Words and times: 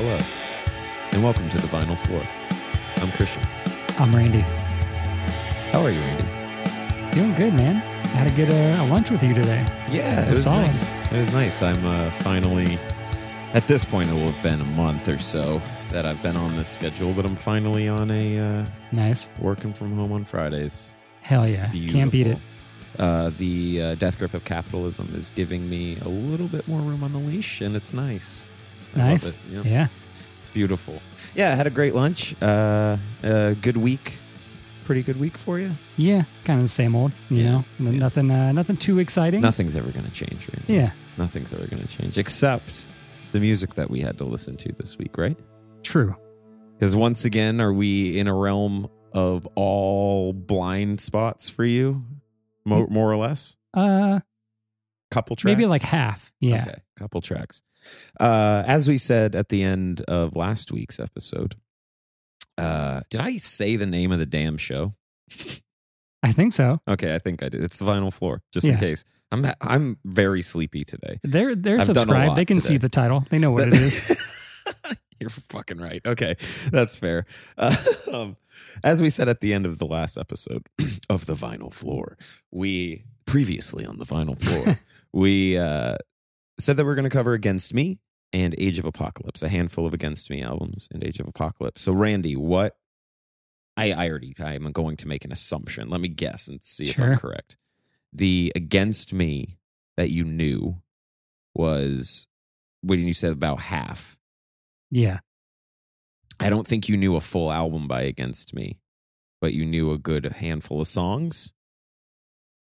Hello, 0.00 0.16
and 1.12 1.22
welcome 1.24 1.48
to 1.48 1.56
the 1.56 1.66
Vinyl 1.68 1.98
Floor. 1.98 2.22
I'm 3.02 3.10
Christian. 3.12 3.42
I'm 3.98 4.14
Randy. 4.14 4.40
How 5.72 5.80
are 5.82 5.90
you, 5.90 6.00
Randy? 6.00 7.10
Doing 7.10 7.34
good, 7.34 7.54
man. 7.54 7.76
I 7.76 8.08
Had 8.08 8.30
a 8.30 8.34
good 8.34 8.50
uh, 8.52 8.86
lunch 8.86 9.10
with 9.10 9.22
you 9.22 9.34
today. 9.34 9.66
Yeah, 9.90 10.26
it 10.26 10.30
was 10.30 10.44
solid. 10.44 10.62
nice. 10.62 10.90
It 11.12 11.16
was 11.18 11.32
nice. 11.32 11.62
I'm 11.62 11.84
uh, 11.84 12.10
finally, 12.10 12.78
at 13.54 13.64
this 13.64 13.84
point, 13.84 14.08
it 14.08 14.14
will 14.14 14.30
have 14.32 14.42
been 14.42 14.60
a 14.60 14.64
month 14.64 15.08
or 15.08 15.18
so 15.18 15.60
that 15.90 16.06
I've 16.06 16.22
been 16.22 16.36
on 16.36 16.56
this 16.56 16.68
schedule, 16.68 17.12
but 17.12 17.24
I'm 17.26 17.36
finally 17.36 17.88
on 17.88 18.10
a 18.10 18.38
uh, 18.38 18.66
Nice. 18.92 19.30
working 19.40 19.72
from 19.72 19.96
home 19.96 20.12
on 20.12 20.24
Fridays. 20.24 20.94
Hell 21.22 21.46
yeah. 21.46 21.70
Can't 21.88 22.12
beat 22.12 22.28
it. 22.28 22.38
Uh, 22.98 23.30
the 23.36 23.82
uh, 23.82 23.94
death 23.96 24.18
grip 24.18 24.34
of 24.34 24.44
capitalism 24.44 25.08
is 25.14 25.30
giving 25.32 25.68
me 25.68 25.98
a 26.02 26.08
little 26.08 26.48
bit 26.48 26.66
more 26.68 26.80
room 26.80 27.02
on 27.02 27.12
the 27.12 27.18
leash, 27.18 27.60
and 27.60 27.74
it's 27.76 27.92
nice. 27.92 28.48
Nice. 28.96 29.28
it. 29.30 29.36
Yeah. 29.50 29.62
Yeah. 29.64 29.86
It's 30.40 30.48
beautiful. 30.48 31.00
Yeah, 31.34 31.52
I 31.52 31.54
had 31.56 31.66
a 31.66 31.70
great 31.70 31.94
lunch. 31.94 32.34
Uh, 32.42 32.96
a 33.22 33.54
good 33.60 33.76
week. 33.76 34.18
Pretty 34.84 35.02
good 35.02 35.20
week 35.20 35.36
for 35.36 35.58
you. 35.58 35.72
Yeah. 35.96 36.22
Kind 36.44 36.58
of 36.58 36.64
the 36.64 36.68
same 36.70 36.94
old, 36.96 37.12
you 37.28 37.42
Yeah, 37.42 37.50
know? 37.52 37.64
Yeah. 37.78 37.90
Nothing 37.98 38.30
uh, 38.30 38.52
nothing 38.52 38.76
too 38.76 38.98
exciting. 38.98 39.40
Nothing's 39.42 39.76
ever 39.76 39.90
going 39.90 40.06
to 40.06 40.10
change, 40.12 40.48
right? 40.48 40.62
Yeah. 40.66 40.90
Nothing's 41.18 41.52
ever 41.52 41.66
going 41.66 41.82
to 41.82 41.88
change 41.88 42.16
except 42.18 42.84
the 43.32 43.40
music 43.40 43.74
that 43.74 43.90
we 43.90 44.00
had 44.00 44.16
to 44.18 44.24
listen 44.24 44.56
to 44.56 44.72
this 44.78 44.96
week, 44.96 45.18
right? 45.18 45.38
True. 45.82 46.16
Because 46.72 46.96
once 46.96 47.24
again, 47.26 47.60
are 47.60 47.72
we 47.72 48.18
in 48.18 48.28
a 48.28 48.34
realm 48.34 48.88
of 49.12 49.46
all 49.54 50.32
blind 50.32 51.00
spots 51.00 51.48
for 51.50 51.64
you, 51.64 52.04
more, 52.64 52.86
more 52.86 53.10
or 53.12 53.16
less? 53.16 53.56
Uh 53.74 54.20
Couple 55.10 55.36
tracks? 55.36 55.54
maybe 55.56 55.66
like 55.66 55.82
half. 55.82 56.32
Yeah. 56.40 56.62
Okay, 56.68 56.78
couple 56.98 57.20
tracks. 57.20 57.62
Uh, 58.18 58.62
as 58.66 58.88
we 58.88 58.98
said 58.98 59.34
at 59.34 59.48
the 59.48 59.62
end 59.62 60.02
of 60.02 60.36
last 60.36 60.72
week's 60.72 60.98
episode, 61.00 61.56
uh, 62.56 63.02
did 63.10 63.20
I 63.20 63.36
say 63.36 63.76
the 63.76 63.86
name 63.86 64.12
of 64.12 64.18
the 64.18 64.26
damn 64.26 64.56
show? 64.56 64.94
I 66.22 66.32
think 66.32 66.52
so. 66.52 66.80
Okay, 66.88 67.14
I 67.14 67.18
think 67.18 67.42
I 67.42 67.48
did. 67.48 67.62
It's 67.62 67.78
the 67.78 67.84
vinyl 67.84 68.12
floor, 68.12 68.42
just 68.52 68.66
in 68.66 68.76
case. 68.76 69.04
I'm 69.30 69.46
I'm 69.60 69.98
very 70.04 70.42
sleepy 70.42 70.84
today. 70.84 71.20
They're 71.22 71.54
they're 71.54 71.78
I've 71.78 71.84
subscribed. 71.84 72.36
They 72.36 72.44
can 72.44 72.56
today. 72.58 72.66
see 72.66 72.76
the 72.78 72.88
title. 72.88 73.24
They 73.30 73.38
know 73.38 73.50
what 73.50 73.68
it 73.68 73.74
is. 73.74 74.64
You're 75.20 75.30
fucking 75.30 75.78
right. 75.78 76.00
Okay, 76.06 76.36
that's 76.70 76.94
fair. 76.94 77.26
Uh, 77.56 77.74
um, 78.12 78.36
as 78.84 79.02
we 79.02 79.10
said 79.10 79.28
at 79.28 79.40
the 79.40 79.52
end 79.52 79.66
of 79.66 79.78
the 79.78 79.86
last 79.86 80.16
episode 80.16 80.66
of 81.10 81.26
the 81.26 81.34
vinyl 81.34 81.72
floor, 81.72 82.16
we 82.50 83.04
previously 83.26 83.84
on 83.84 83.98
the 83.98 84.06
vinyl 84.06 84.38
floor, 84.38 84.78
we 85.12 85.58
uh, 85.58 85.96
said 86.58 86.76
that 86.76 86.84
we're 86.84 86.94
going 86.94 87.04
to 87.04 87.10
cover 87.10 87.34
Against 87.34 87.72
Me 87.72 87.98
and 88.32 88.54
Age 88.58 88.78
of 88.78 88.84
Apocalypse, 88.84 89.42
a 89.42 89.48
handful 89.48 89.86
of 89.86 89.94
Against 89.94 90.30
Me 90.30 90.42
albums 90.42 90.88
and 90.92 91.04
Age 91.04 91.20
of 91.20 91.26
Apocalypse. 91.26 91.82
So, 91.82 91.92
Randy, 91.92 92.36
what? 92.36 92.76
I, 93.76 93.92
I 93.92 94.08
already 94.10 94.34
I'm 94.38 94.72
going 94.72 94.96
to 94.96 95.08
make 95.08 95.24
an 95.24 95.30
assumption. 95.30 95.88
Let 95.88 96.00
me 96.00 96.08
guess 96.08 96.48
and 96.48 96.62
see 96.62 96.84
if 96.84 97.00
I'm 97.00 97.16
correct. 97.16 97.56
The 98.12 98.52
Against 98.56 99.12
Me 99.12 99.58
that 99.96 100.10
you 100.10 100.24
knew 100.24 100.82
was 101.54 102.26
when 102.82 103.00
you 103.00 103.14
said 103.14 103.32
about 103.32 103.62
half. 103.62 104.18
Yeah. 104.90 105.20
I 106.40 106.50
don't 106.50 106.66
think 106.66 106.88
you 106.88 106.96
knew 106.96 107.16
a 107.16 107.20
full 107.20 107.52
album 107.52 107.86
by 107.86 108.02
Against 108.02 108.54
Me, 108.54 108.80
but 109.40 109.54
you 109.54 109.64
knew 109.64 109.92
a 109.92 109.98
good 109.98 110.24
handful 110.24 110.80
of 110.80 110.88
songs. 110.88 111.52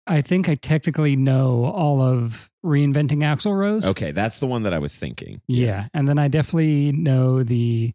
I 0.06 0.22
think 0.22 0.50
I 0.50 0.56
technically 0.56 1.16
know 1.16 1.66
all 1.66 2.02
of 2.02 2.50
reinventing 2.66 3.20
Axl 3.20 3.58
Rose. 3.58 3.86
Okay, 3.88 4.12
that's 4.12 4.40
the 4.40 4.48
one 4.48 4.64
that 4.64 4.74
I 4.74 4.80
was 4.80 4.98
thinking. 4.98 5.42
Yeah. 5.48 5.88
And 5.94 6.08
then 6.08 6.20
I 6.20 6.28
definitely 6.28 6.92
know 6.92 7.44
the 7.44 7.94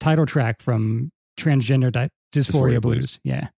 title 0.00 0.26
track 0.26 0.60
from 0.60 1.10
Transgender 1.38 1.90
Di- 1.90 2.08
Dysphoria, 2.34 2.76
Dysphoria 2.76 2.80
Blues. 2.80 2.96
Blues. 2.98 3.20
Yeah. 3.24 3.48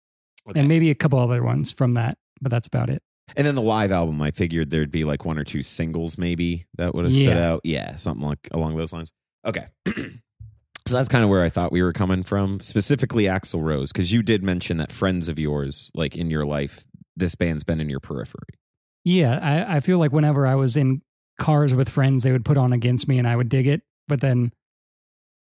Okay. 0.49 0.61
And 0.61 0.69
maybe 0.69 0.91
a 0.91 0.95
couple 0.95 1.19
other 1.19 1.43
ones 1.43 1.73
from 1.73 1.93
that, 1.93 2.15
but 2.41 2.51
that's 2.51 2.67
about 2.67 2.91
it. 2.91 3.03
And 3.37 3.47
then 3.47 3.55
the 3.55 3.63
live 3.63 3.91
album, 3.91 4.21
I 4.23 4.31
figured 4.31 4.71
there'd 4.71 4.91
be 4.91 5.05
like 5.05 5.25
one 5.25 5.39
or 5.39 5.45
two 5.45 5.63
singles 5.63 6.19
maybe 6.19 6.67
that 6.77 6.95
would 6.95 7.05
have 7.07 7.15
stood 7.15 7.37
Yeah. 7.37 7.51
out. 7.53 7.61
Yeah, 7.65 7.97
something 7.97 8.27
like 8.27 8.47
along 8.53 8.77
those 8.77 8.93
lines. 8.93 9.13
Okay. 9.47 9.67
so 9.87 10.97
that's 10.97 11.09
kind 11.09 11.25
of 11.25 11.31
where 11.31 11.43
I 11.43 11.49
thought 11.49 11.73
we 11.73 11.83
were 11.83 11.93
coming 11.95 12.23
from, 12.23 12.61
specifically 12.61 13.25
Axl 13.25 13.63
Rose, 13.63 13.91
because 13.93 14.13
you 14.13 14.23
did 14.23 14.43
mention 14.45 14.77
that 14.77 14.93
friends 14.93 15.29
of 15.29 15.39
yours, 15.39 15.91
like 15.95 16.17
in 16.17 16.31
your 16.31 16.45
life, 16.45 16.85
this 17.17 17.35
band's 17.35 17.65
been 17.65 17.81
in 17.81 17.89
your 17.91 18.01
periphery. 18.01 18.59
Yeah. 19.05 19.39
I, 19.43 19.77
I 19.77 19.81
feel 19.81 19.99
like 19.99 20.13
whenever 20.13 20.47
I 20.47 20.55
was 20.55 20.77
in 20.77 21.03
cars 21.39 21.75
with 21.75 21.89
friends, 21.89 22.23
they 22.23 22.33
would 22.33 22.45
put 22.45 22.57
on 22.57 22.73
against 22.73 23.07
me 23.09 23.19
and 23.19 23.29
I 23.29 23.37
would 23.37 23.49
dig 23.49 23.67
it. 23.67 23.83
But 24.09 24.21
then, 24.21 24.53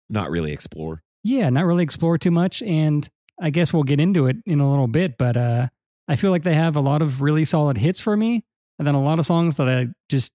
Not 0.09 0.29
really 0.29 0.51
explore. 0.51 1.01
yeah, 1.23 1.49
not 1.49 1.65
really 1.65 1.83
explore 1.83 2.17
too 2.17 2.31
much. 2.31 2.61
And 2.61 3.07
I 3.39 3.49
guess 3.49 3.71
we'll 3.73 3.83
get 3.83 3.99
into 3.99 4.27
it 4.27 4.37
in 4.45 4.59
a 4.59 4.69
little 4.69 4.87
bit. 4.87 5.17
But 5.17 5.37
uh, 5.37 5.67
I 6.07 6.15
feel 6.15 6.31
like 6.31 6.43
they 6.43 6.53
have 6.55 6.75
a 6.75 6.79
lot 6.81 7.01
of 7.01 7.21
really 7.21 7.45
solid 7.45 7.77
hits 7.77 7.99
for 7.99 8.15
me. 8.17 8.43
And 8.79 8.87
then 8.87 8.95
a 8.95 9.01
lot 9.01 9.19
of 9.19 9.25
songs 9.25 9.55
that 9.55 9.67
I 9.69 9.87
just, 10.09 10.31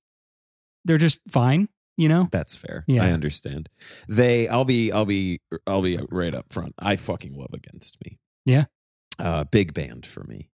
they're 0.84 0.98
just 0.98 1.20
fine, 1.28 1.68
you 1.96 2.08
know? 2.08 2.28
That's 2.30 2.54
fair. 2.54 2.84
Yeah. 2.86 3.04
I 3.04 3.10
understand. 3.10 3.68
They 4.08 4.46
I'll 4.48 4.64
be 4.64 4.92
I'll 4.92 5.04
be 5.06 5.40
I'll 5.66 5.82
be 5.82 5.98
right 6.10 6.32
up 6.34 6.52
front. 6.52 6.74
I 6.78 6.94
fucking 6.96 7.34
love 7.36 7.52
Against 7.52 7.98
Me. 8.04 8.18
Yeah. 8.44 8.64
Uh 9.18 9.42
big 9.44 9.74
band 9.74 10.06
for 10.06 10.22
me. 10.24 10.48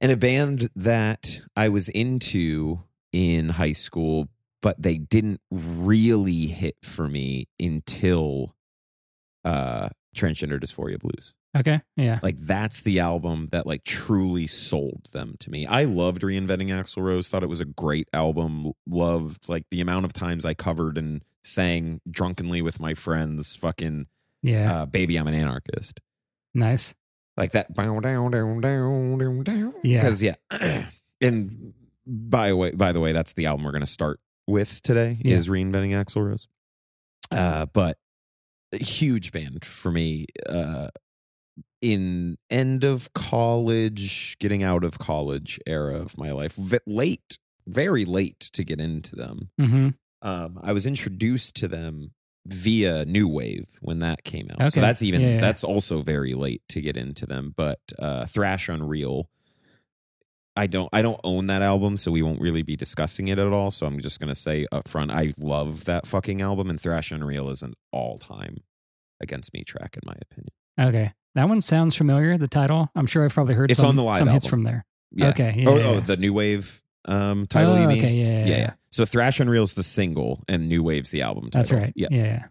And 0.00 0.12
a 0.12 0.16
band 0.16 0.68
that 0.76 1.40
I 1.56 1.68
was 1.68 1.88
into 1.88 2.82
in 3.12 3.50
high 3.50 3.72
school, 3.72 4.28
but 4.60 4.80
they 4.82 4.98
didn't 4.98 5.40
really 5.50 6.46
hit 6.48 6.76
for 6.82 7.08
me 7.08 7.48
until 7.60 8.54
uh 9.44 9.88
Transgender 10.16 10.60
Dysphoria 10.60 10.98
Blues. 10.98 11.34
Okay. 11.56 11.80
Yeah. 11.96 12.18
Like 12.22 12.36
that's 12.38 12.82
the 12.82 12.98
album 13.00 13.46
that 13.52 13.66
like 13.66 13.84
truly 13.84 14.46
sold 14.48 15.06
them 15.12 15.36
to 15.40 15.50
me. 15.50 15.66
I 15.66 15.84
loved 15.84 16.22
reinventing 16.22 16.68
Axl 16.68 17.02
Rose. 17.02 17.28
Thought 17.28 17.44
it 17.44 17.48
was 17.48 17.60
a 17.60 17.64
great 17.64 18.08
album. 18.12 18.72
Loved 18.88 19.48
like 19.48 19.64
the 19.70 19.80
amount 19.80 20.04
of 20.04 20.12
times 20.12 20.44
I 20.44 20.54
covered 20.54 20.98
and 20.98 21.22
sang 21.44 22.00
drunkenly 22.10 22.60
with 22.62 22.80
my 22.80 22.94
friends. 22.94 23.54
Fucking 23.54 24.06
Yeah. 24.42 24.82
uh, 24.82 24.86
baby, 24.86 25.16
I'm 25.16 25.28
an 25.28 25.34
anarchist. 25.34 26.00
nice. 26.54 26.94
Like 27.36 27.52
that. 27.52 27.74
Down 27.74 28.02
down 28.02 28.30
down 28.30 28.60
down 28.60 29.42
down. 29.42 29.74
Yeah. 29.82 30.00
Because 30.00 30.22
yeah. 30.22 30.36
and 31.20 31.74
by 32.06 32.48
the 32.48 32.56
way, 32.56 32.70
by 32.72 32.92
the 32.92 33.00
way, 33.00 33.12
that's 33.12 33.32
the 33.32 33.46
album 33.46 33.64
we're 33.64 33.72
gonna 33.72 33.86
start 33.86 34.20
with 34.46 34.82
today. 34.82 35.18
Yeah. 35.20 35.36
Is 35.36 35.48
reinventing 35.48 35.90
Axl 35.90 36.26
Rose. 36.26 36.48
Uh, 37.30 37.66
but 37.66 37.98
a 38.72 38.82
huge 38.82 39.32
band 39.32 39.64
for 39.64 39.90
me. 39.90 40.26
Uh, 40.48 40.88
in 41.80 42.38
end 42.48 42.82
of 42.82 43.12
college, 43.12 44.38
getting 44.38 44.62
out 44.62 44.84
of 44.84 44.98
college 44.98 45.60
era 45.66 45.96
of 45.96 46.16
my 46.16 46.32
life, 46.32 46.54
v- 46.54 46.78
late, 46.86 47.38
very 47.66 48.06
late 48.06 48.40
to 48.40 48.64
get 48.64 48.80
into 48.80 49.14
them. 49.14 49.50
Mm-hmm. 49.60 49.88
Um, 50.22 50.58
I 50.62 50.72
was 50.72 50.86
introduced 50.86 51.54
to 51.56 51.68
them 51.68 52.12
via 52.46 53.04
New 53.04 53.28
Wave 53.28 53.78
when 53.80 54.00
that 54.00 54.24
came 54.24 54.48
out. 54.50 54.60
Okay. 54.60 54.68
So 54.70 54.80
that's 54.80 55.02
even 55.02 55.20
Yeah, 55.20 55.28
yeah. 55.34 55.40
that's 55.40 55.64
also 55.64 56.02
very 56.02 56.34
late 56.34 56.62
to 56.68 56.80
get 56.80 56.96
into 56.96 57.26
them. 57.26 57.54
But 57.56 57.80
uh, 57.98 58.26
Thrash 58.26 58.68
Unreal, 58.68 59.28
I 60.56 60.66
don't 60.66 60.88
I 60.92 61.02
don't 61.02 61.20
own 61.24 61.46
that 61.48 61.62
album, 61.62 61.96
so 61.96 62.12
we 62.12 62.22
won't 62.22 62.40
really 62.40 62.62
be 62.62 62.76
discussing 62.76 63.28
it 63.28 63.38
at 63.38 63.52
all. 63.52 63.70
So 63.70 63.86
I'm 63.86 64.00
just 64.00 64.20
gonna 64.20 64.34
say 64.34 64.66
up 64.70 64.86
front, 64.88 65.10
I 65.10 65.32
love 65.38 65.84
that 65.86 66.06
fucking 66.06 66.40
album, 66.40 66.70
and 66.70 66.80
Thrash 66.80 67.10
Unreal 67.10 67.50
is 67.50 67.62
an 67.62 67.74
all 67.90 68.18
time 68.18 68.58
against 69.20 69.52
me 69.54 69.64
track 69.64 69.96
in 69.96 70.02
my 70.06 70.14
opinion. 70.20 70.52
Okay. 70.78 71.12
That 71.34 71.48
one 71.48 71.60
sounds 71.60 71.96
familiar, 71.96 72.38
the 72.38 72.46
title. 72.46 72.90
I'm 72.94 73.06
sure 73.06 73.24
I've 73.24 73.34
probably 73.34 73.54
heard 73.54 73.70
It's 73.70 73.80
some, 73.80 73.88
on 73.88 73.96
the 73.96 74.04
live 74.04 74.20
some 74.20 74.28
hits 74.28 74.46
from 74.46 74.62
there. 74.62 74.84
Yeah. 75.10 75.30
Okay. 75.30 75.54
Yeah, 75.58 75.70
oh, 75.70 75.78
oh, 75.78 76.00
the 76.00 76.16
New 76.16 76.32
Wave 76.32 76.80
um, 77.06 77.46
title. 77.46 77.72
oh, 77.74 77.80
you 77.80 77.88
mean? 77.88 77.98
okay. 77.98 78.14
Yeah. 78.14 78.24
Yeah. 78.26 78.46
yeah, 78.46 78.56
yeah. 78.58 78.72
So 78.90 79.04
Thrash 79.04 79.40
Unreal's 79.40 79.74
the 79.74 79.82
single, 79.82 80.42
and 80.48 80.68
New 80.68 80.82
Wave's 80.82 81.10
the 81.10 81.22
album. 81.22 81.48
That's 81.52 81.70
title. 81.70 81.84
right. 81.84 81.92
Yeah. 81.96 82.08
Yeah. 82.10 82.22
yeah. 82.24 82.46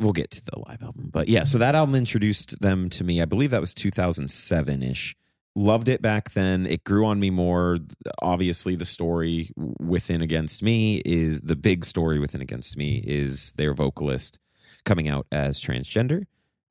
we'll 0.00 0.12
get 0.12 0.30
to 0.30 0.44
the 0.44 0.58
live 0.66 0.82
album 0.82 1.10
but 1.12 1.28
yeah 1.28 1.42
so 1.44 1.58
that 1.58 1.74
album 1.74 1.94
introduced 1.94 2.58
them 2.62 2.88
to 2.88 3.04
me 3.04 3.20
i 3.20 3.26
believe 3.26 3.50
that 3.50 3.60
was 3.60 3.74
2007ish 3.74 5.14
loved 5.54 5.86
it 5.86 6.00
back 6.00 6.30
then 6.30 6.64
it 6.64 6.82
grew 6.82 7.04
on 7.04 7.20
me 7.20 7.28
more 7.28 7.78
obviously 8.22 8.74
the 8.74 8.86
story 8.86 9.50
within 9.78 10.22
against 10.22 10.62
me 10.62 11.02
is 11.04 11.42
the 11.42 11.54
big 11.56 11.84
story 11.84 12.18
within 12.18 12.40
against 12.40 12.74
me 12.74 13.02
is 13.06 13.52
their 13.52 13.74
vocalist 13.74 14.38
coming 14.86 15.08
out 15.08 15.26
as 15.30 15.60
transgender 15.60 16.24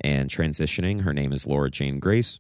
and 0.04 0.32
transitioning 0.32 1.02
her 1.02 1.14
name 1.14 1.32
is 1.32 1.46
laura 1.46 1.70
jane 1.70 2.00
grace 2.00 2.40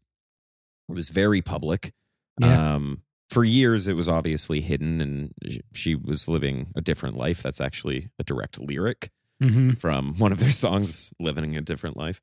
it 0.90 0.96
was 0.96 1.12
very 1.12 1.44
public 1.44 1.94
Yeah. 2.40 2.74
um 2.76 3.04
for 3.32 3.44
years 3.44 3.88
it 3.88 3.94
was 3.96 4.08
obviously 4.08 4.62
hidden 4.62 5.00
and 5.02 5.34
she 5.74 5.96
was 5.96 6.28
living 6.28 6.68
a 6.76 6.82
different 6.82 7.16
life 7.18 7.42
that's 7.42 7.62
actually 7.62 8.10
a 8.20 8.24
direct 8.24 8.60
lyric 8.60 9.10
Mm-hmm. 9.42 9.72
from 9.80 10.14
one 10.20 10.32
of 10.32 10.38
their 10.40 10.52
songs, 10.52 11.12
"Living 11.20 11.58
a 11.58 11.62
Different 11.62 11.98
Life." 11.98 12.22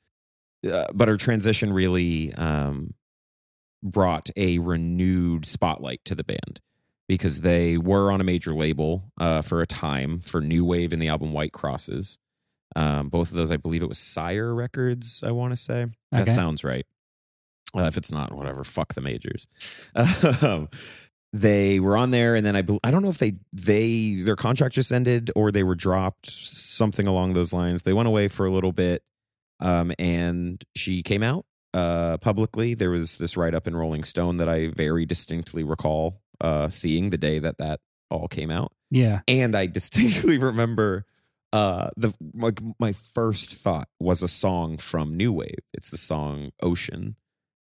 Uh, 0.65 0.87
but 0.95 1.09
her 1.09 1.17
transition 1.17 1.73
really 1.73 2.33
um, 2.35 2.95
brought 3.83 4.31
a 4.37 4.59
renewed 4.61 5.45
spotlight 5.45 6.01
to 6.05 6.15
the 6.15 6.23
band 6.23 6.61
because 7.09 7.41
they 7.41 7.77
were 7.77 8.13
on 8.13 8.21
a 8.21 8.25
major 8.25 8.55
label 8.55 9.11
uh, 9.21 9.43
for 9.43 9.61
a 9.61 9.67
time 9.67 10.21
for 10.21 10.41
New 10.41 10.65
Wave 10.65 10.93
and 10.93 11.03
the 11.03 11.09
album 11.09 11.33
White 11.33 11.53
Crosses. 11.53 12.21
Um, 12.77 13.09
both 13.09 13.31
of 13.31 13.35
those, 13.37 13.51
I 13.51 13.57
believe 13.57 13.83
it 13.83 13.89
was 13.89 13.99
Sire 13.99 14.55
Records. 14.55 15.25
I 15.27 15.33
want 15.33 15.51
to 15.51 15.57
say 15.57 15.87
that 16.13 16.29
sounds 16.29 16.63
right. 16.63 16.87
Uh, 17.77 17.83
if 17.83 17.97
it's 17.97 18.11
not, 18.13 18.33
whatever. 18.33 18.65
Fuck 18.65 18.95
the 18.95 19.01
majors. 19.01 19.47
Um, 20.43 20.69
they 21.35 21.79
were 21.79 21.95
on 21.99 22.11
there, 22.11 22.35
and 22.35 22.47
then 22.47 22.57
I 22.57 22.63
I 22.83 22.91
don't 22.91 23.03
know 23.03 23.11
if 23.11 23.19
they 23.19 23.35
they 23.53 24.15
their 24.15 24.37
contract 24.37 24.75
just 24.75 24.91
ended 24.91 25.31
or 25.37 25.51
they 25.53 25.63
were 25.63 25.75
dropped, 25.75 26.25
something 26.31 27.07
along 27.07 27.35
those 27.35 27.53
lines. 27.53 27.83
They 27.83 27.93
went 27.93 28.09
away 28.09 28.29
for 28.29 28.47
a 28.47 28.51
little 28.51 28.73
bit, 28.73 29.03
um, 29.61 29.93
and 29.99 30.65
she 30.75 31.03
came 31.03 31.23
out 31.23 31.45
uh, 31.75 32.17
publicly. 32.17 32.73
There 32.73 32.91
was 32.91 33.19
this 33.19 33.37
write 33.37 33.55
up 33.55 33.67
in 33.67 33.77
Rolling 33.77 34.05
Stone 34.05 34.39
that 34.39 34.49
I 34.49 34.69
very 34.69 35.05
distinctly 35.05 35.63
recall 35.65 36.23
uh, 36.41 36.71
seeing 36.71 37.11
the 37.11 37.19
day 37.19 37.39
that 37.41 37.59
that 37.59 37.81
all 38.11 38.27
came 38.29 38.51
out 38.51 38.73
Yeah. 38.91 39.21
and 39.29 39.55
I 39.55 39.67
distinctly 39.79 40.39
remember 40.39 41.05
uh 41.53 41.91
the 41.99 42.15
like 42.35 42.61
my 42.81 42.93
first 42.95 43.53
thought 43.53 43.89
was 44.01 44.23
a 44.23 44.29
song 44.29 44.79
from 44.79 45.15
New 45.15 45.35
Wave. 45.35 45.59
It's 45.75 45.91
the 45.91 45.99
song 45.99 46.53
Ocean 46.63 47.17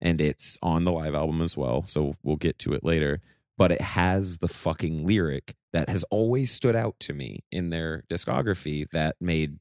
and 0.02 0.20
it's 0.20 0.58
on 0.60 0.82
the 0.84 0.92
live 0.92 1.14
album 1.14 1.40
as 1.40 1.56
well, 1.56 1.84
so 1.84 2.16
we'll 2.22 2.36
get 2.36 2.58
to 2.58 2.74
it 2.74 2.84
later. 2.84 3.20
But 3.56 3.70
it 3.70 3.80
has 3.80 4.38
the 4.38 4.48
fucking 4.48 5.06
lyric 5.06 5.54
that 5.72 5.88
has 5.88 6.04
always 6.10 6.50
stood 6.50 6.74
out 6.74 6.98
to 7.00 7.14
me 7.14 7.40
in 7.52 7.70
their 7.70 8.02
discography 8.10 8.84
that 8.90 9.14
made 9.20 9.58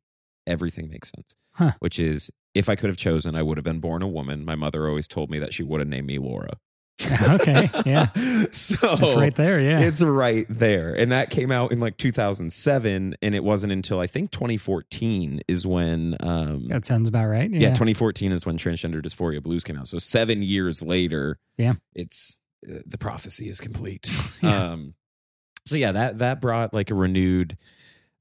everything 0.47 0.89
make 0.89 1.05
sense. 1.05 1.35
Huh. 1.53 1.73
Which 1.79 1.99
is 1.99 2.31
if 2.55 2.67
I 2.67 2.75
could 2.75 2.89
have 2.89 2.97
chosen, 2.97 3.35
I 3.35 3.43
would 3.43 3.57
have 3.57 3.63
been 3.63 3.79
born 3.79 4.01
a 4.01 4.07
woman. 4.07 4.43
My 4.43 4.55
mother 4.55 4.87
always 4.87 5.07
told 5.07 5.29
me 5.29 5.37
that 5.39 5.53
she 5.53 5.63
would 5.63 5.79
have 5.79 5.87
named 5.87 6.07
me 6.07 6.17
Laura. 6.17 6.57
okay. 7.29 7.69
Yeah. 7.85 8.07
so 8.51 8.77
It's 8.99 9.15
right 9.15 9.35
there. 9.35 9.59
Yeah. 9.59 9.79
it's 9.81 10.01
right 10.01 10.45
there. 10.49 10.93
And 10.97 11.11
that 11.11 11.29
came 11.29 11.51
out 11.51 11.71
in 11.71 11.79
like 11.79 11.97
2007. 11.97 13.15
And 13.21 13.35
it 13.35 13.43
wasn't 13.43 13.73
until 13.73 13.99
I 13.99 14.07
think 14.07 14.31
2014 14.31 15.41
is 15.47 15.65
when, 15.65 16.15
um, 16.21 16.67
that 16.69 16.85
sounds 16.85 17.09
about 17.09 17.25
right. 17.27 17.49
yeah. 17.51 17.59
Yeah. 17.59 17.69
2014 17.69 18.31
is 18.31 18.45
when 18.45 18.57
Transgender 18.57 19.01
Dysphoria 19.01 19.41
Blues 19.41 19.63
came 19.63 19.77
out. 19.77 19.87
So 19.87 19.97
seven 19.97 20.41
years 20.43 20.81
later, 20.81 21.37
Yeah. 21.57 21.73
it's 21.93 22.39
uh, 22.69 22.79
the 22.85 22.97
prophecy 22.97 23.47
is 23.49 23.59
complete. 23.59 24.11
Yeah. 24.41 24.71
Um, 24.71 24.93
so 25.65 25.77
yeah, 25.77 25.91
that, 25.91 26.17
that 26.17 26.41
brought 26.41 26.73
like 26.73 26.89
a 26.89 26.95
renewed, 26.95 27.55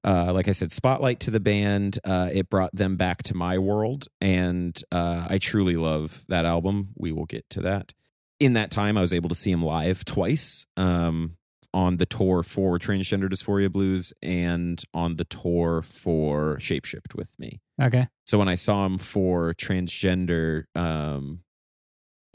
uh, 0.04 0.30
like 0.34 0.46
I 0.48 0.52
said, 0.52 0.70
spotlight 0.70 1.20
to 1.20 1.30
the 1.30 1.40
band. 1.40 1.98
Uh, 2.04 2.28
it 2.32 2.50
brought 2.50 2.74
them 2.74 2.96
back 2.96 3.22
to 3.24 3.34
my 3.34 3.56
world. 3.58 4.06
And, 4.20 4.78
uh, 4.92 5.26
I 5.28 5.38
truly 5.38 5.76
love 5.76 6.24
that 6.28 6.44
album. 6.44 6.90
We 6.96 7.12
will 7.12 7.24
get 7.24 7.48
to 7.50 7.62
that 7.62 7.92
in 8.40 8.54
that 8.54 8.70
time, 8.70 8.96
I 8.96 9.02
was 9.02 9.12
able 9.12 9.28
to 9.28 9.34
see 9.34 9.50
him 9.50 9.62
live 9.62 10.04
twice 10.04 10.66
um, 10.76 11.36
on 11.72 11.98
the 11.98 12.06
tour 12.06 12.42
for 12.42 12.78
Transgender 12.78 13.28
Dysphoria 13.28 13.70
Blues 13.70 14.12
and 14.22 14.82
on 14.92 15.16
the 15.16 15.24
tour 15.24 15.82
for 15.82 16.56
Shapeshift 16.56 17.14
with 17.14 17.38
me. 17.38 17.60
okay. 17.80 18.08
So 18.26 18.38
when 18.38 18.48
I 18.48 18.54
saw 18.54 18.86
him 18.86 18.98
for 18.98 19.54
Transgender 19.54 20.64
um, 20.74 21.40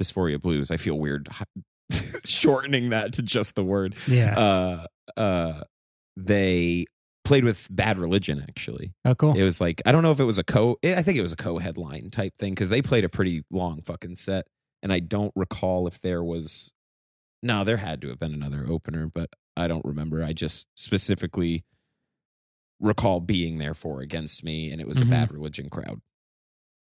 Dysphoria 0.01 0.39
Blues, 0.39 0.71
I 0.71 0.77
feel 0.77 0.97
weird 0.99 1.27
shortening 2.25 2.89
that 2.91 3.13
to 3.13 3.21
just 3.21 3.55
the 3.55 3.63
word. 3.63 3.95
Yeah. 4.07 4.37
Uh, 4.37 5.19
uh, 5.19 5.61
they 6.17 6.85
played 7.23 7.43
with 7.43 7.67
Bad 7.69 7.97
Religion, 7.97 8.43
actually. 8.47 8.93
oh, 9.03 9.15
cool. 9.15 9.33
It 9.33 9.43
was 9.43 9.59
like 9.59 9.81
I 9.85 9.91
don't 9.91 10.03
know 10.03 10.11
if 10.11 10.19
it 10.19 10.25
was 10.25 10.37
a 10.37 10.43
co. 10.43 10.77
I 10.83 11.01
think 11.01 11.17
it 11.17 11.21
was 11.21 11.33
a 11.33 11.37
co-headline 11.37 12.09
type 12.11 12.33
thing 12.37 12.53
because 12.53 12.69
they 12.69 12.81
played 12.81 13.03
a 13.03 13.09
pretty 13.09 13.43
long 13.51 13.81
fucking 13.81 14.15
set, 14.15 14.47
and 14.85 14.93
I 14.93 14.99
don't 14.99 15.33
recall 15.35 15.85
if 15.87 15.99
there 15.99 16.23
was. 16.23 16.73
No, 17.43 17.63
there 17.65 17.77
had 17.77 18.01
to 18.03 18.09
have 18.09 18.19
been 18.19 18.33
another 18.33 18.65
opener, 18.69 19.07
but 19.13 19.29
I 19.57 19.67
don't 19.67 19.83
remember. 19.83 20.23
I 20.23 20.31
just 20.31 20.67
specifically 20.75 21.65
recall 22.79 23.19
being 23.19 23.57
there 23.57 23.73
for 23.73 24.01
Against 24.01 24.43
Me, 24.43 24.71
and 24.71 24.79
it 24.79 24.87
was 24.87 24.99
Mhm. 24.99 25.07
a 25.07 25.09
Bad 25.09 25.31
Religion 25.33 25.69
crowd 25.69 26.01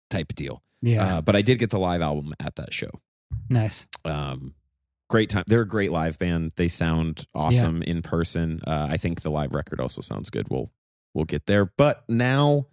type 0.10 0.34
deal. 0.36 0.62
yeah. 0.82 1.18
Uh, 1.18 1.22
but 1.22 1.36
I 1.36 1.42
did 1.42 1.58
get 1.60 1.70
the 1.72 1.80
live 1.80 2.02
album 2.02 2.34
at 2.40 2.56
that 2.56 2.74
show. 2.74 2.90
nice. 3.50 3.88
Um, 4.04 4.54
great 5.10 5.30
time. 5.30 5.44
They're 5.48 5.62
a 5.62 5.68
great 5.68 5.92
live 5.92 6.18
band. 6.20 6.52
They 6.58 6.68
sound 6.68 7.26
awesome 7.34 7.82
in 7.84 8.02
person. 8.02 8.60
Uh, 8.66 8.88
I 8.90 8.98
think 8.98 9.22
the 9.22 9.32
live 9.32 9.54
record 9.54 9.80
also 9.80 10.02
sounds 10.02 10.30
good. 10.30 10.48
We'll 10.50 10.72
we'll 11.14 11.26
get 11.26 11.46
there. 11.48 11.66
But 11.66 12.04
now, 12.10 12.68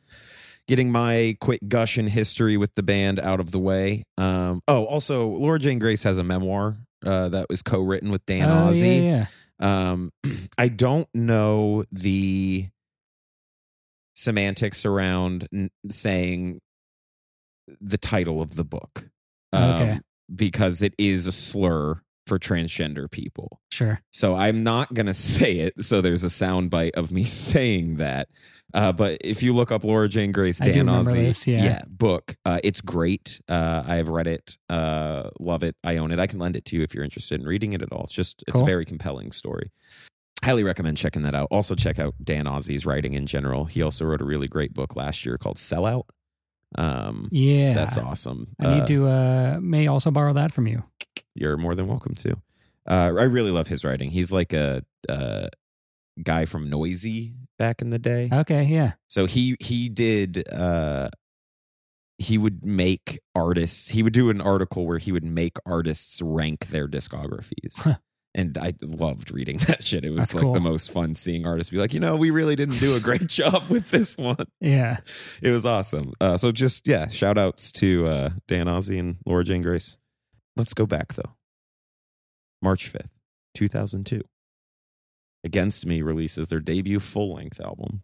getting 0.73 0.91
my 0.91 1.37
quick 1.39 1.61
gush 1.69 1.99
in 1.99 2.07
history 2.07 2.57
with 2.57 2.75
the 2.77 2.83
band 2.83 3.21
out 3.21 3.41
of 3.41 3.51
the 3.51 3.59
way. 3.59 4.05
Um, 4.17 4.63
oh, 4.67 4.87
also, 4.87 5.27
Laura 5.29 5.59
Jane 5.59 5.79
Grace 5.79 6.03
has 6.05 6.17
a 6.17 6.25
memoir 6.25 6.79
uh, 7.05 7.29
that 7.29 7.51
was 7.51 7.61
co-written 7.61 8.11
with 8.11 8.25
Dan 8.25 8.49
oh, 8.49 8.71
Ozzi. 8.71 9.03
yeah, 9.05 9.27
yeah. 9.61 9.91
Um, 9.91 10.13
I 10.59 10.69
don't 10.69 11.09
know 11.13 11.85
the 11.93 12.71
semantics 14.17 14.87
around 14.87 15.47
n- 15.53 15.71
saying 15.91 16.63
the 17.79 17.99
title 17.99 18.41
of 18.41 18.55
the 18.55 18.65
book. 18.65 19.11
Um, 19.53 19.73
Okay. 19.75 20.01
Because 20.35 20.81
it 20.81 20.95
is 20.97 21.27
a 21.27 21.33
slur 21.33 22.01
for 22.27 22.39
transgender 22.39 23.11
people. 23.11 23.61
Sure. 23.71 24.01
So 24.11 24.35
I'm 24.37 24.63
not 24.63 24.95
going 24.95 25.07
to 25.07 25.15
say 25.37 25.59
it. 25.59 25.85
So 25.85 26.01
there's 26.01 26.25
a 26.25 26.29
soundbite 26.29 26.93
of 26.93 27.11
me 27.13 27.25
saying 27.25 27.97
that. 27.97 28.29
Uh, 28.75 28.91
but 28.91 29.19
if 29.23 29.43
you 29.43 29.53
look 29.53 29.71
up 29.71 29.85
Laura 29.85 30.09
Jane 30.09 30.33
Grace, 30.33 30.59
Dan 30.59 30.87
Ozzi, 30.87 31.13
this, 31.13 31.47
yeah. 31.47 31.83
book, 31.89 32.37
uh, 32.47 32.59
it's 32.65 32.81
great. 32.81 33.39
Uh, 33.47 33.83
I've 33.87 34.09
read 34.09 34.27
it, 34.27 34.57
uh, 34.71 35.29
love 35.39 35.63
it. 35.63 35.77
I 35.85 35.99
own 35.99 36.11
it. 36.11 36.19
I 36.19 36.27
can 36.27 36.39
lend 36.39 36.57
it 36.57 36.65
to 36.67 36.77
you 36.77 36.83
if 36.83 36.95
you're 36.95 37.05
interested 37.05 37.39
in 37.39 37.47
reading 37.47 37.75
it 37.75 37.83
at 37.83 37.93
all. 37.93 38.05
It's 38.05 38.15
just, 38.15 38.43
it's 38.47 38.55
Cool. 38.55 38.63
a 38.63 38.67
very 38.67 38.87
compelling 38.87 39.31
story. 39.33 39.73
Highly 40.43 40.65
recommend 40.65 40.97
checking 40.97 41.21
that 41.23 41.35
out. 41.35 41.49
Also, 41.51 41.75
check 41.75 41.99
out 41.99 42.15
Dan 42.25 42.47
Ozzi's 42.47 42.87
writing 42.87 43.13
in 43.13 43.27
general. 43.27 43.67
He 43.67 43.83
also 43.83 44.07
wrote 44.07 44.23
a 44.23 44.25
really 44.25 44.49
great 44.49 44.73
book 44.73 44.97
last 44.97 45.27
year 45.27 45.37
called 45.37 45.57
Sellout. 45.59 46.05
Um, 46.75 47.29
Yeah. 47.31 47.75
That's 47.75 47.99
awesome. 47.99 48.55
I 48.59 48.75
need 48.75 48.83
Uh, 48.83 48.87
to 48.87 49.07
uh 49.09 49.59
may 49.61 49.87
also 49.87 50.11
borrow 50.11 50.33
that 50.33 50.51
from 50.51 50.67
you. 50.67 50.83
You're 51.35 51.57
more 51.57 51.75
than 51.75 51.87
welcome 51.87 52.15
to. 52.17 52.33
Uh, 52.87 53.13
I 53.19 53.25
really 53.25 53.51
love 53.51 53.69
his 53.69 53.85
writing. 53.85 54.11
He's 54.11 54.33
like 54.33 54.53
a, 54.53 54.83
uh 55.09 55.49
guy 56.23 56.45
from 56.45 56.71
Noisey 56.71 57.35
back 57.59 57.81
in 57.81 57.91
the 57.91 57.99
day. 57.99 58.29
Okay, 58.33 58.65
yeah. 58.65 58.93
So 59.09 59.27
he 59.27 59.57
he 59.61 59.89
did 59.89 60.47
uh 60.53 61.09
he 62.19 62.37
would 62.39 62.65
make 62.65 63.19
artists 63.35 63.89
he 63.89 64.03
would 64.03 64.13
do 64.13 64.29
an 64.31 64.41
article 64.41 64.87
where 64.87 64.99
he 64.99 65.11
would 65.11 65.25
make 65.25 65.57
artists 65.65 66.21
rank 66.23 66.67
their 66.69 66.87
discographies. 66.87 67.77
Huh. 67.79 67.95
And 68.35 68.57
I 68.59 68.75
loved 68.83 69.31
reading 69.31 69.57
that 69.69 69.85
shit. 69.85 70.05
It 70.05 70.11
was 70.11 70.21
That's 70.21 70.35
like 70.35 70.45
cool. 70.45 70.53
the 70.55 70.61
most 70.61 70.91
fun 70.93 71.15
seeing 71.15 71.47
artists 71.47 71.71
be 71.71 71.79
like, 71.79 71.93
you 71.95 72.01
know, 72.01 72.17
we 72.17 72.31
really 72.31 72.57
didn't 72.57 72.79
do 72.79 72.95
a 72.95 73.01
great 73.01 73.27
job 73.27 73.65
with 73.69 73.91
this 73.91 74.17
one. 74.19 74.47
Yeah. 74.61 74.99
It 75.43 75.51
was 75.51 75.65
awesome. 75.67 76.13
Uh, 76.21 76.37
so 76.37 76.53
just 76.53 76.87
yeah, 76.87 77.09
shout 77.09 77.39
outs 77.39 77.73
to 77.73 78.07
uh, 78.07 78.31
Dan 78.49 78.67
Ozzi 78.67 78.99
and 78.99 79.17
Laura 79.27 79.45
Jane 79.45 79.63
Grace. 79.63 79.97
Let's 80.57 80.75
go 80.75 80.87
back 80.87 81.15
though. 81.15 81.35
March 82.61 82.93
5th, 82.93 83.19
2002. 83.55 84.23
Against 85.45 85.85
Me 85.87 86.03
releases 86.03 86.49
their 86.49 86.61
debut 86.61 87.01
full 87.01 87.35
length 87.35 87.61
album, 87.61 88.03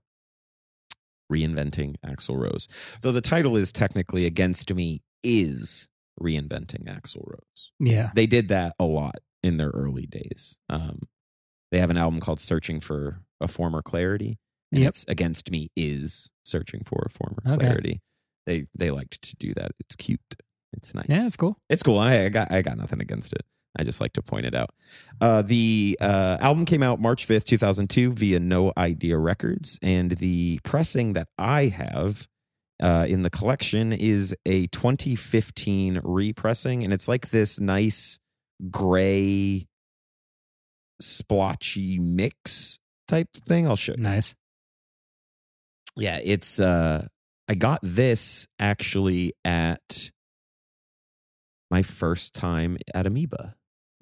Reinventing 1.33 1.97
Axl 2.05 2.37
Rose. 2.37 2.67
Though 3.02 3.12
the 3.12 3.21
title 3.21 3.57
is 3.57 3.71
technically 3.71 4.26
Against 4.26 4.73
Me 4.75 5.02
is 5.23 5.88
Reinventing 6.21 6.85
Axl 6.88 7.23
Rose. 7.26 7.71
Yeah. 7.78 8.11
They 8.14 8.26
did 8.26 8.49
that 8.49 8.75
a 8.81 8.85
lot 8.85 9.17
in 9.43 9.57
their 9.59 9.71
early 9.71 10.07
days. 10.07 10.59
Um, 10.69 11.02
they 11.71 11.78
have 11.78 11.90
an 11.90 11.97
album 11.99 12.19
called 12.19 12.40
Searching 12.40 12.81
for 12.81 13.23
a 13.40 13.47
Former 13.47 13.83
Clarity. 13.83 14.38
And 14.73 14.81
Yep. 14.83 14.88
it's 14.88 15.05
Against 15.07 15.50
Me 15.50 15.69
is 15.76 16.31
Searching 16.45 16.83
for 16.85 17.05
a 17.07 17.11
Former 17.11 17.43
Okay. 17.47 17.67
Clarity. 17.67 18.00
They 18.47 18.67
they 18.75 18.90
liked 18.90 19.23
to 19.23 19.37
do 19.37 19.55
that. 19.55 19.73
It's 19.78 19.95
cute. 19.95 20.21
It's 20.75 20.95
nice. 20.95 21.07
Yeah, 21.09 21.27
it's 21.27 21.37
cool. 21.37 21.57
It's 21.69 21.83
cool. 21.83 21.99
I, 21.99 22.25
I 22.25 22.29
got 22.29 22.53
I 22.53 22.63
got 22.63 22.77
nothing 22.77 23.01
against 23.01 23.33
it. 23.33 23.43
I 23.79 23.85
just 23.85 24.01
like 24.01 24.13
to 24.15 24.23
point 24.23 24.47
it 24.47 24.55
out. 24.55 24.71
Uh, 25.21 25.43
the 25.43 25.97
uh, 26.01 26.39
album 26.41 26.65
came 26.65 26.83
out 26.83 27.01
March 27.01 27.25
fifth, 27.25 27.45
two 27.45 27.59
thousand 27.59 27.89
two, 27.91 28.13
via 28.13 28.41
No 28.41 28.73
Idea 28.77 29.17
Records, 29.19 29.79
and 29.83 30.13
the 30.13 30.59
pressing 30.65 31.13
that 31.15 31.29
I 31.39 31.65
have 31.67 32.27
uh, 32.83 33.07
in 33.09 33.23
the 33.23 33.31
collection 33.31 33.93
is 33.93 34.35
a 34.47 34.67
2015 34.69 36.01
repressing, 36.05 36.85
and 36.85 36.93
it's 36.93 37.09
like 37.09 37.31
this 37.31 37.59
nice 37.61 38.19
gray 38.71 39.67
splotchy 41.01 41.99
mix 41.99 42.79
type 43.07 43.29
thing. 43.35 43.67
I'll 43.67 43.77
show 43.77 43.93
you 43.97 44.03
Nice. 44.03 44.35
yeah 45.97 46.19
it's 46.23 46.59
uh 46.61 47.07
i 47.49 47.55
got 47.55 47.81
this 47.83 48.47
actually 48.59 49.33
at 49.45 50.11
my 51.71 51.83
first 51.83 52.35
time 52.35 52.77
at 52.95 53.07
amoeba 53.07 53.55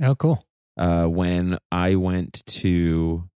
Oh, 0.03 0.15
cool. 0.15 0.47
uh 0.77 1.07
when 1.07 1.59
i 1.73 1.95
went 1.95 2.45
to 2.47 3.29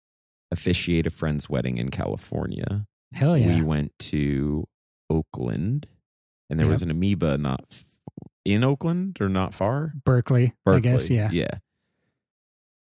officiate 0.50 1.06
a 1.06 1.10
friend's 1.10 1.48
wedding 1.48 1.78
in 1.78 1.90
california 1.90 2.86
Hell 3.14 3.36
yeah. 3.36 3.56
we 3.56 3.62
went 3.62 3.92
to 4.10 4.66
oakland 5.08 5.86
and 6.48 6.58
there 6.60 6.66
was 6.66 6.82
an 6.82 6.90
amoeba 6.90 7.38
not 7.38 7.64
f- 7.70 7.98
in 8.44 8.62
oakland 8.64 9.18
or 9.20 9.28
not 9.28 9.54
far 9.54 9.92
Berkeley, 10.04 10.52
Berkeley. 10.64 10.76
I 10.90 10.92
guess. 10.92 11.10
Yeah. 11.10 11.28
yeah 11.32 11.58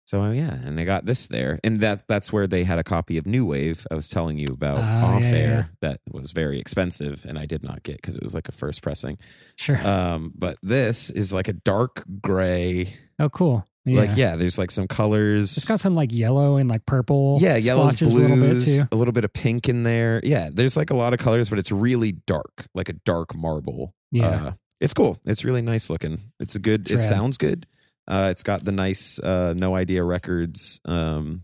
So 0.07 0.23
uh, 0.23 0.31
yeah, 0.31 0.55
and 0.55 0.79
I 0.79 0.85
got 0.85 1.05
this 1.05 1.27
there, 1.27 1.59
and 1.65 1.81
that 1.81 2.07
that's 2.07 2.33
where 2.33 2.47
they 2.47 2.63
had 2.63 2.79
a 2.79 2.85
copy 2.85 3.19
of 3.19 3.27
New 3.27 3.45
Wave. 3.45 3.85
I 3.91 3.95
was 3.95 4.09
telling 4.09 4.39
you 4.39 4.47
about 4.53 4.79
Oh, 4.79 5.07
off 5.17 5.23
yeah, 5.25 5.31
air 5.31 5.51
yeah. 5.51 5.65
that 5.89 6.01
was 6.11 6.31
very 6.31 6.61
expensive, 6.61 7.27
and 7.29 7.37
I 7.39 7.45
did 7.45 7.65
not 7.65 7.83
get 7.83 7.97
because 7.97 8.15
it 8.17 8.23
was 8.23 8.33
like 8.33 8.49
a 8.49 8.53
first 8.53 8.83
pressing. 8.83 9.19
Sure. 9.57 9.85
Um, 9.85 10.33
but 10.37 10.59
this 10.63 11.11
is 11.11 11.35
like 11.35 11.49
a 11.49 11.53
dark 11.55 12.05
gray. 12.23 12.95
oh, 13.19 13.29
cool. 13.29 13.67
Yeah. 13.85 14.01
Like 14.01 14.17
yeah, 14.17 14.35
there's 14.37 14.59
like 14.59 14.71
some 14.71 14.87
colors. 14.89 15.57
It's 15.57 15.67
got 15.67 15.79
some 15.81 15.95
like 15.97 16.13
yellow 16.13 16.57
and 16.57 16.69
like 16.71 16.87
purple. 16.87 17.39
yeah, 17.41 17.59
splotches 17.59 18.15
blues, 18.15 18.15
a 18.15 18.19
little 18.29 18.55
bit 18.55 18.61
too. 18.65 18.89
a 18.93 18.97
little 18.97 19.13
bit 19.13 19.25
of 19.25 19.33
pink 19.33 19.69
in 19.69 19.83
there. 19.85 20.21
Yeah, 20.25 20.51
there's 20.53 20.77
like 20.77 20.91
a 20.91 20.97
lot 20.97 21.15
of 21.15 21.21
colors, 21.21 21.49
but 21.51 21.59
it's 21.61 21.71
really 21.73 22.13
dark, 22.13 22.67
like 22.75 22.89
a 22.89 22.95
dark 23.05 23.35
marble. 23.37 23.93
Yeah. 24.13 24.27
Uh, 24.29 24.53
it's 24.81 24.93
cool. 24.95 25.19
It's 25.25 25.45
really 25.45 25.63
nice 25.63 25.89
looking. 25.91 26.19
It's 26.41 26.55
a 26.55 26.59
good. 26.59 26.83
It's 26.83 26.91
it 26.91 26.95
rad. 26.97 27.05
sounds 27.09 27.37
good. 27.39 27.67
Uh, 28.09 28.29
it's 28.31 28.43
got 28.43 28.65
the 28.65 28.73
nice 28.73 29.19
uh, 29.19 29.53
No 29.57 29.75
Idea 29.75 30.03
Records 30.05 30.81
um, 30.85 31.43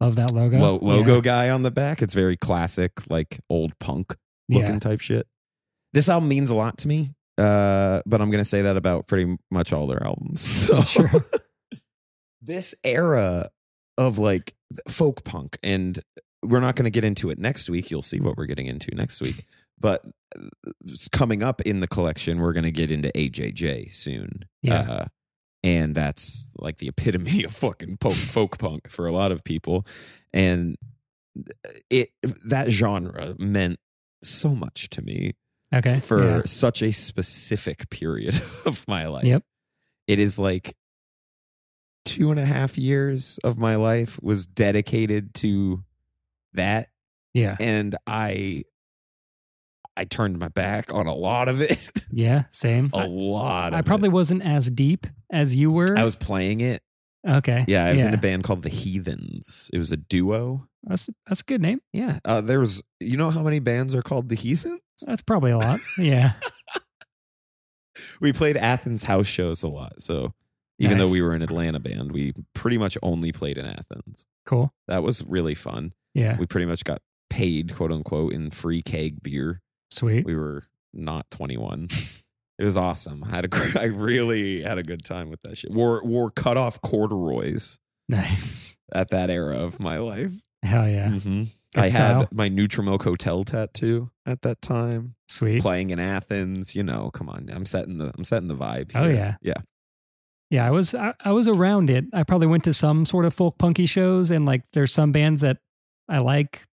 Love 0.00 0.16
that 0.16 0.32
logo. 0.32 0.58
lo- 0.58 0.78
logo 0.82 1.16
Yeah. 1.16 1.20
guy 1.20 1.50
on 1.50 1.62
the 1.62 1.70
back. 1.70 2.02
It's 2.02 2.14
very 2.14 2.36
classic, 2.36 2.92
like 3.10 3.40
old 3.50 3.78
punk 3.78 4.16
looking 4.48 4.74
Yeah. 4.74 4.78
type 4.78 5.00
shit. 5.00 5.26
This 5.92 6.08
album 6.08 6.28
means 6.28 6.48
a 6.50 6.54
lot 6.54 6.78
to 6.78 6.88
me, 6.88 7.14
uh, 7.38 8.00
but 8.06 8.20
I'm 8.20 8.30
going 8.30 8.40
to 8.42 8.48
say 8.48 8.62
that 8.62 8.76
about 8.76 9.06
pretty 9.06 9.36
much 9.50 9.72
all 9.72 9.86
their 9.86 10.02
albums. 10.02 10.42
So 10.68 10.80
Sure. 10.82 11.10
this 12.40 12.74
era 12.84 13.48
of 13.98 14.18
like 14.18 14.54
folk 14.88 15.24
punk, 15.24 15.58
and 15.62 15.98
we're 16.42 16.60
not 16.60 16.74
going 16.76 16.84
to 16.84 16.90
get 16.90 17.04
into 17.04 17.30
it 17.30 17.38
next 17.38 17.68
week. 17.70 17.90
You'll 17.90 18.02
see 18.02 18.20
what 18.20 18.36
we're 18.36 18.46
getting 18.46 18.66
into 18.66 18.94
next 18.94 19.20
week. 19.20 19.44
But 19.78 20.04
uh, 20.36 20.48
coming 21.12 21.42
up 21.42 21.60
in 21.60 21.80
the 21.80 21.86
collection, 21.88 22.38
we're 22.40 22.52
going 22.52 22.64
to 22.64 22.70
get 22.72 22.90
into 22.90 23.10
AJJ 23.14 23.92
soon. 23.92 24.46
Yeah. 24.62 25.06
And 25.64 25.94
that's 25.94 26.48
like 26.56 26.78
the 26.78 26.88
epitome 26.88 27.44
of 27.44 27.52
fucking 27.52 27.98
folk, 28.00 28.14
folk 28.14 28.58
punk 28.58 28.88
for 28.88 29.06
a 29.06 29.12
lot 29.12 29.30
of 29.32 29.44
people. 29.44 29.86
And 30.32 30.76
it 31.88 32.10
that 32.44 32.70
genre 32.70 33.34
meant 33.38 33.78
so 34.22 34.54
much 34.54 34.90
to 34.90 35.02
me 35.02 35.32
Okay. 35.74 36.00
for 36.00 36.22
yeah. 36.22 36.42
such 36.44 36.82
a 36.82 36.92
specific 36.92 37.88
period 37.90 38.34
of 38.66 38.84
my 38.86 39.06
life. 39.06 39.24
Yep. 39.24 39.42
It 40.06 40.20
is 40.20 40.38
like 40.38 40.76
two 42.04 42.30
and 42.30 42.38
a 42.38 42.44
half 42.44 42.76
years 42.76 43.38
of 43.44 43.58
my 43.58 43.76
life 43.76 44.20
was 44.22 44.46
dedicated 44.46 45.32
to 45.34 45.84
that. 46.52 46.88
Yeah. 47.32 47.56
And 47.60 47.96
I 48.06 48.64
I 49.96 50.04
turned 50.04 50.38
my 50.38 50.48
back 50.48 50.92
on 50.92 51.06
a 51.06 51.14
lot 51.14 51.48
of 51.48 51.60
it. 51.60 51.90
Yeah. 52.14 52.44
Same. 52.50 52.90
a 52.92 53.06
lot 53.06 53.72
of 53.72 53.78
I 53.78 53.82
probably 53.82 54.10
wasn't 54.10 54.42
as 54.42 54.70
deep 54.70 55.06
as 55.30 55.56
you 55.56 55.72
were. 55.72 55.96
I 55.96 56.04
was 56.04 56.14
playing 56.14 56.60
it. 56.60 56.82
okay. 57.26 57.64
Yeah, 57.66 57.86
I 57.86 57.92
was 57.92 58.02
in 58.04 58.12
a 58.12 58.18
band 58.18 58.44
called 58.44 58.62
the 58.62 58.68
Heathens. 58.68 59.70
It 59.72 59.78
was 59.78 59.90
a 59.92 59.96
duo. 59.96 60.68
That's 60.82 61.08
that's 61.26 61.40
a 61.40 61.44
good 61.44 61.62
name. 61.62 61.80
Yeah. 61.94 62.18
Uh, 62.24 62.42
there 62.42 62.60
was 62.60 62.82
you 63.00 63.16
know 63.16 63.30
how 63.30 63.42
many 63.42 63.60
bands 63.60 63.94
are 63.94 64.02
called 64.02 64.28
the 64.28 64.34
Heathens? 64.34 64.82
That's 65.06 65.22
probably 65.22 65.52
a 65.52 65.58
lot. 65.58 65.78
Yeah. 65.98 66.32
we 68.20 68.32
played 68.32 68.56
Athens 68.56 69.04
house 69.04 69.26
shows 69.26 69.62
a 69.62 69.68
lot. 69.68 70.00
So 70.00 70.34
even 70.78 70.98
Nice. 70.98 71.06
though 71.06 71.12
we 71.12 71.22
were 71.22 71.34
an 71.34 71.42
Atlanta 71.42 71.80
band, 71.80 72.12
we 72.12 72.32
pretty 72.54 72.78
much 72.78 72.96
only 73.02 73.32
played 73.32 73.58
in 73.58 73.66
Athens. 73.66 74.26
Cool. 74.46 74.72
That 74.88 75.02
was 75.02 75.24
really 75.26 75.54
fun. 75.54 75.92
Yeah. 76.14 76.36
We 76.38 76.46
pretty 76.46 76.66
much 76.66 76.84
got 76.84 77.00
paid, 77.30 77.74
quote 77.74 77.92
unquote, 77.92 78.32
in 78.32 78.50
free 78.50 78.82
keg 78.82 79.22
beer. 79.22 79.60
Sweet. 79.92 80.24
We 80.24 80.34
were 80.36 80.64
not 80.92 81.30
21. 81.30 81.88
It 82.58 82.64
was 82.66 82.76
awesome. 82.76 83.24
I 83.24 83.30
had 83.30 83.46
a 83.46 83.48
I 83.80 83.86
really 83.86 84.62
had 84.62 84.78
a 84.78 84.84
good 84.84 85.04
time 85.04 85.30
with 85.30 85.42
that 85.42 85.56
shit. 85.58 85.72
Wore 85.72 86.04
wore 86.04 86.30
cut 86.30 86.56
off 86.56 86.80
corduroys 86.80 87.80
Nice. 88.08 88.76
at 88.94 89.08
that 89.08 89.30
era 89.30 89.56
of 89.56 89.80
my 89.80 89.96
life. 89.98 90.30
Hell 90.62 90.86
yeah. 90.88 91.08
Mhm. 91.08 91.48
Good 91.74 91.82
I 91.84 91.88
had 91.88 92.30
my 92.30 92.48
Neutral 92.48 92.84
Milk 92.84 93.02
Hotel 93.02 93.42
tattoo 93.42 94.10
at 94.26 94.42
that 94.42 94.62
time. 94.62 95.16
Sweet. 95.28 95.60
Playing 95.62 95.90
in 95.90 95.98
Athens, 95.98 96.76
you 96.76 96.84
know, 96.84 97.10
come 97.10 97.28
on. 97.28 97.48
I'm 97.52 97.64
setting 97.64 97.98
the 97.98 98.12
I'm 98.16 98.22
setting 98.22 98.48
the 98.48 98.54
vibe. 98.54 98.92
Oh 98.94 99.08
yeah. 99.08 99.36
Yeah. 99.42 99.54
Yeah, 100.50 100.66
I 100.66 100.70
was 100.70 100.94
I, 100.94 101.14
I 101.24 101.32
was 101.32 101.48
around 101.48 101.90
it. 101.90 102.04
I 102.12 102.22
probably 102.22 102.46
went 102.48 102.64
to 102.64 102.72
some 102.72 103.06
sort 103.06 103.24
of 103.24 103.34
folk 103.34 103.58
punky 103.58 103.86
shows 103.86 104.30
and 104.30 104.44
like 104.46 104.62
there's 104.74 104.92
some 104.92 105.10
bands 105.10 105.40
that 105.40 105.56
I 106.08 106.18
like 106.18 106.64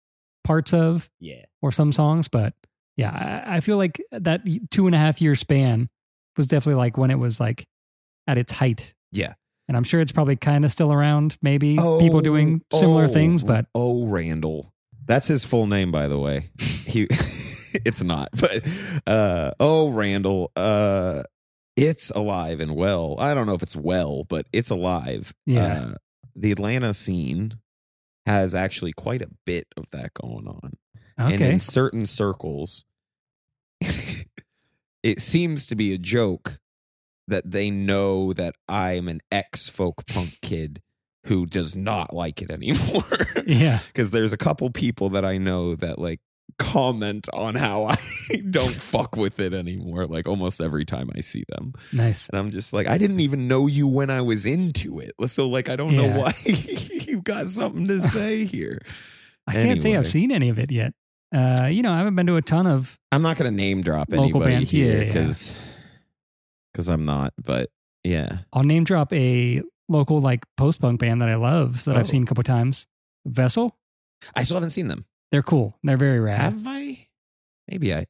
parts 0.44 0.72
of 0.74 1.10
Yeah. 1.20 1.46
or 1.64 1.72
some 1.72 1.92
songs, 1.94 2.28
but 2.28 2.54
yeah, 3.00 3.44
I, 3.48 3.62
feel 3.62 3.78
like 3.78 4.02
that 4.12 4.42
two 4.72 4.86
and 4.86 4.94
a 4.94 4.98
half 4.98 5.22
year 5.22 5.34
span 5.34 5.90
was 6.36 6.48
definitely 6.48 6.80
like 6.80 6.98
when 6.98 7.12
it 7.12 7.18
was 7.18 7.40
like 7.40 7.66
at 8.28 8.38
its 8.38 8.52
height. 8.52 8.94
Yeah. 9.12 9.36
And 9.70 9.78
I'm 9.78 9.84
sure 9.84 10.02
it's 10.02 10.12
probably 10.12 10.36
kind 10.36 10.66
of 10.66 10.72
still 10.72 10.92
around, 10.92 11.38
maybe 11.42 11.78
people 11.78 12.20
doing 12.22 12.62
similar 12.74 13.06
oh, 13.06 13.08
things, 13.08 13.44
but 13.44 13.68
oh 13.74 14.06
Randall. 14.06 14.74
That's 15.06 15.28
his 15.28 15.46
full 15.46 15.66
name 15.66 15.92
by 15.92 16.08
the 16.08 16.20
way. 16.20 16.50
He 16.90 17.04
it's 17.86 18.02
not, 18.04 18.30
but 18.32 18.68
uh 19.06 19.52
oh 19.60 19.92
Randall, 19.92 20.52
uh 20.56 21.22
it's 21.76 22.10
alive 22.10 22.60
and 22.60 22.76
well. 22.76 23.16
I 23.20 23.36
don't 23.36 23.46
know 23.46 23.54
if 23.54 23.62
it's 23.62 23.76
well, 23.76 24.24
but 24.24 24.48
it's 24.52 24.72
alive. 24.72 25.34
Yeah. 25.46 25.92
Uh, 25.92 25.94
the 26.36 26.52
Atlanta 26.52 26.94
scene 26.96 27.60
has 28.26 28.56
actually 28.56 28.92
quite 28.92 29.22
a 29.22 29.30
bit 29.46 29.68
of 29.78 29.90
that 29.92 30.16
going 30.16 30.48
on. 30.48 30.74
And 31.20 31.42
in 31.42 31.60
certain 31.60 32.06
circles, 32.06 32.86
it 35.04 35.20
seems 35.22 35.66
to 35.68 35.76
be 35.76 35.94
a 35.94 35.98
joke 35.98 36.60
that 37.28 37.52
they 37.52 37.70
know 37.70 38.34
that 38.34 38.56
I'm 38.68 39.08
an 39.08 39.22
ex 39.32 39.70
folk 39.70 40.06
punk 40.08 40.40
kid 40.42 40.82
who 41.26 41.46
does 41.46 41.76
not 41.76 42.14
like 42.14 42.42
it 42.42 42.52
anymore. 42.52 43.04
Yeah. 43.48 43.80
Because 43.88 44.12
there's 44.12 44.32
a 44.34 44.38
couple 44.38 44.70
people 44.70 45.10
that 45.10 45.26
I 45.26 45.40
know 45.40 45.74
that 45.76 45.98
like 45.98 46.20
comment 46.60 47.28
on 47.34 47.56
how 47.56 47.86
I 47.86 47.96
don't 48.52 48.74
fuck 48.74 49.16
with 49.16 49.40
it 49.40 49.54
anymore, 49.56 50.06
like 50.06 50.28
almost 50.28 50.62
every 50.62 50.86
time 50.86 51.10
I 51.16 51.22
see 51.22 51.46
them. 51.50 51.74
Nice. 51.92 52.30
And 52.30 52.38
I'm 52.38 52.52
just 52.52 52.74
like, 52.74 52.86
I 52.86 53.00
didn't 53.00 53.22
even 53.22 53.48
know 53.48 53.66
you 53.66 53.88
when 53.88 54.12
I 54.12 54.22
was 54.22 54.46
into 54.46 55.00
it. 55.00 55.14
So, 55.28 55.48
like, 55.50 55.68
I 55.68 55.76
don't 55.76 55.94
Yeah. 55.96 56.14
know 56.14 56.20
why 56.22 56.34
you've 56.46 57.24
got 57.24 57.50
something 57.50 57.88
to 57.88 58.00
say 58.02 58.46
here. 58.46 58.80
I 59.48 59.54
can't 59.54 59.82
say 59.82 59.96
I've 59.96 60.06
seen 60.06 60.32
any 60.32 60.50
of 60.50 60.60
it 60.60 60.72
yet. 60.72 60.94
Uh, 61.34 61.68
you 61.72 61.84
know, 61.84 61.92
I 61.94 61.98
haven't 62.00 62.16
been 62.16 62.26
to 62.28 62.38
a 62.38 62.42
ton 62.42 62.66
of 62.66 62.98
I'm 63.12 63.22
not 63.22 63.38
going 63.38 63.50
to 63.52 63.56
name 63.56 63.82
drop 63.82 64.08
Local 64.10 64.24
anybody 64.42 64.56
bands, 64.56 64.72
here 64.72 65.04
yeah, 65.04 65.14
yeah. 65.14 65.28
because 66.72 66.88
I'm 66.88 67.04
not. 67.04 67.34
But 67.44 67.70
yeah, 68.04 68.40
I'll 68.54 68.64
name 68.64 68.84
drop 68.84 69.14
a 69.14 69.62
local 69.88 70.22
like 70.22 70.44
post 70.58 70.82
punk 70.82 71.00
band 71.00 71.22
that 71.22 71.30
I 71.30 71.36
love 71.36 71.84
that 71.86 71.96
Oh. 71.96 72.00
I've 72.00 72.08
seen 72.08 72.24
a 72.24 72.26
couple 72.26 72.44
times. 72.44 72.88
Vessel. 73.26 73.78
I 74.36 74.44
still 74.44 74.56
haven't 74.56 74.72
seen 74.72 74.88
them. 74.88 75.06
They're 75.32 75.44
cool. 75.44 75.78
They're 75.84 75.98
very 75.98 76.20
rad. 76.20 76.38
Have 76.40 76.66
I? 76.66 77.08
Maybe 77.70 77.94
I. 77.94 78.06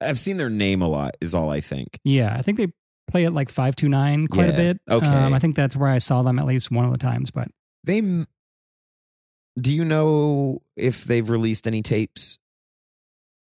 I've 0.00 0.18
seen 0.18 0.36
their 0.36 0.50
name 0.50 0.80
a 0.82 0.86
lot. 0.88 1.16
Is 1.20 1.34
all 1.34 1.50
I 1.50 1.60
think. 1.60 1.98
yeah, 2.04 2.34
I 2.38 2.42
think 2.42 2.58
they 2.58 2.68
play 3.10 3.24
at 3.26 3.32
like 3.34 3.48
five 3.50 3.74
two 3.74 3.88
nine 3.88 4.28
quite 4.28 4.46
Yeah, 4.46 4.52
a 4.52 4.56
bit. 4.56 4.80
okay. 4.88 5.06
Um, 5.08 5.34
I 5.34 5.38
think 5.40 5.56
that's 5.56 5.76
where 5.76 5.90
I 5.90 5.98
saw 5.98 6.22
them 6.22 6.38
at 6.38 6.46
least 6.46 6.70
one 6.70 6.84
of 6.84 6.92
the 6.92 6.98
times. 6.98 7.30
But 7.32 7.48
They. 7.82 8.00
Do 8.00 9.72
you 9.72 9.84
know 9.84 10.62
if 10.76 11.04
they've 11.04 11.28
released 11.28 11.66
any 11.66 11.80
tapes? 11.82 12.38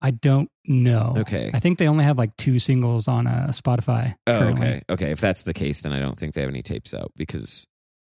I 0.05 0.11
don't 0.11 0.51
know. 0.65 1.15
Okay. 1.17 1.49
I 1.53 1.59
think 1.59 1.79
they 1.79 1.87
only 1.87 2.03
have 2.03 2.17
like 2.17 2.37
two 2.37 2.59
singles 2.59 3.07
on 3.07 3.25
uh, 3.25 3.47
Spotify. 3.49 4.15
Oh, 4.27 4.39
currently. 4.39 4.67
okay. 4.67 4.81
Okay. 4.89 5.11
If 5.11 5.19
that's 5.19 5.41
the 5.41 5.53
case, 5.53 5.81
then 5.81 5.93
I 5.93 5.99
don't 5.99 6.19
think 6.19 6.35
they 6.35 6.41
have 6.41 6.49
any 6.51 6.61
tapes 6.61 6.93
out 6.93 7.11
because 7.15 7.65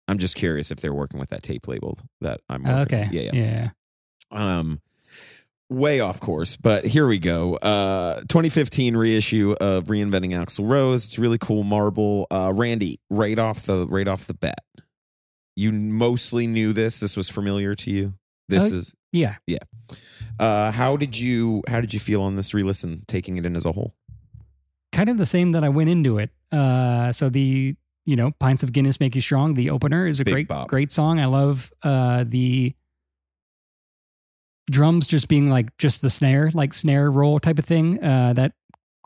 I'm 0.07 0.19
just 0.19 0.37
curious 0.37 0.71
if 0.71 0.81
they're 0.81 0.93
working 0.93 1.19
with 1.19 1.31
that 1.31 1.43
tape 1.43 1.67
label 1.67 1.99
that 2.21 2.41
I'm 2.51 2.63
working. 2.65 2.81
Okay. 2.97 3.09
Yeah. 3.11 3.31
Yeah. 3.33 3.71
Yeah. 4.33 4.59
Um, 4.59 4.83
way 5.71 6.01
off 6.01 6.21
course, 6.21 6.57
but 6.57 6.85
here 6.85 7.07
we 7.07 7.19
go. 7.19 7.57
Uh, 7.57 8.21
2015 8.29 8.95
reissue 8.97 9.55
of 9.61 9.85
Reinventing 9.85 10.33
Axl 10.33 10.69
Rose. 10.71 11.07
It's 11.07 11.19
really 11.19 11.39
cool 11.39 11.63
marble. 11.63 12.27
Uh, 12.31 12.53
Randy, 12.55 13.01
right 13.09 13.39
off 13.39 13.63
the 13.65 13.87
right 13.87 14.09
off 14.09 14.27
the 14.27 14.35
bat, 14.35 14.63
you 15.57 15.73
mostly 15.73 16.47
knew 16.47 16.73
this. 16.75 17.01
This 17.01 17.17
was 17.17 17.31
familiar 17.31 17.75
to 17.77 17.91
you. 17.91 18.15
This 18.49 18.73
Uh, 18.73 18.77
is. 18.77 18.95
Yeah, 19.13 19.37
yeah. 19.47 19.59
Uh, 20.39 20.71
how 20.73 20.97
did 20.97 21.19
you 21.19 21.63
how 21.69 21.81
did 21.81 21.93
you 21.93 22.01
feel 22.01 22.23
on 22.23 22.37
this 22.37 22.55
re-listen, 22.55 23.05
taking 23.07 23.37
it 23.37 23.45
in 23.47 23.57
as 23.57 23.65
a 23.65 23.73
whole? 23.73 23.95
Kind 24.93 25.09
of 25.09 25.19
the 25.19 25.27
same 25.27 25.53
that 25.53 25.65
I 25.65 25.69
went 25.69 25.91
into 25.91 26.19
it. 26.19 26.31
Uh, 26.53 27.13
so 27.13 27.29
the 27.29 27.75
you 28.07 28.17
know 28.17 28.31
pints 28.39 28.63
of 28.63 28.73
Guinness 28.73 29.01
make 29.01 29.15
you 29.15 29.21
strong. 29.21 29.55
The 29.55 29.71
opener 29.71 30.07
is 30.07 30.21
a 30.21 30.25
Big 30.25 30.33
great 30.35 30.49
bop. 30.49 30.69
great 30.69 30.91
song. 30.93 31.19
I 31.21 31.27
love 31.27 31.73
uh, 31.83 32.25
the 32.27 32.75
drums 34.71 35.07
just 35.07 35.29
being 35.29 35.49
like 35.51 35.77
just 35.79 36.03
the 36.03 36.11
snare 36.11 36.51
like 36.53 36.75
snare 36.75 37.11
roll 37.11 37.39
type 37.39 37.59
of 37.59 37.65
thing. 37.65 38.03
Uh, 38.03 38.33
that 38.35 38.53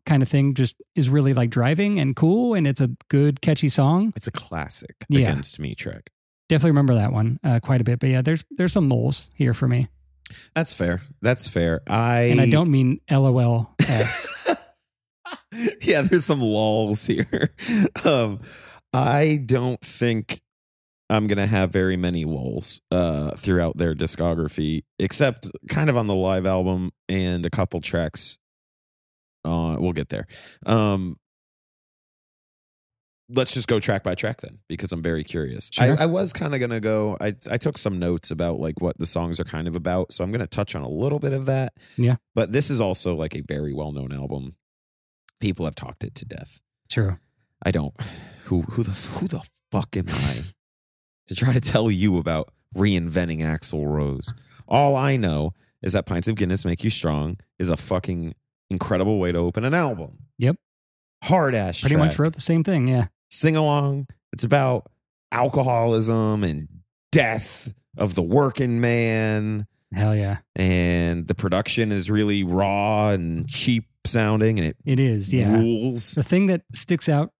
kind 0.04 0.22
of 0.22 0.28
thing 0.28 0.54
just 0.54 0.76
is 0.96 1.08
really 1.08 1.32
like 1.34 1.50
driving 1.50 1.98
and 1.98 2.16
cool, 2.16 2.54
and 2.54 2.66
it's 2.66 2.80
a 2.80 2.90
good 3.08 3.40
catchy 3.40 3.68
song. 3.68 4.12
It's 4.16 4.26
a 4.26 4.32
classic 4.32 4.96
Yeah. 5.08 5.20
against 5.20 5.58
me 5.58 5.74
track. 5.74 6.10
Definitely 6.48 6.72
remember 6.72 6.94
that 6.94 7.12
one 7.12 7.38
uh, 7.44 7.60
quite 7.60 7.80
a 7.80 7.84
bit. 7.84 8.00
But 8.00 8.10
yeah, 8.10 8.22
there's 8.22 8.44
there's 8.50 8.72
some 8.72 8.86
lulls 8.86 9.30
here 9.34 9.54
for 9.54 9.68
me, 9.68 9.88
That's 10.54 10.72
fair. 10.72 11.02
That's 11.20 11.48
fair. 11.48 11.82
I 11.86 12.22
and 12.22 12.40
I 12.40 12.50
don't 12.50 12.70
mean 12.70 13.00
LOL. 13.10 13.74
Yeah, 15.82 16.02
there's 16.02 16.24
some 16.24 16.40
lols 16.40 17.06
here. 17.06 17.54
Um, 18.04 18.40
I 18.92 19.40
don't 19.44 19.80
think 19.80 20.40
I'm 21.08 21.26
gonna 21.26 21.46
have 21.46 21.70
very 21.70 21.96
many 21.96 22.24
lols 22.24 22.80
uh, 22.90 23.32
throughout 23.32 23.76
their 23.76 23.94
discography, 23.94 24.82
except 24.98 25.48
kind 25.68 25.88
of 25.90 25.96
on 25.96 26.06
the 26.06 26.14
live 26.14 26.46
album 26.46 26.90
and 27.08 27.44
a 27.46 27.50
couple 27.50 27.80
tracks. 27.80 28.38
Uh, 29.44 29.76
we'll 29.78 29.92
get 29.92 30.08
there. 30.08 30.26
Um, 30.66 31.18
let's 33.34 33.54
just 33.54 33.68
go 33.68 33.80
track 33.80 34.02
by 34.02 34.14
track 34.14 34.40
then, 34.40 34.58
because 34.68 34.92
I'm 34.92 35.02
very 35.02 35.24
curious. 35.24 35.70
Sure. 35.72 35.96
I, 35.98 36.04
I 36.04 36.06
was 36.06 36.32
kind 36.32 36.54
of 36.54 36.60
gonna 36.60 36.80
go. 36.80 37.16
I 37.20 37.34
I 37.50 37.56
took 37.56 37.78
some 37.78 37.98
notes 37.98 38.30
about 38.30 38.58
like 38.60 38.80
what 38.80 38.98
the 38.98 39.06
songs 39.06 39.38
are 39.40 39.44
kind 39.44 39.66
of 39.68 39.76
about, 39.76 40.12
so 40.12 40.22
I'm 40.24 40.32
gonna 40.32 40.46
touch 40.46 40.74
on 40.74 40.82
a 40.82 40.88
little 40.88 41.18
bit 41.18 41.32
of 41.32 41.46
that. 41.46 41.74
Yeah. 41.96 42.16
but 42.34 42.52
this 42.52 42.70
is 42.70 42.80
also 42.80 43.14
like 43.14 43.34
a 43.34 43.40
very 43.42 43.72
well 43.72 43.92
known 43.92 44.12
album. 44.12 44.56
People 45.40 45.64
have 45.64 45.74
talked 45.74 46.04
it 46.04 46.14
to 46.16 46.24
death. 46.24 46.60
True. 46.90 47.18
I 47.64 47.70
don't. 47.70 47.94
Who 48.44 48.62
who 48.62 48.82
the 48.82 48.90
who 48.90 49.28
the 49.28 49.42
fuck 49.70 49.96
am 49.96 50.06
I 50.08 50.44
to 51.28 51.34
try 51.34 51.52
to 51.52 51.60
tell 51.60 51.90
you 51.90 52.18
about 52.18 52.52
reinventing 52.74 53.40
Axl 53.40 53.86
Rose? 53.86 54.34
All 54.68 54.96
I 54.96 55.16
know 55.16 55.52
is 55.82 55.92
that 55.94 56.06
pints 56.06 56.28
of 56.28 56.36
Guinness 56.36 56.64
make 56.64 56.84
you 56.84 56.90
strong 56.90 57.38
is 57.58 57.68
a 57.68 57.76
fucking 57.76 58.34
incredible 58.70 59.18
way 59.18 59.32
to 59.32 59.38
open 59.38 59.64
an 59.64 59.74
album. 59.74 60.18
Yep. 60.38 60.56
Hard 61.24 61.54
ass. 61.54 61.80
Pretty 61.80 61.96
much 61.96 62.18
wrote 62.18 62.34
the 62.34 62.40
same 62.40 62.64
thing. 62.64 62.86
Yeah. 62.88 63.06
Sing 63.32 63.56
along. 63.56 64.08
It's 64.32 64.44
about 64.44 64.90
alcoholism 65.32 66.44
and 66.44 66.68
death 67.10 67.72
of 67.96 68.14
the 68.14 68.22
working 68.22 68.80
man, 68.80 69.66
Hell 69.94 70.14
yeah. 70.14 70.38
and 70.54 71.26
the 71.26 71.34
production 71.34 71.92
is 71.92 72.10
really 72.10 72.44
raw 72.44 73.08
and 73.10 73.48
cheap 73.48 73.84
sounding, 74.06 74.58
and 74.58 74.68
it 74.68 74.76
It 74.84 74.98
is. 75.00 75.32
Yeah. 75.32 75.52
rules. 75.58 76.12
The 76.12 76.22
thing 76.22 76.46
that 76.46 76.62
sticks 76.74 77.08
out 77.08 77.32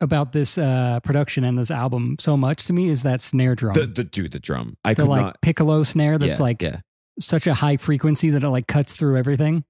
about 0.00 0.32
this 0.32 0.58
uh, 0.58 0.98
production 1.04 1.44
and 1.44 1.56
this 1.56 1.70
album 1.70 2.16
so 2.18 2.36
much 2.36 2.66
to 2.66 2.72
me 2.72 2.88
is 2.88 3.04
that 3.04 3.20
snare 3.20 3.54
drum. 3.54 3.74
The, 3.74 3.86
the 3.86 4.04
dude, 4.04 4.32
the 4.32 4.40
drum. 4.40 4.76
I 4.84 4.94
the 4.94 5.02
could 5.02 5.08
like 5.08 5.22
not. 5.22 5.40
piccolo 5.40 5.84
snare 5.84 6.18
that's 6.18 6.38
yeah, 6.40 6.42
like 6.44 6.62
yeah. 6.62 6.80
such 7.20 7.46
a 7.46 7.54
high 7.54 7.76
frequency 7.76 8.30
that 8.30 8.42
it 8.42 8.48
like 8.50 8.66
cuts 8.66 8.94
through 8.96 9.16
everything. 9.16 9.64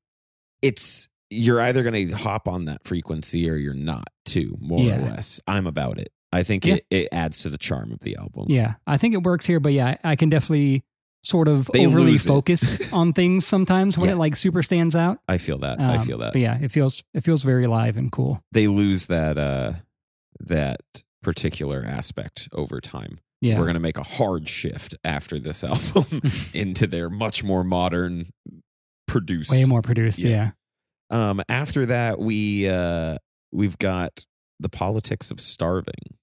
it's 0.63 1.11
you're 1.33 1.61
either 1.61 1.83
going 1.83 2.09
to 2.09 2.17
hop 2.17 2.47
on 2.49 2.65
that 2.67 2.85
frequency 2.87 3.49
or 3.49 3.57
you're 3.57 3.75
not 3.75 4.09
too 4.25 4.57
more 4.61 4.81
Yeah. 4.81 4.99
or 4.99 5.11
less 5.11 5.41
i'm 5.47 5.67
about 5.67 5.99
it 5.99 6.13
i 6.33 6.43
think 6.43 6.65
Yeah. 6.65 6.75
it, 6.75 6.87
it 6.91 7.09
adds 7.13 7.43
to 7.43 7.51
the 7.51 7.59
charm 7.59 7.93
of 7.93 8.01
the 8.01 8.17
album 8.17 8.47
Yeah. 8.49 8.75
I 8.87 8.97
think 8.99 9.15
it 9.15 9.23
works 9.23 9.47
here, 9.47 9.61
but 9.61 9.73
yeah, 9.73 9.97
I 10.05 10.17
can 10.17 10.29
definitely 10.29 10.83
sort 11.25 11.47
of 11.49 11.71
They 11.73 11.87
overly 11.87 12.17
focus 12.17 12.93
on 13.01 13.13
things 13.13 13.47
sometimes 13.47 13.97
when 13.97 14.09
Yeah. 14.09 14.15
it 14.15 14.19
like 14.19 14.35
super 14.37 14.63
stands 14.63 14.97
out. 14.97 15.19
i 15.29 15.39
feel 15.39 15.59
that 15.59 15.81
i 15.81 15.97
Um, 15.97 16.05
feel 16.07 16.19
that 16.19 16.33
But 16.33 16.41
yeah, 16.43 16.59
it 16.61 16.71
feels 16.73 17.03
it 17.15 17.23
feels 17.25 17.43
very 17.45 17.67
live 17.67 17.97
and 17.97 18.11
cool. 18.11 18.43
they 18.53 18.67
lose 18.69 19.07
that 19.07 19.39
uh 19.39 19.75
that 20.41 20.81
particular 21.23 21.85
aspect 21.87 22.49
over 22.53 22.81
time 22.81 23.21
Yeah. 23.41 23.59
we're 23.59 23.65
going 23.67 23.75
to 23.75 23.81
make 23.81 23.99
a 23.99 24.03
hard 24.03 24.49
shift 24.49 24.97
after 25.05 25.39
this 25.39 25.63
album 25.73 26.23
into 26.55 26.87
their 26.89 27.09
much 27.09 27.45
more 27.45 27.63
modern 27.65 28.27
produced 29.07 29.51
Way 29.53 29.65
more 29.65 29.83
produced. 29.83 30.21
Yeah. 30.21 30.31
Yeah. 30.31 30.51
Um 31.13 31.41
after 31.49 31.87
that 31.87 32.19
we 32.19 32.69
uh 32.69 33.17
we've 33.53 33.79
got 33.79 34.25
the 34.59 34.69
politics 34.69 35.31
of 35.31 35.39
starving 35.41 36.17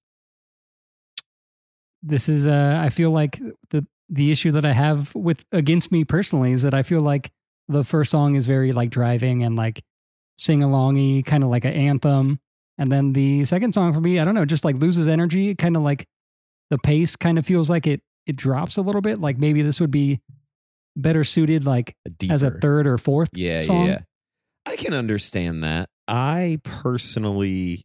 This 2.01 2.29
is 2.29 2.47
uh 2.47 2.81
I 2.83 2.89
feel 2.89 3.11
like 3.11 3.39
the 3.71 3.85
the 4.09 4.31
issue 4.31 4.51
that 4.51 4.65
I 4.65 4.71
have 4.71 5.13
with 5.15 5.45
against 5.51 5.91
me 5.91 6.03
personally 6.03 6.51
is 6.51 6.61
that 6.63 6.73
I 6.73 6.81
feel 6.83 7.01
like 7.01 7.29
the 7.67 7.83
first 7.83 8.09
song 8.11 8.35
is 8.35 8.47
very 8.47 8.71
like 8.71 8.89
driving 8.89 9.43
and 9.43 9.55
like 9.55 9.83
sing 10.37 10.61
alongy, 10.61 11.23
kind 11.25 11.43
of 11.43 11.49
like 11.49 11.65
an 11.65 11.73
anthem. 11.73 12.39
And 12.77 12.91
then 12.91 13.13
the 13.13 13.43
second 13.43 13.73
song 13.73 13.93
for 13.93 13.99
me, 13.99 14.17
I 14.19 14.25
don't 14.25 14.33
know, 14.33 14.45
just 14.45 14.63
like 14.65 14.77
loses 14.77 15.07
energy. 15.07 15.49
It 15.49 15.57
Kind 15.57 15.75
of 15.75 15.83
like 15.83 16.05
the 16.71 16.77
pace 16.79 17.15
kind 17.15 17.37
of 17.37 17.45
feels 17.45 17.69
like 17.69 17.85
it 17.85 18.01
it 18.25 18.35
drops 18.37 18.77
a 18.77 18.81
little 18.81 19.01
bit. 19.01 19.19
Like 19.19 19.37
maybe 19.37 19.61
this 19.61 19.79
would 19.81 19.91
be 19.91 20.21
better 20.95 21.23
suited 21.23 21.65
like 21.65 21.95
deeper. 22.17 22.33
as 22.33 22.43
a 22.43 22.51
third 22.51 22.87
or 22.87 22.97
fourth 22.97 23.29
Yeah, 23.33 23.59
song. 23.59 23.85
yeah, 23.85 23.91
yeah. 23.91 23.99
I 24.69 24.75
can 24.75 24.93
understand 24.93 25.63
that. 25.63 25.89
I 26.07 26.59
personally, 26.63 27.81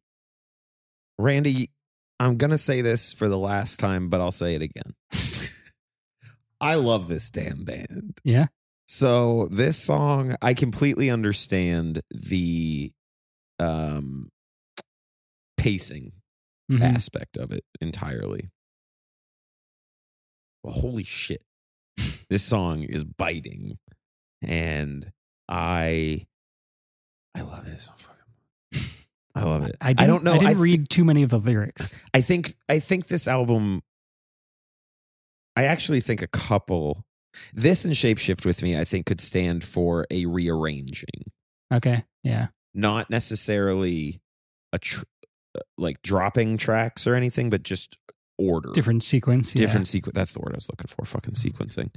Randy, 1.18 1.70
I'm 2.20 2.37
going 2.37 2.51
to 2.51 2.59
say 2.59 2.83
this 2.83 3.12
for 3.12 3.29
the 3.29 3.38
last 3.38 3.81
time, 3.81 4.09
but 4.11 4.20
I'll 4.20 4.33
say 4.33 4.55
it 4.55 4.62
again. 4.62 4.94
I 6.61 6.75
love 6.77 7.09
this 7.09 7.31
damn 7.31 7.64
band. 7.64 8.18
Yeah. 8.23 8.47
So 8.87 9.49
this 9.51 9.83
song, 9.83 10.37
I 10.42 10.53
completely 10.55 11.11
understand 11.11 12.03
the 12.11 12.92
um 13.59 14.29
pacing 15.57 16.12
Mhm. 16.70 16.83
aspect 16.83 17.37
of 17.38 17.51
it 17.53 17.64
entirely. 17.81 18.51
Well, 20.62 20.75
holy 20.75 21.05
shit. 21.05 21.42
this 22.29 22.42
song 22.44 22.83
is 22.83 23.05
biting. 23.05 23.79
And 24.42 25.12
I 25.49 26.27
I 27.35 27.42
love 27.42 27.66
it 27.66 27.81
so 27.81 27.92
fucking 27.97 28.14
I 29.37 29.42
love 29.42 29.64
it. 29.64 29.77
I, 29.81 29.92
didn't, 29.92 30.09
don't 30.09 30.25
know. 30.25 30.35
I 30.35 30.38
didn't 30.38 30.55
thi- 30.55 30.62
read 30.62 30.88
too 30.88 31.05
many 31.05 31.25
of 31.25 31.31
the 31.31 31.38
lyrics. 31.38 31.92
I 32.14 32.20
think 32.20 32.55
I 32.68 32.79
think 32.79 33.09
this 33.09 33.27
album 33.27 33.83
I 35.57 35.64
actually 35.64 36.01
think 36.01 36.23
a 36.23 36.27
couple 36.29 37.05
this 37.53 37.85
and 37.85 37.94
Shapeshift 37.94 38.47
with 38.47 38.62
me 38.62 38.79
I 38.79 38.85
think 38.85 39.07
could 39.07 39.20
stand 39.20 39.64
for 39.64 40.07
a 40.11 40.27
rearranging. 40.27 41.33
Okay. 41.73 42.05
Yeah. 42.23 42.49
Not 42.75 43.11
necessarily 43.11 44.20
a 44.73 44.79
tr- 44.79 45.05
uh, 45.57 45.61
like 45.77 46.01
dropping 46.03 46.57
tracks 46.57 47.07
or 47.07 47.14
anything 47.14 47.51
but 47.51 47.64
just 47.64 47.99
order. 48.38 48.70
Different 48.73 49.03
sequence. 49.03 49.55
Yeah. 49.55 49.61
different 49.62 49.88
sequence. 49.88 50.14
That's 50.14 50.33
the 50.33 50.40
word 50.40 50.53
I 50.53 50.59
was 50.59 50.68
looking 50.70 50.87
for. 50.88 51.05
Fucking 51.05 51.35
sequencing. 51.35 51.92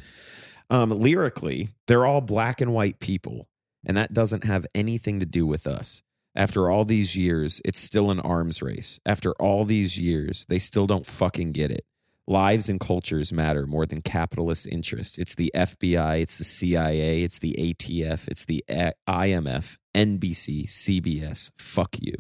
Um, 0.70 0.90
lyrically, 0.90 1.70
they're 1.88 2.06
all 2.06 2.22
black 2.22 2.62
and 2.62 2.74
white 2.74 3.00
people, 3.00 3.48
and 3.86 3.96
that 3.98 4.14
doesn't 4.14 4.44
have 4.46 4.66
anything 4.76 5.20
to 5.20 5.26
do 5.26 5.46
with 5.46 5.68
us. 5.68 6.02
After 6.36 6.70
all 6.70 6.86
these 6.86 7.16
years, 7.16 7.62
it's 7.66 7.80
still 7.80 8.12
an 8.12 8.20
arms 8.20 8.62
race. 8.62 9.00
After 9.06 9.32
all 9.34 9.64
these 9.66 9.98
years, 10.00 10.46
they 10.50 10.60
still 10.60 10.86
don't 10.86 11.06
fucking 11.06 11.52
get 11.52 11.72
it. 11.72 11.84
Lives 12.28 12.68
and 12.70 12.80
cultures 12.80 13.32
matter 13.34 13.66
more 13.66 13.86
than 13.86 14.02
capitalist 14.02 14.68
interest. 14.68 15.18
It's 15.18 15.34
the 15.34 15.50
FBI, 15.56 16.22
it's 16.22 16.38
the 16.38 16.44
CIA, 16.44 17.24
it's 17.24 17.40
the 17.40 17.56
ATF, 17.58 18.28
it's 18.28 18.46
the 18.46 18.64
IMF, 18.70 19.78
NBC, 19.96 20.68
CBS. 20.68 21.52
Fuck 21.58 21.96
you 22.02 22.14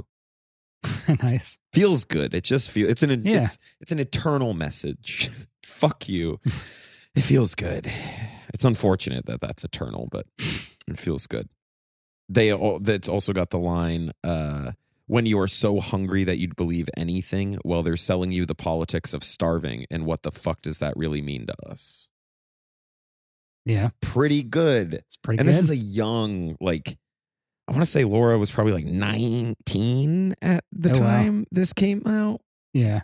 nice. 1.21 1.57
feels 1.73 2.05
good. 2.05 2.33
It 2.33 2.43
just 2.43 2.71
feels 2.71 2.89
it's 2.89 3.03
an 3.03 3.23
Yeah. 3.25 3.43
it's 3.43 3.57
it's 3.81 3.91
an 3.91 3.99
eternal 3.99 4.53
message. 4.53 5.29
Fuck 5.63 6.07
you. 6.09 6.39
It 7.15 7.21
feels 7.21 7.53
good. 7.53 7.91
It's 8.53 8.63
unfortunate 8.63 9.25
that 9.25 9.41
that's 9.41 9.63
eternal, 9.63 10.07
but 10.09 10.25
it 10.88 10.97
feels 10.97 11.28
good. 11.28 11.50
They 12.30 12.52
all 12.54 12.80
that's 12.80 13.08
also 13.10 13.34
got 13.34 13.50
the 13.52 13.60
line 13.60 14.12
uh 14.23 14.71
when 15.06 15.26
you 15.26 15.39
are 15.39 15.47
so 15.47 15.80
hungry 15.80 16.26
that 16.26 16.38
you'd 16.38 16.58
believe 16.58 16.89
anything, 16.97 17.58
well, 17.63 17.82
they're 17.82 17.95
selling 17.95 18.34
you 18.34 18.45
the 18.45 18.54
politics 18.54 19.13
of 19.13 19.23
starving. 19.23 19.86
And 19.89 20.06
what 20.06 20.23
the 20.23 20.32
fuck 20.32 20.62
does 20.62 20.80
that 20.80 20.97
really 20.97 21.21
mean 21.21 21.47
to 21.47 21.54
us? 21.69 22.10
Yeah. 23.63 23.91
Pretty 24.02 24.43
good. 24.43 24.93
It's 24.95 25.15
pretty 25.15 25.39
and 25.39 25.45
good. 25.47 25.54
this 25.54 25.60
is 25.63 25.69
a 25.69 25.78
young, 25.78 26.58
like, 26.60 26.97
I 27.69 27.71
want 27.71 27.84
to 27.84 27.89
say 27.89 28.04
Laura 28.04 28.38
was 28.38 28.52
probably 28.52 28.73
like 28.73 28.86
19 28.86 30.36
at 30.41 30.65
the 30.73 30.89
Oh, 30.97 31.02
wow. 31.02 31.08
time 31.08 31.45
this 31.52 31.71
came 31.71 32.02
out. 32.06 32.41
yeah. 32.73 33.04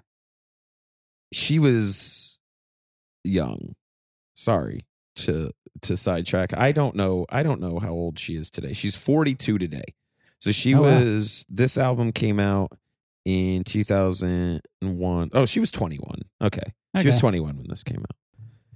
she 1.32 1.60
was 1.60 2.38
young. 3.24 3.76
Sorry 4.36 4.82
to 5.18 5.52
to 5.84 5.98
sidetrack. 5.98 6.56
I 6.58 6.72
don't 6.72 6.96
know. 6.96 7.26
I 7.30 7.44
don't 7.44 7.60
know 7.62 7.80
how 7.80 7.92
old 7.92 8.20
she 8.20 8.36
is 8.36 8.50
today. 8.50 8.74
She's 8.74 8.96
42 8.96 9.58
today. 9.58 9.84
So 10.40 10.52
she 10.52 10.76
Oh, 10.76 10.82
wow. 10.82 11.00
was 11.00 11.46
this 11.50 11.78
album 11.78 12.12
came 12.12 12.40
out 12.40 12.72
in 13.26 13.64
2001. 13.64 15.30
Oh, 15.34 15.46
she 15.46 15.60
was 15.60 15.72
21. 15.72 16.22
Okay. 16.42 16.74
She 17.00 17.08
was 17.08 17.20
21 17.20 17.58
when 17.58 17.68
this 17.68 17.84
came 17.84 18.00
out. 18.00 18.16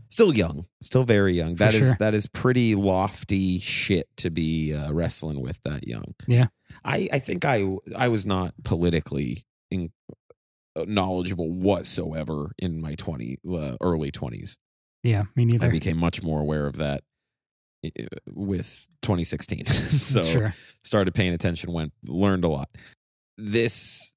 Still 0.10 0.34
young, 0.34 0.65
still 0.82 1.04
very 1.04 1.34
young. 1.34 1.56
That 1.56 1.74
For 1.74 1.80
is 1.80 1.88
sure. 1.89 1.98
that 2.00 2.13
is 2.15 2.28
pretty 2.28 2.74
lofty 2.76 3.60
shit 3.60 4.08
to 4.17 4.32
be 4.32 4.74
uh, 4.74 4.91
wrestling 4.91 5.41
with 5.41 5.60
that 5.63 5.86
young. 5.88 6.15
Yeah. 6.28 6.48
I 6.84 7.08
I 7.12 7.20
think 7.20 7.43
I 7.46 7.65
I 7.96 8.08
was 8.08 8.26
not 8.26 8.54
politically 8.63 9.46
in, 9.70 9.91
uh, 10.76 10.86
knowledgeable 10.88 11.52
whatsoever 11.52 12.54
in 12.58 12.82
my 12.82 12.96
20 12.96 13.38
uh, 13.48 13.76
early 13.82 14.12
20s. 14.12 14.56
Yeah. 15.08 15.24
Me 15.36 15.46
neither. 15.46 15.65
I 15.65 15.70
became 15.70 15.98
much 15.98 16.22
more 16.22 16.41
aware 16.41 16.67
of 16.67 16.76
that 16.78 17.04
with 18.28 18.88
2016. 19.02 19.65
so 19.65 20.22
sure. 20.24 20.54
started 20.84 21.13
paying 21.13 21.34
attention 21.34 21.72
went 21.72 21.93
learned 22.06 22.43
a 22.43 22.50
lot. 22.50 22.70
This 23.38 24.13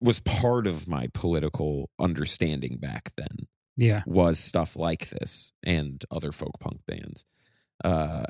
was 0.00 0.20
part 0.20 0.66
of 0.66 0.86
my 0.86 1.08
political 1.12 1.90
understanding 1.98 2.76
back 2.78 3.10
then 3.16 3.48
Yeah. 3.76 4.02
was 4.06 4.38
stuff 4.38 4.76
like 4.76 5.08
this 5.08 5.52
and 5.64 6.04
other 6.10 6.30
folk 6.32 6.60
punk 6.60 6.80
bands. 6.86 7.24
Uh 7.84 8.24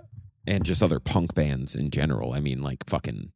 and 0.47 0.65
just 0.65 0.83
other 0.83 1.01
punk 1.01 1.35
bands 1.35 1.75
in 1.75 1.91
general. 1.91 2.33
I 2.33 2.41
mean 2.41 2.63
like 2.63 2.85
fucking 2.89 3.33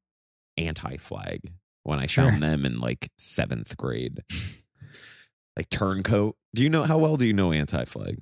anti 0.56 0.96
flag 0.96 1.52
when 1.82 1.98
I 1.98 2.06
Sure. 2.06 2.30
found 2.30 2.42
them 2.42 2.64
in 2.64 2.80
like 2.80 3.10
seventh 3.18 3.76
grade. 3.76 4.22
like 5.56 5.68
Turncoat. 5.68 6.36
Do 6.54 6.62
you 6.62 6.70
know 6.70 6.84
how 6.84 6.96
well 6.98 7.16
do 7.16 7.26
you 7.26 7.32
know 7.34 7.52
Anti 7.52 7.84
Flag? 7.84 8.16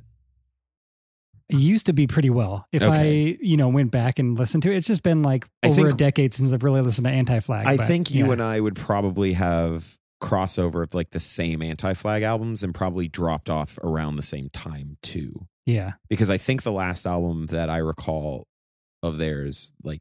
It 1.53 1.59
used 1.59 1.87
to 1.87 1.93
be 1.93 2.07
pretty 2.07 2.31
well. 2.31 2.67
If 2.73 2.83
Okay. 2.83 3.31
I, 3.33 3.39
you 3.41 3.57
know, 3.57 3.69
went 3.69 3.91
back 3.91 4.19
and 4.19 4.39
listened 4.39 4.63
to 4.65 4.73
it, 4.73 4.77
it's 4.77 4.87
just 4.87 5.03
been 5.03 5.23
like 5.23 5.47
I 5.63 5.69
over 5.69 5.89
a 5.89 5.93
decade 5.93 6.33
since 6.35 6.53
I've 6.53 6.65
really 6.65 6.81
listened 6.81 7.07
to 7.07 7.11
Anti 7.13 7.41
Flag. 7.41 7.67
I 7.67 7.77
think 7.77 8.11
you 8.11 8.33
and 8.33 8.43
I 8.43 8.61
would 8.61 8.77
probably 8.77 9.35
have 9.35 9.97
crossover 10.23 10.83
of 10.83 10.95
like 10.95 11.11
the 11.11 11.21
same 11.21 11.63
Anti 11.63 11.95
Flag 11.95 12.23
albums 12.23 12.63
and 12.63 12.75
probably 12.75 13.09
dropped 13.09 13.49
off 13.51 13.79
around 13.83 14.17
the 14.17 14.23
same 14.23 14.51
time 14.51 14.97
too. 15.03 15.47
yeah, 15.67 15.93
Because 16.09 16.29
I 16.31 16.37
think 16.37 16.63
the 16.63 16.73
last 16.73 17.07
album 17.07 17.47
that 17.47 17.71
I 17.71 17.79
recall 17.79 18.47
of 19.03 19.17
theirs, 19.19 19.73
like 19.83 20.01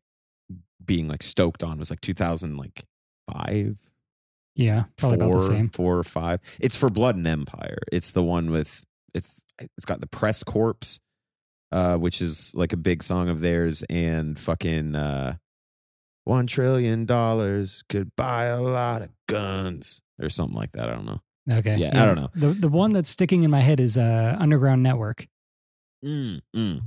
being 0.83 1.07
like 1.07 1.23
stoked 1.23 1.63
on, 1.63 1.77
was 1.79 1.89
like 1.89 2.01
2000 2.01 2.57
like 2.57 2.83
five, 3.31 3.77
yeah, 4.55 4.85
probably 4.97 5.15
about 5.17 5.31
the 5.31 5.39
four, 5.39 5.41
same. 5.47 5.69
four 5.69 5.97
or 5.97 6.03
five. 6.03 6.41
It's 6.59 6.75
for 6.75 6.89
Blood 6.89 7.15
and 7.15 7.25
Empire. 7.27 7.77
It's 7.91 8.11
the 8.11 8.23
one 8.23 8.51
with 8.51 8.83
it's 9.13 9.43
it's 9.57 9.85
got 9.85 10.01
the 10.01 10.07
Press 10.07 10.43
Corpse, 10.43 10.99
uh, 11.71 11.97
which 11.97 12.21
is 12.21 12.53
like 12.55 12.73
a 12.73 12.77
big 12.77 13.03
song 13.03 13.29
of 13.29 13.39
theirs, 13.41 13.83
and 13.89 14.37
fucking 14.37 14.95
uh, 14.95 15.35
one 16.23 16.47
trillion 16.47 17.05
dollars 17.05 17.83
could 17.89 18.15
buy 18.15 18.45
a 18.45 18.61
lot 18.61 19.01
of 19.01 19.09
guns 19.27 20.01
or 20.21 20.29
something 20.29 20.57
like 20.59 20.71
that. 20.73 20.89
I 20.89 20.93
don't 20.93 21.05
know. 21.05 21.21
Okay, 21.51 21.77
Yeah, 21.77 22.01
I 22.01 22.05
don't 22.05 22.15
know. 22.15 22.29
The 22.35 22.47
the 22.49 22.69
one 22.69 22.91
that's 22.93 23.09
sticking 23.09 23.43
in 23.43 23.49
my 23.49 23.61
head 23.61 23.79
is 23.79 23.97
uh, 23.97 24.35
Underground 24.39 24.83
Network. 24.83 25.27
Mm, 26.05 26.41
mm. 26.55 26.81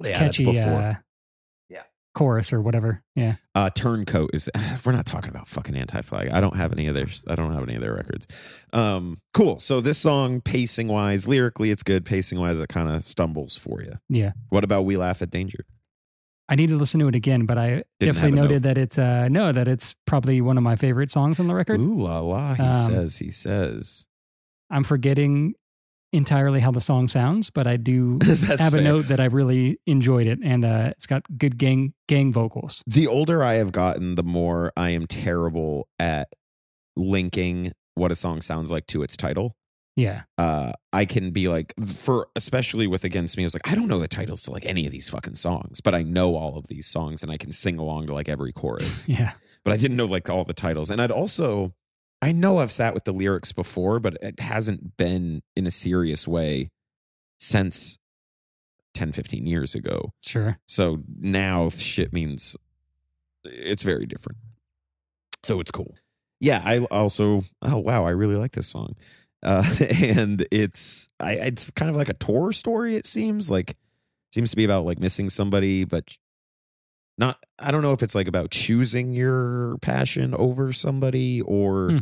It's 0.00 0.08
Yeah, 0.08 0.18
that's 0.18 0.36
catchy. 0.38 0.44
before. 0.46 1.04
Chorus 2.14 2.52
or 2.52 2.60
whatever. 2.60 3.02
Yeah, 3.14 3.36
Uh, 3.54 3.70
Turncoat 3.70 4.30
is. 4.34 4.50
We're 4.84 4.92
not 4.92 5.06
talking 5.06 5.30
about 5.30 5.46
fucking 5.48 5.76
Anti 5.76 6.00
Flag. 6.02 6.28
I 6.30 6.40
don't 6.40 6.56
have 6.56 6.72
any 6.72 6.86
of 6.88 6.94
their. 6.94 7.06
I 7.28 7.34
don't 7.34 7.52
have 7.54 7.62
any 7.62 7.74
of 7.76 7.80
their 7.80 7.94
records. 7.94 8.26
Um, 8.72 9.18
cool. 9.32 9.60
So 9.60 9.80
this 9.80 9.98
song, 9.98 10.40
pacing 10.40 10.88
wise, 10.88 11.28
lyrically, 11.28 11.70
it's 11.70 11.82
good. 11.82 12.04
Pacing 12.04 12.40
wise, 12.40 12.58
it 12.58 12.68
kind 12.68 12.88
of 12.88 13.04
stumbles 13.04 13.56
for 13.56 13.82
you. 13.82 13.92
yeah. 14.08 14.32
What 14.48 14.64
about 14.64 14.84
We 14.84 14.96
Laugh 14.96 15.22
at 15.22 15.30
Danger? 15.30 15.64
I 16.48 16.56
need 16.56 16.70
to 16.70 16.76
listen 16.76 16.98
to 16.98 17.06
it 17.06 17.14
again, 17.14 17.46
but 17.46 17.58
I 17.58 17.84
Didn't 18.00 18.14
definitely 18.16 18.40
noted 18.40 18.62
that 18.64 18.76
it's 18.76 18.98
uh 18.98 19.28
no 19.28 19.52
that 19.52 19.68
it's 19.68 19.94
probably 20.04 20.40
one 20.40 20.56
of 20.58 20.64
my 20.64 20.74
favorite 20.74 21.08
songs 21.10 21.38
on 21.38 21.46
the 21.46 21.54
record. 21.54 21.78
Ooh 21.78 21.94
la 22.02 22.18
la, 22.18 22.54
he 22.54 22.62
Um, 22.64 22.72
says, 22.90 23.18
he 23.18 23.30
says. 23.30 24.06
I'm 24.68 24.82
forgetting 24.82 25.54
entirely 26.12 26.60
how 26.60 26.70
the 26.70 26.80
song 26.80 27.08
sounds, 27.08 27.50
but 27.50 27.66
I 27.66 27.76
do 27.76 28.18
have 28.58 28.74
a 28.74 28.80
note 28.80 29.06
that 29.08 29.20
I 29.20 29.26
really 29.26 29.78
enjoyed 29.86 30.26
it, 30.26 30.38
and 30.42 30.64
uh, 30.64 30.90
it's 30.96 31.06
got 31.06 31.22
good 31.38 31.58
gang 31.58 31.94
gang 32.08 32.32
vocals. 32.32 32.82
The 32.86 33.06
older 33.06 33.42
I 33.44 33.54
have 33.54 33.72
gotten, 33.72 34.14
the 34.16 34.22
more 34.22 34.72
I 34.76 34.90
am 34.90 35.06
terrible 35.06 35.88
at 35.98 36.28
linking 36.96 37.72
what 37.94 38.10
a 38.10 38.14
song 38.16 38.40
sounds 38.40 38.70
like 38.70 38.86
to 38.88 39.02
its 39.02 39.16
title. 39.16 39.56
Yeah, 39.96 40.22
Uh, 40.38 40.72
I 40.92 41.04
can 41.04 41.30
be 41.30 41.48
like, 41.48 41.74
for 41.84 42.28
especially 42.34 42.86
with 42.86 43.04
Against 43.04 43.36
Me, 43.36 43.42
I 43.42 43.46
was 43.46 43.54
like, 43.54 43.70
I 43.70 43.74
don't 43.74 43.88
know 43.88 43.98
the 43.98 44.08
titles 44.08 44.40
to 44.42 44.50
like 44.50 44.64
any 44.64 44.86
of 44.86 44.92
these 44.92 45.08
fucking 45.10 45.34
songs, 45.34 45.80
but 45.80 45.94
I 45.94 46.02
know 46.02 46.36
all 46.36 46.56
of 46.56 46.68
these 46.68 46.86
songs 46.86 47.22
and 47.22 47.30
I 47.30 47.36
can 47.36 47.52
sing 47.52 47.78
along 47.78 48.06
to 48.06 48.14
like 48.14 48.28
every 48.28 48.52
chorus. 48.52 49.04
yeah, 49.08 49.32
but 49.64 49.72
I 49.72 49.76
didn't 49.76 49.96
know 49.96 50.06
like 50.06 50.30
all 50.30 50.44
the 50.44 50.54
titles. 50.54 50.90
And 50.90 51.02
I'd 51.02 51.10
also, 51.10 51.74
I 52.22 52.32
know 52.32 52.58
I've 52.58 52.72
sat 52.72 52.94
with 52.94 53.04
the 53.04 53.12
lyrics 53.12 53.52
before, 53.52 53.98
but 53.98 54.16
it 54.20 54.40
hasn't 54.40 54.96
been 54.96 55.42
in 55.56 55.66
a 55.66 55.70
serious 55.70 56.28
way 56.28 56.70
since 57.38 57.98
10, 58.94 59.12
15 59.12 59.46
years 59.46 59.74
ago. 59.74 60.12
sure. 60.22 60.58
So 60.66 61.02
now 61.18 61.68
shit 61.70 62.12
means 62.12 62.56
it's 63.44 63.82
very 63.82 64.06
different. 64.06 64.38
So 65.42 65.60
it's 65.60 65.70
cool. 65.70 65.96
Yeah, 66.40 66.60
I 66.64 66.80
also 66.90 67.42
oh 67.62 67.78
wow, 67.78 68.04
I 68.04 68.10
really 68.10 68.36
like 68.36 68.52
this 68.52 68.66
song. 68.66 68.94
Uh 69.42 69.64
and 70.02 70.46
it's 70.50 71.08
I 71.18 71.32
it's 71.34 71.70
kind 71.70 71.88
of 71.88 71.96
like 71.96 72.10
a 72.10 72.14
tour 72.14 72.52
story 72.52 72.96
it 72.96 73.06
seems 73.06 73.50
like 73.50 73.76
seems 74.34 74.50
to 74.50 74.56
be 74.56 74.64
about 74.64 74.84
like 74.84 75.00
missing 75.00 75.30
somebody 75.30 75.84
but 75.84 76.16
not 77.20 77.38
I 77.58 77.70
don't 77.70 77.82
know 77.82 77.92
if 77.92 78.02
it's 78.02 78.14
like 78.16 78.26
about 78.28 78.50
choosing 78.50 79.12
your 79.14 79.76
passion 79.78 80.34
over 80.34 80.72
somebody 80.72 81.40
or 81.42 81.90
Hmm. 81.90 81.98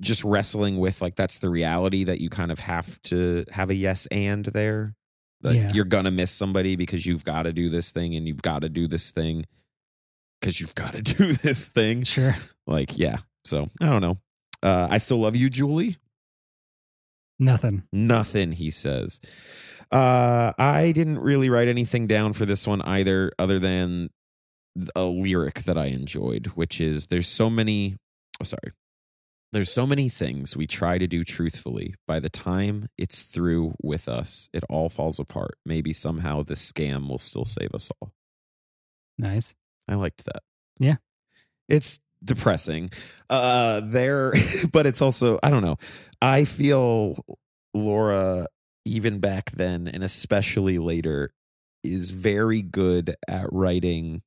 just 0.00 0.22
wrestling 0.24 0.78
with 0.78 1.02
like 1.02 1.14
that's 1.16 1.38
the 1.38 1.50
reality 1.50 2.04
that 2.04 2.20
you 2.20 2.30
kind 2.30 2.50
of 2.52 2.60
have 2.60 3.00
to 3.02 3.44
have 3.50 3.68
a 3.70 3.74
yes 3.74 4.06
and 4.10 4.44
there 4.46 4.94
like 5.42 5.56
Yeah. 5.56 5.72
you're 5.74 5.84
gonna 5.84 6.10
miss 6.10 6.30
somebody 6.30 6.76
because 6.76 7.04
you've 7.06 7.24
got 7.24 7.42
to 7.44 7.52
do 7.52 7.68
this 7.68 7.90
thing 7.92 8.14
and 8.14 8.26
you've 8.28 8.42
got 8.42 8.60
to 8.60 8.68
do 8.68 8.86
this 8.88 9.10
thing 9.10 9.44
because 10.40 10.60
you've 10.60 10.74
got 10.74 10.92
to 10.94 11.02
do 11.16 11.32
this 11.34 11.68
thing 11.68 12.04
Sure. 12.04 12.36
like 12.66 12.96
yeah 12.98 13.18
so 13.44 13.68
i 13.80 13.86
don't 13.86 14.02
know 14.02 14.18
uh 14.62 14.86
i 14.90 14.98
still 14.98 15.18
love 15.18 15.34
you 15.36 15.50
julie 15.50 15.96
Nothing. 17.38 17.82
nothing 17.92 18.52
he 18.52 18.70
says 18.70 19.20
uh 19.92 20.52
i 20.58 20.92
didn't 20.92 21.18
really 21.18 21.48
write 21.48 21.68
anything 21.68 22.06
down 22.06 22.32
for 22.32 22.44
this 22.46 22.66
one 22.66 22.82
either 22.82 23.32
other 23.38 23.58
than 23.58 24.08
a 24.94 25.04
lyric 25.04 25.62
that 25.62 25.78
i 25.78 25.86
enjoyed 25.86 26.48
which 26.48 26.80
is 26.80 27.06
there's 27.06 27.28
so 27.28 27.48
many 27.48 27.96
oh, 28.40 28.44
sorry 28.44 28.72
there's 29.52 29.70
so 29.70 29.86
many 29.86 30.08
things 30.08 30.56
we 30.56 30.66
try 30.66 30.98
to 30.98 31.06
do 31.06 31.24
truthfully 31.24 31.94
by 32.06 32.20
the 32.20 32.28
time 32.28 32.88
it's 32.98 33.22
through 33.22 33.74
with 33.82 34.08
us 34.08 34.48
it 34.52 34.64
all 34.68 34.88
falls 34.88 35.18
apart 35.18 35.56
maybe 35.64 35.92
somehow 35.92 36.42
this 36.42 36.70
scam 36.70 37.08
will 37.08 37.18
still 37.18 37.44
save 37.44 37.74
us 37.74 37.90
all 38.00 38.12
Nice. 39.18 39.54
I 39.88 39.94
liked 39.94 40.24
that. 40.26 40.42
Yeah. 40.78 40.96
It's 41.68 42.00
depressing. 42.24 42.90
Uh 43.30 43.80
there 43.84 44.32
but 44.72 44.86
it's 44.86 45.00
also 45.00 45.38
I 45.42 45.50
don't 45.50 45.62
know. 45.62 45.76
I 46.20 46.44
feel 46.44 47.24
Laura 47.74 48.46
even 48.86 49.18
back 49.18 49.50
then 49.50 49.86
and 49.88 50.02
especially 50.02 50.78
later 50.78 51.32
is 51.84 52.10
very 52.10 52.62
good 52.62 53.14
at 53.28 53.46
writing 53.52 54.22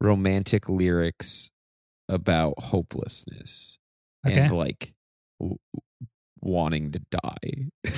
romantic 0.00 0.68
lyrics 0.68 1.50
about 2.08 2.54
hopelessness 2.58 3.78
Okay. 4.26 4.40
and 4.40 4.52
like 4.52 4.92
w- 5.40 5.56
wanting 6.40 6.92
to 6.92 7.00
die. 7.10 7.70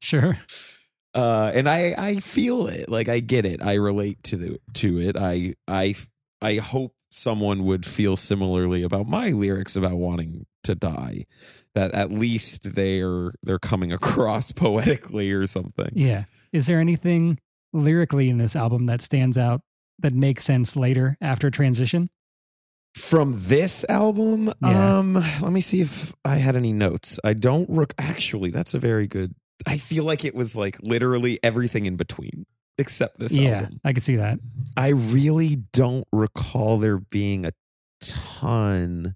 Sure. 0.00 0.38
uh 1.14 1.50
and 1.54 1.68
i 1.68 1.92
i 1.98 2.16
feel 2.16 2.66
it 2.68 2.88
like 2.88 3.08
i 3.08 3.18
get 3.20 3.44
it 3.46 3.62
i 3.62 3.74
relate 3.74 4.22
to 4.22 4.36
the 4.36 4.58
to 4.74 4.98
it 5.00 5.16
i 5.16 5.54
i 5.66 5.94
i 6.42 6.56
hope 6.56 6.94
someone 7.10 7.64
would 7.64 7.84
feel 7.86 8.16
similarly 8.16 8.82
about 8.82 9.06
my 9.08 9.30
lyrics 9.30 9.74
about 9.76 9.92
wanting 9.96 10.44
to 10.66 10.74
die 10.74 11.24
that 11.74 11.92
at 11.92 12.10
least 12.12 12.74
they're 12.74 13.32
they're 13.42 13.58
coming 13.58 13.92
across 13.98 14.52
poetically 14.52 15.30
or 15.32 15.46
something 15.46 15.90
Yeah. 15.94 16.24
Is 16.52 16.66
there 16.66 16.80
anything 16.80 17.38
lyrically 17.72 18.28
in 18.30 18.38
this 18.38 18.54
album 18.56 18.86
that 18.86 19.02
stands 19.02 19.36
out 19.36 19.60
that 19.98 20.14
makes 20.14 20.44
sense 20.44 20.76
later 20.76 21.16
after 21.20 21.50
transition? 21.50 22.08
from 22.94 23.34
this 23.36 23.84
album 23.90 24.50
Yeah. 24.62 24.98
um 25.00 25.14
let 25.42 25.52
me 25.52 25.60
see 25.60 25.82
if 25.82 26.14
i 26.24 26.36
had 26.36 26.56
any 26.56 26.72
notes 26.72 27.20
i 27.22 27.34
don't 27.34 27.68
rec- 27.68 27.92
actually 27.98 28.48
that's 28.50 28.72
a 28.72 28.78
very 28.78 29.06
good 29.06 29.34
i 29.66 29.76
feel 29.76 30.02
like 30.04 30.24
it 30.24 30.34
was 30.34 30.56
like 30.56 30.78
literally 30.80 31.38
everything 31.42 31.84
in 31.84 31.96
between 31.96 32.46
except 32.78 33.18
this 33.18 33.36
yeah, 33.36 33.50
album 33.60 33.80
I 33.84 33.92
could 33.92 34.02
see 34.02 34.16
that. 34.16 34.38
I 34.78 34.88
really 34.88 35.56
don't 35.74 36.06
recall 36.10 36.78
there 36.78 36.96
being 36.98 37.44
a 37.44 37.52
ton 38.00 39.14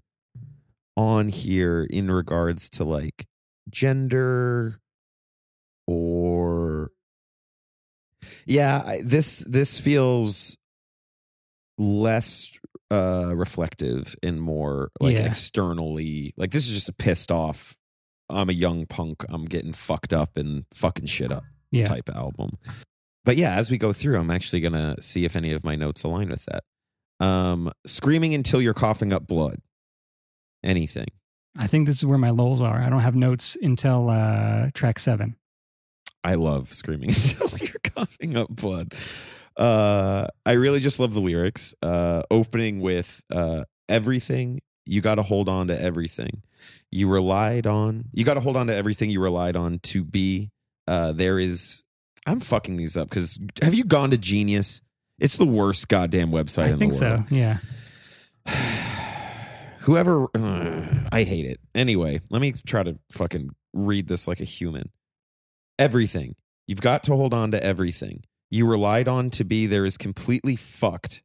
on 1.01 1.29
here 1.29 1.83
in 1.89 2.11
regards 2.11 2.69
to 2.69 2.83
like 2.83 3.25
gender 3.69 4.77
or 5.87 6.91
yeah 8.45 8.83
I- 8.85 9.01
this 9.03 9.39
this 9.39 9.79
feels 9.79 10.57
less 11.77 12.51
uh 12.91 13.33
reflective 13.35 14.15
and 14.21 14.39
more 14.39 14.91
like 14.99 15.15
Yeah. 15.17 15.25
externally 15.25 16.33
like 16.37 16.51
this 16.51 16.67
is 16.67 16.73
just 16.75 16.89
a 16.89 16.93
pissed 16.93 17.31
off 17.31 17.75
i'm 18.29 18.49
a 18.49 18.53
young 18.53 18.85
punk 18.85 19.25
i'm 19.29 19.45
getting 19.45 19.73
fucked 19.73 20.13
up 20.13 20.37
and 20.37 20.65
fucking 20.73 21.07
shit 21.07 21.31
up 21.31 21.43
Yeah. 21.71 21.85
type 21.85 22.09
album. 22.13 22.57
But 23.23 23.37
yeah, 23.37 23.55
as 23.55 23.69
we 23.69 23.77
go 23.77 23.93
through, 23.93 24.17
I'm 24.17 24.31
actually 24.31 24.61
gonna 24.61 24.95
see 24.99 25.25
if 25.25 25.35
any 25.35 25.53
of 25.53 25.63
my 25.63 25.75
notes 25.75 26.03
align 26.03 26.29
with 26.29 26.43
that. 26.45 26.63
Um, 27.25 27.71
screaming 27.85 28.33
until 28.33 28.59
you're 28.63 28.73
coughing 28.73 29.13
up 29.13 29.27
blood. 29.27 29.59
Anything. 30.63 31.07
I 31.57 31.67
think 31.67 31.87
this 31.87 31.97
is 31.97 32.05
where 32.05 32.17
my 32.17 32.29
lulls 32.29 32.61
are. 32.61 32.79
I 32.79 32.89
don't 32.89 33.01
have 33.01 33.15
notes 33.15 33.57
until 33.61 34.09
uh, 34.09 34.69
track 34.73 34.99
seven. 34.99 35.35
I 36.23 36.35
love 36.35 36.69
screaming 36.73 37.09
until 37.39 37.57
you're 37.57 37.81
coughing 37.95 38.37
up 38.37 38.49
blood. 38.49 38.93
Uh, 39.57 40.27
I 40.45 40.53
really 40.53 40.79
just 40.79 40.99
love 40.99 41.13
the 41.13 41.19
lyrics. 41.19 41.73
Uh, 41.81 42.23
opening 42.31 42.79
with 42.79 43.21
uh, 43.31 43.65
everything. 43.89 44.61
You 44.85 45.01
got 45.01 45.15
to 45.15 45.23
hold 45.23 45.49
on 45.49 45.67
to 45.67 45.79
everything 45.79 46.41
you 46.91 47.09
relied 47.09 47.67
on. 47.67 48.05
You 48.13 48.23
got 48.23 48.35
to 48.35 48.39
hold 48.39 48.57
on 48.57 48.67
to 48.67 48.75
everything 48.75 49.09
you 49.09 49.21
relied 49.21 49.55
on 49.55 49.79
to 49.79 50.03
be. 50.03 50.51
Uh, 50.87 51.11
there 51.11 51.37
is. 51.37 51.83
I'm 52.25 52.39
fucking 52.39 52.75
these 52.75 52.95
up 52.95 53.09
because 53.09 53.39
have 53.61 53.73
you 53.73 53.83
gone 53.83 54.11
to 54.11 54.17
Genius? 54.17 54.81
It's 55.19 55.37
the 55.37 55.45
worst 55.45 55.87
goddamn 55.87 56.31
website 56.31 56.65
I 56.65 56.69
in 56.69 56.79
think 56.79 56.93
the 56.93 57.05
world. 57.05 57.25
so. 57.29 57.35
Yeah. 57.35 57.57
whoever 59.81 60.27
uh, 60.35 60.85
I 61.11 61.23
hate 61.23 61.45
it. 61.45 61.59
Anyway, 61.75 62.21
let 62.29 62.41
me 62.41 62.53
try 62.53 62.83
to 62.83 62.97
fucking 63.11 63.49
read 63.73 64.07
this 64.07 64.27
like 64.27 64.39
a 64.39 64.45
human. 64.45 64.91
Everything. 65.77 66.35
You've 66.67 66.81
got 66.81 67.03
to 67.03 67.15
hold 67.15 67.33
on 67.33 67.51
to 67.51 67.63
everything. 67.63 68.23
You 68.49 68.67
relied 68.67 69.07
on 69.07 69.29
to 69.31 69.43
be 69.43 69.65
there 69.65 69.85
is 69.85 69.97
completely 69.97 70.55
fucked. 70.55 71.23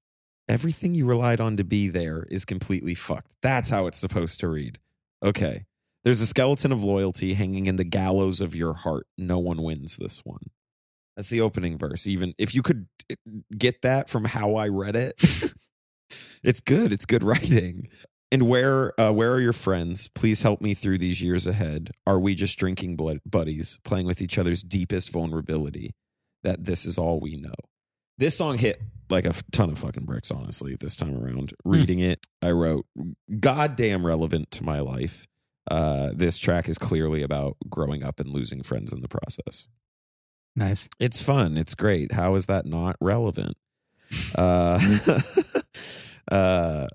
Everything 0.49 0.95
you 0.95 1.07
relied 1.07 1.41
on 1.41 1.57
to 1.57 1.65
be 1.65 1.89
there 1.89 2.27
is 2.31 2.45
completely 2.45 2.95
fucked. 2.95 3.35
That's 3.43 3.69
how 3.69 3.87
it's 3.87 3.99
supposed 3.99 4.41
to 4.41 4.49
read. 4.49 4.79
Okay. 5.23 5.67
There's 6.05 6.21
a 6.21 6.27
skeleton 6.27 6.71
of 6.71 6.85
loyalty 6.85 7.35
hanging 7.35 7.67
in 7.67 7.77
the 7.77 7.85
gallows 7.85 8.41
of 8.41 8.55
your 8.55 8.75
heart. 8.75 9.09
No 9.19 9.41
one 9.41 9.63
wins 9.63 9.97
this 9.97 10.25
one. 10.25 10.51
That's 11.17 11.31
the 11.31 11.41
opening 11.41 11.79
verse. 11.79 12.07
Even 12.07 12.35
if 12.39 12.55
you 12.55 12.63
could 12.63 12.87
eh, 13.11 13.17
get 13.57 13.83
that 13.83 14.09
from 14.09 14.27
how 14.27 14.55
I 14.55 14.69
read 14.69 14.95
it, 14.95 15.15
it's 16.45 16.61
good. 16.61 16.93
It's 16.93 17.07
good 17.07 17.25
writing. 17.25 17.89
And 18.33 18.49
where 18.49 18.99
uh, 19.01 19.13
where 19.13 19.33
are 19.33 19.41
your 19.41 19.53
friends? 19.53 20.09
Please 20.09 20.43
help 20.43 20.61
me 20.61 20.75
through 20.75 20.99
these 20.99 21.23
years 21.23 21.47
ahead. 21.47 21.91
Are 22.07 22.19
we 22.19 22.35
just 22.35 22.59
drinking 22.59 22.97
blood 22.97 23.21
buddies, 23.25 23.79
playing 23.85 24.07
with 24.07 24.21
each 24.21 24.37
other's 24.37 24.63
deepest 24.63 25.11
vulnerability? 25.13 25.95
That 26.43 26.65
this 26.65 26.87
is 26.87 26.99
all 26.99 27.21
we 27.21 27.37
know. 27.37 27.55
This 28.19 28.37
song 28.37 28.59
hit 28.59 28.81
like 29.11 29.25
a 29.25 29.33
ton 29.53 29.71
of 29.71 29.79
fucking 29.79 30.05
bricks, 30.05 30.31
honestly, 30.31 30.77
this 30.77 30.97
time 30.97 31.17
around. 31.17 31.53
Reading 31.65 32.01
it, 32.01 32.27
I 32.43 32.51
wrote, 32.51 32.87
goddamn 33.41 34.05
relevant 34.05 34.51
to 34.53 34.65
my 34.65 34.81
life. 34.81 35.27
Uh, 35.71 36.11
this 36.15 36.39
track 36.39 36.69
is 36.69 36.79
clearly 36.79 37.23
about 37.23 37.57
growing 37.69 38.03
up 38.03 38.21
and 38.21 38.29
losing 38.29 38.63
friends 38.63 38.93
in 38.93 39.03
the 39.03 39.09
process. 39.09 39.69
Nice. 40.55 40.89
It's 40.99 41.21
fun. 41.21 41.57
It's 41.57 41.75
great. 41.75 42.13
How 42.13 42.35
is 42.35 42.47
that 42.47 42.67
not 42.67 42.97
relevant? 43.01 43.57
Uh, 44.35 44.81
uh, 46.31 46.87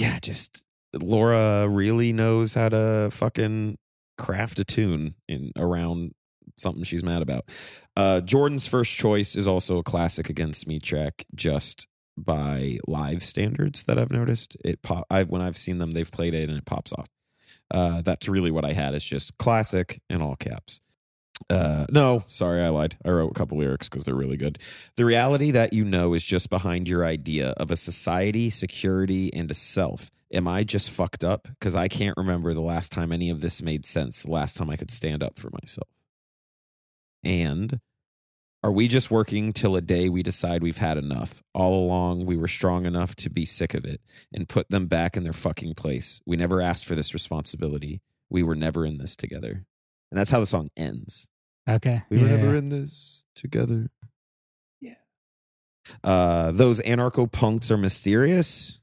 yeah, 0.00 0.18
just 0.20 0.64
Laura 0.94 1.68
really 1.68 2.12
knows 2.12 2.54
how 2.54 2.70
to 2.70 3.10
fucking 3.12 3.76
craft 4.16 4.58
a 4.58 4.64
tune 4.64 5.14
in 5.28 5.52
around 5.58 6.12
something 6.56 6.82
she's 6.84 7.04
mad 7.04 7.20
about. 7.20 7.44
Uh, 7.96 8.22
Jordan's 8.22 8.66
first 8.66 8.96
choice 8.96 9.36
is 9.36 9.46
also 9.46 9.76
a 9.76 9.82
classic 9.82 10.30
against 10.30 10.66
me 10.66 10.80
track, 10.80 11.26
just 11.34 11.86
by 12.16 12.78
live 12.88 13.22
standards 13.22 13.84
that 13.84 13.98
I've 13.98 14.10
noticed. 14.10 14.56
It 14.64 14.82
pop. 14.82 15.06
I've 15.10 15.28
when 15.28 15.42
I've 15.42 15.58
seen 15.58 15.78
them, 15.78 15.90
they've 15.90 16.10
played 16.10 16.34
it 16.34 16.48
and 16.48 16.58
it 16.58 16.64
pops 16.64 16.92
off. 16.94 17.08
Uh, 17.70 18.00
that's 18.00 18.26
really 18.26 18.50
what 18.50 18.64
I 18.64 18.72
had. 18.72 18.94
Is 18.94 19.04
just 19.04 19.36
classic 19.36 20.00
in 20.08 20.22
all 20.22 20.34
caps. 20.34 20.80
Uh, 21.48 21.86
no, 21.90 22.22
sorry, 22.26 22.62
I 22.62 22.68
lied. 22.68 22.96
I 23.04 23.10
wrote 23.10 23.30
a 23.30 23.34
couple 23.34 23.58
lyrics 23.58 23.88
because 23.88 24.04
they're 24.04 24.14
really 24.14 24.36
good. 24.36 24.58
The 24.96 25.04
reality 25.04 25.50
that 25.50 25.72
you 25.72 25.84
know 25.84 26.14
is 26.14 26.22
just 26.22 26.50
behind 26.50 26.88
your 26.88 27.04
idea 27.04 27.50
of 27.56 27.70
a 27.70 27.76
society, 27.76 28.50
security, 28.50 29.32
and 29.32 29.50
a 29.50 29.54
self. 29.54 30.10
Am 30.32 30.46
I 30.46 30.62
just 30.62 30.90
fucked 30.90 31.24
up? 31.24 31.48
Because 31.48 31.74
I 31.74 31.88
can't 31.88 32.16
remember 32.16 32.54
the 32.54 32.60
last 32.60 32.92
time 32.92 33.10
any 33.10 33.30
of 33.30 33.40
this 33.40 33.62
made 33.62 33.84
sense, 33.84 34.22
the 34.22 34.30
last 34.30 34.56
time 34.56 34.70
I 34.70 34.76
could 34.76 34.90
stand 34.90 35.22
up 35.22 35.38
for 35.38 35.50
myself. 35.50 35.88
And 37.24 37.80
are 38.62 38.70
we 38.70 38.88
just 38.88 39.10
working 39.10 39.54
till 39.54 39.74
a 39.74 39.80
day 39.80 40.10
we 40.10 40.22
decide 40.22 40.62
we've 40.62 40.76
had 40.78 40.98
enough? 40.98 41.42
All 41.54 41.74
along, 41.74 42.26
we 42.26 42.36
were 42.36 42.46
strong 42.46 42.84
enough 42.84 43.16
to 43.16 43.30
be 43.30 43.46
sick 43.46 43.72
of 43.72 43.86
it 43.86 44.02
and 44.32 44.48
put 44.48 44.68
them 44.68 44.86
back 44.86 45.16
in 45.16 45.22
their 45.22 45.32
fucking 45.32 45.74
place. 45.74 46.20
We 46.26 46.36
never 46.36 46.60
asked 46.60 46.84
for 46.84 46.94
this 46.94 47.14
responsibility. 47.14 48.02
We 48.28 48.42
were 48.42 48.54
never 48.54 48.84
in 48.84 48.98
this 48.98 49.16
together. 49.16 49.64
And 50.10 50.18
that's 50.18 50.30
how 50.30 50.40
the 50.40 50.46
song 50.46 50.68
ends. 50.76 51.26
Okay. 51.68 52.02
We 52.10 52.18
were 52.18 52.28
Yeah. 52.28 52.36
never 52.36 52.54
in 52.56 52.68
this 52.68 53.24
together. 53.34 53.90
Yeah. 54.80 54.94
Uh, 56.02 56.52
those 56.52 56.80
anarcho 56.80 57.30
punks 57.30 57.70
are 57.70 57.76
mysterious. 57.76 58.80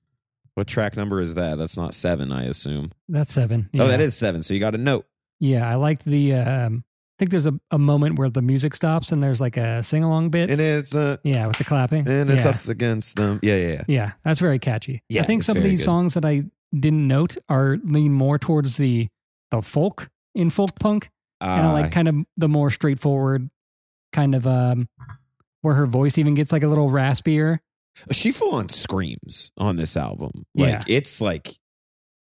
What 0.55 0.67
track 0.67 0.95
number 0.97 1.21
is 1.21 1.35
that? 1.35 1.57
That's 1.57 1.77
not 1.77 1.93
seven, 1.93 2.31
I 2.31 2.43
assume. 2.45 2.91
That's 3.07 3.31
seven. 3.31 3.69
Oh, 3.77 3.87
that 3.87 3.99
Yeah. 3.99 4.05
is 4.05 4.15
seven. 4.17 4.41
So 4.43 4.53
you 4.53 4.59
got 4.59 4.73
a 4.75 4.79
note. 4.79 5.05
Yeah, 5.39 5.69
I 5.69 5.75
liked 5.75 6.03
the. 6.05 6.33
Um, 6.33 6.83
I 6.87 7.15
think 7.19 7.31
there's 7.31 7.47
a, 7.47 7.59
a 7.71 7.79
moment 7.79 8.17
where 8.19 8.29
the 8.29 8.41
music 8.43 8.75
stops 8.75 9.11
and 9.11 9.21
there's 9.23 9.41
like 9.41 9.57
a 9.57 9.81
sing 9.83 10.03
along 10.03 10.29
bit. 10.29 10.49
And 10.51 10.61
it, 10.61 10.95
uh, 10.95 11.17
yeah, 11.23 11.47
with 11.47 11.57
the 11.57 11.63
clapping. 11.63 12.07
and 12.07 12.29
it's 12.29 12.43
yeah. 12.43 12.49
us 12.49 12.67
against 12.69 13.15
them. 13.17 13.39
Yeah, 13.41 13.55
yeah, 13.55 13.67
yeah. 13.71 13.83
Yeah, 13.87 14.11
that's 14.23 14.39
very 14.39 14.59
catchy. 14.59 15.03
Yeah, 15.09 15.21
I 15.23 15.25
think 15.25 15.41
some 15.43 15.57
of 15.57 15.63
these 15.63 15.79
good. 15.79 15.85
songs 15.85 16.13
that 16.15 16.25
I 16.25 16.43
didn't 16.73 17.07
note 17.07 17.37
are 17.49 17.77
lean 17.83 18.13
more 18.13 18.37
towards 18.37 18.77
the 18.77 19.07
the 19.51 19.61
folk 19.61 20.09
in 20.35 20.49
folk 20.51 20.79
punk, 20.79 21.09
and 21.41 21.67
I 21.67 21.69
Uh, 21.69 21.73
like 21.73 21.91
kind 21.91 22.07
of 22.07 22.15
the 22.37 22.47
more 22.49 22.69
straightforward 22.71 23.49
kind 24.13 24.33
of 24.35 24.47
um 24.47 24.87
where 25.61 25.75
her 25.75 25.85
voice 25.85 26.17
even 26.17 26.33
gets 26.33 26.51
like 26.51 26.63
a 26.63 26.67
little 26.67 26.89
raspier. 26.89 27.59
she 28.11 28.31
full 28.31 28.55
on 28.55 28.69
screams 28.69 29.51
on 29.57 29.75
this 29.75 29.97
album. 29.97 30.45
Like 30.55 30.69
Yeah. 30.69 30.83
it's 30.87 31.19
like 31.21 31.57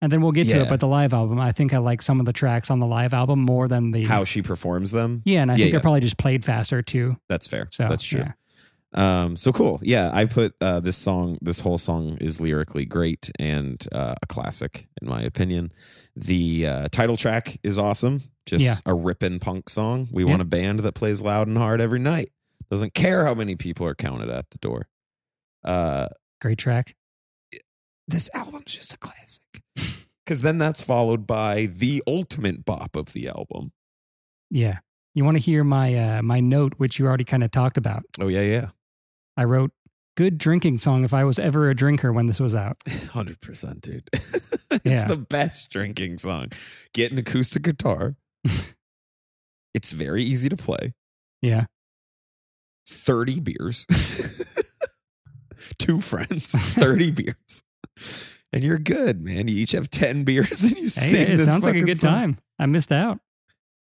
And 0.03 0.13
then 0.13 0.21
we'll 0.21 0.33
get 0.33 0.49
to 0.49 0.61
it, 0.63 0.69
but 0.69 0.81
the 0.81 0.87
live 0.87 1.15
album, 1.15 1.41
I 1.41 1.53
think 1.53 1.73
I 1.73 1.79
like 1.79 2.03
some 2.03 2.21
of 2.21 2.27
the 2.27 2.33
tracks 2.35 2.71
on 2.71 2.79
the 2.81 2.87
live 2.87 3.15
album 3.15 3.41
more 3.41 3.67
than 3.69 3.91
the 3.93 4.05
how 4.05 4.25
she 4.25 4.43
performs 4.43 4.91
them. 4.93 5.23
Yeah, 5.25 5.41
and 5.43 5.51
I 5.51 5.55
Yeah, 5.55 5.57
think 5.59 5.67
yeah. 5.67 5.73
they're 5.73 5.81
probably 5.81 6.01
just 6.01 6.19
played 6.19 6.45
faster 6.45 6.83
too. 6.83 7.17
That's 7.29 7.47
fair. 7.47 7.69
So 7.73 7.89
That's 7.89 8.05
true. 8.05 8.21
yeah. 8.21 8.33
Um, 8.97 9.37
so 9.37 9.51
cool. 9.53 9.81
Yeah, 9.83 10.11
I 10.15 10.27
put 10.27 10.55
uh, 10.61 10.79
this 10.81 10.97
song. 10.97 11.39
This 11.41 11.61
whole 11.61 11.79
song 11.79 12.17
is 12.21 12.41
lyrically 12.41 12.85
great 12.85 13.31
and 13.41 13.85
uh, 13.91 14.15
a 14.23 14.27
classic 14.27 14.87
in 15.03 15.09
my 15.09 15.23
opinion. 15.23 15.73
The 16.15 16.67
uh, 16.67 16.89
title 16.93 17.17
track 17.17 17.59
is 17.65 17.77
awesome. 17.79 18.21
Just 18.47 18.65
Yeah. 18.65 18.77
a 18.87 18.95
ripping 18.95 19.39
punk 19.41 19.69
song. 19.69 20.09
We 20.13 20.25
Yeah. 20.25 20.31
want 20.31 20.43
a 20.43 20.47
band 20.47 20.81
that 20.81 20.95
plays 20.95 21.23
loud 21.23 21.49
and 21.49 21.57
hard 21.57 21.81
every 21.81 21.99
night. 21.99 22.31
Doesn't 22.71 22.95
care 22.95 23.25
how 23.25 23.35
many 23.35 23.57
people 23.57 23.87
are 23.87 23.95
counted 23.95 24.29
at 24.31 24.51
the 24.51 24.59
door. 24.59 24.89
Uh, 25.63 26.09
Great 26.41 26.59
track. 26.59 26.95
this 28.07 28.29
album's 28.35 28.75
just 28.75 28.93
a 28.95 28.99
classic. 28.99 29.43
Because 30.25 30.41
then 30.41 30.57
that's 30.57 30.81
followed 30.81 31.27
by 31.27 31.67
the 31.67 32.03
ultimate 32.07 32.65
bop 32.65 32.97
of 32.97 33.13
the 33.13 33.29
album. 33.29 33.73
Yeah. 34.51 34.79
You 35.15 35.23
want 35.23 35.37
to 35.37 35.43
hear 35.43 35.63
my 35.65 35.95
uh 35.95 36.23
my 36.23 36.41
note, 36.41 36.73
which 36.79 36.99
you 36.99 37.05
already 37.07 37.25
kind 37.25 37.45
of 37.45 37.51
talked 37.51 37.77
about. 37.77 38.05
Oh 38.19 38.29
yeah, 38.29 38.41
yeah, 38.41 38.71
I 39.37 39.45
wrote 39.45 39.73
good 40.17 40.39
drinking 40.39 40.79
song 40.79 41.05
if 41.05 41.13
I 41.13 41.25
was 41.25 41.39
ever 41.39 41.69
a 41.69 41.75
drinker 41.75 42.11
when 42.11 42.25
this 42.25 42.41
was 42.41 42.55
out. 42.55 42.77
hundred 43.13 43.43
percent, 43.43 43.83
dude. 43.83 44.09
it's 44.15 44.81
Yeah. 44.85 45.05
the 45.05 45.19
best 45.19 45.69
drinking 45.71 46.17
song. 46.17 46.49
Get 46.95 47.13
an 47.13 47.19
acoustic 47.19 47.63
guitar. 47.63 48.17
it's 49.75 49.93
very 49.93 50.23
easy 50.23 50.49
to 50.49 50.57
play. 50.57 50.95
Yeah. 51.43 51.67
Thirty 52.87 53.41
beers, 53.41 53.87
two 55.79 56.01
friends, 56.01 56.53
thirty 56.53 57.11
beers, 57.13 57.63
and 58.53 58.63
you're 58.63 58.79
good, 58.79 59.23
man. 59.23 59.49
You 59.49 59.57
each 59.57 59.73
have 59.73 59.89
ten 59.91 60.25
beers, 60.25 60.63
and 60.65 60.73
you 60.77 60.83
Hey, 60.83 60.89
sing. 60.89 61.23
it 61.33 61.37
this 61.39 61.47
sounds 61.47 61.65
like 61.65 61.77
a 61.77 61.81
good 61.81 61.99
song. 61.99 62.11
time. 62.13 62.39
I 62.59 62.67
missed 62.67 62.93
out. 62.93 63.21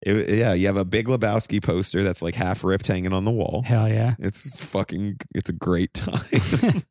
It- 0.02 0.28
yeah, 0.30 0.52
you 0.54 0.66
have 0.66 0.76
a 0.76 0.84
Big 0.84 1.06
Lebowski 1.08 1.62
poster 1.62 2.02
that's 2.02 2.20
like 2.22 2.34
half 2.34 2.62
ripped, 2.62 2.86
hanging 2.88 3.12
on 3.14 3.24
the 3.24 3.30
wall. 3.30 3.62
Hell 3.64 3.88
yeah. 3.88 4.16
It's 4.18 4.62
fucking 4.62 5.16
it's 5.34 5.48
a 5.48 5.54
great 5.54 5.92
time. 5.94 6.82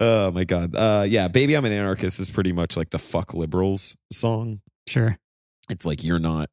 oh 0.00 0.30
my 0.30 0.44
god. 0.44 0.74
Uh 0.74 1.04
yeah, 1.06 1.28
Baby 1.28 1.56
I'm 1.56 1.64
an 1.64 1.72
Anarchist 1.72 2.18
is 2.20 2.30
pretty 2.30 2.52
much 2.52 2.76
like 2.76 2.90
the 2.90 2.98
fuck 2.98 3.34
liberals 3.34 3.96
song. 4.12 4.60
Sure. 4.88 5.18
It's 5.72 5.86
like 5.86 6.04
you're 6.04 6.18
not 6.20 6.48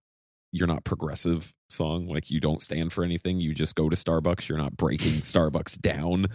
you're 0.51 0.67
not 0.67 0.83
progressive 0.83 1.53
song. 1.69 2.07
Like 2.07 2.31
you 2.31 2.39
don't 2.39 2.61
stand 2.61 2.91
for 2.91 3.03
anything. 3.03 3.39
You 3.39 3.53
just 3.53 3.75
go 3.75 3.87
to 3.89 3.95
Starbucks. 3.95 4.49
You're 4.49 4.57
not 4.57 4.75
breaking 4.77 5.11
Starbucks 5.21 5.79
down. 5.79 6.25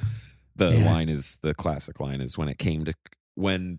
The 0.54 0.76
Yeah. 0.76 0.84
line 0.84 1.08
is 1.08 1.38
the 1.42 1.54
classic 1.54 1.98
line 1.98 2.20
is 2.20 2.38
when 2.38 2.48
it 2.48 2.58
came 2.58 2.84
to 2.84 2.94
when 3.34 3.78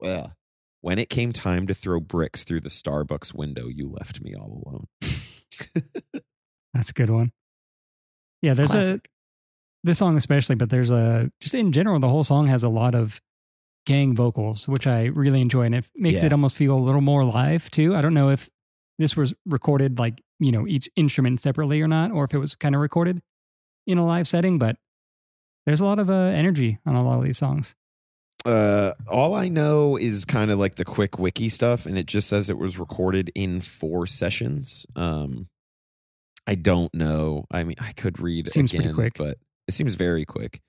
well 0.00 0.32
when 0.80 0.98
it 0.98 1.08
came 1.08 1.32
time 1.32 1.66
to 1.66 1.74
throw 1.74 2.00
bricks 2.00 2.44
through 2.44 2.60
the 2.60 2.68
Starbucks 2.68 3.34
window, 3.34 3.66
you 3.68 3.88
left 3.88 4.20
me 4.20 4.34
all 4.34 4.62
alone. 4.64 4.86
That's 6.74 6.90
a 6.90 6.94
good 6.94 7.10
one. 7.10 7.32
Yeah, 8.42 8.54
there's 8.54 8.72
a 8.74 9.00
this 9.84 9.98
song 9.98 10.16
especially, 10.16 10.54
but 10.56 10.70
there's 10.70 10.90
a 10.90 11.30
just 11.40 11.54
in 11.54 11.72
general, 11.72 11.98
the 12.00 12.08
whole 12.08 12.22
song 12.24 12.46
has 12.48 12.62
a 12.62 12.68
lot 12.68 12.94
of 12.94 13.20
gang 13.88 14.14
vocals, 14.14 14.68
which 14.68 14.86
I 14.86 15.04
really 15.06 15.40
enjoy, 15.40 15.62
and 15.62 15.74
it 15.74 15.88
makes 15.96 16.20
Yeah. 16.20 16.26
it 16.26 16.32
almost 16.32 16.56
feel 16.56 16.76
a 16.76 16.84
little 16.88 17.00
more 17.00 17.24
live 17.24 17.70
too. 17.70 17.96
I 17.96 18.00
don't 18.02 18.14
know 18.14 18.28
if 18.30 18.48
this 18.98 19.16
was 19.16 19.34
recorded 19.46 19.98
like 19.98 20.20
you 20.38 20.52
know 20.52 20.66
each 20.66 20.88
instrument 20.94 21.40
separately 21.40 21.80
or 21.82 21.88
not, 21.88 22.10
or 22.12 22.24
if 22.24 22.34
it 22.34 22.38
was 22.38 22.54
kind 22.54 22.74
of 22.74 22.80
recorded 22.80 23.20
in 23.86 23.98
a 23.98 24.04
live 24.06 24.28
setting, 24.28 24.58
but 24.58 24.76
there's 25.66 25.80
a 25.80 25.84
lot 25.84 25.98
of 25.98 26.08
uh, 26.10 26.14
energy 26.42 26.78
on 26.86 26.94
a 26.94 27.02
lot 27.02 27.18
of 27.18 27.24
these 27.24 27.38
songs. 27.38 27.74
Uh, 28.44 28.92
all 29.10 29.34
I 29.34 29.48
know 29.48 29.96
is 29.96 30.24
kind 30.24 30.50
of 30.50 30.58
like 30.58 30.76
the 30.76 30.84
quick 30.84 31.18
wiki 31.18 31.48
stuff, 31.48 31.86
and 31.86 31.98
it 31.98 32.06
just 32.06 32.28
says 32.28 32.48
it 32.48 32.56
was 32.58 32.78
recorded 32.78 33.30
in 33.34 33.60
four 33.60 34.06
sessions. 34.06 34.86
Um, 34.96 35.48
I 36.46 36.54
don't 36.54 36.94
know. 36.94 37.44
I 37.50 37.64
mean, 37.64 37.76
I 37.80 37.92
could 37.92 38.20
read 38.20 38.48
Seems 38.48 38.70
pretty 38.70 38.84
again, 38.86 38.94
quick. 38.94 39.14
but 39.18 39.38
it 39.66 39.74
seems 39.74 39.94
very 39.96 40.24
quick. 40.24 40.60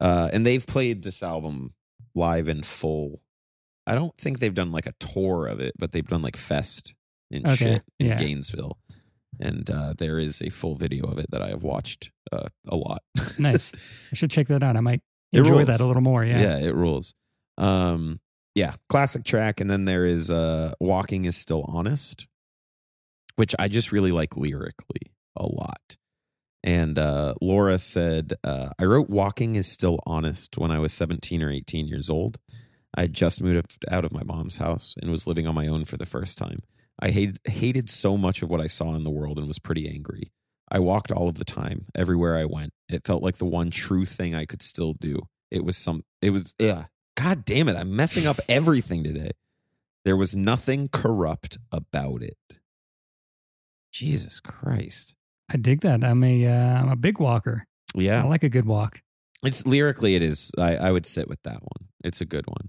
Uh, 0.00 0.30
and 0.32 0.44
they've 0.46 0.66
played 0.66 1.02
this 1.02 1.22
album 1.22 1.74
live 2.14 2.48
in 2.48 2.62
full. 2.62 3.22
I 3.86 3.94
don't 3.94 4.16
think 4.18 4.38
they've 4.38 4.54
done 4.54 4.72
like 4.72 4.86
a 4.86 4.94
tour 4.98 5.46
of 5.46 5.60
it, 5.60 5.74
but 5.78 5.92
they've 5.92 6.06
done 6.06 6.22
like 6.22 6.36
fest 6.36 6.94
and 7.30 7.46
Okay, 7.46 7.54
shit 7.56 7.82
in 7.98 8.06
yeah. 8.06 8.18
Gainesville. 8.18 8.78
And 9.40 9.70
uh, 9.70 9.94
there 9.96 10.18
is 10.18 10.42
a 10.42 10.50
full 10.50 10.74
video 10.74 11.06
of 11.06 11.18
it 11.18 11.30
that 11.30 11.40
I 11.40 11.48
have 11.48 11.62
watched 11.62 12.10
uh, 12.30 12.48
a 12.68 12.76
lot. 12.76 13.02
Nice. 13.38 13.72
I 14.12 14.14
should 14.14 14.30
check 14.30 14.48
that 14.48 14.62
out. 14.62 14.76
I 14.76 14.80
might 14.80 15.00
enjoy 15.32 15.64
that 15.64 15.80
a 15.80 15.84
little 15.84 16.02
more. 16.02 16.24
Yeah. 16.24 16.40
Yeah, 16.40 16.58
it 16.58 16.74
rules. 16.74 17.14
Um, 17.56 18.20
yeah, 18.54 18.74
classic 18.88 19.24
track. 19.24 19.60
And 19.60 19.70
then 19.70 19.84
there 19.86 20.04
is 20.04 20.30
uh, 20.30 20.74
"Walking 20.80 21.24
Is 21.24 21.36
Still 21.36 21.64
Honest," 21.68 22.26
which 23.36 23.54
I 23.58 23.68
just 23.68 23.92
really 23.92 24.12
like 24.12 24.36
lyrically 24.36 25.12
a 25.36 25.46
lot. 25.46 25.96
And 26.62 26.98
uh, 26.98 27.34
Laura 27.40 27.78
said, 27.78 28.34
uh, 28.44 28.70
I 28.78 28.84
wrote 28.84 29.08
Walking 29.08 29.56
is 29.56 29.66
Still 29.66 29.98
Honest 30.04 30.58
when 30.58 30.70
I 30.70 30.78
was 30.78 30.92
17 30.92 31.42
or 31.42 31.50
18 31.50 31.88
years 31.88 32.10
old. 32.10 32.38
I 32.94 33.02
had 33.02 33.12
just 33.12 33.40
moved 33.40 33.84
out 33.90 34.04
of 34.04 34.12
my 34.12 34.22
mom's 34.22 34.58
house 34.58 34.94
and 35.00 35.10
was 35.10 35.26
living 35.26 35.46
on 35.46 35.54
my 35.54 35.66
own 35.66 35.84
for 35.84 35.96
the 35.96 36.06
first 36.06 36.36
time. 36.36 36.62
I 37.00 37.10
hated, 37.10 37.38
hated 37.44 37.88
so 37.88 38.18
much 38.18 38.42
of 38.42 38.50
what 38.50 38.60
I 38.60 38.66
saw 38.66 38.94
in 38.94 39.04
the 39.04 39.10
world 39.10 39.38
and 39.38 39.46
was 39.46 39.58
pretty 39.58 39.88
angry. 39.88 40.24
I 40.70 40.80
walked 40.80 41.10
all 41.10 41.28
of 41.28 41.36
the 41.36 41.44
time, 41.44 41.86
everywhere 41.94 42.36
I 42.36 42.44
went. 42.44 42.72
It 42.88 43.06
felt 43.06 43.22
like 43.22 43.38
the 43.38 43.46
one 43.46 43.70
true 43.70 44.04
thing 44.04 44.34
I 44.34 44.44
could 44.44 44.62
still 44.62 44.92
do. 44.92 45.20
It 45.50 45.64
was 45.64 45.76
some, 45.76 46.04
it 46.20 46.30
was, 46.30 46.54
yeah. 46.58 46.84
God 47.16 47.44
damn 47.44 47.68
it. 47.68 47.76
I'm 47.76 47.94
messing 47.94 48.26
up 48.26 48.38
everything 48.48 49.02
today. 49.02 49.32
There 50.04 50.16
was 50.16 50.34
nothing 50.34 50.88
corrupt 50.88 51.58
about 51.72 52.22
it. 52.22 52.38
Jesus 53.92 54.40
Christ. 54.40 55.16
I 55.52 55.56
dig 55.56 55.80
that. 55.80 56.04
I'm 56.04 56.22
a 56.24 56.46
uh, 56.46 56.80
I'm 56.80 56.88
a 56.88 56.96
big 56.96 57.18
walker. 57.18 57.66
Yeah. 57.94 58.22
I 58.22 58.26
like 58.26 58.44
a 58.44 58.48
good 58.48 58.66
walk. 58.66 59.02
It's 59.42 59.66
lyrically, 59.66 60.14
it 60.14 60.22
is. 60.22 60.52
I, 60.58 60.76
I 60.76 60.92
would 60.92 61.06
sit 61.06 61.26
with 61.28 61.42
that 61.42 61.62
one. 61.62 61.88
It's 62.04 62.20
a 62.20 62.24
good 62.26 62.46
one. 62.46 62.68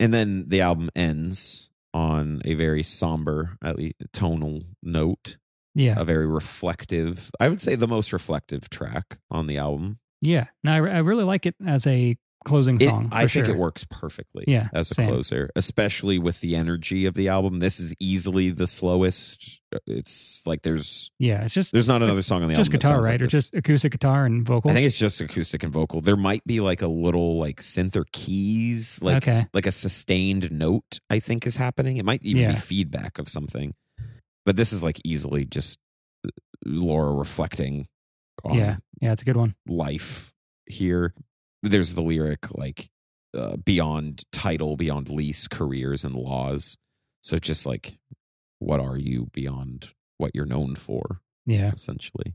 And 0.00 0.12
then 0.12 0.48
the 0.48 0.60
album 0.60 0.90
ends 0.96 1.70
on 1.94 2.40
a 2.44 2.54
very 2.54 2.82
somber, 2.82 3.56
at 3.62 3.76
least 3.76 3.96
tonal 4.12 4.62
note, 4.82 5.36
Yeah, 5.74 6.00
a 6.00 6.04
very 6.04 6.26
reflective. 6.26 7.30
I 7.38 7.48
would 7.48 7.60
say 7.60 7.74
the 7.76 7.86
most 7.86 8.12
reflective 8.12 8.68
track 8.70 9.18
on 9.30 9.46
the 9.46 9.58
album. 9.58 9.98
yeah. 10.22 10.46
No, 10.64 10.72
I, 10.72 10.76
re- 10.78 10.92
I 10.92 10.98
really 11.00 11.24
like 11.24 11.44
it 11.46 11.54
as 11.66 11.86
a 11.86 12.16
closing 12.44 12.76
It- 12.76 12.88
song. 12.88 13.08
I 13.12 13.22
for 13.24 13.28
think 13.34 13.46
sure. 13.46 13.54
it 13.54 13.58
works 13.58 13.84
perfectly. 13.90 14.44
Yeah, 14.48 14.68
as 14.72 14.90
a 14.90 14.94
same. 14.94 15.08
closer, 15.08 15.50
especially 15.56 16.18
with 16.18 16.40
the 16.40 16.54
energy 16.56 17.06
of 17.06 17.14
the 17.14 17.28
album. 17.28 17.58
This 17.60 17.78
is 17.80 17.94
easily 18.00 18.50
the 18.50 18.66
slowest. 18.66 19.60
It's 19.86 20.46
like 20.46 20.62
there's 20.62 21.10
Yeah, 21.18 21.44
it's 21.44 21.54
just 21.54 21.72
there's 21.72 21.88
not 21.88 22.02
another 22.02 22.20
song 22.22 22.42
on 22.42 22.48
the 22.48 22.54
just 22.54 22.68
album. 22.68 22.72
that 22.72 22.78
guitar, 22.78 22.96
sounds 22.96 23.06
like 23.06 23.12
right? 23.12 23.20
or 23.22 23.24
this. 23.24 23.32
just 23.32 23.54
acoustic 23.54 23.92
guitar 23.92 24.26
and 24.26 24.44
vocals. 24.46 24.70
I 24.72 24.74
think 24.74 24.86
it's 24.86 24.98
just 24.98 25.20
acoustic 25.20 25.62
and 25.62 25.72
vocal. 25.72 26.00
There 26.02 26.16
might 26.16 26.44
be 26.44 26.60
like 26.60 26.82
a 26.82 26.86
little 26.88 27.38
like 27.38 27.60
synth 27.60 27.96
or 27.96 28.04
keys, 28.12 29.00
like 29.02 29.22
okay. 29.22 29.46
like 29.54 29.64
a 29.66 29.72
sustained 29.72 30.50
note. 30.52 30.98
I 31.08 31.20
think 31.20 31.46
is 31.46 31.56
happening. 31.56 31.96
It 31.96 32.04
might 32.04 32.22
even 32.22 32.42
Yeah. 32.42 32.50
be 32.52 32.56
feedback 32.60 33.18
of 33.18 33.28
something, 33.28 33.72
but 34.44 34.56
this 34.56 34.72
is 34.74 34.82
like 34.82 35.00
easily 35.04 35.46
just 35.46 35.78
uh, 36.26 36.30
Laura 36.66 37.14
reflecting 37.14 37.86
on 38.44 38.54
Yeah, 38.58 38.76
yeah, 39.00 39.12
it's 39.12 39.22
a 39.22 39.24
good 39.24 39.36
one. 39.38 39.54
life 39.66 40.32
here. 40.66 41.14
There's 41.62 41.94
the 41.94 42.02
lyric 42.02 42.50
like 42.56 42.88
uh, 43.36 43.56
beyond 43.56 44.24
title, 44.32 44.76
beyond 44.76 45.08
lease, 45.08 45.46
careers 45.48 46.04
and 46.04 46.14
laws. 46.14 46.76
So 47.22 47.38
just 47.38 47.66
like, 47.66 47.98
what 48.58 48.80
are 48.80 48.96
you 48.96 49.28
beyond 49.32 49.92
what 50.18 50.32
you're 50.34 50.44
known 50.46 50.74
for? 50.74 51.20
Yeah, 51.46 51.72
essentially. 51.72 52.34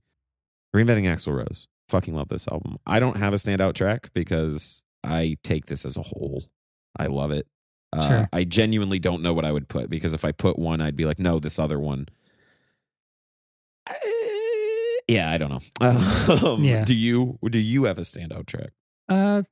Reinventing 0.76 1.06
Axl 1.06 1.36
Rose. 1.36 1.68
Fucking 1.90 2.16
love 2.16 2.28
this 2.30 2.48
album. 2.50 2.78
I 2.86 3.00
don't 3.00 3.18
have 3.18 3.34
a 3.34 3.38
standout 3.38 3.74
track 3.74 4.10
because 4.14 4.84
I 5.04 5.38
take 5.44 5.68
this 5.68 5.86
as 5.86 5.96
a 5.98 6.02
whole. 6.02 6.46
I 6.98 7.08
love 7.08 7.32
it. 7.32 7.48
Uh, 7.94 8.08
Sure. 8.08 8.30
I 8.34 8.44
genuinely 8.44 9.00
don't 9.00 9.22
know 9.22 9.34
what 9.34 9.46
I 9.46 9.52
would 9.54 9.70
put 9.70 9.90
because 9.90 10.12
if 10.14 10.26
I 10.26 10.32
put 10.34 10.60
one, 10.60 10.82
I'd 10.82 10.96
be 10.98 11.06
like, 11.06 11.20
no, 11.20 11.40
this 11.40 11.58
other 11.60 11.80
one. 11.80 12.08
Uh, 13.90 13.94
Yeah, 15.08 15.32
I 15.32 15.38
don't 15.38 15.50
know. 15.50 15.60
Um, 16.46 16.64
Yeah. 16.64 16.84
Do 16.84 16.94
you? 16.96 17.40
Do 17.50 17.60
you 17.60 17.86
have 17.86 17.98
a 17.98 18.02
standout 18.02 18.46
track? 18.48 18.72
Uh, 19.10 19.44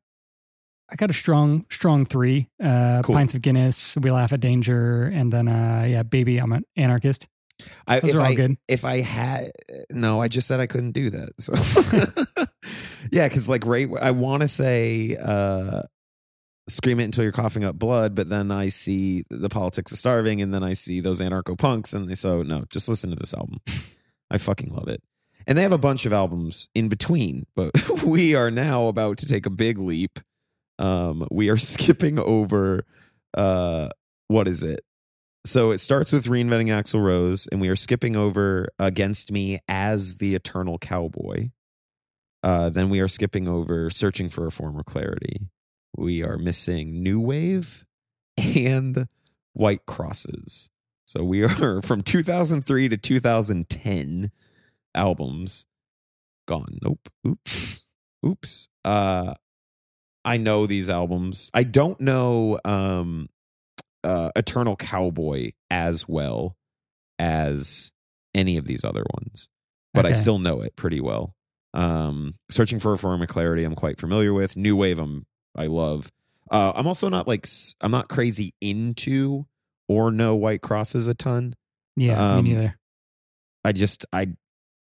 I 0.89 0.95
got 0.95 1.09
a 1.09 1.13
strong, 1.13 1.65
strong 1.69 2.05
three. 2.05 2.49
Uh, 2.61 3.01
Cool. 3.03 3.15
pints 3.15 3.33
of 3.33 3.41
Guinness, 3.41 3.97
we 3.97 4.11
laugh 4.11 4.33
at 4.33 4.39
danger, 4.39 5.03
and 5.03 5.31
then 5.31 5.47
uh, 5.47 5.85
yeah, 5.87 6.03
baby, 6.03 6.37
I'm 6.37 6.51
an 6.51 6.63
anarchist. 6.75 7.27
I, 7.87 7.99
Those 7.99 8.11
if 8.11 8.15
are 8.17 8.19
all 8.19 8.25
I, 8.25 8.35
good. 8.35 8.57
If 8.67 8.85
I 8.85 9.01
had, 9.01 9.51
no, 9.91 10.21
I 10.21 10.27
just 10.27 10.47
said 10.47 10.59
I 10.59 10.67
couldn't 10.67 10.91
do 10.91 11.09
that. 11.09 11.29
So, 11.39 11.53
yeah, 13.11 13.27
because 13.27 13.47
like 13.49 13.65
right, 13.65 13.87
I 14.01 14.11
want 14.11 14.41
to 14.41 14.47
say, 14.47 15.17
uh, 15.21 15.83
scream 16.69 16.99
it 16.99 17.05
until 17.05 17.23
you're 17.23 17.31
coughing 17.31 17.63
up 17.63 17.75
blood, 17.77 18.13
but 18.15 18.29
then 18.29 18.51
I 18.51 18.69
see 18.69 19.23
the 19.29 19.49
politics 19.49 19.91
of 19.91 19.97
starving, 19.97 20.41
and 20.41 20.53
then 20.53 20.63
I 20.63 20.73
see 20.73 20.99
those 20.99 21.21
anarcho 21.21 21.57
punks, 21.57 21.93
and 21.93 22.07
they, 22.09 22.15
so 22.15 22.43
no, 22.43 22.65
just 22.69 22.89
listen 22.89 23.09
to 23.09 23.15
this 23.15 23.33
album. 23.33 23.59
I 24.29 24.37
fucking 24.37 24.73
love 24.73 24.87
it. 24.87 25.01
And 25.47 25.57
they 25.57 25.61
have 25.61 25.71
a 25.71 25.77
bunch 25.77 26.05
of 26.05 26.13
albums 26.13 26.69
in 26.73 26.89
between, 26.89 27.45
but 27.55 27.71
we 28.05 28.35
are 28.35 28.49
now 28.49 28.87
about 28.87 29.17
to 29.19 29.27
take 29.27 29.45
a 29.45 29.51
big 29.51 29.77
leap. 29.77 30.19
Um, 30.79 31.27
we 31.31 31.49
are 31.49 31.57
skipping 31.73 32.19
over, 32.19 32.85
uh, 33.35 33.89
what 34.27 34.47
is 34.47 34.63
it? 34.63 34.81
So 35.45 35.69
it 35.69 35.77
starts 35.77 36.11
with 36.11 36.25
reinventing 36.25 36.69
Axl 36.69 37.03
Rose, 37.03 37.47
and 37.51 37.61
we 37.61 37.69
are 37.69 37.75
skipping 37.75 38.15
over 38.15 38.67
Against 38.79 39.31
Me 39.31 39.59
as 39.67 40.17
the 40.17 40.33
Eternal 40.33 40.79
Cowboy. 40.79 41.51
Uh, 42.41 42.69
then 42.69 42.89
we 42.89 42.99
are 42.99 43.07
skipping 43.07 43.47
over 43.47 43.91
Searching 43.91 44.29
for 44.29 44.47
a 44.47 44.51
Form 44.51 44.79
of 44.79 44.85
Clarity. 44.85 45.47
We 45.95 46.23
are 46.23 46.37
missing 46.37 47.03
New 47.03 47.19
Wave 47.19 47.85
and 48.37 49.07
White 49.53 49.85
Crosses. 49.85 50.69
So 51.05 51.23
we 51.23 51.43
are 51.43 51.81
from 51.83 52.01
2003 52.01 52.89
to 52.89 52.97
2010 52.97 54.31
albums 54.95 55.65
gone. 56.47 56.77
Nope. 56.81 57.09
Oops. 57.27 57.87
Oops. 58.25 58.67
Uh, 58.83 59.33
I 60.23 60.37
know 60.37 60.65
these 60.65 60.89
albums. 60.89 61.51
I 61.53 61.63
don't 61.63 61.99
know 62.01 62.59
um, 62.65 63.29
uh, 64.03 64.31
Eternal 64.35 64.75
Cowboy 64.75 65.51
as 65.69 66.07
well 66.07 66.55
as 67.19 67.91
any 68.33 68.57
of 68.57 68.65
these 68.65 68.83
other 68.83 69.03
ones, 69.13 69.47
but 69.93 70.05
I 70.05 70.11
still 70.11 70.39
know 70.39 70.61
it 70.61 70.75
pretty 70.75 70.99
well. 70.99 71.35
Um, 71.73 72.35
Searching 72.49 72.79
for 72.79 72.93
a 72.93 72.97
Form 72.97 73.21
of 73.21 73.27
Clarity, 73.27 73.63
I'm 73.63 73.75
quite 73.75 73.99
familiar 73.99 74.33
with. 74.33 74.57
New 74.57 74.75
Wave, 74.77 74.97
I'm 74.99 75.25
I 75.55 75.67
love. 75.67 76.11
Uh, 76.51 76.73
I'm 76.75 76.87
also 76.87 77.09
not 77.09 77.27
like 77.27 77.47
I'm 77.81 77.91
not 77.91 78.07
crazy 78.09 78.53
into 78.61 79.45
or 79.87 80.11
know 80.11 80.35
White 80.35 80.61
Crosses 80.61 81.07
a 81.07 81.13
ton. 81.13 81.55
Yeah, 81.95 82.35
Um, 82.35 82.43
me 82.45 82.53
neither. 82.53 82.79
I 83.63 83.71
just 83.71 84.05
I 84.11 84.29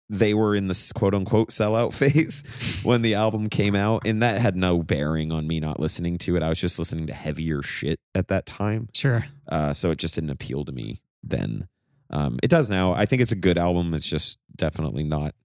they 0.10 0.34
were 0.34 0.56
in 0.56 0.68
this 0.68 0.92
quote 0.92 1.14
unquote 1.14 1.50
sellout 1.50 1.94
phase 1.98 2.44
when 2.84 3.02
the 3.02 3.16
album 3.16 3.48
came 3.50 3.76
out, 3.76 4.04
and 4.06 4.22
that 4.22 4.40
had 4.42 4.56
no 4.56 4.82
bearing 4.84 5.32
on 5.32 5.48
me 5.48 5.60
not 5.60 5.80
listening 5.80 6.18
to 6.20 6.36
it. 6.36 6.44
I 6.44 6.50
was 6.50 6.60
just 6.60 6.80
listening 6.80 7.08
to 7.08 7.14
heavier 7.14 7.62
shit 7.62 8.00
at 8.16 8.28
that 8.30 8.46
time, 8.46 8.90
Sure. 8.94 9.26
uh, 9.50 9.74
so 9.74 9.92
it 9.92 9.98
just 10.00 10.16
didn't 10.16 10.30
appeal 10.30 10.64
to 10.66 10.72
me 10.72 11.02
then. 11.24 11.68
Um, 12.10 12.40
it 12.42 12.50
does 12.50 12.70
now. 12.70 12.94
I 12.94 13.06
think 13.06 13.22
it's 13.22 13.34
a 13.34 13.36
good 13.36 13.58
album. 13.58 13.94
It's 13.94 14.08
just 14.08 14.40
definitely 14.56 15.04
not 15.04 15.36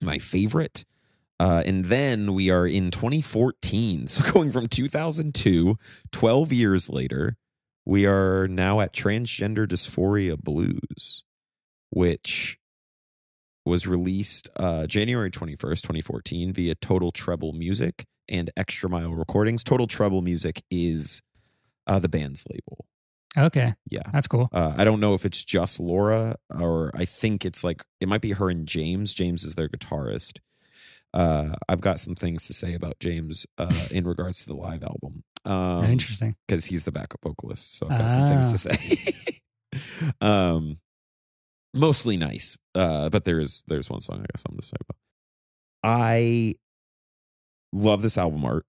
my 0.00 0.18
favorite. 0.18 0.84
Uh, 1.38 1.62
and 1.66 1.84
then 1.84 2.32
we 2.34 2.50
are 2.50 2.66
in 2.66 2.90
2014. 2.90 4.06
So 4.08 4.32
going 4.32 4.50
from 4.50 4.66
2002, 4.66 5.76
12 6.10 6.52
years 6.52 6.90
later, 6.90 7.36
we 7.84 8.04
are 8.06 8.48
now 8.48 8.80
at 8.80 8.92
Transgender 8.92 9.64
Dysphoria 9.66 10.36
Blues, 10.36 11.22
which 11.90 12.58
was 13.66 13.86
released 13.86 14.48
uh, 14.56 14.86
January 14.86 15.30
21st, 15.30 15.82
2014 15.82 16.52
via 16.52 16.74
Total 16.76 17.10
Treble 17.12 17.52
Music 17.52 18.04
and 18.28 18.50
Extra 18.56 18.88
Mile 18.88 19.10
Recordings. 19.12 19.62
Total 19.64 19.86
Treble 19.86 20.22
Music 20.22 20.62
is 20.70 21.20
uh, 21.86 21.98
the 21.98 22.08
band's 22.08 22.44
label. 22.50 22.86
Okay, 23.38 23.74
Yeah. 23.90 24.00
that's 24.12 24.26
cool. 24.28 24.48
Uh, 24.52 24.72
I 24.78 24.84
don't 24.84 24.98
know 25.00 25.12
if 25.12 25.26
it's 25.26 25.44
just 25.44 25.78
Laura 25.78 26.36
or 26.58 26.90
I 26.94 27.04
think 27.04 27.44
it's 27.44 27.62
like 27.62 27.84
it 28.00 28.08
might 28.08 28.22
be 28.22 28.32
her 28.32 28.48
and 28.48 28.66
James. 28.66 29.12
James 29.12 29.44
is 29.44 29.56
their 29.56 29.68
guitarist. 29.68 30.38
Uh, 31.12 31.54
I've 31.68 31.80
got 31.82 32.00
some 32.00 32.14
things 32.14 32.46
to 32.46 32.54
say 32.54 32.72
about 32.74 32.98
James 32.98 33.46
uh, 33.58 33.86
in 33.90 34.04
regards 34.06 34.40
to 34.42 34.46
the 34.48 34.56
live 34.56 34.82
album 34.82 35.22
Oh, 35.44 35.82
interesting. 35.84 36.36
because 36.46 36.66
he's 36.66 36.84
the 36.84 36.92
backup 36.92 37.20
vocalist. 37.22 37.76
So 37.76 37.86
I've 37.90 37.98
got 37.98 38.10
some 38.10 38.24
things 38.26 38.50
to 38.52 38.58
say. 38.58 39.40
um, 40.20 40.78
mostly 41.74 42.16
nice, 42.16 42.56
uh, 42.76 43.08
but 43.08 43.24
there's 43.24 43.64
there's 43.66 43.90
one 43.90 44.00
song 44.00 44.18
I 44.18 44.26
got 44.32 44.40
something 44.40 44.60
to 44.60 44.66
say 44.66 44.76
about. 44.80 44.96
I 45.82 46.54
love 47.72 48.02
this 48.02 48.18
album 48.18 48.44
art 48.44 48.66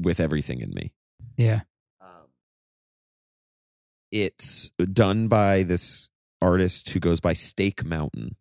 with 0.00 0.20
everything 0.20 0.60
in 0.60 0.70
me. 0.72 0.92
Yeah. 1.36 1.60
Um, 2.00 2.28
it's 4.10 4.70
done 4.92 5.28
by 5.28 5.62
this 5.62 6.08
artist 6.40 6.90
who 6.90 7.00
goes 7.00 7.20
by 7.20 7.32
Steak 7.32 7.84
Mountain. 7.84 8.36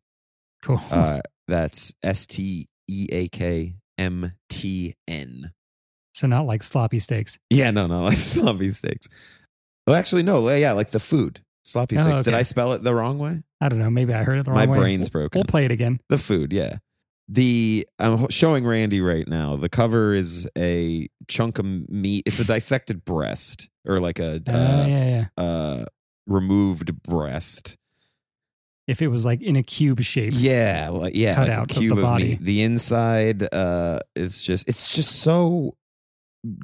Cool. 0.61 0.81
Uh, 0.91 1.21
that's 1.47 1.93
S 2.03 2.25
T 2.25 2.67
E 2.87 3.07
A 3.11 3.27
K 3.27 3.75
M 3.97 4.33
T 4.49 4.95
N. 5.07 5.51
so 6.13 6.27
not 6.27 6.45
like 6.45 6.63
sloppy 6.63 6.99
steaks. 6.99 7.37
Yeah, 7.49 7.71
no, 7.71 7.87
no, 7.87 8.03
like 8.03 8.13
sloppy 8.17 8.71
steaks. 8.71 9.07
Well, 9.85 9.95
actually, 9.97 10.23
no, 10.23 10.47
yeah, 10.49 10.71
like 10.71 10.91
the 10.91 10.99
food 10.99 11.41
sloppy 11.63 11.97
Oh, 11.97 12.01
steaks. 12.01 12.23
Did. 12.23 12.33
I 12.33 12.41
spell 12.43 12.73
it 12.73 12.83
the 12.83 12.93
wrong 12.93 13.17
way? 13.19 13.43
I 13.61 13.69
don't 13.69 13.79
know. 13.79 13.89
Maybe 13.89 14.13
I 14.13 14.23
heard 14.23 14.37
it 14.39 14.45
the 14.45 14.51
wrong 14.51 14.59
My 14.59 14.65
way. 14.71 14.77
brain's 14.77 15.09
broken. 15.09 15.39
We'll 15.39 15.45
play 15.45 15.65
it 15.65 15.71
again. 15.71 15.99
The 16.09 16.17
food, 16.17 16.51
yeah. 16.53 16.77
the 17.29 17.87
I'm 17.99 18.27
showing 18.29 18.65
Randy 18.65 18.99
right 19.01 19.27
now. 19.27 19.55
The 19.55 19.69
cover 19.69 20.13
is 20.13 20.47
a 20.57 21.07
chunk 21.27 21.59
of 21.59 21.65
meat. 21.89 22.23
It's 22.25 22.39
a 22.39 22.45
dissected 22.45 23.05
breast 23.05 23.69
or 23.87 23.99
like 23.99 24.19
a 24.19 24.41
Uh, 24.47 24.51
uh, 24.51 24.85
yeah, 24.87 25.25
yeah. 25.37 25.43
uh, 25.43 25.85
removed 26.27 27.01
breast. 27.03 27.77
If 28.85 29.01
it 29.01 29.07
was 29.07 29.23
like 29.23 29.41
in 29.41 29.55
a 29.55 29.63
cube 29.63 30.01
shape. 30.01 30.33
Yeah, 30.35 30.89
like 30.91 31.15
yeah, 31.15 31.35
Cut 31.35 31.47
like 31.47 31.57
out 31.57 31.71
a 31.71 31.73
of 31.75 31.79
cube 31.79 31.95
the 31.97 32.05
of, 32.05 32.15
meat. 32.17 32.41
The 32.41 32.61
inside 32.63 33.47
uh 33.53 33.99
is 34.15 34.43
just 34.43 34.67
it's 34.67 34.93
just 34.93 35.21
so 35.21 35.77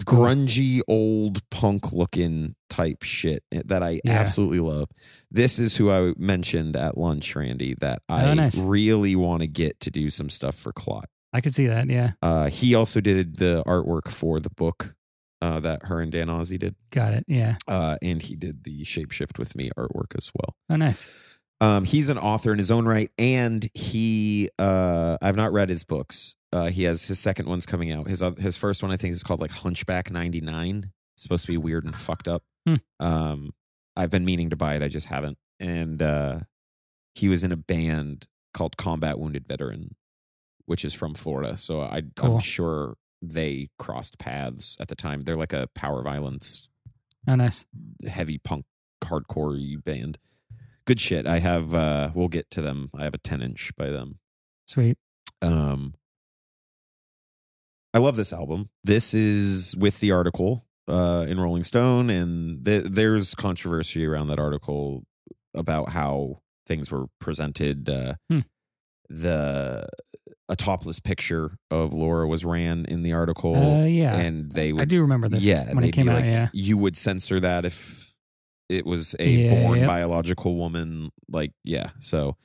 grungy 0.06 0.82
old 0.88 1.48
punk 1.50 1.92
looking 1.92 2.56
type 2.70 3.04
shit 3.04 3.44
that 3.52 3.82
I 3.82 4.02
Yeah. 4.04 4.20
absolutely 4.20 4.60
love. 4.60 4.90
This 5.32 5.60
is 5.60 5.78
who 5.78 5.90
I 5.90 6.14
mentioned 6.18 6.76
at 6.76 6.98
lunch, 6.98 7.36
Randy, 7.36 7.76
that 7.80 8.02
I 8.10 8.26
Oh, 8.26 8.34
nice. 8.34 8.58
really 8.58 9.16
want 9.16 9.42
to 9.42 9.48
get 9.48 9.80
to 9.82 9.92
do 9.92 10.10
some 10.10 10.30
stuff 10.30 10.56
for 10.56 10.72
Clot. 10.72 11.10
I 11.32 11.42
could 11.42 11.54
see 11.54 11.68
that. 11.68 11.90
Yeah. 11.90 12.14
Uh 12.22 12.50
he 12.50 12.74
also 12.76 13.00
did 13.02 13.36
the 13.38 13.64
artwork 13.68 14.10
for 14.12 14.40
the 14.40 14.50
book 14.50 14.96
uh 15.42 15.60
that 15.62 15.86
her 15.86 16.02
and 16.02 16.12
Dan 16.12 16.28
Ozzi 16.28 16.58
did. 16.60 16.76
Got 16.90 17.14
it. 17.14 17.26
Yeah. 17.28 17.56
Uh 17.68 17.98
and 18.02 18.22
he 18.22 18.36
did 18.36 18.64
the 18.64 18.84
Shapeshift 18.84 19.38
with 19.40 19.56
me 19.56 19.70
artwork 19.78 20.18
as 20.18 20.32
well. 20.36 20.56
Oh, 20.70 20.76
nice. 20.76 21.08
Um, 21.62 21.84
he's 21.84 22.10
an 22.10 22.18
author 22.18 22.52
in 22.52 22.58
his 22.58 22.72
own 22.72 22.86
right, 22.86 23.12
and 23.18 23.68
he 23.74 24.50
uh, 24.58 25.18
I've 25.22 25.36
not 25.36 25.52
read 25.52 25.70
his 25.70 25.84
books. 25.84 26.36
Uh, 26.54 26.70
he 26.70 26.84
has 26.84 27.06
his 27.06 27.20
second 27.20 27.48
one's 27.48 27.66
coming 27.66 27.92
out. 27.92 28.08
His 28.08 28.24
his 28.40 28.56
first 28.58 28.82
one 28.82 28.92
I 28.92 28.98
think 28.98 29.14
is 29.14 29.24
called 29.24 29.40
like 29.42 29.52
Hunchback 29.52 30.10
ninety 30.12 30.42
nine. 30.42 30.92
It's 31.16 31.24
supposed 31.24 31.46
to 31.46 31.52
be 31.52 31.58
weird 31.58 31.84
and 31.84 31.96
fucked 31.96 32.28
up. 32.30 32.44
Hmm. 32.66 32.76
Um, 33.00 33.54
I've 33.96 34.10
been 34.10 34.24
meaning 34.26 34.50
to 34.52 34.56
buy 34.56 34.76
it, 34.76 34.82
I 34.84 34.88
just 34.88 35.08
haven't. 35.08 35.38
And 35.60 36.02
uh, 36.02 36.40
he 37.16 37.28
was 37.28 37.44
in 37.44 37.52
a 37.52 37.58
band 37.58 38.28
called 38.54 38.78
Combat 38.78 39.20
Wounded 39.20 39.46
Veteran, 39.46 39.96
which 40.66 40.86
is 40.86 40.94
from 40.94 41.14
Florida. 41.14 41.58
So 41.58 41.82
I, 41.82 42.04
Cool. 42.16 42.36
I'm 42.36 42.40
sure 42.40 42.96
they 43.22 43.68
crossed 43.78 44.18
paths 44.18 44.78
at 44.80 44.88
the 44.88 44.96
time. 44.96 45.24
They're 45.24 45.36
like 45.36 45.52
a 45.52 45.68
power 45.76 46.02
violence 46.02 46.70
Oh, 47.28 47.36
nice. 47.36 47.66
heavy 48.08 48.38
punk 48.38 48.64
hardcore 49.04 49.84
band. 49.84 50.18
Good 50.90 51.00
shit. 51.00 51.28
I 51.28 51.38
have 51.38 51.76
uh 51.76 52.10
we'll 52.16 52.30
get 52.30 52.50
to 52.50 52.62
them. 52.62 52.90
I 52.98 53.04
have 53.04 53.14
a 53.14 53.20
10 53.20 53.44
inch 53.44 53.72
by 53.78 53.90
them. 53.92 54.18
Sweet. 54.66 54.98
Um 55.40 55.94
I 57.94 58.00
love 58.00 58.16
this 58.16 58.34
album. 58.34 58.70
This 58.84 59.14
is 59.14 59.76
with 59.78 60.00
the 60.00 60.12
article 60.12 60.66
uh 60.88 61.26
in 61.30 61.40
Rolling 61.40 61.64
Stone 61.64 62.10
and 62.10 62.66
th- 62.66 62.86
there's 62.86 63.36
controversy 63.36 64.04
around 64.04 64.28
that 64.28 64.40
article 64.40 65.04
about 65.54 65.90
how 65.90 66.42
things 66.66 66.90
were 66.90 67.06
presented 67.20 67.88
uh 67.88 68.16
Hmm. 68.28 68.40
the 69.10 69.88
a 70.52 70.56
topless 70.56 71.00
picture 71.00 71.52
of 71.70 71.94
Laura 71.94 72.28
was 72.28 72.44
ran 72.44 72.86
in 72.86 73.04
the 73.04 73.14
article 73.14 73.56
Uh, 73.56 73.84
yeah. 73.86 74.18
and 74.18 74.52
they 74.52 74.74
would 74.74 74.82
I 74.82 74.86
do 74.86 75.02
remember 75.02 75.30
this 75.30 75.44
yeah, 75.44 75.72
when 75.72 75.84
it 75.84 75.92
came 75.92 76.10
out. 76.10 76.16
like, 76.16 76.26
yeah. 76.26 76.50
you 76.52 76.80
would 76.80 76.98
censor 76.98 77.40
that 77.40 77.66
if 77.66 78.09
it 78.70 78.86
was 78.86 79.16
a 79.20 79.28
Yeah, 79.30 79.50
born 79.64 79.80
yep. 79.80 79.88
biological 79.88 80.56
woman. 80.56 81.12
Like, 81.30 81.52
yeah. 81.64 81.90
So 82.00 82.38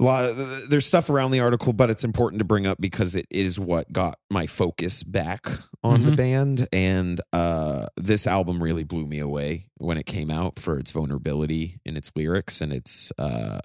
a 0.00 0.04
lot 0.04 0.24
of 0.24 0.68
there's 0.70 0.86
stuff 0.86 1.08
around 1.08 1.30
the 1.30 1.40
article, 1.40 1.72
but 1.72 1.88
it's 1.90 2.02
important 2.04 2.38
to 2.40 2.44
bring 2.44 2.66
up 2.66 2.80
because 2.80 3.14
it 3.14 3.26
is 3.30 3.60
what 3.60 3.92
got 3.92 4.18
my 4.30 4.46
focus 4.46 5.02
back 5.04 5.46
on 5.84 6.04
the 6.04 6.10
Mhm. 6.12 6.16
band. 6.16 6.68
And 6.72 7.20
uh, 7.32 7.86
this 7.96 8.26
album 8.26 8.62
really 8.62 8.82
blew 8.84 9.06
me 9.06 9.18
away 9.20 9.66
when 9.76 9.96
it 9.98 10.04
came 10.06 10.30
out 10.30 10.58
for 10.58 10.78
its 10.78 10.90
vulnerability 10.90 11.80
in 11.84 11.96
its 11.96 12.10
lyrics 12.16 12.60
and 12.60 12.72
its 12.72 13.12
uh, 13.18 13.60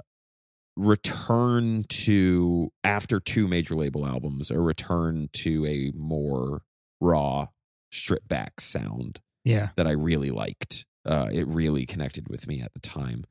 return 0.78 1.84
to 1.90 2.72
after 2.84 3.20
two 3.20 3.48
major 3.48 3.76
label 3.76 4.06
albums, 4.06 4.50
a 4.52 4.60
return 4.60 5.30
to 5.34 5.66
a 5.66 5.92
more 5.98 6.62
raw, 7.02 7.48
stripped 7.92 8.28
back 8.28 8.62
sound 8.62 9.20
Yeah. 9.44 9.70
that 9.76 9.88
I 9.88 9.92
really 9.92 10.30
liked. 10.32 10.86
Uh, 11.06 11.28
it 11.32 11.48
really 11.48 11.86
connected 11.86 12.30
with 12.30 12.48
me 12.48 12.62
at 12.62 12.74
the 12.74 12.80
time. 12.80 13.26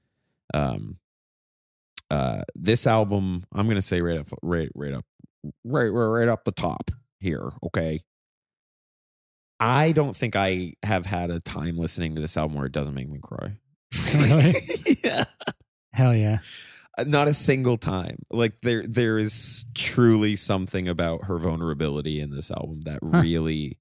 Um, 0.55 0.99
uh, 2.11 2.43
this 2.55 2.87
album, 2.87 3.45
I'm 3.53 3.69
gonna 3.69 3.83
say 3.83 4.01
right 4.01 4.19
up, 4.19 4.27
right, 4.43 4.71
right 4.75 4.95
up, 4.95 5.05
right, 5.65 5.89
right, 5.89 5.91
right 6.21 6.29
up 6.29 6.45
the 6.45 6.53
top 6.53 6.91
here. 7.21 7.53
Okay. 7.63 8.01
I 9.61 9.91
don't 9.93 10.15
think 10.15 10.37
I 10.37 10.75
have 10.85 11.07
had 11.07 11.31
a 11.31 11.41
time 11.41 11.77
listening 11.77 12.15
to 12.15 12.21
this 12.21 12.37
album 12.37 12.57
where 12.57 12.67
it 12.67 12.73
doesn't 12.73 12.95
make 12.95 13.09
me 13.09 13.19
cry. 13.21 13.59
Really? 14.15 14.55
yeah. 15.05 15.25
Hell 15.93 16.15
yeah. 16.15 16.39
Uh, 16.97 17.05
Not 17.05 17.27
a 17.27 17.35
single 17.35 17.77
time. 17.77 18.19
Like 18.31 18.61
there, 18.63 18.87
there 18.87 19.19
is 19.19 19.67
truly 19.75 20.37
something 20.37 20.89
about 20.89 21.25
her 21.25 21.39
vulnerability 21.39 22.21
in 22.21 22.31
this 22.31 22.51
album 22.53 22.83
that 22.83 23.01
Huh. 23.03 23.19
really 23.21 23.79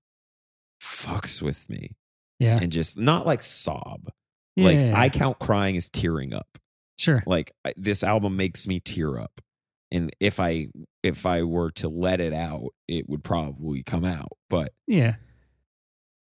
fucks 0.82 1.42
with 1.44 1.70
me, 1.70 1.92
Yeah. 2.40 2.60
and 2.62 2.72
just 2.72 2.98
not 2.98 3.26
like 3.26 3.42
sob. 3.44 4.10
yeah 4.56 4.66
like. 4.66 4.80
I 4.80 5.10
count 5.10 5.40
crying 5.40 5.76
as 5.78 5.90
tearing 5.90 6.34
up. 6.34 6.58
sure. 7.00 7.24
Like 7.26 7.52
I, 7.66 7.74
this 7.78 8.04
album 8.04 8.36
makes 8.38 8.68
me 8.68 8.80
tear 8.80 9.20
up, 9.20 9.42
and 9.92 10.12
if 10.20 10.40
I 10.40 10.68
if 11.04 11.26
I 11.26 11.44
were 11.44 11.72
to 11.72 11.88
let 11.90 12.20
it 12.20 12.34
out, 12.34 12.70
it 12.88 13.08
would 13.10 13.24
probably 13.24 13.84
come 13.84 14.06
out. 14.06 14.32
But 14.50 14.74
Yeah. 14.88 15.16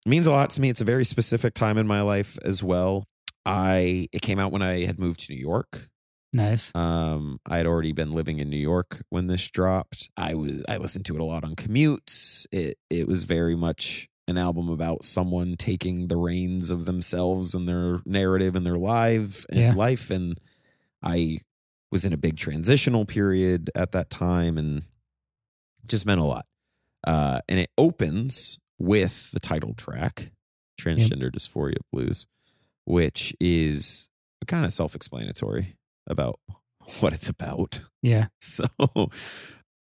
it 0.06 0.10
means 0.10 0.28
a 0.28 0.32
lot 0.32 0.50
to 0.52 0.62
me. 0.62 0.70
It's 0.70 0.82
a 0.82 0.86
very 0.86 1.04
specific 1.06 1.54
time 1.54 1.78
in 1.78 1.88
my 1.88 2.02
life 2.02 2.38
as 2.44 2.64
well. 2.64 3.06
I 3.46 4.08
it 4.12 4.22
came 4.22 4.40
out 4.40 4.52
when 4.52 4.62
I 4.62 4.86
had 4.86 5.00
moved 5.00 5.22
to 5.28 5.34
New 5.34 5.40
York. 5.40 5.88
Nice. 6.34 6.76
Um, 6.76 7.40
I 7.46 7.58
had 7.58 7.66
already 7.66 7.94
been 7.94 8.12
living 8.12 8.40
in 8.40 8.50
New 8.50 8.58
York 8.58 9.02
when 9.10 9.28
this 9.28 9.48
dropped. 9.50 10.10
I 10.18 10.34
was 10.36 10.62
I 10.68 10.78
listened 10.78 11.06
to 11.06 11.16
it 11.16 11.22
a 11.22 11.26
lot 11.26 11.44
on 11.46 11.56
commutes. 11.56 12.46
It 12.52 12.78
it 12.90 13.08
was 13.08 13.24
very 13.24 13.56
much 13.56 14.10
an 14.28 14.38
album 14.38 14.70
about 14.70 15.06
someone 15.06 15.56
taking 15.56 16.08
the 16.08 16.18
reins 16.18 16.70
of 16.70 16.86
themselves 16.86 17.56
and 17.56 17.68
their 17.68 18.00
narrative 18.06 18.56
and 18.56 18.66
their 18.66 18.78
life 18.78 19.46
and 19.50 19.60
Yeah. 19.60 19.74
life. 19.74 20.10
And 20.12 20.40
I 21.02 21.40
was 21.92 22.04
in 22.04 22.12
a 22.14 22.18
big 22.18 22.36
transitional 22.38 23.06
period 23.06 23.70
at 23.76 23.94
that 23.94 24.10
time 24.10 24.58
and 24.58 24.84
just 25.86 26.06
meant 26.06 26.20
a 26.20 26.26
lot. 26.26 26.46
Uh, 27.06 27.40
and 27.48 27.60
it 27.60 27.70
opens 27.78 28.60
with 28.78 29.32
the 29.32 29.40
title 29.40 29.74
track, 29.74 30.32
Transgender 30.80 31.32
Dysphoria 31.32 31.78
Blues, 31.94 32.28
which 32.86 33.34
is 33.40 34.10
kind 34.46 34.66
of 34.66 34.74
self 34.74 34.96
explanatory 34.96 35.78
about 36.06 36.40
what 37.00 37.14
it's 37.14 37.30
about. 37.30 37.82
Yeah. 38.02 38.28
So 38.42 38.66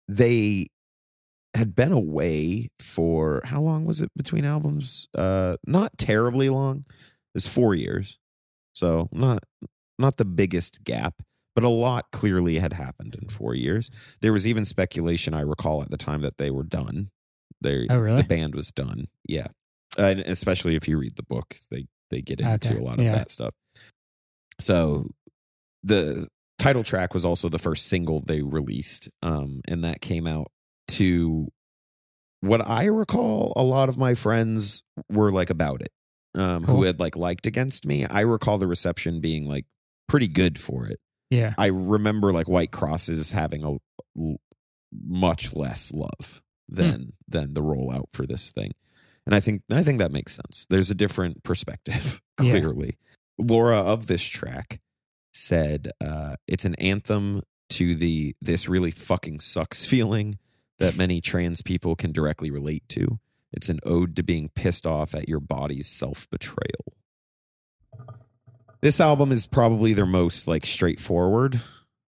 they 0.09 0.67
had 1.55 1.75
been 1.75 1.93
away 1.93 2.69
for 2.97 3.43
how 3.45 3.61
long 3.61 3.85
was 3.85 4.01
it 4.01 4.11
between 4.17 4.45
albums? 4.45 5.09
Uh 5.15 5.57
not 5.67 5.97
terribly 5.99 6.49
long. 6.49 6.85
It's 7.35 7.47
4 7.47 7.75
years. 7.75 8.19
So 8.75 9.09
not 9.13 9.41
not 9.99 10.17
the 10.17 10.25
biggest 10.25 10.83
gap, 10.85 11.15
but 11.55 11.65
a 11.65 11.69
lot 11.69 12.05
clearly 12.13 12.59
had 12.59 12.73
happened 12.73 13.15
in 13.21 13.29
4 13.29 13.55
years. 13.55 13.91
There 14.23 14.33
was 14.33 14.47
even 14.47 14.65
speculation 14.65 15.35
I 15.35 15.41
recall 15.43 15.83
at 15.83 15.91
the 15.91 15.97
time 16.09 16.23
that 16.23 16.39
they 16.39 16.51
were 16.51 16.65
done. 16.81 17.11
They 17.61 17.87
Oh, 17.91 17.99
really? 17.99 18.23
the 18.23 18.29
band 18.29 18.55
was 18.55 18.71
done. 18.73 19.09
Yeah. 19.29 19.49
Uh, 19.99 20.03
and 20.13 20.21
especially 20.21 20.75
if 20.77 20.89
you 20.89 20.99
read 20.99 21.17
the 21.17 21.23
book, 21.35 21.57
they 21.71 21.87
they 22.11 22.23
get 22.23 22.41
into 22.41 22.71
Okay. 22.71 22.79
a 22.81 22.83
lot 22.83 22.99
of 22.99 23.05
Yeah. 23.05 23.17
that 23.17 23.31
stuff. 23.31 23.53
So 24.61 25.11
the 25.83 26.29
title 26.59 26.83
track 26.83 27.13
was 27.15 27.25
also 27.25 27.49
the 27.49 27.59
first 27.59 27.87
single 27.87 28.21
they 28.21 28.41
released 28.43 29.09
um 29.23 29.61
and 29.69 29.85
that 29.85 30.01
came 30.01 30.27
out 30.27 30.49
to 30.89 31.49
what 32.49 32.67
i 32.67 32.85
recall 32.87 33.53
a 33.57 33.63
lot 33.63 33.89
of 33.89 33.99
my 33.99 34.15
friends 34.15 34.83
were 35.11 35.31
like 35.33 35.51
about 35.51 35.81
it 35.83 35.91
um 36.35 36.65
who 36.65 36.83
had 36.83 37.01
like 37.01 37.17
liked 37.17 37.47
against 37.47 37.87
me. 37.87 38.05
I 38.05 38.21
recall 38.21 38.59
the 38.59 38.67
reception 38.67 39.21
being 39.21 39.49
like 39.49 39.65
pretty 40.09 40.29
good 40.29 40.59
for 40.59 40.87
it. 40.87 41.01
Yeah. 41.31 41.55
i 41.59 41.67
remember 41.67 42.31
like 42.33 42.49
white 42.49 42.71
crosses 42.73 43.33
having 43.33 43.65
a 43.65 43.71
l- 44.19 44.37
much 44.93 45.55
less 45.55 45.93
love 45.93 46.43
than 46.69 47.13
than 47.29 47.55
the 47.55 47.63
rollout 47.63 48.07
for 48.13 48.27
this 48.27 48.51
thing. 48.53 48.73
And 49.25 49.35
i 49.35 49.41
think 49.41 49.63
i 49.71 49.83
think 49.83 49.99
that 49.99 50.13
makes 50.13 50.35
sense. 50.35 50.67
There's 50.69 50.91
a 50.91 50.95
different 50.95 51.43
perspective 51.43 52.21
Yeah. 52.41 52.51
clearly. 52.53 52.99
Laura 53.39 53.77
of 53.79 54.07
this 54.07 54.23
track 54.25 54.81
said 55.33 55.91
uh, 56.03 56.37
it's 56.47 56.65
an 56.65 56.75
anthem 56.77 57.43
to 57.71 57.95
the 57.95 58.35
this 58.41 58.69
really 58.69 58.91
fucking 58.91 59.41
sucks 59.41 59.85
feeling 59.87 60.39
that 60.79 60.97
many 60.97 61.21
trans 61.21 61.63
people 61.63 61.97
can 61.97 62.13
directly 62.13 62.51
relate 62.51 62.89
to. 62.91 63.19
It's 63.53 63.69
an 63.69 63.81
ode 63.85 64.15
to 64.17 64.23
being 64.23 64.49
pissed 64.51 64.87
off 64.87 65.15
at 65.15 65.29
your 65.29 65.41
body's 65.41 65.87
self 65.89 66.29
betrayal. 66.31 66.93
This 68.83 69.01
album 69.01 69.33
is 69.33 69.47
probably 69.47 69.93
their 69.93 70.07
most 70.07 70.47
like 70.47 70.67
straightforward 70.67 71.61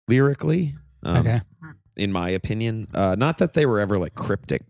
lyrically. 0.08 0.76
Um, 1.04 1.18
okay. 1.18 1.42
in 1.98 2.12
my 2.14 2.30
opinion. 2.30 2.88
Uh, 2.94 3.16
not 3.18 3.38
that 3.40 3.54
they 3.54 3.66
were 3.66 3.80
ever 3.80 3.98
like 3.98 4.16
cryptic. 4.16 4.62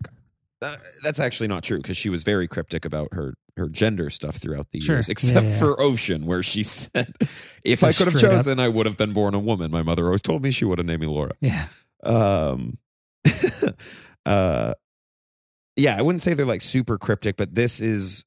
Uh, 0.62 0.74
that's 1.04 1.20
actually 1.20 1.48
not 1.48 1.62
true 1.64 1.78
because 1.78 1.96
she 1.98 2.10
was 2.10 2.24
very 2.24 2.48
cryptic 2.48 2.86
about 2.86 3.10
her 3.14 3.36
her 3.56 3.70
gender 3.70 4.10
stuff 4.10 4.38
throughout 4.38 4.72
the 4.72 4.80
Sure. 4.80 4.96
years, 4.96 5.10
except 5.10 5.46
yeah. 5.46 5.60
for 5.60 5.80
Ocean, 5.80 6.26
where 6.26 6.42
she 6.42 6.64
said, 6.64 7.14
"If 7.64 7.84
I 7.84 7.92
could 7.94 8.08
have 8.08 8.18
straight 8.18 8.30
up. 8.32 8.38
chosen, 8.38 8.60
I 8.60 8.68
would 8.68 8.88
have 8.88 8.98
been 8.98 9.14
born 9.14 9.36
a 9.36 9.40
woman." 9.40 9.70
My 9.70 9.84
mother 9.84 10.06
always 10.06 10.24
told 10.24 10.42
me 10.42 10.50
she 10.50 10.66
would 10.66 10.80
have 10.80 10.88
named 10.88 11.02
me 11.02 11.08
Laura. 11.08 11.34
Yeah. 11.40 11.68
Um, 12.04 12.80
uh, 14.26 14.74
yeah, 15.76 15.98
I 15.98 16.02
wouldn't 16.02 16.22
say 16.22 16.34
they're 16.34 16.46
like 16.46 16.62
super 16.62 16.98
cryptic, 16.98 17.36
but 17.38 17.56
this 17.56 17.82
is 17.82 18.26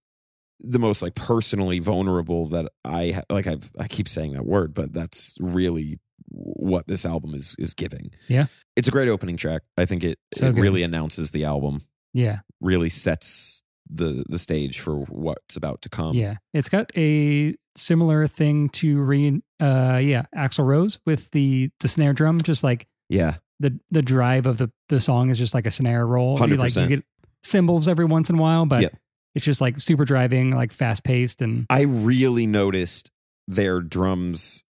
the 0.60 0.78
most 0.78 1.02
like 1.02 1.14
personally 1.14 1.78
vulnerable 1.78 2.46
that 2.48 2.70
I 2.84 3.10
ha- 3.12 3.22
like. 3.30 3.46
I've 3.46 3.70
I 3.78 3.88
keep 3.88 4.08
saying 4.08 4.32
that 4.32 4.44
word, 4.44 4.74
but 4.74 4.92
that's 4.92 5.36
really 5.40 6.00
what 6.28 6.86
this 6.88 7.04
album 7.06 7.34
is 7.34 7.54
is 7.58 7.74
giving. 7.74 8.10
Yeah. 8.28 8.46
it's 8.74 8.88
a 8.88 8.90
great 8.90 9.08
opening 9.08 9.36
track. 9.36 9.62
I 9.76 9.84
think 9.86 10.02
it 10.02 10.18
So 10.34 10.46
it 10.48 10.54
good. 10.54 10.62
really 10.62 10.82
announces 10.82 11.30
the 11.30 11.44
album, 11.44 11.82
Yeah. 12.14 12.40
really 12.60 12.88
sets 12.88 13.62
the 13.88 14.24
the 14.28 14.38
stage 14.38 14.80
for 14.80 15.00
what's 15.04 15.54
about 15.56 15.82
to 15.82 15.88
come. 15.88 16.14
Yeah. 16.16 16.36
It's 16.52 16.68
got 16.68 16.90
a 16.96 17.54
similar 17.76 18.26
thing 18.26 18.70
to 18.70 19.00
re 19.00 19.40
uh 19.60 20.00
yeah, 20.02 20.24
Axl 20.34 20.66
Rose 20.66 20.98
with 21.06 21.30
the 21.30 21.70
the 21.80 21.88
snare 21.88 22.12
drum, 22.12 22.40
just 22.40 22.64
like 22.64 22.86
yeah, 23.08 23.36
the 23.60 23.78
the 23.90 24.02
drive 24.02 24.46
of 24.46 24.58
the 24.58 24.70
the 24.88 25.00
song 25.00 25.30
is 25.30 25.38
just 25.38 25.54
like 25.54 25.66
a 25.66 25.70
snare 25.70 26.06
roll. 26.06 26.38
You, 26.38 26.56
Like 26.56 26.74
you 26.74 26.82
100%. 26.82 26.88
get 26.88 27.04
cymbals 27.42 27.88
every 27.88 28.04
once 28.04 28.30
in 28.30 28.38
a 28.38 28.42
while, 28.42 28.66
but 28.66 28.92
it's 29.34 29.44
just 29.44 29.60
like 29.60 29.78
super 29.78 30.04
driving, 30.04 30.50
like 30.50 30.72
fast 30.72 31.04
paced 31.04 31.42
and 31.42 31.66
I 31.68 31.82
really 31.82 32.46
noticed 32.46 33.10
their 33.46 33.80
drums, 33.80 34.64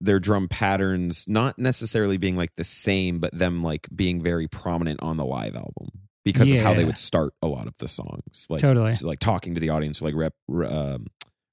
their 0.00 0.18
drum 0.18 0.48
patterns, 0.48 1.24
not 1.28 1.58
necessarily 1.58 2.16
being 2.16 2.36
like 2.36 2.50
the 2.56 2.64
same, 2.64 3.20
but 3.20 3.32
them 3.32 3.62
like 3.62 3.88
being 3.94 4.22
very 4.22 4.48
prominent 4.48 5.02
on 5.02 5.16
the 5.16 5.24
live 5.24 5.54
album 5.54 5.88
because 6.24 6.50
of 6.50 6.58
how 6.58 6.74
they 6.74 6.84
would 6.84 6.98
start 6.98 7.32
a 7.40 7.46
lot 7.46 7.68
of 7.68 7.76
the 7.78 7.86
songs, 7.86 8.48
like 8.50 8.60
totally. 8.60 8.94
like 9.02 9.20
talking 9.20 9.54
to 9.54 9.60
the 9.60 9.70
audience, 9.70 10.02
like 10.02 10.14
rep, 10.16 10.34
um, 10.68 11.06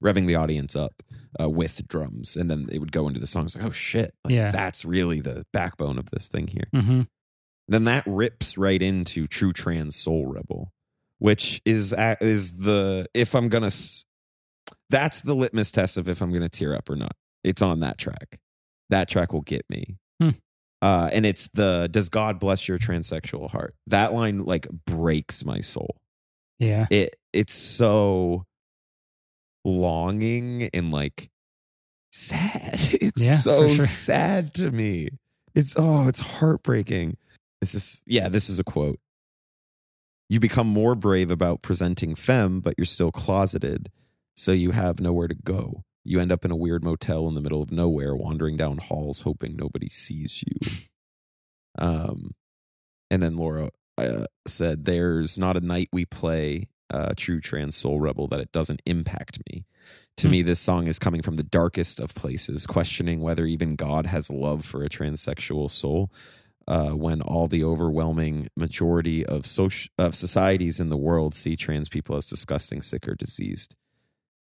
revving 0.04 0.26
the 0.26 0.34
audience 0.34 0.76
up 0.76 1.02
uh, 1.40 1.48
with 1.48 1.86
drums, 1.88 2.36
and 2.36 2.50
then 2.50 2.66
it 2.70 2.78
would 2.78 2.92
go 2.92 3.08
into 3.08 3.18
the 3.20 3.26
songs 3.26 3.56
like, 3.56 3.64
oh 3.64 3.70
shit, 3.70 4.14
like, 4.24 4.34
Yeah. 4.34 4.50
that's 4.50 4.84
really 4.84 5.20
the 5.20 5.44
backbone 5.52 5.98
of 5.98 6.10
this 6.10 6.28
thing 6.28 6.46
here. 6.48 6.68
hmm 6.72 7.02
Then 7.68 7.84
that 7.84 8.04
rips 8.06 8.58
right 8.58 8.80
into 8.82 9.26
True 9.26 9.52
Trans 9.52 9.96
Soul 9.96 10.26
Rebel, 10.26 10.72
which 11.18 11.62
is 11.64 11.94
is 12.20 12.58
the 12.58 13.06
if 13.14 13.34
I'm 13.34 13.48
gonna 13.48 13.70
that's 14.90 15.20
the 15.22 15.34
litmus 15.34 15.70
test 15.70 15.96
of 15.96 16.08
if 16.08 16.20
I'm 16.20 16.32
gonna 16.32 16.48
tear 16.48 16.74
up 16.74 16.88
or 16.90 16.96
not. 16.96 17.16
It's 17.42 17.62
on 17.62 17.80
that 17.80 17.98
track. 17.98 18.40
That 18.90 19.08
track 19.08 19.32
will 19.32 19.42
get 19.42 19.64
me. 19.68 19.96
Hmm. 20.20 20.30
Uh, 20.82 21.08
and 21.12 21.24
it's 21.24 21.48
the 21.48 21.88
does 21.90 22.08
God 22.10 22.38
bless 22.38 22.68
your 22.68 22.78
transsexual 22.78 23.50
heart? 23.50 23.74
That 23.86 24.12
line 24.12 24.44
like 24.44 24.66
breaks 24.86 25.44
my 25.44 25.60
soul. 25.60 25.96
Yeah. 26.58 26.86
It 26.90 27.16
it's 27.32 27.54
so 27.54 28.44
longing 29.64 30.68
and 30.74 30.90
like 30.92 31.30
sad. 32.12 32.74
It's 33.00 33.24
Yeah, 33.24 33.34
so 33.36 33.68
sure. 33.68 33.80
sad 33.80 34.54
to 34.54 34.70
me. 34.70 35.10
It's 35.54 35.74
oh, 35.78 36.08
it's 36.08 36.20
heartbreaking. 36.20 37.16
This 37.60 37.74
is 37.74 38.02
yeah, 38.06 38.28
this 38.28 38.48
is 38.50 38.58
a 38.58 38.64
quote. 38.64 38.98
You 40.28 40.40
become 40.40 40.66
more 40.66 40.94
brave 40.94 41.30
about 41.30 41.62
presenting 41.62 42.14
femme, 42.14 42.60
but 42.60 42.74
you're 42.78 42.84
still 42.86 43.12
closeted, 43.12 43.90
so 44.36 44.52
you 44.52 44.70
have 44.72 44.98
nowhere 45.00 45.28
to 45.28 45.34
go. 45.34 45.82
You 46.02 46.18
end 46.20 46.32
up 46.32 46.44
in 46.44 46.50
a 46.50 46.56
weird 46.56 46.82
motel 46.84 47.28
in 47.28 47.34
the 47.34 47.40
middle 47.40 47.62
of 47.62 47.70
nowhere, 47.70 48.14
wandering 48.16 48.56
down 48.56 48.78
halls, 48.78 49.20
hoping 49.22 49.56
nobody 49.56 49.88
sees 49.88 50.42
you. 50.46 50.70
Um, 51.78 52.32
and 53.10 53.22
then 53.22 53.36
Laura 53.36 53.70
uh, 53.98 54.26
said, 54.46 54.84
"There's 54.84 55.38
not 55.38 55.56
a 55.56 55.60
night 55.60 55.88
we 55.92 56.04
play 56.04 56.68
uh, 56.90 57.14
True 57.16 57.40
Trans 57.40 57.76
Soul 57.76 58.00
Rebel 58.00 58.26
that 58.28 58.40
it 58.40 58.52
doesn't 58.52 58.82
impact 58.86 59.38
me. 59.50 59.64
To 60.18 60.28
Hmm. 60.28 60.30
me, 60.32 60.42
this 60.42 60.60
song 60.60 60.86
is 60.86 60.98
coming 60.98 61.22
from 61.22 61.34
the 61.34 61.42
darkest 61.42 62.00
of 62.00 62.14
places, 62.14 62.66
questioning 62.66 63.20
whether 63.20 63.46
even 63.46 63.76
God 63.76 64.06
has 64.06 64.30
love 64.30 64.64
for 64.64 64.82
a 64.82 64.88
transsexual 64.88 65.70
soul. 65.70 66.10
Uh, 66.66 66.92
when 66.92 67.20
all 67.20 67.46
the 67.46 67.62
overwhelming 67.62 68.48
majority 68.56 69.24
of 69.26 69.44
social 69.44 69.90
of 69.98 70.14
societies 70.14 70.80
in 70.80 70.88
the 70.88 70.96
world 70.96 71.34
see 71.34 71.56
trans 71.56 71.90
people 71.90 72.16
as 72.16 72.24
disgusting, 72.24 72.80
sick, 72.80 73.06
or 73.06 73.14
diseased." 73.14 73.76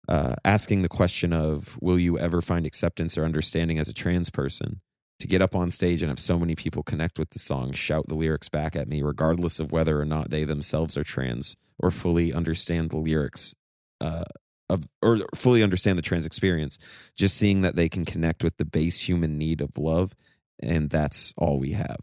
Uh, 0.06 0.34
asking 0.44 0.82
the 0.82 0.88
question 0.88 1.32
of 1.32 1.78
will 1.80 1.98
you 1.98 2.18
ever 2.18 2.42
find 2.42 2.66
acceptance 2.66 3.16
or 3.16 3.24
understanding 3.24 3.78
as 3.78 3.88
a 3.88 3.94
trans 3.94 4.28
person 4.28 4.80
to 5.20 5.26
get 5.26 5.42
up 5.42 5.54
on 5.54 5.70
stage 5.70 6.02
and 6.02 6.08
have 6.08 6.18
so 6.18 6.38
many 6.38 6.54
people 6.54 6.82
connect 6.82 7.18
with 7.18 7.30
the 7.30 7.38
song, 7.38 7.72
shout 7.72 8.08
the 8.08 8.14
lyrics 8.14 8.48
back 8.48 8.74
at 8.74 8.88
me, 8.88 9.02
regardless 9.02 9.60
of 9.60 9.72
whether 9.72 10.00
or 10.00 10.04
not 10.04 10.30
they 10.30 10.44
themselves 10.44 10.96
are 10.96 11.04
trans 11.04 11.56
or 11.78 11.90
fully 11.90 12.32
understand 12.32 12.90
the 12.90 12.96
lyrics 12.96 13.54
uh, 14.00 14.24
of 14.68 14.88
or 15.02 15.18
fully 15.34 15.62
understand 15.62 15.98
the 15.98 16.02
trans 16.02 16.26
experience. 16.26 16.78
Just 17.16 17.36
seeing 17.36 17.60
that 17.60 17.76
they 17.76 17.88
can 17.88 18.04
connect 18.04 18.42
with 18.42 18.56
the 18.56 18.64
base 18.64 19.08
human 19.08 19.38
need 19.38 19.60
of 19.60 19.78
love, 19.78 20.14
and 20.58 20.90
that's 20.90 21.34
all 21.36 21.58
we 21.58 21.72
have. 21.72 21.98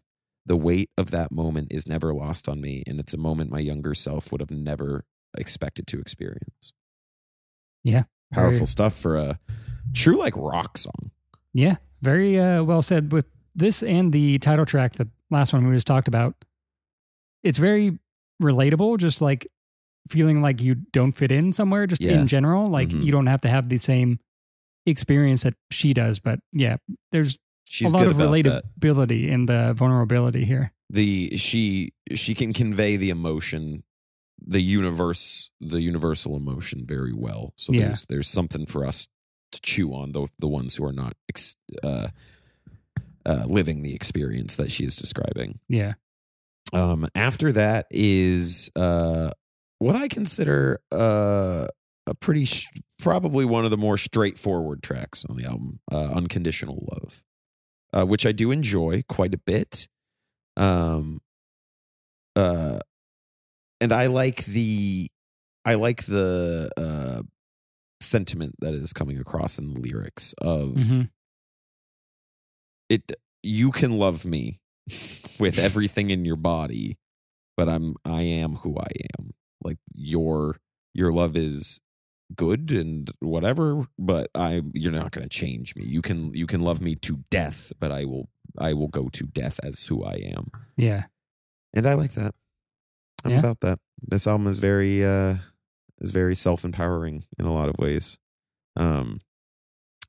The 0.46 0.58
weight 0.58 0.90
of 0.98 1.12
that 1.12 1.32
moment 1.32 1.68
is 1.72 1.88
never 1.88 2.14
lost 2.14 2.48
on 2.48 2.62
me, 2.62 2.84
and 2.88 3.00
it's 3.00 3.14
a 3.14 3.18
moment 3.18 3.52
my 3.52 3.60
younger 3.60 3.94
self 3.94 4.32
would 4.32 4.42
have 4.42 4.52
never 4.52 5.04
expected 5.38 5.88
to 5.88 6.00
experience. 6.00 6.74
Yeah. 7.84 8.04
Powerful 8.34 8.66
stuff 8.66 8.94
for 8.94 9.16
a 9.16 9.40
true 9.94 10.18
like 10.18 10.34
rock 10.36 10.78
song. 10.78 11.12
Yeah, 11.54 11.78
very 12.02 12.40
uh, 12.40 12.64
well 12.64 12.82
said. 12.82 13.12
With 13.12 13.26
this 13.56 13.84
and 13.84 14.12
the 14.14 14.38
title 14.40 14.66
track, 14.66 14.96
the 14.96 15.10
last 15.32 15.54
one 15.54 15.68
we 15.68 15.76
just 15.76 15.88
talked 15.88 16.08
about, 16.08 16.36
it's 17.44 17.58
very 17.58 17.98
relatable. 18.42 18.98
Just 19.00 19.22
like 19.22 19.48
feeling 20.10 20.42
like 20.42 20.62
you 20.62 20.76
don't 20.76 21.12
fit 21.12 21.32
in 21.32 21.52
somewhere, 21.52 21.86
just 21.88 22.02
Yeah. 22.04 22.20
in 22.20 22.28
general. 22.28 22.68
Like 22.68 22.90
Mhm. 22.90 23.04
you 23.04 23.12
don't 23.12 23.28
have 23.28 23.42
to 23.42 23.50
have 23.50 23.68
the 23.70 23.78
same 23.78 24.20
experience 24.86 25.44
that 25.44 25.56
she 25.72 25.94
does, 25.94 26.20
but 26.20 26.40
yeah, 26.54 26.78
there's 27.12 27.38
She's 27.68 27.92
a 27.92 27.94
lot 27.94 28.08
of 28.08 28.16
about 28.20 28.32
that. 28.44 28.64
relatability 28.80 29.28
in 29.28 29.46
the 29.48 29.74
vulnerability 29.74 30.46
here. 30.46 30.72
the 30.90 31.36
she 31.36 31.92
she 32.14 32.34
can 32.34 32.54
convey 32.54 32.96
the 32.96 33.10
emotion 33.10 33.84
the 34.40 34.62
universe 34.62 35.52
the 35.60 35.82
universal 35.82 36.38
emotion 36.38 36.86
very 36.88 37.12
well 37.12 37.52
so 37.58 37.74
Yeah. 37.74 37.88
there's 37.88 38.06
there's 38.06 38.28
something 38.30 38.66
for 38.66 38.86
us 38.86 39.10
to 39.52 39.62
chew 39.62 39.94
on 39.94 40.12
the 40.12 40.28
the 40.40 40.48
ones 40.48 40.76
who 40.76 40.86
are 40.86 40.94
not 40.94 41.14
ex, 41.30 41.56
uh, 41.84 42.10
uh, 43.26 43.44
living 43.46 43.82
the 43.84 43.94
experience 43.94 44.56
that 44.56 44.72
she 44.72 44.84
is 44.86 44.96
describing. 44.96 45.60
Yeah, 45.70 45.94
um 46.74 47.08
after 47.16 47.52
that 47.54 47.88
is 47.92 48.70
uh 48.76 49.32
what 49.80 49.96
i 49.96 50.08
consider 50.08 50.80
uh 50.92 51.66
a 52.08 52.14
pretty 52.16 52.46
sh- 52.46 52.68
probably 53.00 53.46
one 53.46 53.64
of 53.66 53.72
the 53.72 53.78
more 53.78 53.98
straightforward 53.98 54.82
tracks 54.82 55.26
on 55.30 55.38
the 55.38 55.46
album 55.46 55.80
uh 55.92 56.12
unconditional 56.14 56.88
love 56.92 57.24
uh 57.94 58.06
which 58.06 58.26
i 58.26 58.32
do 58.32 58.52
enjoy 58.52 59.04
quite 59.08 59.34
a 59.34 59.38
bit. 59.38 59.88
Um 60.58 61.20
uh 62.36 62.80
and 63.80 63.92
i 63.92 64.08
like 64.08 64.46
the 64.46 65.10
i 65.66 65.76
like 65.76 66.04
the 66.06 66.70
uh 66.78 67.22
sentiment 68.00 68.56
that 68.60 68.74
is 68.74 68.94
coming 68.94 69.18
across 69.18 69.58
in 69.58 69.74
the 69.74 69.80
lyrics 69.82 70.34
of 70.40 70.70
Mhm. 70.76 71.10
it 72.90 73.12
you 73.44 73.72
can 73.72 73.98
love 73.98 74.26
me 74.26 74.60
with 75.40 75.58
everything 75.60 76.10
in 76.10 76.26
your 76.26 76.36
body 76.36 76.98
but 77.56 77.68
i'm 77.68 77.96
i 78.06 78.22
am 78.22 78.56
who 78.58 78.78
i 78.78 78.88
am. 79.20 79.32
Like 79.64 79.78
your 79.96 80.58
your 80.94 81.12
love 81.12 81.36
is 81.36 81.82
good 82.36 82.72
and 82.72 83.10
whatever 83.20 83.88
but 83.98 84.30
i 84.36 84.62
you're 84.74 84.92
not 84.92 85.12
going 85.12 85.28
to 85.28 85.30
change 85.30 85.76
me. 85.76 85.84
You 85.86 86.02
can 86.02 86.34
you 86.34 86.46
can 86.46 86.62
love 86.62 86.80
me 86.82 86.96
to 86.96 87.24
death 87.32 87.74
but 87.80 87.92
i 87.92 88.06
will 88.06 88.30
i 88.58 88.74
will 88.74 88.88
go 88.88 89.10
to 89.10 89.26
death 89.26 89.60
as 89.64 89.86
who 89.88 90.04
i 90.06 90.14
am. 90.14 90.52
Yeah, 90.78 91.06
and 91.74 91.88
i 91.88 91.96
like 91.96 92.14
that. 92.14 92.36
I'm 93.26 93.32
Yeah. 93.32 93.40
about 93.40 93.62
that. 93.62 93.80
This 94.02 94.28
album 94.28 94.46
is 94.48 94.60
very 94.60 95.04
uh 95.04 95.38
is 96.00 96.12
very 96.12 96.36
self-empowering 96.36 97.26
in 97.38 97.46
a 97.46 97.54
lot 97.54 97.70
of 97.70 97.76
ways. 97.80 98.18
Um 98.76 99.22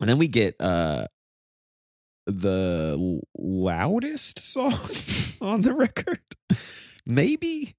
and 0.01 0.09
then 0.09 0.19
we 0.19 0.29
get 0.29 0.55
uh 0.61 1.07
the 2.27 3.21
loudest 3.37 4.39
song 4.39 4.73
on 5.41 5.63
the 5.63 5.73
record. 5.73 6.21
Maybe 7.07 7.75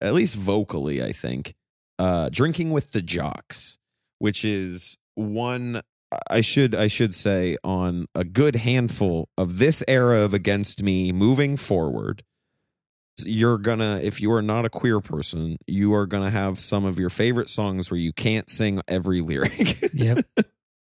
at 0.00 0.14
least 0.14 0.36
vocally 0.36 1.02
i 1.02 1.12
think 1.12 1.54
uh 1.98 2.28
drinking 2.30 2.70
with 2.70 2.92
the 2.92 3.02
jocks 3.02 3.78
which 4.18 4.44
is 4.44 4.96
one 5.14 5.80
i 6.30 6.40
should 6.40 6.74
i 6.74 6.86
should 6.86 7.14
say 7.14 7.56
on 7.64 8.06
a 8.14 8.24
good 8.24 8.56
handful 8.56 9.28
of 9.36 9.58
this 9.58 9.82
era 9.88 10.18
of 10.18 10.32
against 10.32 10.82
me 10.82 11.12
moving 11.12 11.56
forward 11.56 12.22
you're 13.26 13.58
gonna 13.58 14.00
if 14.02 14.20
you 14.20 14.32
are 14.32 14.42
not 14.42 14.64
a 14.64 14.70
queer 14.70 15.00
person 15.00 15.56
you 15.66 15.92
are 15.94 16.06
gonna 16.06 16.30
have 16.30 16.58
some 16.58 16.84
of 16.84 16.98
your 16.98 17.10
favorite 17.10 17.48
songs 17.50 17.90
where 17.90 17.98
you 17.98 18.12
can't 18.12 18.48
sing 18.48 18.80
every 18.88 19.20
lyric. 19.30 19.92
Yep, 19.92 20.18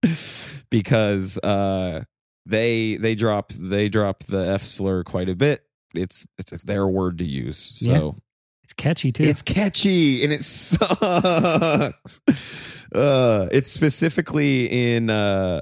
because 0.71 1.39
uh 1.39 2.03
they 2.45 2.97
they 2.97 3.15
drop 3.15 3.53
they 3.53 3.89
drop 3.89 4.21
the 4.25 4.39
f 4.49 4.63
slur 4.63 5.03
quite 5.03 5.29
a 5.29 5.35
bit. 5.35 5.63
It's 5.95 6.27
it's 6.39 6.63
their 6.63 6.87
word 6.87 7.19
to 7.19 7.25
use 7.25 7.59
so 7.59 8.17
it's 8.63 8.73
catchy 8.73 9.13
too. 9.13 9.23
it's 9.23 9.43
catchy 9.43 10.23
and 10.25 10.33
it 10.33 10.43
sucks. 10.43 12.21
Uh 12.95 13.49
it's 13.51 13.71
specifically 13.71 14.95
in 14.95 15.11
uh 15.11 15.61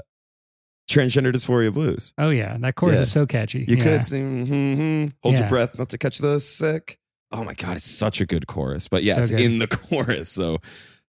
Transgender 0.90 1.32
Dysphoria 1.32 1.72
Blues. 1.72 2.12
Oh 2.18 2.30
yeah, 2.30 2.56
that 2.60 2.74
chorus 2.74 2.96
Yeah. 2.96 3.02
is 3.02 3.12
so 3.12 3.26
catchy. 3.26 3.64
You 3.68 3.76
yeah. 3.76 3.82
could 3.82 4.04
sing, 4.04 4.46
hmm, 4.46 4.74
hmm, 4.74 5.06
hold 5.22 5.34
Yeah. 5.34 5.40
your 5.40 5.48
breath 5.48 5.78
not 5.78 5.88
to 5.90 5.98
catch 5.98 6.18
the 6.18 6.38
sick. 6.40 6.98
Oh 7.32 7.42
my 7.42 7.54
God, 7.54 7.76
it's 7.76 7.90
such 7.90 8.20
a 8.20 8.26
good 8.26 8.46
chorus. 8.46 8.86
But 8.88 9.02
yeah, 9.02 9.14
So 9.14 9.20
it's 9.22 9.30
good. 9.30 9.40
in 9.40 9.58
the 9.58 9.66
chorus. 9.68 10.28
So 10.28 10.58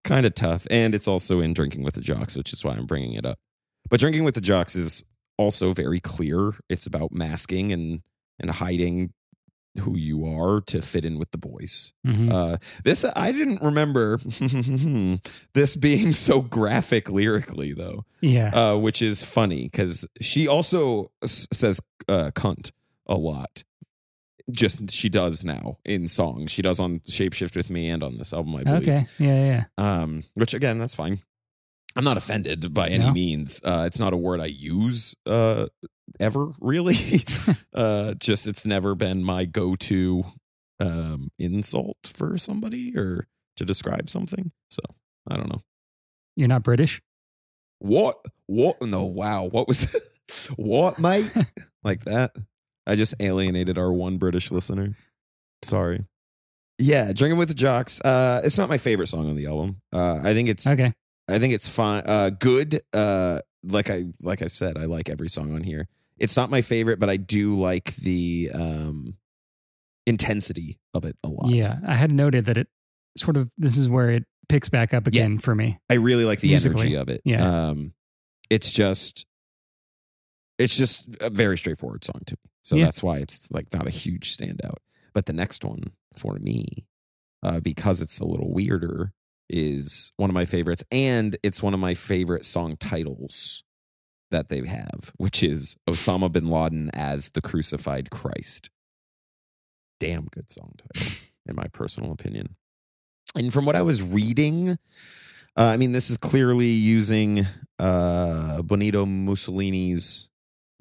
kind 0.05 0.27
of 0.27 0.35
tough. 0.35 0.67
And 0.71 0.95
it's 0.95 1.09
also 1.09 1.41
in 1.41 1.53
Drinking 1.55 1.83
with 1.83 1.95
the 1.95 2.01
Jocks, 2.01 2.37
which 2.37 2.53
is 2.53 2.65
why 2.65 2.73
I'm 2.73 2.87
bringing 2.87 3.15
it 3.15 3.25
up. 3.25 3.39
But 3.91 3.99
Drinking 4.01 4.25
with 4.25 4.35
the 4.35 4.41
Jocks 4.41 4.77
is 4.77 5.05
also 5.39 5.73
very 5.73 6.01
clear. 6.01 6.53
It's 6.69 6.87
about 6.87 7.13
masking 7.13 7.73
and, 7.73 8.03
and 8.39 8.51
hiding 8.51 9.13
who 9.81 9.97
you 9.97 10.27
are 10.27 10.61
to 10.61 10.83
fit 10.83 11.05
in 11.05 11.19
with 11.19 11.31
the 11.31 11.39
boys. 11.39 11.93
Mhm. 12.07 12.31
Uh, 12.31 12.57
this 12.85 13.05
I 13.17 13.33
didn't 13.33 13.63
remember 13.63 14.19
this 15.55 15.77
being 15.77 16.13
so 16.27 16.43
graphic 16.43 17.11
lyrically 17.11 17.73
though, 17.73 18.05
yeah. 18.21 18.51
uh, 18.55 18.77
which 18.77 19.01
is 19.03 19.25
funny 19.25 19.65
because 19.65 20.07
she 20.21 20.47
also 20.49 21.11
s- 21.23 21.47
says 21.53 21.81
uh, 22.09 22.31
"cunt" 22.35 22.71
a 23.07 23.15
lot. 23.15 23.65
Just 24.51 24.91
she 24.91 25.09
does 25.09 25.45
now 25.45 25.77
in 25.85 26.09
songs. 26.09 26.51
She 26.51 26.63
does 26.63 26.81
on 26.81 26.99
"Shapeshift 27.01 27.57
with 27.57 27.71
Me" 27.71 27.89
and 27.89 28.03
on 28.03 28.19
this 28.19 28.33
album, 28.33 28.57
I 28.57 28.65
believe. 28.65 28.83
okay. 28.83 29.07
Yeah, 29.19 29.65
yeah. 29.79 30.03
Um, 30.03 30.23
which 30.35 30.53
again, 30.53 30.79
that's 30.79 30.95
fine. 30.95 31.19
I'm 31.97 32.05
not 32.05 32.17
offended 32.17 32.73
by 32.73 32.89
any 32.89 33.05
No. 33.07 33.13
means. 33.13 33.61
Uh, 33.65 33.85
it's 33.87 34.01
not 34.01 34.13
a 34.13 34.17
word 34.17 34.41
I 34.41 34.47
use 34.47 35.15
uh, 35.27 35.67
ever, 36.21 36.51
really. 36.61 36.97
uh, 37.75 38.15
just 38.15 38.47
it's 38.47 38.65
never 38.65 38.95
been 38.95 39.23
my 39.23 39.45
go-to 39.45 40.25
um, 40.81 41.31
insult 41.39 41.99
for 42.05 42.39
somebody 42.39 42.97
or 42.97 43.27
to 43.57 43.65
describe 43.65 44.09
something. 44.09 44.53
So 44.71 44.81
I 45.29 45.37
don't 45.37 45.49
know. 45.51 45.63
You're 46.37 46.49
not 46.49 46.63
British. 46.63 47.03
What? 47.79 48.17
What? 48.47 48.81
No, 48.83 49.05
wow. 49.05 49.45
What 49.45 49.69
was 49.69 49.95
what, 50.57 50.99
mate? 50.99 51.31
like 51.85 52.05
that. 52.05 52.33
I 52.87 52.97
just 52.97 53.15
alienated 53.21 53.77
our 53.79 53.93
one 53.93 54.17
British 54.19 54.51
listener. 54.51 54.97
Sorry. 55.63 56.05
Yeah, 56.79 57.13
Drinking 57.13 57.39
with 57.39 57.49
the 57.49 57.55
Jocks. 57.55 58.01
Uh, 58.01 58.41
it's 58.43 58.59
not 58.59 58.69
my 58.69 58.79
favorite 58.79 59.07
song 59.09 59.29
on 59.29 59.37
the 59.37 59.47
album. 59.47 59.81
Uh, 59.93 60.19
I 60.23 60.33
think 60.33 60.49
it's 60.49 60.67
Okay. 60.67 60.93
I 61.29 61.39
think 61.39 61.55
it's 61.55 61.69
fine. 61.69 62.03
Uh, 62.07 62.31
good. 62.31 62.81
Uh, 62.93 63.41
like 63.65 63.89
I 63.91 64.07
like 64.23 64.43
I 64.43 64.47
said, 64.47 64.77
I 64.77 64.85
like 64.87 65.09
every 65.09 65.29
song 65.29 65.55
on 65.55 65.63
here. 65.63 65.89
It's 66.19 66.37
not 66.37 66.51
my 66.51 66.61
favorite, 66.61 66.99
but 66.99 67.09
I 67.11 67.17
do 67.17 67.57
like 67.57 67.95
the 67.97 68.51
um, 68.55 69.17
intensity 70.07 70.79
of 70.95 71.05
it 71.05 71.17
a 71.23 71.29
lot. 71.29 71.51
Yeah, 71.51 71.79
I 71.87 71.95
had 71.95 72.13
noted 72.13 72.45
that 72.47 72.59
it 72.59 72.69
sort 73.17 73.37
of 73.37 73.51
this 73.59 73.77
is 73.77 73.89
where 73.89 74.11
it 74.11 74.25
picks 74.49 74.69
back 74.69 74.93
up 74.93 75.07
again 75.07 75.39
for 75.39 75.55
me. 75.55 75.79
I 75.89 75.95
really 75.95 76.25
like 76.25 76.41
the 76.41 76.49
Musically, 76.49 76.81
energy 76.81 76.95
of 76.97 77.09
it. 77.09 77.23
yeah. 77.25 77.69
Um, 77.69 77.95
it's 78.51 78.71
just, 78.71 79.25
it's 80.59 80.77
just 80.77 81.07
a 81.21 81.31
very 81.31 81.57
straightforward 81.57 82.05
song 82.05 82.21
to 82.27 82.35
me. 82.35 82.51
So 82.63 82.77
Yeah. 82.77 82.85
that's 82.85 83.03
why 83.03 83.19
it's 83.19 83.51
like 83.51 83.73
not 83.73 83.87
a 83.87 83.91
huge 83.91 84.37
standout. 84.37 84.77
But 85.15 85.27
the 85.27 85.33
next 85.33 85.65
one 85.65 85.93
for 86.15 86.35
me, 86.39 86.87
uh, 87.43 87.61
because 87.61 88.01
it's 88.03 88.21
a 88.21 88.25
little 88.27 88.53
weirder, 88.53 89.13
is 89.53 90.13
one 90.17 90.31
of 90.31 90.35
my 90.35 90.45
favorites, 90.45 90.83
and 90.91 91.37
it's 91.43 91.63
one 91.63 91.75
of 91.75 91.81
my 91.81 91.95
favorite 91.95 92.45
song 92.45 92.77
titles 92.77 93.63
that 94.31 94.49
they 94.49 94.67
have, 94.67 95.13
which 95.19 95.43
is 95.43 95.77
Osama 95.89 96.33
bin 96.33 96.49
Laden 96.49 96.91
as 96.95 97.31
the 97.31 97.43
crucified 97.43 98.11
Christ. 98.11 98.71
Damn 100.01 100.25
good 100.25 100.51
song 100.51 100.73
title, 100.79 101.13
in 101.47 101.55
my 101.55 101.67
personal 101.73 102.11
opinion. 102.11 102.57
And 103.37 103.53
from 103.53 103.65
what 103.65 103.77
I 103.77 103.83
was 103.83 104.03
reading, 104.03 104.71
uh, 105.57 105.67
I 105.67 105.77
mean, 105.77 105.93
this 105.93 106.11
is 106.11 106.17
clearly 106.17 106.67
using 106.67 107.47
uh, 107.79 108.63
Benito 108.63 109.07
Mussolini's 109.07 110.29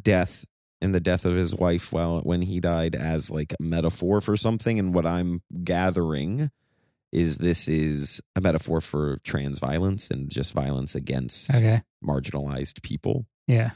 death 0.01 0.45
and 0.81 0.95
the 0.95 0.99
death 0.99 1.25
of 1.25 1.35
his 1.35 1.53
wife 1.53 1.93
while 1.93 2.21
when 2.21 2.41
he 2.41 2.59
died 2.59 2.95
as 2.95 3.29
like 3.29 3.53
a 3.53 3.61
metaphor 3.61 4.19
for 4.19 4.35
something. 4.35 4.79
And 4.79 4.93
what 4.93 5.05
I'm 5.05 5.41
gathering 5.63 6.49
is 7.11 7.37
this 7.39 7.67
is 7.67 8.21
a 8.35 8.41
metaphor 8.41 8.81
for 8.81 9.17
trans 9.23 9.59
violence 9.59 10.09
and 10.09 10.29
just 10.29 10.53
violence 10.53 10.95
against 10.95 11.49
Okay. 11.53 11.81
marginalized 12.03 12.81
people. 12.83 13.25
Yeah. 13.47 13.71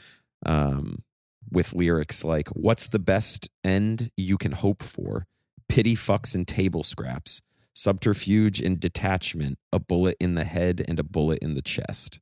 Um, 0.46 1.04
with 1.52 1.74
lyrics 1.74 2.24
like, 2.24 2.48
"What's 2.50 2.88
the 2.88 3.00
best 3.00 3.50
end 3.64 4.10
you 4.18 4.38
can 4.38 4.54
hope 4.54 4.82
for? 4.84 5.28
Pity 5.70 5.96
fucks 5.96 6.34
and 6.36 6.48
table 6.48 6.84
scraps." 6.84 7.42
subterfuge 7.78 8.62
and 8.62 8.80
detachment, 8.80 9.58
a 9.74 9.80
bullet 9.80 10.16
in 10.22 10.36
the 10.36 10.46
head 10.46 10.82
and 10.88 10.98
a 10.98 11.04
bullet 11.04 11.38
in 11.42 11.56
the 11.56 11.62
chest. 11.62 12.22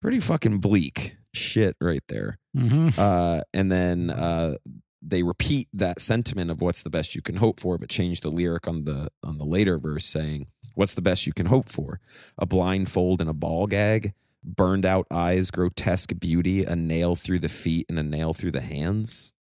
Pretty 0.00 0.18
fucking 0.18 0.60
bleak 0.60 1.16
shit 1.34 1.76
right 1.78 2.02
there. 2.08 2.38
hmm 2.56 2.88
Uh, 2.96 3.42
and 3.52 3.70
then 3.70 4.08
uh, 4.08 4.54
they 5.02 5.22
repeat 5.22 5.68
that 5.72 6.00
sentiment 6.00 6.50
of 6.50 6.60
what's 6.60 6.82
the 6.82 6.90
best 6.90 7.14
you 7.14 7.22
can 7.22 7.36
hope 7.36 7.60
for, 7.60 7.78
but 7.78 7.88
change 7.88 8.20
the 8.20 8.30
lyric 8.30 8.68
on 8.68 8.84
the 8.84 9.10
on 9.22 9.38
the 9.38 9.44
later 9.44 9.78
verse 9.78 10.04
saying, 10.04 10.46
"What's 10.74 10.94
the 10.94 11.02
best 11.02 11.26
you 11.26 11.32
can 11.32 11.46
hope 11.46 11.68
for? 11.68 12.00
A 12.38 12.46
blindfold 12.46 13.20
and 13.20 13.30
a 13.30 13.34
ball 13.34 13.66
gag." 13.66 14.12
Burned 14.42 14.86
out 14.86 15.06
eyes, 15.10 15.50
grotesque 15.50 16.18
beauty, 16.18 16.64
a 16.64 16.74
nail 16.74 17.14
through 17.14 17.40
the 17.40 17.48
feet 17.48 17.84
and 17.90 17.98
a 17.98 18.02
nail 18.02 18.32
through 18.32 18.52
the 18.52 18.62
hands. 18.62 19.34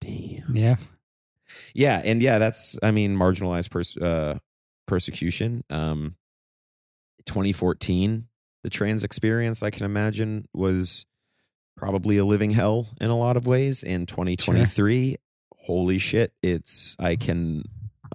Damn. 0.00 0.56
Yeah. 0.56 0.76
Yeah, 1.74 2.02
and 2.04 2.20
yeah, 2.20 2.38
that's 2.38 2.78
I 2.82 2.90
mean 2.90 3.16
marginalized 3.16 3.70
pers- 3.70 3.96
uh, 3.96 4.38
persecution. 4.86 5.62
Um, 5.70 6.16
2014, 7.26 8.26
the 8.62 8.70
trans 8.70 9.04
experience 9.04 9.62
I 9.62 9.70
can 9.70 9.84
imagine 9.84 10.48
was 10.52 11.06
probably 11.76 12.16
a 12.18 12.24
living 12.24 12.50
hell 12.50 12.88
in 13.00 13.10
a 13.10 13.16
lot 13.16 13.36
of 13.36 13.46
ways. 13.46 13.82
In 13.82 14.06
2023, 14.06 15.16
holy 15.58 15.98
shit, 15.98 16.32
it's 16.42 16.96
I 16.98 17.16
can 17.16 17.64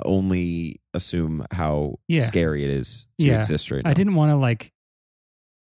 only 0.05 0.79
assume 0.93 1.45
how 1.51 1.99
Yeah. 2.07 2.21
scary 2.21 2.63
it 2.63 2.69
is 2.69 3.07
to 3.19 3.25
Yeah. 3.25 3.37
exist 3.39 3.71
right 3.71 3.83
now. 3.83 3.89
I 3.89 3.93
didn't 3.93 4.15
want 4.15 4.31
to 4.31 4.35
like 4.35 4.71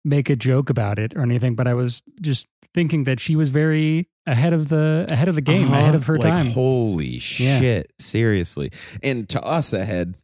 make 0.06 0.30
a 0.30 0.36
joke 0.36 0.70
about 0.70 1.00
it 1.00 1.14
or 1.16 1.22
anything, 1.22 1.56
but 1.56 1.68
I 1.68 1.74
was 1.74 2.02
just 2.22 2.48
thinking 2.74 3.04
that 3.06 3.20
she 3.20 3.36
was 3.36 3.50
very 3.50 4.10
ahead 4.26 4.54
of 4.54 4.70
the 4.70 5.06
ahead 5.10 5.28
of 5.28 5.36
the 5.36 5.42
game, 5.42 5.68
Uh-huh. 5.68 5.76
ahead 5.78 5.96
of 5.96 6.06
her 6.06 6.18
like, 6.18 6.30
time. 6.32 6.48
Holy 6.48 7.18
Yeah. 7.38 7.60
shit, 7.60 7.92
seriously. 8.00 8.72
And 9.02 9.28
to 9.30 9.42
us 9.44 9.72
ahead 9.74 10.16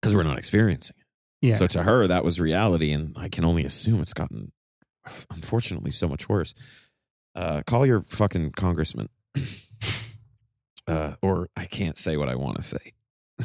because 0.00 0.14
we're 0.14 0.22
not 0.24 0.38
experiencing 0.38 0.96
it. 0.98 1.46
yeah. 1.48 1.54
So 1.54 1.66
to 1.68 1.82
her, 1.84 2.06
that 2.06 2.24
was 2.24 2.40
reality, 2.40 2.90
and 2.92 3.12
I 3.16 3.28
can 3.28 3.44
only 3.44 3.64
assume 3.64 4.00
it's 4.00 4.14
gotten, 4.14 4.52
unfortunately, 5.30 5.90
so 5.90 6.08
much 6.08 6.28
worse. 6.28 6.54
Uh, 7.34 7.62
call 7.66 7.84
your 7.86 8.00
fucking 8.02 8.52
congressman, 8.52 9.08
uh, 10.86 11.14
or 11.22 11.48
I 11.56 11.64
can't 11.66 11.98
say 11.98 12.16
what 12.16 12.28
I 12.28 12.34
want 12.36 12.56
to 12.56 12.62
say. 12.62 12.92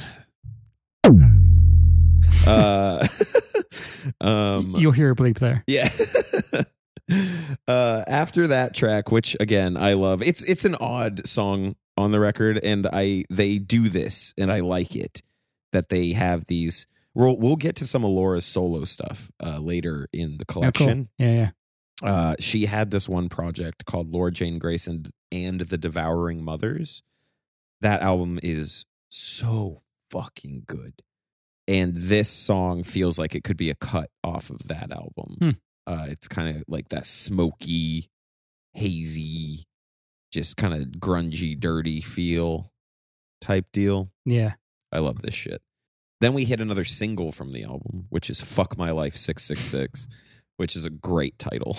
uh, 2.47 3.05
um, 4.21 4.75
You'll 4.77 4.91
hear 4.91 5.11
a 5.11 5.15
bleep 5.15 5.39
there. 5.39 5.63
yeah. 5.67 5.89
uh, 7.67 8.03
after 8.07 8.47
that 8.47 8.73
track, 8.73 9.11
which 9.11 9.35
again 9.39 9.77
I 9.77 9.93
love, 9.93 10.21
it's 10.21 10.43
it's 10.43 10.65
an 10.65 10.75
odd 10.79 11.27
song 11.27 11.75
on 11.97 12.11
the 12.11 12.19
record, 12.19 12.59
and 12.63 12.87
I 12.91 13.25
they 13.29 13.57
do 13.57 13.89
this, 13.89 14.33
and 14.37 14.51
I 14.51 14.59
like 14.59 14.95
it 14.95 15.21
that 15.71 15.89
they 15.89 16.13
have 16.13 16.45
these. 16.45 16.87
We'll 17.15 17.37
we'll 17.37 17.55
get 17.55 17.75
to 17.77 17.87
some 17.87 18.03
of 18.05 18.11
Laura's 18.11 18.45
solo 18.45 18.83
stuff 18.85 19.31
uh, 19.43 19.57
later 19.59 20.07
in 20.13 20.37
the 20.37 20.45
Oh, 20.47 20.53
cool. 20.53 20.71
collection. 20.71 21.09
Yeah, 21.17 21.31
yeah. 21.33 21.49
Uh, 22.03 22.35
she 22.39 22.65
had 22.65 22.91
this 22.91 23.09
one 23.09 23.29
project 23.29 23.85
called 23.85 24.11
Laura 24.11 24.31
Jane 24.31 24.57
Grace 24.57 24.87
and 24.87 25.11
the 25.31 25.77
Devouring 25.77 26.43
Mothers. 26.43 27.03
That 27.81 28.01
album 28.01 28.39
is 28.41 28.85
so 29.09 29.81
fucking 30.11 30.63
good, 30.67 31.01
and 31.67 31.95
this 31.95 32.29
song 32.29 32.83
feels 32.83 33.17
like 33.17 33.35
it 33.35 33.43
could 33.43 33.57
be 33.57 33.69
a 33.69 33.75
cut 33.75 34.09
off 34.23 34.49
of 34.49 34.67
that 34.67 34.91
album. 34.91 35.35
Hmm. 35.39 35.49
Uh, 35.87 36.05
it's 36.09 36.27
kind 36.27 36.55
of 36.55 36.63
like 36.67 36.89
that 36.89 37.05
smoky, 37.05 38.09
hazy, 38.73 39.63
just 40.31 40.57
kind 40.57 40.73
of 40.73 40.99
grungy, 40.99 41.59
dirty 41.59 42.01
feel 42.01 42.71
type 43.41 43.65
deal. 43.71 44.11
Yeah. 44.25 44.53
I 44.91 44.99
love 44.99 45.21
this 45.21 45.33
shit. 45.33 45.61
Then 46.21 46.33
we 46.33 46.45
hit 46.45 46.59
another 46.59 46.83
single 46.83 47.31
from 47.31 47.53
the 47.53 47.63
album, 47.63 48.05
which 48.09 48.29
is 48.29 48.41
Fuck 48.41 48.77
My 48.77 48.91
Life 48.91 49.15
666, 49.15 50.07
which 50.59 50.75
is 50.75 50.83
a 50.85 50.89
great 50.89 51.39
title. 51.39 51.77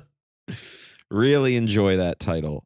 really 1.10 1.56
enjoy 1.56 1.96
that 1.96 2.18
title. 2.20 2.64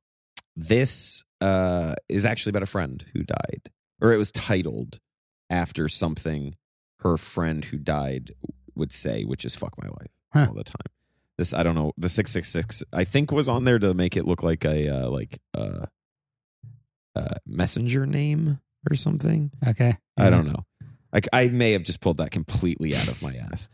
This 0.56 1.24
uh, 1.40 1.94
is 2.08 2.24
actually 2.24 2.50
about 2.50 2.64
a 2.64 2.66
friend 2.66 3.04
who 3.14 3.22
died, 3.22 3.70
or 4.00 4.12
it 4.12 4.16
was 4.16 4.32
titled 4.32 4.98
after 5.48 5.88
something 5.88 6.56
her 7.00 7.16
friend 7.16 7.64
who 7.66 7.78
died 7.78 8.32
would 8.74 8.92
say, 8.92 9.22
which 9.24 9.44
is 9.44 9.54
"fuck 9.54 9.74
my 9.82 9.88
life" 9.88 10.10
Huh. 10.32 10.46
all 10.48 10.54
the 10.54 10.64
time. 10.64 10.92
This 11.38 11.54
I 11.54 11.62
don't 11.62 11.74
know. 11.76 11.92
The 11.96 12.08
six 12.08 12.32
six 12.32 12.48
six 12.48 12.82
I 12.92 13.04
think 13.04 13.30
was 13.30 13.48
on 13.48 13.64
there 13.64 13.78
to 13.78 13.94
make 13.94 14.16
it 14.16 14.26
look 14.26 14.42
like 14.42 14.64
a 14.64 14.88
uh, 14.88 15.08
like 15.08 15.38
uh, 15.54 15.86
uh, 17.14 17.34
messenger 17.46 18.04
name 18.04 18.60
or 18.90 18.96
something. 18.96 19.52
Okay. 19.66 19.96
I 20.18 20.28
don't 20.28 20.46
know. 20.46 20.66
Like 21.12 21.28
I 21.32 21.48
may 21.48 21.72
have 21.72 21.84
just 21.84 22.00
pulled 22.00 22.18
that 22.18 22.30
completely 22.30 22.94
out 22.94 23.08
of 23.08 23.22
my 23.22 23.36
ass. 23.36 23.68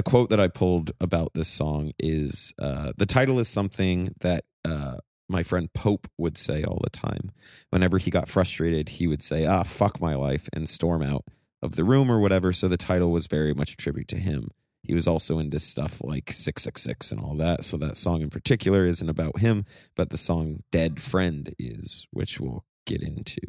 A 0.00 0.02
quote 0.02 0.30
that 0.30 0.40
I 0.40 0.48
pulled 0.48 0.92
about 0.98 1.34
this 1.34 1.48
song 1.48 1.92
is 1.98 2.54
uh, 2.58 2.94
the 2.96 3.04
title 3.04 3.38
is 3.38 3.48
something 3.48 4.14
that 4.20 4.44
uh, 4.64 4.96
my 5.28 5.42
friend 5.42 5.70
Pope 5.74 6.08
would 6.16 6.38
say 6.38 6.64
all 6.64 6.80
the 6.82 6.88
time. 6.88 7.32
Whenever 7.68 7.98
he 7.98 8.10
got 8.10 8.26
frustrated, 8.26 8.88
he 8.88 9.06
would 9.06 9.20
say, 9.22 9.44
"Ah, 9.44 9.62
fuck 9.62 10.00
my 10.00 10.14
life," 10.14 10.48
and 10.54 10.66
storm 10.66 11.02
out 11.02 11.26
of 11.60 11.76
the 11.76 11.84
room 11.84 12.10
or 12.10 12.18
whatever. 12.18 12.50
So 12.50 12.66
the 12.66 12.78
title 12.78 13.10
was 13.10 13.26
very 13.26 13.52
much 13.52 13.74
a 13.74 13.76
tribute 13.76 14.08
to 14.08 14.16
him. 14.16 14.48
He 14.82 14.94
was 14.94 15.06
also 15.06 15.38
into 15.38 15.58
stuff 15.58 16.00
like 16.02 16.32
666 16.32 17.12
and 17.12 17.20
all 17.20 17.34
that. 17.34 17.62
So 17.62 17.76
that 17.76 17.98
song 17.98 18.22
in 18.22 18.30
particular 18.30 18.86
isn't 18.86 19.08
about 19.10 19.40
him, 19.40 19.66
but 19.94 20.08
the 20.08 20.16
song 20.16 20.62
Dead 20.72 20.98
Friend 20.98 21.54
is, 21.58 22.06
which 22.10 22.40
we'll 22.40 22.64
get 22.86 23.02
into. 23.02 23.42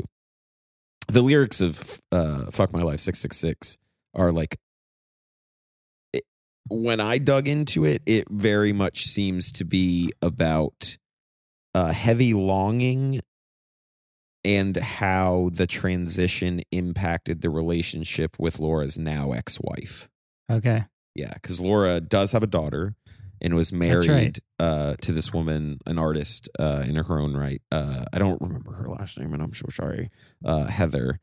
The 1.08 1.22
lyrics 1.22 1.62
of 1.62 2.02
uh, 2.12 2.52
Fuck 2.52 2.74
My 2.74 2.82
Life 2.82 3.00
666 3.00 3.78
are 4.14 4.34
like, 4.34 4.58
when 6.70 7.00
I 7.00 7.18
dug 7.18 7.48
into 7.48 7.86
it, 7.86 8.02
it 8.06 8.30
very 8.30 8.74
much 8.74 9.04
seems 9.04 9.52
to 9.54 9.66
be 9.66 10.12
about 10.22 10.98
uh, 11.74 11.92
heavy 11.92 12.34
longing 12.34 13.22
and 14.44 14.76
how 14.78 15.50
the 15.54 15.68
transition 15.68 16.62
impacted 16.72 17.42
the 17.42 17.50
relationship 17.50 18.38
with 18.40 18.60
Laura's 18.60 18.98
now 18.98 19.34
ex 19.34 19.60
wife. 19.62 20.10
Okay. 20.50 20.86
Yeah, 21.16 21.34
because 21.34 21.60
Laura 21.60 22.00
does 22.02 22.32
have 22.32 22.44
a 22.44 22.48
daughter 22.48 22.96
and 23.42 23.56
was 23.56 23.74
married 23.74 24.10
right. 24.10 24.40
uh, 24.60 24.96
to 25.02 25.12
this 25.12 25.34
woman, 25.34 25.80
an 25.86 25.98
artist 25.98 26.48
uh, 26.60 26.84
in 26.88 26.96
her 26.96 27.20
own 27.20 27.36
right. 27.36 27.62
Uh, 27.72 28.06
I 28.14 28.20
don't 28.20 28.42
remember 28.42 28.74
her 28.74 28.88
last 28.88 29.20
name, 29.20 29.34
and 29.34 29.42
I'm 29.42 29.54
so 29.54 29.66
sorry. 29.70 30.10
Uh, 30.46 30.66
Heather, 30.66 31.20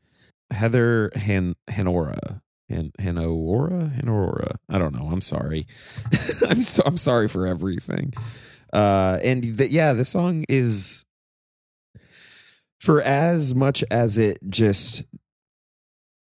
Heather 0.51 1.11
Han 1.15 1.55
Hanora. 1.69 2.41
Han 2.69 2.91
Hanora 2.99 3.91
Hanora. 3.95 4.55
I 4.69 4.77
don't 4.77 4.93
know. 4.93 5.09
I'm 5.11 5.21
sorry. 5.21 5.67
I'm 6.49 6.61
so 6.61 6.83
I'm 6.85 6.97
sorry 6.97 7.27
for 7.27 7.47
everything. 7.47 8.13
Uh, 8.71 9.19
and 9.23 9.57
th- 9.57 9.71
yeah, 9.71 9.93
this 9.93 10.09
song 10.09 10.45
is 10.47 11.05
for 12.79 13.01
as 13.01 13.53
much 13.53 13.83
as 13.91 14.17
it 14.17 14.39
just 14.47 15.03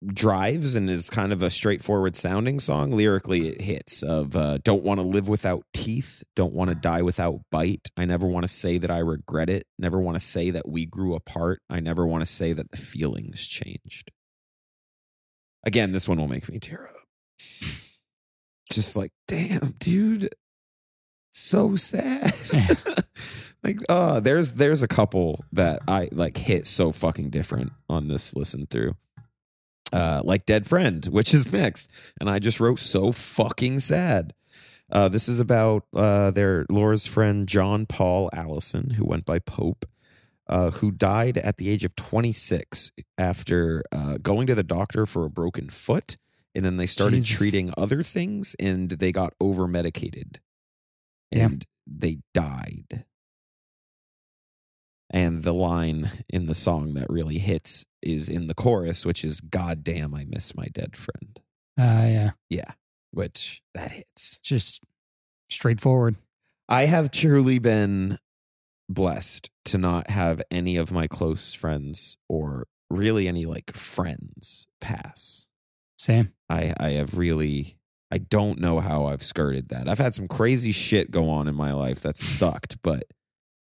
drives 0.06 0.74
and 0.74 0.90
is 0.90 1.08
kind 1.08 1.32
of 1.32 1.42
a 1.42 1.50
straightforward 1.50 2.16
sounding 2.16 2.58
song 2.58 2.90
lyrically 2.90 3.46
it 3.48 3.60
hits 3.60 4.02
of 4.02 4.34
uh, 4.34 4.58
don't 4.64 4.82
want 4.82 4.98
to 4.98 5.06
live 5.06 5.28
without 5.28 5.64
teeth 5.72 6.24
don't 6.34 6.52
want 6.52 6.68
to 6.68 6.74
die 6.74 7.02
without 7.02 7.38
bite 7.52 7.88
i 7.96 8.04
never 8.04 8.26
want 8.26 8.44
to 8.44 8.52
say 8.52 8.78
that 8.78 8.90
i 8.90 8.98
regret 8.98 9.48
it 9.48 9.64
never 9.78 10.00
want 10.00 10.16
to 10.16 10.24
say 10.24 10.50
that 10.50 10.68
we 10.68 10.84
grew 10.84 11.14
apart 11.14 11.60
i 11.70 11.78
never 11.78 12.04
want 12.04 12.20
to 12.20 12.26
say 12.26 12.52
that 12.52 12.68
the 12.72 12.76
feelings 12.76 13.46
changed 13.46 14.10
again 15.64 15.92
this 15.92 16.08
one 16.08 16.18
will 16.18 16.28
make 16.28 16.48
me 16.48 16.58
tear 16.58 16.88
up 16.88 16.96
just 18.70 18.96
like 18.96 19.12
damn 19.28 19.74
dude 19.78 20.34
so 21.30 21.74
sad 21.76 22.32
like 23.62 23.78
uh 23.88 24.20
there's 24.20 24.52
there's 24.52 24.82
a 24.82 24.88
couple 24.88 25.44
that 25.52 25.80
i 25.88 26.08
like 26.12 26.36
hit 26.36 26.66
so 26.66 26.92
fucking 26.92 27.30
different 27.30 27.72
on 27.88 28.08
this 28.08 28.34
listen 28.34 28.66
through 28.66 28.94
uh, 29.92 30.22
like 30.24 30.46
Dead 30.46 30.66
Friend, 30.66 31.04
which 31.06 31.34
is 31.34 31.52
next. 31.52 31.90
And 32.18 32.30
I 32.30 32.38
just 32.38 32.60
wrote 32.60 32.78
so 32.78 33.12
fucking 33.12 33.80
sad. 33.80 34.32
Uh, 34.90 35.08
this 35.08 35.28
is 35.28 35.40
about 35.40 35.84
uh, 35.94 36.30
their 36.30 36.66
Laura's 36.68 37.06
friend 37.06 37.48
John 37.48 37.86
Paul 37.86 38.28
Allison, 38.32 38.90
who 38.90 39.04
went 39.04 39.24
by 39.24 39.38
Pope, 39.38 39.84
uh, 40.48 40.70
who 40.72 40.90
died 40.90 41.38
at 41.38 41.56
the 41.56 41.68
age 41.68 41.84
of 41.84 41.94
26 41.96 42.92
after 43.16 43.82
uh, 43.92 44.18
going 44.22 44.46
to 44.46 44.54
the 44.54 44.62
doctor 44.62 45.06
for 45.06 45.24
a 45.24 45.30
broken 45.30 45.68
foot. 45.68 46.16
And 46.54 46.64
then 46.64 46.76
they 46.76 46.86
started 46.86 47.24
Jesus. 47.24 47.36
treating 47.38 47.72
other 47.76 48.02
things 48.02 48.54
and 48.60 48.90
they 48.90 49.12
got 49.12 49.32
over 49.40 49.66
medicated. 49.66 50.40
Yeah. 51.30 51.46
And 51.46 51.64
they 51.86 52.18
died. 52.34 53.04
And 55.08 55.42
the 55.42 55.54
line 55.54 56.10
in 56.28 56.46
the 56.46 56.54
song 56.54 56.94
that 56.94 57.08
really 57.08 57.38
hits 57.38 57.84
is 58.02 58.28
in 58.28 58.46
the 58.46 58.54
chorus, 58.54 59.06
which 59.06 59.24
is 59.24 59.40
God 59.40 59.84
damn, 59.84 60.14
I 60.14 60.24
miss 60.24 60.54
my 60.54 60.66
dead 60.66 60.96
friend. 60.96 61.40
Uh, 61.78 62.06
yeah. 62.08 62.30
Yeah. 62.48 62.72
Which 63.10 63.62
that 63.74 63.92
hits. 63.92 64.38
Just 64.42 64.82
straightforward. 65.50 66.16
I 66.68 66.86
have 66.86 67.10
truly 67.10 67.58
been 67.58 68.18
blessed 68.92 69.50
to 69.66 69.78
not 69.78 70.10
have 70.10 70.42
any 70.50 70.76
of 70.76 70.92
my 70.92 71.06
close 71.06 71.54
friends 71.54 72.16
or 72.28 72.66
really 72.90 73.28
any 73.28 73.46
like 73.46 73.72
friends 73.74 74.66
pass. 74.80 75.46
Same. 75.98 76.32
I 76.48 76.74
I 76.78 76.90
have 76.90 77.16
really 77.16 77.76
I 78.10 78.18
don't 78.18 78.60
know 78.60 78.80
how 78.80 79.06
I've 79.06 79.22
skirted 79.22 79.70
that. 79.70 79.88
I've 79.88 79.98
had 79.98 80.12
some 80.12 80.28
crazy 80.28 80.72
shit 80.72 81.10
go 81.10 81.30
on 81.30 81.48
in 81.48 81.54
my 81.54 81.72
life 81.72 82.00
that 82.00 82.16
sucked, 82.16 82.76
but 82.82 83.04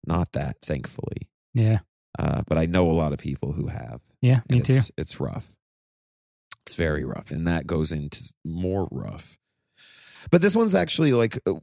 not 0.08 0.32
that, 0.32 0.62
thankfully. 0.62 1.28
Yeah. 1.54 1.80
Uh, 2.18 2.44
but 2.48 2.58
I 2.58 2.66
know 2.66 2.90
a 2.90 2.94
lot 2.94 3.12
of 3.12 3.20
people 3.20 3.52
who 3.52 3.68
have. 3.68 4.02
Yeah. 4.22 4.42
Me 4.50 4.58
and 4.58 4.66
too. 4.66 4.76
it's, 4.76 4.92
It's 4.98 5.20
rough. 5.20 5.58
It's 6.66 6.76
very 6.76 7.04
rough, 7.04 7.32
and 7.32 7.46
that 7.48 7.68
goes 7.68 7.92
into 7.92 8.34
more 8.46 8.88
rough. 8.92 9.38
But 10.32 10.42
this 10.42 10.56
one's 10.56 10.76
actually 10.76 11.12
like 11.14 11.40
uh, 11.46 11.56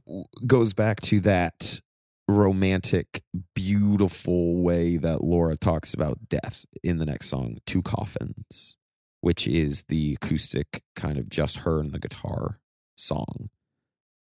goes 0.45 0.73
back 0.73 1.01
to 1.01 1.19
that 1.21 1.79
romantic, 2.27 3.23
beautiful 3.55 4.61
way 4.61 4.97
that 4.97 5.23
Laura 5.23 5.55
talks 5.55 5.93
about 5.93 6.29
death 6.29 6.65
in 6.83 6.97
the 6.97 7.05
next 7.05 7.29
song, 7.29 7.57
Two 7.65 7.81
Coffins, 7.81 8.77
which 9.21 9.47
is 9.47 9.83
the 9.87 10.13
acoustic 10.21 10.83
kind 10.95 11.17
of 11.17 11.29
just 11.29 11.59
her 11.59 11.79
and 11.79 11.91
the 11.91 11.99
guitar 11.99 12.59
song. 12.97 13.49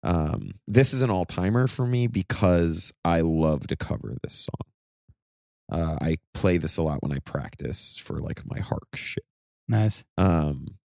Um, 0.02 0.54
this 0.66 0.92
is 0.92 1.02
an 1.02 1.10
all 1.10 1.24
timer 1.24 1.66
for 1.66 1.86
me 1.86 2.06
because 2.06 2.92
I 3.04 3.22
love 3.22 3.66
to 3.68 3.76
cover 3.76 4.14
this 4.22 4.34
song. 4.34 4.70
Uh, 5.72 5.96
I 6.00 6.18
play 6.34 6.58
this 6.58 6.76
a 6.76 6.82
lot 6.82 7.02
when 7.02 7.12
I 7.12 7.20
practice 7.20 7.96
for 7.96 8.18
like 8.18 8.42
my 8.44 8.60
hark 8.60 8.88
shit. 8.94 9.24
Nice. 9.66 10.04
Um, 10.18 10.78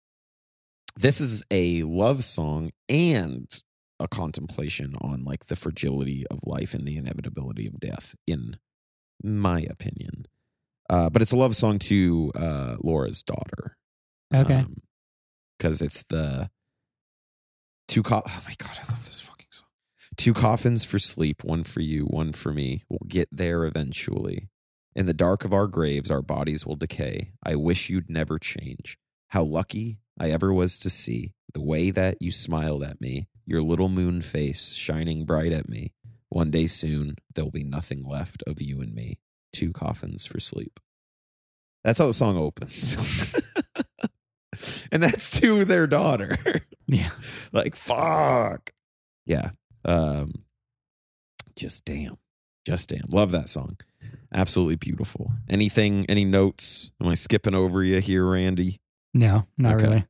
this 0.97 1.21
is 1.21 1.43
a 1.51 1.83
love 1.83 2.23
song 2.23 2.71
and 2.89 3.63
a 4.01 4.09
contemplation 4.09 4.95
on 5.01 5.25
like 5.25 5.47
the 5.47 5.57
fragility 5.57 6.27
of 6.29 6.41
life 6.47 6.75
and 6.75 6.87
the 6.87 6.97
inevitability 6.97 7.67
of 7.67 7.81
death, 7.81 8.15
in 8.27 8.59
my 9.23 9.61
opinion. 9.69 10.27
Uh, 10.91 11.11
but 11.11 11.21
it's 11.23 11.33
a 11.33 11.37
love 11.37 11.55
song 11.55 11.79
to 11.79 12.33
uh, 12.35 12.77
Laura's 12.83 13.23
daughter. 13.23 13.77
Okay. 14.35 14.65
Because 15.59 15.83
it's 15.83 16.03
the 16.05 16.51
two 17.89 18.03
co- 18.03 18.23
Oh 18.27 18.43
my 18.47 18.55
God, 18.59 18.79
I 18.83 18.91
love 18.91 19.05
this 19.05 19.21
fucking 19.21 19.47
song. 19.51 19.69
Two 20.17 20.33
coffins 20.33 20.85
for 20.85 20.99
sleep, 20.99 21.45
one 21.45 21.65
for 21.65 21.81
you, 21.81 22.05
one 22.05 22.33
for 22.33 22.53
me. 22.53 22.85
We'll 22.89 23.07
get 23.09 23.29
there 23.33 23.65
eventually. 23.65 24.49
In 24.95 25.07
the 25.07 25.15
dark 25.15 25.45
of 25.45 25.53
our 25.53 25.67
graves, 25.67 26.11
our 26.11 26.23
bodies 26.23 26.67
will 26.67 26.77
decay. 26.77 27.33
I 27.45 27.55
wish 27.57 27.89
you'd 27.91 28.11
never 28.11 28.39
change. 28.39 28.99
How 29.29 29.43
lucky 29.45 29.99
I 30.19 30.31
ever 30.31 30.53
was 30.53 30.79
to 30.79 30.91
see 30.91 31.35
the 31.53 31.63
way 31.63 31.91
that 31.91 32.17
you 32.21 32.33
smiled 32.33 32.83
at 32.83 33.01
me, 33.01 33.29
your 33.49 33.63
little 33.63 33.89
moon 33.89 34.21
face 34.21 34.73
shining 34.75 35.25
bright 35.25 35.53
at 35.53 35.69
me. 35.69 35.93
One 36.29 36.51
day 36.51 36.67
soon, 36.67 37.17
there'll 37.35 37.51
be 37.51 37.65
nothing 37.65 38.05
left 38.07 38.43
of 38.47 38.61
you 38.61 38.81
and 38.83 38.95
me. 38.95 39.19
Two 39.53 39.73
coffins 39.73 40.27
for 40.27 40.39
sleep. 40.39 40.79
That's 41.83 41.99
how 41.99 42.07
the 42.07 42.13
song 42.13 42.37
opens. 42.37 42.97
and 44.93 45.03
that's 45.03 45.41
to 45.41 45.65
their 45.65 45.87
daughter. 45.87 46.37
yeah. 46.87 47.11
like, 47.53 47.75
fuck. 47.75 48.71
Yeah. 49.25 49.51
Um, 49.85 50.45
just 51.57 51.85
damn. 51.87 52.19
Just 52.67 52.91
damn. 52.91 53.07
Love 53.11 53.31
that 53.31 53.49
song. 53.49 53.79
Absolutely 54.35 54.77
beautiful. 54.77 55.33
Anything, 55.49 56.05
any 56.11 56.27
notes? 56.27 56.91
Am 57.01 57.09
I 57.09 57.15
skipping 57.15 57.55
over 57.55 57.83
you 57.83 58.01
here, 58.01 58.27
Randy? 58.27 58.81
No, 59.15 59.47
not 59.57 59.77
Okay. 59.77 59.85
really. 59.87 60.05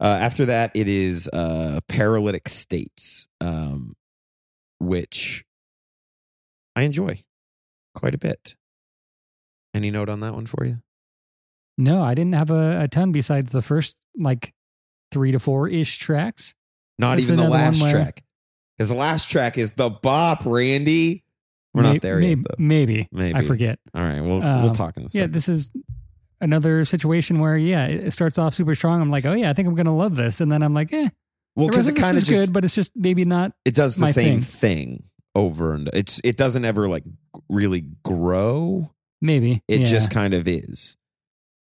Uh, 0.00 0.18
after 0.20 0.44
that, 0.46 0.72
it 0.74 0.88
is 0.88 1.28
uh, 1.32 1.80
Paralytic 1.88 2.48
States, 2.48 3.28
um, 3.40 3.94
which 4.80 5.44
I 6.76 6.82
enjoy 6.82 7.22
quite 7.94 8.14
a 8.14 8.18
bit. 8.18 8.56
Any 9.72 9.90
note 9.90 10.08
on 10.08 10.20
that 10.20 10.34
one 10.34 10.46
for 10.46 10.64
you? 10.64 10.78
No, 11.78 12.02
I 12.02 12.14
didn't 12.14 12.34
have 12.34 12.50
a, 12.50 12.82
a 12.82 12.88
ton 12.88 13.12
besides 13.12 13.52
the 13.52 13.62
first 13.62 13.98
like 14.16 14.52
three 15.10 15.32
to 15.32 15.38
four 15.40 15.68
ish 15.68 15.98
tracks. 15.98 16.54
Not 16.98 17.16
That's 17.16 17.24
even 17.30 17.36
the 17.36 17.48
last 17.50 17.80
where- 17.82 17.90
track. 17.92 18.22
Because 18.76 18.88
the 18.88 18.96
last 18.96 19.30
track 19.30 19.56
is 19.56 19.70
the 19.72 19.88
bop, 19.88 20.44
Randy. 20.44 21.22
We're 21.72 21.82
not 21.82 22.00
there 22.02 22.18
may- 22.18 22.30
yet, 22.30 22.38
though. 22.38 22.54
Maybe. 22.58 23.08
Maybe. 23.12 23.38
I 23.38 23.42
forget. 23.42 23.78
All 23.94 24.02
right, 24.02 24.20
we'll 24.20 24.40
we'll 24.40 24.66
Um, 24.68 24.72
talk 24.74 24.96
in 24.96 25.04
a 25.04 25.06
Yeah, 25.12 25.26
this 25.28 25.48
is 25.48 25.70
another 26.40 26.84
situation 26.84 27.38
where 27.38 27.56
yeah, 27.56 27.86
it 27.86 28.12
starts 28.12 28.38
off 28.38 28.54
super 28.54 28.74
strong. 28.74 29.00
I'm 29.00 29.10
like, 29.10 29.26
oh 29.26 29.34
yeah, 29.34 29.50
I 29.50 29.52
think 29.52 29.68
I'm 29.68 29.74
gonna 29.74 29.96
love 29.96 30.16
this, 30.16 30.40
and 30.40 30.50
then 30.50 30.62
I'm 30.62 30.74
like, 30.74 30.92
eh, 30.92 31.08
well, 31.56 31.68
because 31.68 31.88
it 31.88 31.96
kind 31.96 32.16
of 32.16 32.22
is 32.22 32.28
good, 32.28 32.52
but 32.52 32.64
it's 32.64 32.74
just 32.74 32.92
maybe 32.94 33.24
not. 33.24 33.52
it 33.64 33.74
does 33.74 33.96
the 33.96 34.06
same 34.06 34.40
thing. 34.40 34.98
thing 34.98 35.04
over 35.34 35.74
and 35.74 35.90
it's 35.92 36.20
it 36.22 36.36
doesn't 36.36 36.64
ever 36.64 36.88
like 36.88 37.04
really 37.48 37.84
grow. 38.02 38.90
Maybe 39.20 39.62
It 39.68 39.80
yeah. 39.80 39.86
just 39.86 40.10
kind 40.10 40.34
of 40.34 40.46
is. 40.46 40.96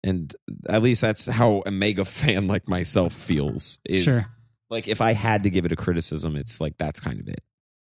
And 0.03 0.33
at 0.69 0.83
least 0.83 1.01
that's 1.01 1.25
how 1.25 1.63
a 1.65 1.71
mega 1.71 2.05
fan 2.05 2.47
like 2.47 2.67
myself 2.67 3.13
feels. 3.13 3.79
Is 3.85 4.03
Sure. 4.03 4.21
Like 4.69 4.87
if 4.87 4.99
I 4.99 5.13
had 5.13 5.43
to 5.43 5.49
give 5.49 5.65
it 5.65 5.71
a 5.71 5.77
criticism, 5.77 6.35
it's 6.35 6.59
like 6.59 6.77
that's 6.77 6.99
kind 6.99 7.19
of 7.19 7.27
it. 7.29 7.41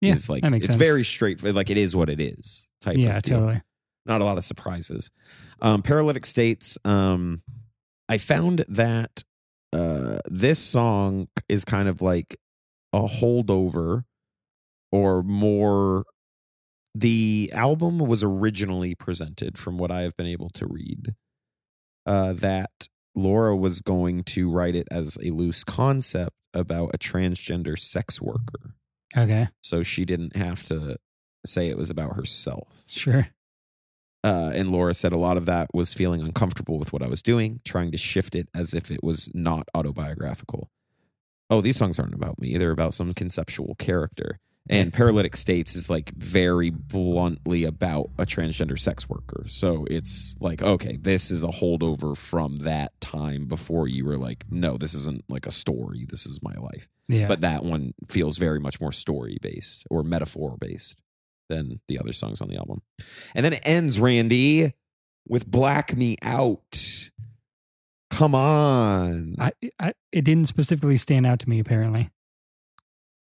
Yeah, 0.03 0.13
it's 0.13 0.29
like 0.29 0.45
it's 0.45 0.67
sense. 0.67 0.75
very 0.75 1.05
straight. 1.05 1.43
Like 1.43 1.71
it 1.71 1.79
is 1.79 1.97
what 1.97 2.11
it 2.11 2.21
is. 2.21 2.71
Type. 2.81 2.99
yeah, 2.99 3.19
totally. 3.21 3.63
Not 4.07 4.21
a 4.21 4.25
lot 4.25 4.39
of 4.39 4.45
surprises. 4.45 5.11
Um, 5.61 5.83
Paralytic 5.83 6.25
States. 6.27 6.79
Um, 6.85 7.41
I 8.09 8.19
found 8.19 8.65
that 8.69 9.25
uh, 9.73 10.19
this 10.27 10.59
song 10.59 11.29
is 11.49 11.65
kind 11.65 11.89
of 11.89 12.01
like 12.01 12.37
a 12.93 13.03
holdover, 13.03 14.05
or 14.93 15.23
more. 15.23 16.05
The 16.95 17.51
album 17.53 17.99
was 17.99 18.23
originally 18.23 18.95
presented, 18.95 19.59
from 19.59 19.77
what 19.77 19.91
I 19.91 20.03
have 20.03 20.17
been 20.17 20.27
able 20.29 20.49
to 20.51 20.67
read, 20.67 21.15
uh, 22.07 22.33
that 22.35 22.89
Laura 23.15 23.55
was 23.55 23.83
going 23.83 24.23
to 24.25 24.49
write 24.51 24.75
it 24.75 24.89
as 24.91 25.19
a 25.23 25.29
loose 25.31 25.63
concept 25.63 26.35
about 26.55 26.93
a 26.95 26.99
transgender 26.99 27.79
sex 27.79 28.23
worker. 28.23 28.77
Okay, 29.17 29.49
So 29.63 29.83
she 29.83 30.05
didn't 30.07 30.37
have 30.37 30.63
to 30.65 30.97
say 31.45 31.69
it 31.69 31.77
was 31.77 31.91
about 31.91 32.17
herself. 32.17 32.83
sure. 32.89 33.29
Uh, 34.27 34.51
and 34.57 34.73
Laura 34.73 34.93
said 34.93 35.13
a 35.13 35.17
lot 35.17 35.37
of 35.37 35.47
that 35.47 35.69
was 35.73 35.95
feeling 35.95 36.21
uncomfortable 36.21 36.81
with 36.81 36.93
what 36.93 37.01
I 37.01 37.07
was 37.07 37.23
doing, 37.23 37.61
trying 37.65 37.93
to 37.93 37.97
shift 37.97 38.35
it 38.35 38.49
as 38.53 38.75
if 38.75 38.91
it 38.91 39.05
was 39.05 39.31
not 39.35 39.69
autobiographical. 39.73 40.69
Oh, 41.49 41.61
these 41.61 41.77
songs 41.77 41.97
aren't 42.01 42.13
about 42.13 42.41
me. 42.41 42.57
They're 42.57 42.73
about 42.73 42.93
some 42.93 43.15
conceptual 43.15 43.77
character. 43.77 44.41
And 44.69 44.93
Paralytic 44.93 45.37
States 45.37 45.77
is 45.77 45.89
like 45.89 46.11
very 46.17 46.71
bluntly 46.71 47.63
about 47.63 48.11
a 48.19 48.27
transgender 48.27 48.77
sex 48.77 49.09
worker. 49.09 49.45
So 49.47 49.87
it's 49.89 50.35
like, 50.41 50.61
okay, 50.61 50.97
this 51.01 51.31
is 51.31 51.45
a 51.45 51.49
holdover 51.49 52.17
from 52.17 52.57
that 52.57 53.01
time 53.01 53.47
before 53.47 53.87
you 53.87 54.05
were 54.05 54.19
like, 54.19 54.45
no, 54.51 54.77
this 54.77 54.93
isn't 54.93 55.23
like 55.29 55.47
a 55.47 55.53
story. 55.53 56.05
This 56.09 56.27
is 56.27 56.41
my 56.43 56.55
life. 56.55 56.89
Yeah, 57.07 57.29
But 57.29 57.43
that 57.43 57.63
one 57.63 57.95
feels 58.09 58.39
very 58.39 58.59
much 58.59 58.81
more 58.81 58.91
story 58.91 59.39
based 59.41 59.85
or 59.89 60.03
metaphor 60.03 60.57
based 60.59 61.01
than 61.49 61.81
the 61.89 61.99
other 61.99 62.13
songs 62.13 62.41
on 62.41 62.49
the 62.49 62.57
album. 62.57 62.83
And 63.35 63.45
then 63.45 63.53
it 63.53 63.61
ends, 63.65 63.99
Randy, 64.01 64.73
with 65.29 65.47
Black 65.51 65.97
Me 65.97 66.17
Out. 66.23 67.11
Come 68.11 68.35
on. 68.35 69.37
I, 69.39 69.53
I 69.79 69.93
it 70.13 70.25
didn't 70.25 70.47
specifically 70.47 70.97
stand 70.97 71.27
out 71.27 71.41
to 71.41 71.49
me. 71.49 71.59
Apparently, 71.59 72.11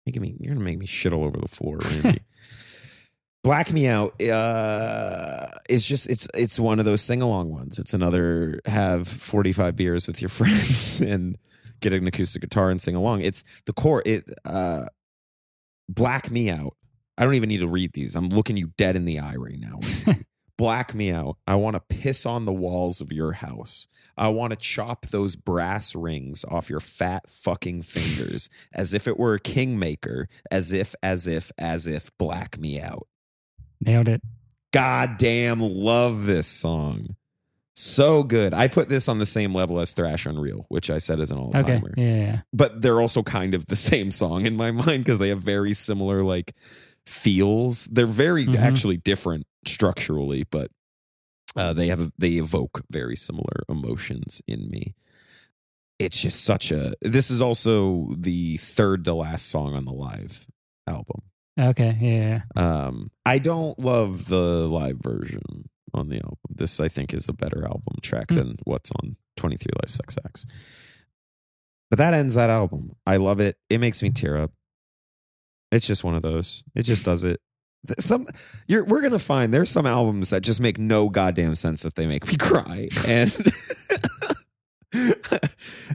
Making 0.07 0.23
me, 0.23 0.35
you're 0.39 0.53
gonna 0.55 0.65
make 0.65 0.79
me 0.79 0.87
shit 0.87 1.13
all 1.13 1.25
over 1.25 1.39
the 1.39 1.49
floor, 1.49 1.79
Randy. 2.03 2.21
Black 3.43 3.73
Me 3.73 3.87
Out 3.87 4.21
uh, 4.23 5.49
is 5.69 5.87
just 5.87 6.09
it's 6.11 6.27
it's 6.35 6.59
one 6.59 6.79
of 6.79 6.85
those 6.85 7.03
sing 7.03 7.23
along 7.23 7.51
ones. 7.51 7.79
It's 7.79 7.95
another 7.95 8.61
have 8.67 9.07
45 9.09 9.77
beers 9.77 10.07
with 10.07 10.21
your 10.21 10.29
friends 10.31 11.01
and 11.01 11.39
get 11.81 11.93
an 11.93 12.07
acoustic 12.07 12.43
guitar 12.43 12.71
and 12.71 12.81
sing 12.83 12.95
along. 12.95 13.23
It's 13.23 13.45
the 13.67 13.73
core. 13.73 14.03
It 14.05 14.29
uh, 14.45 14.87
Black 15.89 16.31
Me 16.31 16.51
Out. 16.51 16.77
I 17.17 17.25
don't 17.25 17.35
even 17.35 17.49
need 17.49 17.61
to 17.61 17.69
read 17.69 17.93
these. 17.93 18.17
I'm 18.17 18.29
looking 18.29 18.57
you 18.57 18.73
dead 18.77 18.97
in 18.97 19.05
the 19.05 19.19
eye 19.21 19.37
right 19.37 19.59
now. 19.59 19.81
Black 20.57 20.95
me 20.95 21.11
out. 21.11 21.37
I 21.49 21.57
want 21.57 21.75
to 21.75 21.81
piss 21.81 22.25
on 22.25 22.45
the 22.45 22.53
walls 22.53 23.01
of 23.01 23.13
your 23.13 23.33
house. 23.33 23.89
I 24.17 24.29
want 24.29 24.53
to 24.53 24.57
chop 24.57 25.07
those 25.07 25.35
brass 25.35 25.97
rings 25.97 26.45
off 26.49 26.71
your 26.71 26.79
fat 26.81 27.29
fucking 27.29 27.83
fingers 27.83 28.49
as 28.73 28.95
if 28.95 29.09
it 29.09 29.19
were 29.19 29.35
a 29.35 29.41
kingmaker, 29.41 30.29
as 30.53 30.71
if, 30.71 30.95
as 31.03 31.27
if, 31.27 31.51
as 31.59 31.87
if, 31.89 32.11
black 32.19 32.57
me 32.59 32.81
out. 32.81 33.09
nailed 33.81 34.09
it. 34.09 34.23
Goddamn, 34.73 35.61
love 35.61 36.27
this 36.27 36.47
song. 36.47 37.17
So 37.77 38.23
good. 38.23 38.55
I 38.55 38.69
put 38.69 38.89
this 38.89 39.09
on 39.09 39.19
the 39.19 39.27
same 39.27 39.53
level 39.53 39.81
as 39.81 39.93
Thrash 39.93 40.27
Unreal, 40.27 40.67
which 40.69 40.91
I 40.91 40.99
said 40.99 41.19
is 41.19 41.33
an 41.33 41.39
all 41.39 41.49
Okay, 41.57 41.77
timer. 41.79 41.93
yeah, 41.97 42.05
yeah, 42.17 42.41
But 42.53 42.81
they're 42.83 43.01
also 43.01 43.23
kind 43.25 43.55
of 43.55 43.67
the 43.67 43.77
same 43.91 44.11
song 44.13 44.47
in 44.47 44.57
my 44.57 44.71
mind 44.71 45.05
because 45.05 45.19
they 45.19 45.29
have 45.31 45.41
very 45.41 45.75
similar 45.75 46.23
like 46.23 46.55
feels. 47.07 47.87
They're 47.87 48.07
very 48.07 48.47
Mhm. 48.47 48.59
actually 48.59 48.97
different 48.97 49.47
structurally, 49.67 50.45
but 50.51 50.71
uh, 51.57 51.73
they 51.73 51.87
have 51.89 52.13
they 52.19 52.33
evoke 52.33 52.83
very 52.91 53.17
similar 53.17 53.65
emotions 53.69 54.43
in 54.49 54.69
me. 54.69 54.95
It's 55.99 56.21
just 56.21 56.43
such 56.45 56.73
a. 56.73 56.95
This 57.01 57.31
is 57.31 57.41
also 57.41 58.09
the 58.17 58.57
third 58.57 59.05
to 59.05 59.15
last 59.15 59.47
song 59.47 59.75
on 59.75 59.85
the 59.85 59.93
live 59.93 60.47
album. 60.89 61.23
Okay, 61.59 61.97
yeah. 62.01 62.43
Um, 62.57 63.13
I 63.25 63.39
don't 63.39 63.79
love 63.79 64.27
the 64.27 64.67
live 64.67 64.99
version 64.99 65.69
on 65.93 66.09
the 66.09 66.17
album. 66.17 66.39
This, 66.51 66.81
I 66.81 66.89
think, 66.89 67.15
is 67.15 67.29
a 67.29 67.33
better 67.33 67.65
album 67.65 67.99
track 68.03 68.31
Hmm. 68.31 68.35
than 68.37 68.57
what's 68.65 68.91
on 69.01 69.17
23 69.37 69.71
Live 69.81 69.91
Sex 69.93 70.19
Acts. 70.27 70.45
But 71.91 71.99
that 71.99 72.13
ends 72.15 72.35
that 72.35 72.51
album. 72.51 72.97
I 73.07 73.19
love 73.19 73.39
it. 73.39 73.57
It 73.71 73.79
makes 73.79 74.03
me 74.03 74.11
tear 74.11 74.37
up. 74.37 74.53
It's 75.75 75.87
just 75.87 76.05
one 76.05 76.15
of 76.15 76.23
those. 76.23 76.63
It 76.75 76.85
just 76.85 77.05
does 77.05 77.25
it. 77.25 77.41
Some 77.99 78.27
you're 78.67 78.85
we're 78.85 79.03
gonna 79.03 79.19
find 79.19 79.53
there's 79.53 79.69
some 79.71 79.85
albums 79.87 80.31
that 80.31 80.41
just 80.43 80.59
make 80.61 80.79
no 80.79 81.09
goddamn 81.11 81.55
sense 81.55 81.83
that 81.83 81.97
they 81.97 82.07
make 82.07 82.27
me 82.27 82.37
cry. 82.39 82.89
And 83.07 83.37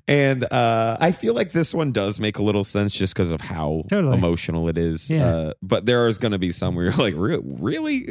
and 0.07 0.43
uh 0.51 0.97
I 0.99 1.11
feel 1.11 1.33
like 1.33 1.51
this 1.51 1.73
one 1.73 1.91
does 1.91 2.19
make 2.19 2.37
a 2.37 2.43
little 2.43 2.63
sense 2.63 2.95
just 2.97 3.13
because 3.13 3.29
of 3.29 3.41
how 3.41 3.83
Totally. 3.89 4.17
emotional 4.17 4.67
it 4.69 4.77
is. 4.77 5.09
Yeah. 5.09 5.25
Uh, 5.25 5.53
but 5.61 5.85
there 5.85 6.07
is 6.07 6.17
gonna 6.17 6.37
be 6.39 6.51
some 6.51 6.75
where 6.75 6.85
you're 6.85 6.93
like, 6.97 7.13
"Re- 7.15 7.41
really? 7.43 8.09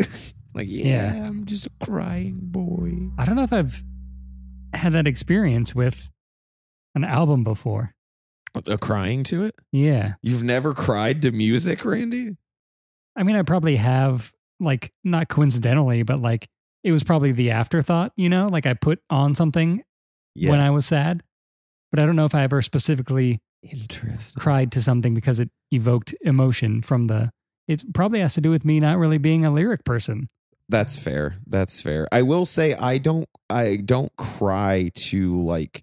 like, 0.54 0.66
yeah, 0.68 1.14
Yeah. 1.14 1.26
I'm 1.26 1.44
just 1.44 1.66
a 1.66 1.70
crying 1.84 2.38
boy. 2.42 3.10
I 3.18 3.24
don't 3.26 3.36
know 3.36 3.42
if 3.42 3.52
I've 3.52 3.82
had 4.74 4.92
that 4.94 5.06
experience 5.06 5.74
with 5.74 6.08
an 6.94 7.04
album 7.04 7.44
before. 7.44 7.94
A 8.66 8.78
crying 8.78 9.22
to 9.24 9.44
it? 9.44 9.54
Yeah. 9.72 10.14
You've 10.22 10.42
never 10.42 10.74
cried 10.74 11.22
to 11.22 11.32
music, 11.32 11.84
Randy? 11.84 12.36
I 13.16 13.22
mean, 13.22 13.36
I 13.36 13.42
probably 13.42 13.76
have, 13.76 14.32
like, 14.60 14.92
not 15.04 15.28
coincidentally, 15.28 16.02
but 16.02 16.20
like, 16.20 16.48
it 16.84 16.92
was 16.92 17.02
probably 17.04 17.32
the 17.32 17.50
afterthought, 17.50 18.12
you 18.16 18.28
know? 18.28 18.46
Like, 18.48 18.66
I 18.66 18.74
put 18.74 19.00
on 19.10 19.34
something 19.34 19.82
Yeah. 20.34 20.50
when 20.50 20.60
I 20.60 20.70
was 20.70 20.86
sad, 20.86 21.22
but 21.90 22.00
I 22.00 22.06
don't 22.06 22.16
know 22.16 22.24
if 22.24 22.34
I 22.34 22.42
ever 22.42 22.62
specifically 22.62 23.40
Interesting. 23.62 24.40
cried 24.40 24.72
to 24.72 24.82
something 24.82 25.14
because 25.14 25.40
it 25.40 25.50
evoked 25.72 26.14
emotion 26.22 26.80
from 26.82 27.04
the. 27.04 27.30
It 27.66 27.92
probably 27.92 28.20
has 28.20 28.34
to 28.34 28.40
do 28.40 28.50
with 28.50 28.64
me 28.64 28.80
not 28.80 28.98
really 28.98 29.18
being 29.18 29.44
a 29.44 29.50
lyric 29.50 29.84
person. 29.84 30.28
That's 30.70 30.96
fair. 30.96 31.36
That's 31.46 31.80
fair. 31.80 32.06
I 32.12 32.22
will 32.22 32.44
say 32.44 32.74
I 32.74 32.98
don't 32.98 33.28
I 33.50 33.76
don't 33.76 34.14
cry 34.16 34.90
to 34.94 35.42
like 35.42 35.82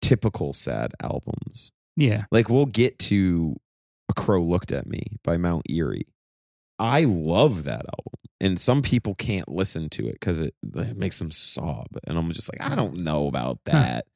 typical 0.00 0.52
sad 0.52 0.92
albums. 1.02 1.72
Yeah. 1.96 2.24
Like 2.30 2.48
we'll 2.48 2.66
get 2.66 2.98
to 3.00 3.56
A 4.08 4.14
Crow 4.14 4.42
Looked 4.42 4.72
at 4.72 4.86
Me 4.86 5.02
by 5.22 5.36
Mount 5.36 5.66
Eerie. 5.68 6.06
I 6.78 7.04
love 7.04 7.64
that 7.64 7.84
album. 7.86 8.14
And 8.40 8.58
some 8.58 8.80
people 8.80 9.14
can't 9.14 9.48
listen 9.50 9.90
to 9.90 10.08
it 10.08 10.14
because 10.14 10.40
it, 10.40 10.54
it 10.62 10.96
makes 10.96 11.18
them 11.18 11.30
sob. 11.30 11.88
And 12.06 12.16
I'm 12.16 12.30
just 12.32 12.50
like, 12.50 12.70
I 12.70 12.74
don't 12.74 13.00
know 13.00 13.26
about 13.26 13.58
that. 13.66 14.06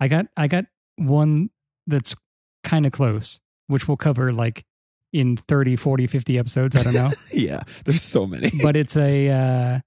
I 0.00 0.08
got 0.08 0.26
I 0.36 0.48
got 0.48 0.64
one 0.96 1.50
that's 1.86 2.16
kind 2.62 2.86
of 2.86 2.92
close, 2.92 3.40
which 3.66 3.86
we'll 3.86 3.98
cover 3.98 4.32
like 4.32 4.64
in 5.12 5.36
30, 5.36 5.76
40, 5.76 6.06
50 6.06 6.38
episodes. 6.38 6.76
I 6.76 6.82
don't 6.82 6.94
know. 6.94 7.10
yeah. 7.32 7.62
There's 7.84 8.02
so 8.02 8.26
many. 8.26 8.50
but 8.62 8.74
it's 8.74 8.96
a 8.96 9.28
uh, 9.28 9.78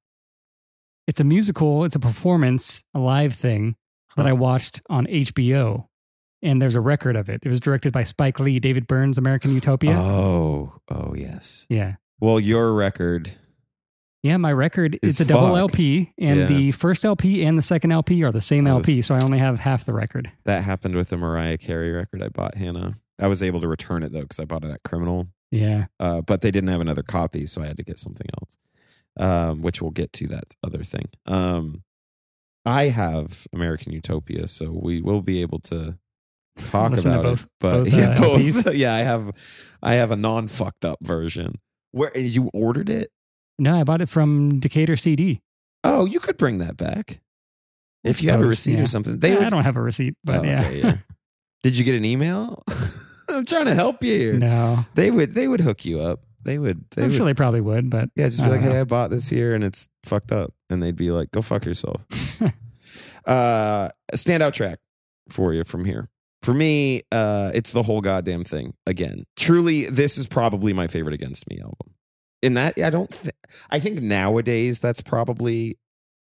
it's 1.07 1.19
a 1.19 1.23
musical. 1.23 1.86
It's 1.86 1.95
a 1.95 1.99
performance, 1.99 2.84
a 2.93 2.99
live 2.99 3.34
thing 3.34 3.75
that 4.18 4.28
I 4.28 4.34
watched 4.34 4.82
on 4.89 5.05
HBO, 5.07 5.88
and 6.41 6.61
there's 6.61 6.76
a 6.76 6.82
record 6.82 7.15
of 7.15 7.30
it. 7.30 7.41
It 7.43 7.49
was 7.49 7.59
directed 7.61 7.93
by 7.93 8.03
Spike 8.03 8.39
Lee, 8.39 8.59
David 8.59 8.86
Byrne's, 8.88 9.18
American 9.18 9.53
Utopia. 9.53 9.93
Oh, 9.97 10.80
oh 10.89 11.13
yes. 11.15 11.65
yeah, 11.70 11.95
Well, 12.20 12.39
your 12.39 12.74
record 12.74 13.32
yeah. 14.24 14.36
My 14.38 14.51
record 14.51 14.97
Is 15.03 15.22
it's 15.22 15.30
a 15.30 15.34
double. 15.34 15.55
LP, 15.55 16.11
and 16.18 16.39
Yeah. 16.39 16.45
the 16.47 16.72
first 16.72 17.05
LP 17.05 17.43
and 17.45 17.57
the 17.57 17.61
second 17.61 17.91
LP 17.91 18.24
are 18.24 18.32
the 18.32 18.41
same 18.41 18.65
was- 18.65 18.74
LP, 18.89 19.01
so 19.01 19.15
I 19.15 19.22
only 19.24 19.38
have 19.38 19.59
half 19.59 19.86
the 19.86 19.93
record. 19.93 20.32
that 20.43 20.63
happened 20.65 20.95
with 20.95 21.09
the 21.09 21.18
Mariah 21.18 21.57
Carey 21.57 21.91
record 21.91 22.22
I 22.22 22.28
bought, 22.30 22.55
Hannah. 22.55 22.97
I 23.20 23.28
was 23.28 23.41
able 23.41 23.61
to 23.61 23.68
return 23.68 24.03
it 24.03 24.11
though 24.11 24.22
because 24.22 24.39
I 24.39 24.45
bought 24.45 24.65
it 24.65 24.72
at 24.72 24.84
Criminal, 24.84 25.28
Yeah, 25.51 25.86
uh, 25.99 26.22
but 26.22 26.41
they 26.41 26.51
didn't 26.51 26.70
have 26.70 26.82
another 26.82 27.03
copy, 27.03 27.45
so 27.45 27.61
I 27.61 27.68
had 27.68 27.78
to 27.78 27.84
get 27.84 27.99
something 27.99 28.28
else. 28.41 28.57
Um, 29.20 29.61
which 29.63 29.82
we'll 29.82 29.89
get 29.91 30.13
to 30.13 30.28
that 30.28 30.55
other 30.63 30.84
thing. 30.84 31.05
Um, 31.26 31.84
I 32.68 32.89
have 32.89 33.47
American 33.53 33.93
Utopia, 33.93 34.45
so 34.47 34.72
we 34.72 35.01
will 35.01 35.22
be 35.22 35.41
able 35.41 35.59
to 35.59 35.97
talk 36.70 36.91
Listen 36.91 37.11
to 37.11 37.20
about 37.20 37.24
both- 37.24 37.43
it. 37.43 37.49
But 37.59 37.72
both, 37.86 37.93
yeah, 37.93 38.09
uh, 38.09 38.15
both. 38.22 38.76
Yeah, 38.76 38.93
I 38.93 38.99
have, 38.99 39.32
I 39.82 39.93
have 39.95 40.11
a 40.11 40.18
non 40.18 40.47
fucked 40.47 40.84
up 40.84 40.99
version. 41.01 41.59
Where 41.91 42.15
you 42.18 42.49
ordered 42.53 42.89
it? 42.89 43.09
no, 43.59 43.80
I 43.80 43.84
bought 43.84 44.01
it 44.01 44.09
from 44.09 44.59
Decatur 44.59 44.95
CD. 44.97 45.41
Oh, 45.84 46.05
you 46.05 46.20
could 46.20 46.38
bring 46.38 46.57
that 46.57 46.76
back 46.78 47.22
if 48.03 48.22
you 48.22 48.30
have 48.32 48.41
a 48.41 48.45
receipt 48.45 48.76
yeah. 48.78 48.84
or 48.84 48.86
something. 48.88 49.18
They 49.20 49.36
I 49.36 49.39
would 49.39 49.49
don't 49.49 49.63
have 49.63 49.78
a 49.78 49.82
receipt, 49.82 50.15
but 50.24 50.39
Oh, 50.39 50.43
yeah, 50.43 50.61
okay, 50.68 50.93
Did 51.63 51.78
you 51.78 51.84
get 51.86 51.95
an 51.95 52.03
email? 52.05 52.61
I'm 53.30 53.45
trying 53.45 53.65
to 53.65 53.74
help 53.74 54.03
you 54.03 54.38
no, 54.38 54.86
They 54.95 55.09
would 55.09 55.32
they 55.34 55.47
would 55.47 55.61
hook 55.61 55.86
you 55.86 56.01
up. 56.01 56.20
They 56.47 56.57
would 56.57 56.89
they 56.91 57.03
I'm 57.03 57.09
would 57.09 57.17
sure 57.17 57.25
they 57.25 57.33
probably 57.35 57.61
would, 57.61 57.89
but 57.89 58.09
yeah, 58.15 58.25
just 58.27 58.41
be 58.41 58.49
like, 58.49 58.61
don't 58.61 58.71
hey. 58.71 58.79
I 58.79 58.83
bought 58.85 59.09
this 59.09 59.27
here 59.29 59.53
and 59.53 59.63
it's 59.63 59.89
fucked 60.05 60.31
up. 60.31 60.53
And 60.69 60.81
they'd 60.81 60.95
be 60.95 61.11
like, 61.11 61.29
go 61.31 61.41
fuck 61.41 61.65
yourself. 61.65 62.05
uh 63.25 63.89
a 64.11 64.15
standout 64.15 64.53
track 64.53 64.79
for 65.29 65.53
you 65.53 65.63
from 65.63 65.85
here. 65.85 66.09
For 66.43 66.53
me, 66.53 67.01
uh, 67.11 67.51
it's 67.53 67.71
the 67.73 67.83
whole 67.83 67.99
goddamn 67.99 68.45
thing. 68.45 68.73
Again, 68.85 69.25
truly, 69.35 69.87
this 69.87 70.17
is 70.17 70.27
probably 70.27 70.71
my 70.71 70.87
favorite 70.87 71.13
Against 71.13 71.49
Me 71.49 71.59
album. 71.59 71.93
In 72.41 72.53
that, 72.53 72.79
I 72.79 72.89
don't. 72.89 73.09
Th- 73.09 73.33
I 73.69 73.79
think 73.79 74.01
nowadays 74.01 74.79
that's 74.79 75.01
probably 75.01 75.77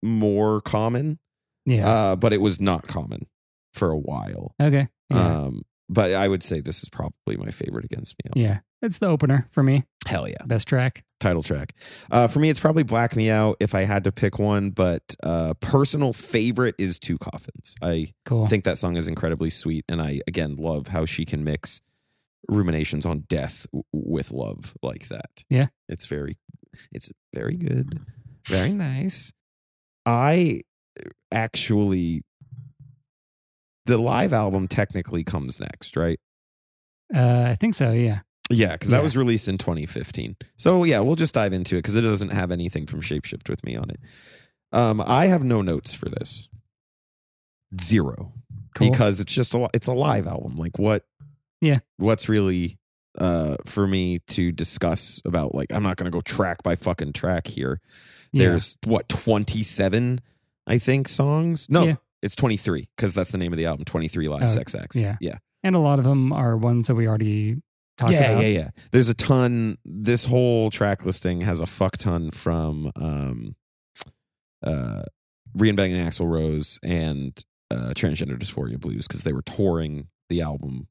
more 0.03 0.63
common, 0.63 1.19
Yeah. 1.67 1.87
uh, 1.89 2.17
but 2.17 2.33
it 2.33 2.41
was 2.41 2.59
not 2.61 2.87
common 2.87 3.27
for 3.75 3.91
a 3.91 3.99
while. 3.99 4.55
okay. 4.63 4.89
Yeah. 5.11 5.19
Um, 5.43 5.63
but 5.91 6.13
I 6.15 6.29
would 6.29 6.43
say 6.43 6.61
this 6.61 6.83
is 6.83 6.89
probably 6.89 7.37
my 7.37 7.51
favorite 7.51 7.85
Against 7.85 8.15
Me 8.25 8.31
album. 8.31 8.43
yeah. 8.43 8.61
It's 8.81 9.01
the 9.01 9.07
opener 9.09 9.47
for 9.51 9.63
me. 9.65 9.85
Hell 10.09 10.27
yeah, 10.27 10.43
Best 10.47 10.67
track. 10.67 11.05
title 11.21 11.43
track. 11.43 11.75
Uh, 12.11 12.27
for 12.29 12.39
me, 12.41 12.49
it's 12.49 12.59
probably 12.61 12.83
Black 12.83 13.15
Me 13.15 13.29
Out 13.31 13.57
if 13.61 13.75
I 13.75 13.83
had 13.83 14.05
to 14.05 14.13
pick 14.13 14.39
one. 14.39 14.71
But 14.71 15.15
uh, 15.23 15.53
personal 15.61 16.13
favorite 16.15 16.75
is 16.79 16.99
Two 16.99 17.19
Coffins. 17.19 17.75
I 17.83 18.13
Cool. 18.25 18.47
Think 18.47 18.65
that 18.65 18.79
song 18.79 18.97
is 18.97 19.07
incredibly 19.07 19.51
sweet, 19.51 19.85
and 19.89 20.01
I 20.01 20.21
again 20.27 20.57
love 20.57 20.89
how 20.89 21.05
she 21.05 21.25
can 21.27 21.45
mix 21.45 21.81
ruminations 22.49 23.05
on 23.05 23.21
death 23.29 23.67
w- 23.71 23.85
with 23.93 24.33
love 24.33 24.75
like 24.83 25.09
that. 25.09 25.45
Yeah. 25.51 25.67
it's 25.91 26.07
very, 26.07 26.39
it's 26.91 27.11
very 27.35 27.57
good, 27.57 28.01
very 28.47 28.73
nice. 28.73 29.33
I 30.07 30.63
actually, 31.31 32.23
the 33.87 33.99
live 33.99 34.33
album 34.33 34.69
technically 34.69 35.25
comes 35.25 35.61
next, 35.61 35.97
right? 35.97 36.19
uh, 37.15 37.45
I 37.49 37.57
think 37.57 37.75
so. 37.75 37.93
Yeah. 37.93 38.21
Yeah, 38.51 38.73
because 38.73 38.91
that 38.91 39.03
was 39.03 39.17
released 39.17 39.47
in 39.49 39.59
2015. 39.59 40.37
So 40.57 40.85
yeah, 40.85 41.01
we'll 41.01 41.17
just 41.17 41.35
dive 41.35 41.53
into 41.53 41.77
it 41.77 41.81
because 41.81 41.95
it 41.97 42.01
doesn't 42.03 42.31
have 42.31 42.51
anything 42.51 42.87
from 42.87 43.01
Shapeshift 43.03 43.49
with 43.49 43.63
me 43.65 43.77
on 43.77 43.91
it. 43.91 44.01
Um, 44.73 45.03
I 45.07 45.27
have 45.27 45.45
no 45.45 45.61
notes 45.63 45.93
for 45.95 46.09
this. 46.09 46.49
Zero 47.81 48.33
Cool. 48.75 48.91
because 48.91 49.21
it's 49.21 49.35
just 49.35 49.55
a 49.55 49.69
it's 49.75 49.87
a 49.87 49.93
live 49.93 50.27
album. 50.27 50.55
Like 50.57 50.79
what? 50.79 51.05
Yeah. 51.61 51.81
What's 51.99 52.29
really 52.29 52.79
uh 53.19 53.57
for 53.67 53.87
me 53.87 54.21
to 54.29 54.53
discuss 54.53 55.21
about? 55.25 55.55
Like 55.55 55.73
I'm 55.73 55.83
not 55.83 55.97
going 55.97 56.05
to 56.07 56.11
go 56.11 56.21
track 56.21 56.63
by 56.63 56.77
fucking 56.77 57.13
track 57.13 57.47
here. 57.49 57.81
yeah. 58.33 58.49
There's 58.49 58.77
what 58.85 59.09
27, 59.09 60.21
I 60.67 60.79
think 60.79 61.09
songs. 61.09 61.69
No, 61.69 61.85
Yeah. 61.85 61.97
it's 62.23 62.37
23 62.37 62.89
because 62.97 63.15
that's 63.15 63.33
the 63.33 63.39
name 63.39 63.53
of 63.53 63.59
the 63.59 63.67
album. 63.67 63.85
23 63.85 64.29
Live 64.29 64.43
Oh, 64.45 64.47
Sex 64.47 64.75
Acts. 64.75 64.97
yeah. 64.97 65.17
yeah. 65.21 65.39
and 65.63 65.75
a 65.75 65.79
lot 65.81 65.99
of 65.99 66.05
them 66.07 66.33
are 66.33 66.57
ones 66.57 66.87
that 66.87 66.95
we 66.95 67.07
already 67.09 67.57
talked 67.99 68.13
yeah, 68.13 68.31
about. 68.31 68.43
yeah, 68.43 68.49
yeah. 68.49 68.71
There's 68.93 69.09
a 69.09 69.15
ton. 69.15 69.77
This 69.85 70.25
whole 70.25 70.71
track 70.71 71.05
listing 71.05 71.43
has 71.43 71.61
a 71.61 71.67
fuck 71.67 71.99
ton 71.99 72.31
from 72.31 72.91
um, 72.97 73.57
uh, 74.65 75.03
reinventing 75.57 76.03
Axl 76.03 76.31
Rose 76.31 76.79
and 76.83 77.43
uh, 77.71 77.93
Transgender 77.95 78.39
Dysphoria 78.39 78.81
Blues 78.81 79.07
because 79.07 79.25
they 79.25 79.33
were 79.33 79.43
touring 79.43 80.09
the 80.29 80.41
album 80.41 80.89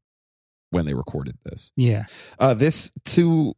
when 0.70 0.86
they 0.86 0.93
recorded 0.93 1.38
this. 1.43 1.72
Yeah. 1.76 2.05
Uh, 2.38 2.53
this, 2.53 2.91
to 3.05 3.53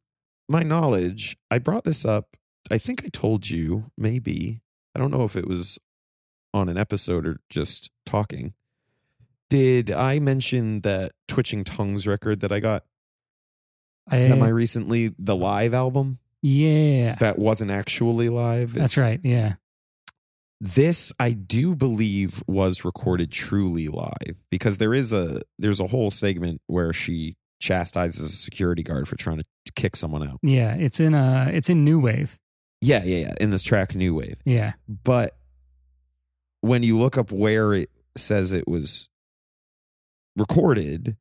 my 0.48 0.64
knowledge, 0.64 1.38
I 1.50 1.60
brought 1.60 1.84
this 1.84 2.06
up. 2.06 2.38
I 2.72 2.78
think 2.78 3.04
I 3.04 3.10
told 3.10 3.50
you, 3.50 3.92
maybe. 3.98 4.62
I 4.96 5.00
don't 5.00 5.12
know 5.12 5.24
if 5.24 5.36
it 5.36 5.48
was 5.48 5.80
on 6.54 6.70
an 6.70 6.78
episode 6.78 7.26
or 7.26 7.40
just 7.50 7.92
talking. 8.06 8.54
Did 9.50 9.90
I 9.90 10.20
mention 10.20 10.82
that 10.82 11.14
Twitching 11.28 11.64
Tongues 11.64 12.06
record 12.06 12.40
that 12.42 12.52
I 12.52 12.60
got 12.60 12.84
semi 14.16 14.48
recently? 14.48 15.14
The 15.18 15.36
live 15.36 15.74
album 15.74 16.20
yeah. 16.42 17.16
that 17.20 17.38
wasn't 17.38 17.72
actually 17.72 18.30
live. 18.30 18.74
That's 18.74 18.98
right. 18.98 19.20
Yeah. 19.24 19.56
This 20.62 21.14
I 21.20 21.32
do 21.32 21.76
believe 21.76 22.44
was 22.46 22.84
recorded 22.84 23.32
truly 23.32 23.88
live 23.88 24.44
because 24.52 24.78
there 24.78 24.94
is 24.94 25.14
a 25.14 25.42
there's 25.58 25.80
a 25.80 25.88
whole 25.88 26.12
segment 26.12 26.62
where 26.68 26.92
she 26.92 27.36
chastises 27.62 28.22
a 28.22 28.36
security 28.36 28.84
guard 28.84 29.08
for 29.08 29.16
trying 29.16 29.38
to 29.38 29.46
kick 29.76 29.96
someone 29.96 30.24
out. 30.24 30.40
Yeah. 30.44 30.76
It's 30.76 31.00
in 31.00 31.14
uh 31.14 31.50
it's 31.54 31.70
in 31.70 31.86
New 31.86 32.00
Wave. 32.00 32.38
Yeah, 32.82 33.04
yeah, 33.04 33.28
yeah. 33.28 33.34
In 33.40 33.50
this 33.50 33.64
track, 33.64 33.96
New 33.96 34.16
Wave. 34.16 34.40
Yeah. 34.46 34.74
But 34.88 35.38
when 36.62 36.84
you 36.84 36.98
look 36.98 37.18
up 37.18 37.32
where 37.32 37.74
it 37.74 37.90
says 38.18 38.52
it 38.54 38.68
was 38.68 39.10
recorded, 40.36 41.18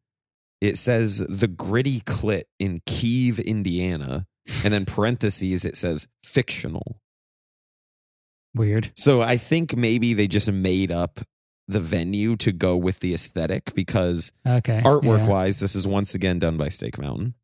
it 0.60 0.76
says 0.78 1.18
the 1.18 1.48
gritty 1.48 2.00
clit 2.00 2.44
in 2.58 2.80
Kiev, 2.86 3.38
Indiana. 3.38 4.26
And 4.64 4.72
then 4.72 4.86
parentheses, 4.86 5.64
it 5.66 5.76
says 5.76 6.08
fictional. 6.24 7.00
Weird. 8.54 8.90
So 8.96 9.20
I 9.20 9.36
think 9.36 9.76
maybe 9.76 10.14
they 10.14 10.26
just 10.26 10.50
made 10.50 10.90
up 10.90 11.20
the 11.68 11.80
venue 11.80 12.34
to 12.36 12.50
go 12.50 12.76
with 12.76 13.00
the 13.00 13.12
aesthetic 13.12 13.74
because 13.74 14.32
Okay. 14.46 14.80
artwork 14.84 15.18
yeah. 15.18 15.28
wise, 15.28 15.60
this 15.60 15.76
is 15.76 15.86
once 15.86 16.14
again 16.14 16.38
done 16.38 16.56
by 16.56 16.68
Steak 16.70 16.98
Mountain. 16.98 17.34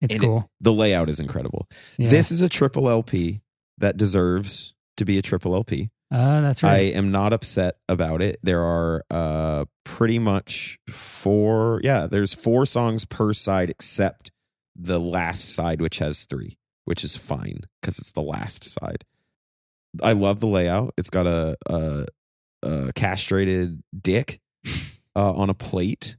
It's 0.00 0.14
and 0.14 0.24
it- 0.24 0.26
cool. 0.26 0.50
The 0.60 0.72
layout 0.72 1.08
is 1.10 1.20
incredible. 1.20 1.68
Yeah. 1.98 2.08
This 2.08 2.30
is 2.30 2.40
a 2.40 2.48
triple 2.48 2.88
LP 2.88 3.42
that 3.78 3.96
deserves 3.98 4.74
to 4.96 5.04
be 5.04 5.18
a 5.18 5.22
triple 5.22 5.54
LP. 5.54 5.90
Uh, 6.12 6.40
that's 6.40 6.62
right. 6.62 6.72
I 6.72 6.78
am 6.96 7.10
not 7.10 7.32
upset 7.32 7.76
about 7.88 8.22
it. 8.22 8.38
There 8.42 8.62
are 8.62 9.04
uh 9.10 9.64
pretty 9.84 10.18
much 10.18 10.78
four 10.88 11.80
yeah, 11.82 12.06
there's 12.06 12.34
four 12.34 12.64
songs 12.66 13.04
per 13.04 13.32
side 13.32 13.70
except 13.70 14.30
the 14.76 15.00
last 15.00 15.48
side 15.54 15.80
which 15.80 15.98
has 15.98 16.24
3, 16.24 16.58
which 16.84 17.02
is 17.02 17.16
fine 17.16 17.60
cuz 17.82 17.98
it's 17.98 18.12
the 18.12 18.22
last 18.22 18.64
side. 18.64 19.04
I 20.02 20.12
love 20.12 20.40
the 20.40 20.46
layout. 20.46 20.94
It's 20.96 21.10
got 21.10 21.26
a 21.26 21.56
a, 21.66 22.06
a 22.62 22.92
castrated 22.92 23.82
dick 23.98 24.40
uh, 25.16 25.32
on 25.32 25.50
a 25.50 25.54
plate 25.54 26.16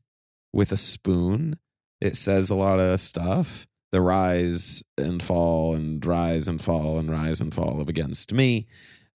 with 0.51 0.71
a 0.71 0.77
spoon. 0.77 1.59
It 2.01 2.15
says 2.15 2.49
a 2.49 2.55
lot 2.55 2.79
of 2.79 2.99
stuff. 2.99 3.67
The 3.91 4.01
rise 4.01 4.83
and 4.97 5.23
fall 5.23 5.73
and 5.73 6.05
rise 6.05 6.49
and 6.49 6.59
fall 6.59 6.99
and 6.99 7.09
rise 7.09 7.39
and 7.39 7.53
fall 7.53 7.79
of 7.79 7.87
Against 7.87 8.33
Me 8.33 8.67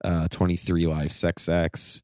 uh, 0.04 0.28
23 0.30 0.88
Live 0.88 1.12
Sex 1.12 1.47
Acts. 1.49 2.02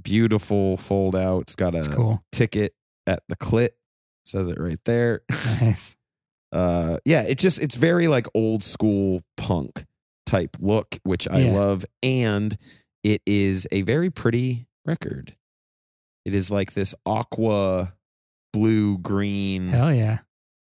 Beautiful 0.00 0.76
fold 0.76 1.14
out. 1.16 1.42
It's 1.42 1.56
got 1.56 1.74
a 1.74 1.80
cool. 1.88 2.22
ticket 2.32 2.74
at 3.06 3.22
the 3.28 3.36
clit. 3.36 3.70
Says 4.24 4.48
it 4.48 4.58
right 4.58 4.78
there. 4.84 5.22
Nice. 5.60 5.96
Uh, 6.52 6.98
yeah, 7.04 7.22
it 7.22 7.36
just 7.36 7.60
it's 7.60 7.74
very 7.74 8.06
like 8.06 8.28
old 8.32 8.62
school 8.62 9.22
punk 9.36 9.84
type 10.24 10.56
look, 10.60 11.00
which 11.02 11.26
I 11.28 11.38
Yeah. 11.40 11.52
love, 11.52 11.84
and 12.00 12.56
it 13.02 13.22
is 13.26 13.66
a 13.72 13.82
very 13.82 14.08
pretty 14.08 14.68
record. 14.86 15.34
It 16.24 16.32
is 16.32 16.52
like 16.52 16.74
this 16.74 16.94
aqua 17.04 17.94
blue 18.52 18.98
green 18.98 19.70
Hell 19.70 19.92
yeah. 19.92 20.18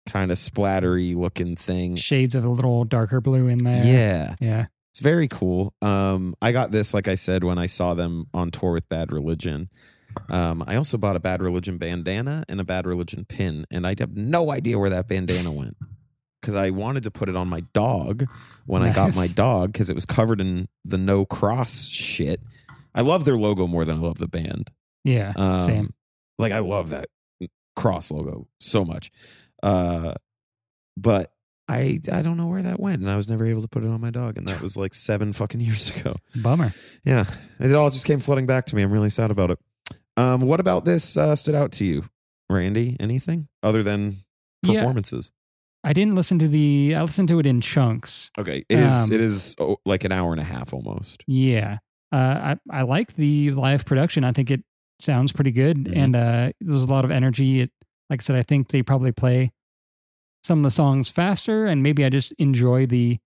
kind 0.08 0.30
of 0.32 0.38
splattery 0.38 1.14
looking 1.14 1.54
thing. 1.54 1.96
Shades 1.96 2.34
of 2.34 2.46
a 2.46 2.48
little 2.48 2.84
darker 2.84 3.20
blue 3.20 3.48
in 3.48 3.58
there. 3.58 3.84
Yeah. 3.84 4.36
Yeah. 4.40 4.66
It's 4.94 5.00
very 5.00 5.26
cool. 5.26 5.74
Um, 5.82 6.36
I 6.40 6.52
got 6.52 6.70
this, 6.70 6.94
like 6.94 7.08
I 7.08 7.16
said, 7.16 7.42
when 7.42 7.58
I 7.58 7.66
saw 7.66 7.94
them 7.94 8.26
on 8.32 8.52
tour 8.52 8.70
with 8.70 8.88
Bad 8.88 9.10
Religion. 9.10 9.68
Um, 10.28 10.62
I 10.68 10.76
also 10.76 10.96
bought 10.96 11.16
a 11.16 11.20
Bad 11.20 11.42
Religion 11.42 11.78
bandana 11.78 12.44
and 12.48 12.60
a 12.60 12.64
Bad 12.64 12.86
Religion 12.86 13.24
pin, 13.24 13.66
and 13.72 13.88
I 13.88 13.96
have 13.98 14.16
no 14.16 14.52
idea 14.52 14.78
where 14.78 14.90
that 14.90 15.08
bandana 15.08 15.50
went 15.50 15.76
because 16.40 16.54
I 16.54 16.70
wanted 16.70 17.02
to 17.02 17.10
put 17.10 17.28
it 17.28 17.34
on 17.34 17.48
my 17.48 17.62
dog 17.72 18.28
when 18.66 18.84
I 18.84 18.92
got 18.92 19.16
my 19.16 19.26
dog 19.26 19.72
because 19.72 19.90
it 19.90 19.94
was 19.94 20.06
covered 20.06 20.40
in 20.40 20.68
the 20.84 20.96
no 20.96 21.24
cross 21.24 21.88
shit. 21.88 22.40
I 22.94 23.00
love 23.00 23.24
their 23.24 23.36
logo 23.36 23.66
more 23.66 23.84
than 23.84 23.98
I 23.98 24.00
love 24.00 24.18
the 24.18 24.28
band. 24.28 24.70
Yeah. 25.02 25.32
Um, 25.34 25.58
Same. 25.58 25.94
Like 26.38 26.52
I 26.52 26.60
love 26.60 26.90
that 26.90 27.08
cross 27.74 28.12
logo 28.12 28.46
so 28.60 28.84
much. 28.84 29.10
Uh, 29.60 30.14
but 30.96 31.33
I 31.68 31.98
I 32.12 32.22
don't 32.22 32.36
know 32.36 32.46
where 32.46 32.62
that 32.62 32.78
went, 32.78 33.00
and 33.00 33.10
I 33.10 33.16
was 33.16 33.28
never 33.28 33.46
able 33.46 33.62
to 33.62 33.68
put 33.68 33.84
it 33.84 33.88
on 33.88 34.00
my 34.00 34.10
dog, 34.10 34.36
and 34.36 34.46
that 34.48 34.60
was 34.60 34.76
like 34.76 34.94
seven 34.94 35.32
fucking 35.32 35.60
years 35.68 35.94
ago. 35.96 36.16
Bummer. 36.36 36.72
Yeah, 37.04 37.24
it 37.58 37.74
all 37.74 37.90
just 37.90 38.06
came 38.06 38.20
flooding 38.20 38.46
back 38.46 38.66
to 38.66 38.76
me. 38.76 38.82
I'm 38.82 38.92
really 38.92 39.10
sad 39.10 39.30
about 39.30 39.50
it. 39.50 39.58
Um, 40.16 40.42
what 40.42 40.60
about 40.60 40.84
this 40.84 41.16
uh, 41.16 41.34
stood 41.34 41.54
out 41.54 41.72
to 41.72 41.84
you, 41.84 42.04
Randy? 42.50 42.96
Anything 43.00 43.48
other 43.62 43.82
than 43.82 44.18
Yeah. 44.62 44.74
performances? 44.80 45.32
I 45.82 45.92
didn't 45.92 46.14
listen 46.14 46.38
to 46.38 46.48
the. 46.48 46.94
I 46.96 47.02
listened 47.02 47.28
to 47.28 47.38
it 47.38 47.46
in 47.46 47.60
chunks. 47.60 48.30
Okay, 48.38 48.64
it 48.68 48.78
is. 48.78 49.08
Um, 49.08 49.12
it 49.12 49.20
is 49.20 49.56
oh, 49.58 49.78
like 49.84 50.04
an 50.04 50.12
hour 50.12 50.32
and 50.32 50.40
a 50.40 50.44
half 50.44 50.72
almost. 50.72 51.22
Yeah. 51.26 51.78
Uh, 52.12 52.54
I 52.70 52.78
I 52.78 52.82
like 52.82 53.14
the 53.14 53.50
live 53.52 53.84
production. 53.84 54.22
I 54.24 54.32
think 54.32 54.50
it 54.50 54.62
sounds 55.00 55.32
pretty 55.32 55.50
good, 55.52 55.76
Mhm. 55.84 55.96
and 55.96 56.16
uh, 56.16 56.52
there's 56.60 56.82
a 56.82 56.86
lot 56.86 57.04
of 57.04 57.10
energy. 57.10 57.60
It, 57.60 57.70
like 58.10 58.20
I 58.20 58.22
said, 58.22 58.36
I 58.36 58.42
think 58.42 58.68
they 58.68 58.82
probably 58.82 59.12
play 59.12 59.50
some 60.44 60.58
of 60.58 60.62
the 60.64 60.70
songs 60.70 61.08
faster, 61.08 61.64
and 61.66 61.82
maybe 61.82 62.04
I 62.04 62.10
just 62.10 62.32
enjoy 62.32 62.84
the 62.86 63.18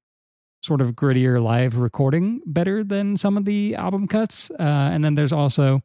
sort 0.62 0.80
of 0.80 0.92
grittier 0.94 1.42
live 1.42 1.76
recording 1.76 2.40
better 2.46 2.82
than 2.84 3.16
some 3.16 3.36
of 3.36 3.44
the 3.44 3.74
album 3.74 4.06
cuts. 4.06 4.50
Uh, 4.52 4.62
and 4.92 5.02
then 5.04 5.14
there's 5.14 5.32
also 5.32 5.82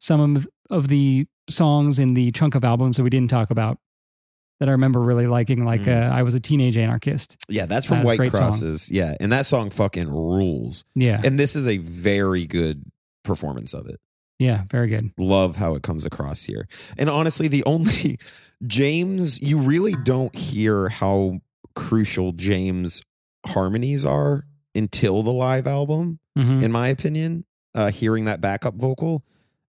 some 0.00 0.36
of, 0.36 0.48
of 0.70 0.88
the 0.88 1.26
songs 1.48 1.98
in 1.98 2.14
the 2.14 2.30
chunk 2.30 2.54
of 2.54 2.64
albums 2.64 2.96
that 2.96 3.02
we 3.02 3.10
didn't 3.10 3.30
talk 3.30 3.50
about 3.50 3.78
that 4.60 4.68
I 4.68 4.72
remember 4.72 5.00
really 5.00 5.26
liking, 5.26 5.64
like 5.64 5.82
Mm. 5.82 6.10
uh, 6.10 6.14
I 6.14 6.22
was 6.22 6.34
a 6.34 6.40
teenage 6.40 6.76
anarchist. 6.76 7.36
Yeah, 7.48 7.66
that's 7.66 7.86
from 7.86 7.98
That's 7.98 8.06
White 8.06 8.18
great 8.18 8.32
song. 8.32 8.40
Crosses. 8.40 8.90
Yeah, 8.90 9.14
and 9.20 9.30
that 9.32 9.46
song 9.46 9.70
fucking 9.70 10.08
rules. 10.08 10.84
Yeah. 10.94 11.20
And 11.24 11.38
this 11.38 11.54
is 11.54 11.68
a 11.68 11.76
very 11.78 12.44
good 12.44 12.84
performance 13.24 13.72
of 13.72 13.86
it. 13.86 14.00
Yeah, 14.38 14.64
very 14.70 14.88
good. 14.88 15.12
Love 15.18 15.56
how 15.56 15.74
it 15.74 15.82
comes 15.82 16.04
across 16.04 16.44
here. 16.44 16.68
And 16.96 17.10
honestly, 17.10 17.48
the 17.48 17.64
only 17.64 18.18
James, 18.66 19.40
you 19.40 19.58
really 19.58 19.94
don't 20.04 20.34
hear 20.34 20.88
how 20.88 21.40
crucial 21.74 22.32
James 22.32 23.02
harmonies 23.46 24.04
are 24.04 24.44
until 24.74 25.22
the 25.22 25.32
live 25.32 25.66
album, 25.66 26.20
hmm 26.36 26.62
in 26.62 26.72
my 26.72 26.88
opinion. 26.88 27.44
Uh, 27.74 27.90
hearing 27.90 28.24
that 28.24 28.40
backup 28.40 28.74
vocal, 28.74 29.22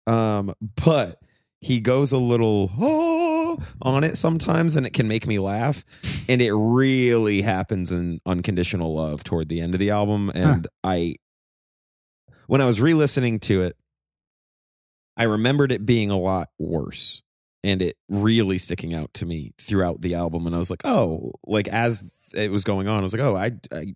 um, 0.07 0.55
but 0.85 1.21
he 1.61 1.81
goes 1.81 2.13
a 2.13 2.19
little 2.19 2.71
oh, 2.79 3.59
on 3.83 4.05
it 4.05 4.17
sometimes, 4.17 4.77
and 4.77 4.87
it 4.87 4.93
can 4.93 5.09
make 5.09 5.27
me 5.27 5.39
laugh. 5.39 5.83
And 6.29 6.41
it 6.41 6.53
really 6.53 7.43
happens 7.43 7.91
in 7.91 8.21
"Unconditional 8.27 8.95
Love" 8.95 9.25
toward 9.25 9.49
the 9.49 9.61
end 9.61 9.75
of 9.75 9.81
the 9.81 9.91
album. 9.91 10.31
And 10.35 10.69
I, 10.85 11.17
when 12.47 12.61
I 12.61 12.67
was 12.67 12.81
re-listening 12.81 13.41
to 13.41 13.63
it, 13.63 13.77
I 15.17 15.25
remembered 15.25 15.73
it 15.73 15.87
being 15.87 16.11
a 16.11 16.19
lot 16.19 16.49
worse 16.59 17.23
and 17.65 17.83
it 17.83 17.97
really 18.09 18.59
sticking 18.59 18.95
out 18.95 19.13
to 19.15 19.27
me 19.27 19.53
throughout 19.59 20.01
the 20.01 20.15
album. 20.15 20.47
And 20.47 20.55
I 20.55 20.59
was 20.59 20.71
like, 20.71 20.83
oh, 20.85 21.33
like 21.47 21.69
as 21.69 22.31
it 22.35 22.51
was 22.51 22.65
going 22.65 22.87
on, 22.87 23.01
I 23.01 23.03
was 23.03 23.13
like, 23.13 23.23
oh, 23.23 23.37
I, 23.37 23.53
I 23.73 23.95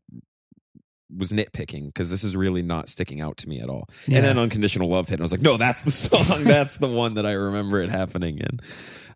was 1.15 1.33
nitpicking 1.33 1.87
because 1.87 2.11
this 2.11 2.25
is 2.25 2.37
really 2.37 2.63
not 2.63 2.89
sticking 2.89 3.21
out 3.21 3.37
to 3.39 3.49
me 3.49 3.61
at 3.61 3.69
all. 3.69 3.89
Yeah. 4.07 4.19
And 4.19 4.27
then 4.27 4.39
Unconditional 4.39 4.89
Love 4.89 5.09
hit. 5.09 5.15
And 5.15 5.23
I 5.23 5.25
was 5.25 5.33
like, 5.33 5.43
no, 5.43 5.57
that's 5.57 5.83
the 5.83 5.91
song. 5.93 6.45
that's 6.45 6.79
the 6.79 6.89
one 6.89 7.15
that 7.15 7.27
I 7.27 7.33
remember 7.33 7.81
it 7.81 7.91
happening 7.91 8.39
in. 8.39 8.61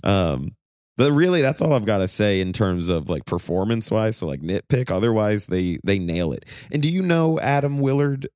Um, 0.03 0.57
but 0.97 1.11
really, 1.11 1.43
that's 1.43 1.61
all 1.61 1.73
I've 1.73 1.87
got 1.87 1.99
to 1.99 2.09
say 2.09 2.41
in 2.41 2.53
terms 2.53 2.89
of 2.89 3.09
like 3.09 3.25
performance 3.25 3.91
wise. 3.91 4.17
So 4.17 4.27
like 4.27 4.41
nitpick. 4.41 4.91
Otherwise, 4.91 5.47
they 5.47 5.79
they 5.83 5.99
nail 5.99 6.33
it. 6.33 6.45
And 6.71 6.81
do 6.81 6.89
you 6.89 7.03
know 7.03 7.41
Atom 7.41 7.81
Willard, 7.81 8.29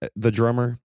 uh, 0.00 0.08
the 0.14 0.30
drummer? 0.30 0.78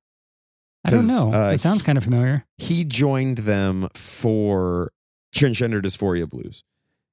I 0.84 0.89
don't 0.91 1.07
know. 1.07 1.32
uh, 1.34 1.51
it 1.51 1.59
sounds 1.59 1.82
kind 1.84 1.97
of 1.97 2.03
familiar. 2.03 2.45
he 2.57 2.84
joined 2.86 3.39
them 3.39 3.88
for 3.93 4.91
Transgender 5.36 5.82
Dysphoria 5.82 6.27
Blues. 6.29 6.63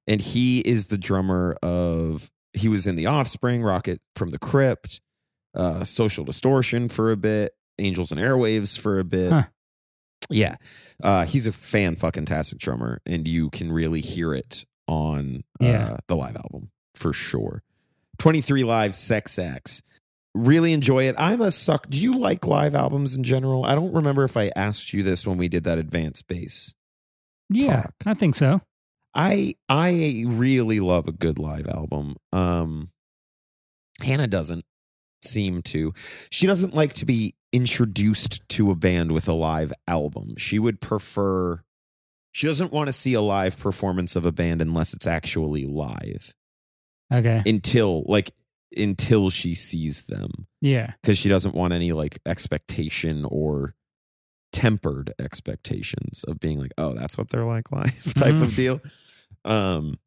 And 0.07 0.21
he 0.21 0.59
is 0.61 0.87
the 0.87 0.97
drummer 0.97 1.55
of, 1.61 2.31
he 2.53 2.67
was 2.67 2.87
in 2.87 2.95
The 2.95 3.05
Offspring, 3.05 3.61
Rocket 3.61 4.01
from 4.15 4.31
the 4.31 4.39
Crypt, 4.39 5.01
uh, 5.53 5.83
Social 5.83 6.25
Distortion 6.25 6.89
for 6.89 7.11
a 7.11 7.17
bit, 7.17 7.53
Angels 7.77 8.11
and 8.11 8.19
Airwaves 8.19 8.77
for 8.79 8.97
a 8.97 9.03
bit. 9.03 9.31
Huh. 9.31 9.43
Yeah. 10.31 10.55
Uh, 11.03 11.25
he's 11.25 11.45
a 11.45 11.51
fan 11.51 11.95
fucking 11.95 12.25
tastic 12.25 12.57
drummer, 12.59 13.01
and 13.05 13.27
you 13.27 13.49
can 13.51 13.71
really 13.71 14.01
hear 14.01 14.33
it 14.33 14.65
on 14.87 15.43
uh, 15.61 15.65
Yeah. 15.65 15.97
the 16.07 16.15
live 16.15 16.35
album 16.37 16.71
for 16.95 17.13
sure. 17.13 17.61
23 18.17 18.63
live 18.63 18.95
sex 18.95 19.37
acts. 19.39 19.81
Really 20.35 20.73
enjoy 20.73 21.03
it. 21.03 21.15
I'm 21.17 21.41
a 21.41 21.51
suck. 21.51 21.89
Do 21.89 21.99
you 21.99 22.17
like 22.17 22.45
live 22.45 22.75
albums 22.75 23.15
in 23.15 23.23
general? 23.23 23.65
I 23.65 23.73
don't 23.75 23.93
remember 23.93 24.23
if 24.23 24.37
I 24.37 24.51
asked 24.55 24.93
you 24.93 25.01
this 25.01 25.25
when 25.25 25.37
we 25.37 25.47
did 25.47 25.63
that 25.63 25.77
advanced 25.77 26.27
bass. 26.27 26.75
Yeah, 27.49 27.81
talk. 27.81 27.93
I 28.05 28.13
think 28.13 28.35
so. 28.35 28.61
I 29.15 29.55
I 29.67 30.23
really 30.27 30.79
love 30.79 31.07
a 31.07 31.11
good 31.11 31.39
live 31.39 31.67
album. 31.67 32.15
Um 32.31 32.91
Hannah 34.01 34.27
doesn't 34.27 34.65
seem 35.23 35.61
to. 35.63 35.93
She 36.29 36.45
doesn't 36.45 36.73
like 36.73 36.93
to 36.93 37.05
be 37.05 37.35
introduced 37.51 38.47
to 38.49 38.69
a 38.69 38.75
band 38.75 39.11
with 39.11 39.27
a 39.27 39.33
live 39.33 39.73
album. 39.87 40.35
She 40.37 40.59
would 40.59 40.79
prefer 40.79 41.61
she 42.31 42.47
doesn't 42.47 42.71
want 42.71 42.87
to 42.87 42.93
see 42.93 43.13
a 43.13 43.21
live 43.21 43.59
performance 43.59 44.15
of 44.15 44.25
a 44.25 44.31
band 44.31 44.61
unless 44.61 44.93
it's 44.93 45.07
actually 45.07 45.65
live. 45.65 46.33
Okay. 47.11 47.41
Until 47.45 48.03
like 48.05 48.31
until 48.77 49.29
she 49.29 49.55
sees 49.55 50.03
them 50.03 50.47
Yeah. 50.61 50.93
because 51.01 51.17
she 51.17 51.29
doesn't 51.29 51.55
want 51.55 51.73
any 51.73 51.91
like 51.91 52.19
expectation 52.25 53.25
or 53.27 53.75
tempered 54.51 55.13
expectations 55.19 56.23
of 56.27 56.39
being 56.39 56.59
like, 56.59 56.71
oh, 56.77 56.93
that's 56.93 57.17
what 57.17 57.29
they're 57.29 57.45
like 57.45 57.71
live 57.71 58.13
type 58.13 58.35
Mhm. 58.35 58.41
of 58.43 58.55
deal. 58.55 58.81
Um, 59.45 59.99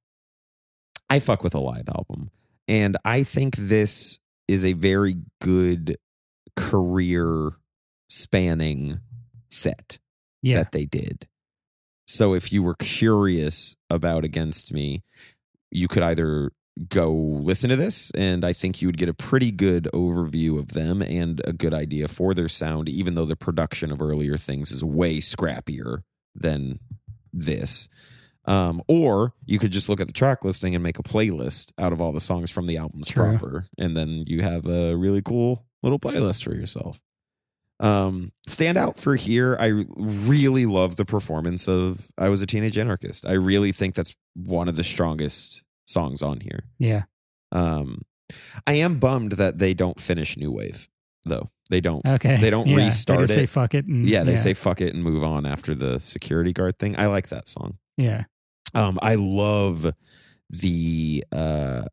I 1.11 1.19
fuck 1.21 1.43
with 1.43 1.55
a 1.55 1.61
live 1.61 1.89
album, 1.89 2.31
and 2.69 2.97
I 3.05 3.23
think 3.23 3.57
this 3.57 4.19
is 4.49 4.65
a 4.65 4.73
very 4.73 5.17
good 5.41 5.97
career 6.57 7.51
spanning 8.09 9.01
set 9.51 9.99
Yeah. 10.43 10.59
that 10.59 10.73
they 10.73 10.87
did. 10.87 11.29
So 12.07 12.35
if 12.35 12.53
you 12.53 12.63
were 12.63 12.75
curious 12.75 13.77
about 13.89 14.25
Against 14.25 14.73
Me, 14.73 15.03
you 15.71 15.89
could 15.89 16.03
either 16.03 16.53
go 16.89 17.13
listen 17.13 17.71
to 17.71 17.77
this, 17.77 18.11
and 18.13 18.45
I 18.45 18.53
think 18.53 18.81
you 18.81 18.89
would 18.89 18.97
get 18.97 19.09
a 19.09 19.15
pretty 19.15 19.51
good 19.51 19.89
overview 19.93 20.59
of 20.59 20.73
them 20.73 21.03
and 21.03 21.41
a 21.45 21.53
good 21.53 21.75
idea 21.75 22.09
for 22.09 22.35
their 22.35 22.49
sound, 22.49 22.89
even 22.89 23.15
though 23.15 23.25
the 23.25 23.37
production 23.37 23.93
of 23.93 24.01
earlier 24.01 24.37
things 24.37 24.73
is 24.73 24.83
way 24.83 25.19
scrappier 25.19 26.03
than 26.35 26.81
this. 27.33 27.89
Um, 28.45 28.83
or 28.89 29.35
you 29.45 29.59
could 29.59 29.71
just 29.71 29.89
look 29.89 30.01
at 30.01 30.09
the 30.09 30.13
track 30.13 30.45
listing 30.45 30.75
and 30.75 30.83
make 30.83 30.99
a 30.99 31.03
playlist 31.03 31.73
out 31.79 31.93
of 31.93 32.01
all 32.01 32.13
the 32.13 32.21
songs 32.21 32.51
from 32.51 32.67
the 32.67 32.77
albums 32.77 33.11
proper, 33.11 33.69
and 33.79 33.97
then 33.97 34.25
you 34.27 34.43
have 34.43 34.67
a 34.67 34.97
really 34.97 35.23
cool 35.23 35.67
little 35.83 35.99
playlist 35.99 36.43
for 36.43 36.55
yourself. 36.55 37.01
Um, 37.79 38.33
stand 38.47 38.79
out 38.79 38.97
for 38.97 39.17
here. 39.17 39.57
I 39.59 39.85
really 39.97 40.67
love 40.67 40.97
the 40.97 41.05
performance 41.05 41.69
of 41.69 42.11
"I 42.17 42.29
Was 42.29 42.41
a 42.41 42.47
Teenage 42.47 42.79
Anarchist." 42.79 43.27
I 43.27 43.33
really 43.33 43.73
think 43.73 43.95
that's 43.95 44.15
one 44.35 44.69
of 44.69 44.77
the 44.77 44.85
strongest 44.85 45.62
songs 45.93 46.23
on 46.23 46.41
here. 46.41 46.65
Yeah. 46.79 47.03
Um, 47.53 48.03
I 48.67 48.75
am 48.75 48.99
bummed 48.99 49.33
that 49.33 49.59
they 49.59 49.75
don't 49.75 50.01
finish 50.01 50.37
New 50.37 50.51
Wave, 50.51 50.89
though. 51.27 51.51
They 51.71 51.81
don't. 51.81 52.05
Okay. 52.05 52.37
They 52.41 52.51
don't 52.51 52.67
Yeah, 52.67 52.77
restart 52.77 53.19
they 53.21 53.23
just 53.25 53.35
Say 53.35 53.43
it. 53.45 53.49
fuck 53.49 53.75
it. 53.75 53.87
And, 53.87 54.07
Yeah, 54.07 54.25
they 54.25 54.37
say 54.37 54.55
fuck 54.55 54.81
it 54.81 54.95
and 54.95 55.03
move 55.05 55.23
on 55.23 55.47
after 55.47 55.75
the 55.75 55.99
security 56.01 56.53
guard 56.53 56.79
thing. 56.79 56.99
I 56.99 57.07
like 57.07 57.29
that 57.29 57.47
song. 57.49 57.79
Yeah. 57.97 58.25
Um, 58.75 58.99
I 59.03 59.15
love 59.17 59.93
the 60.51 61.25
uh 61.33 61.85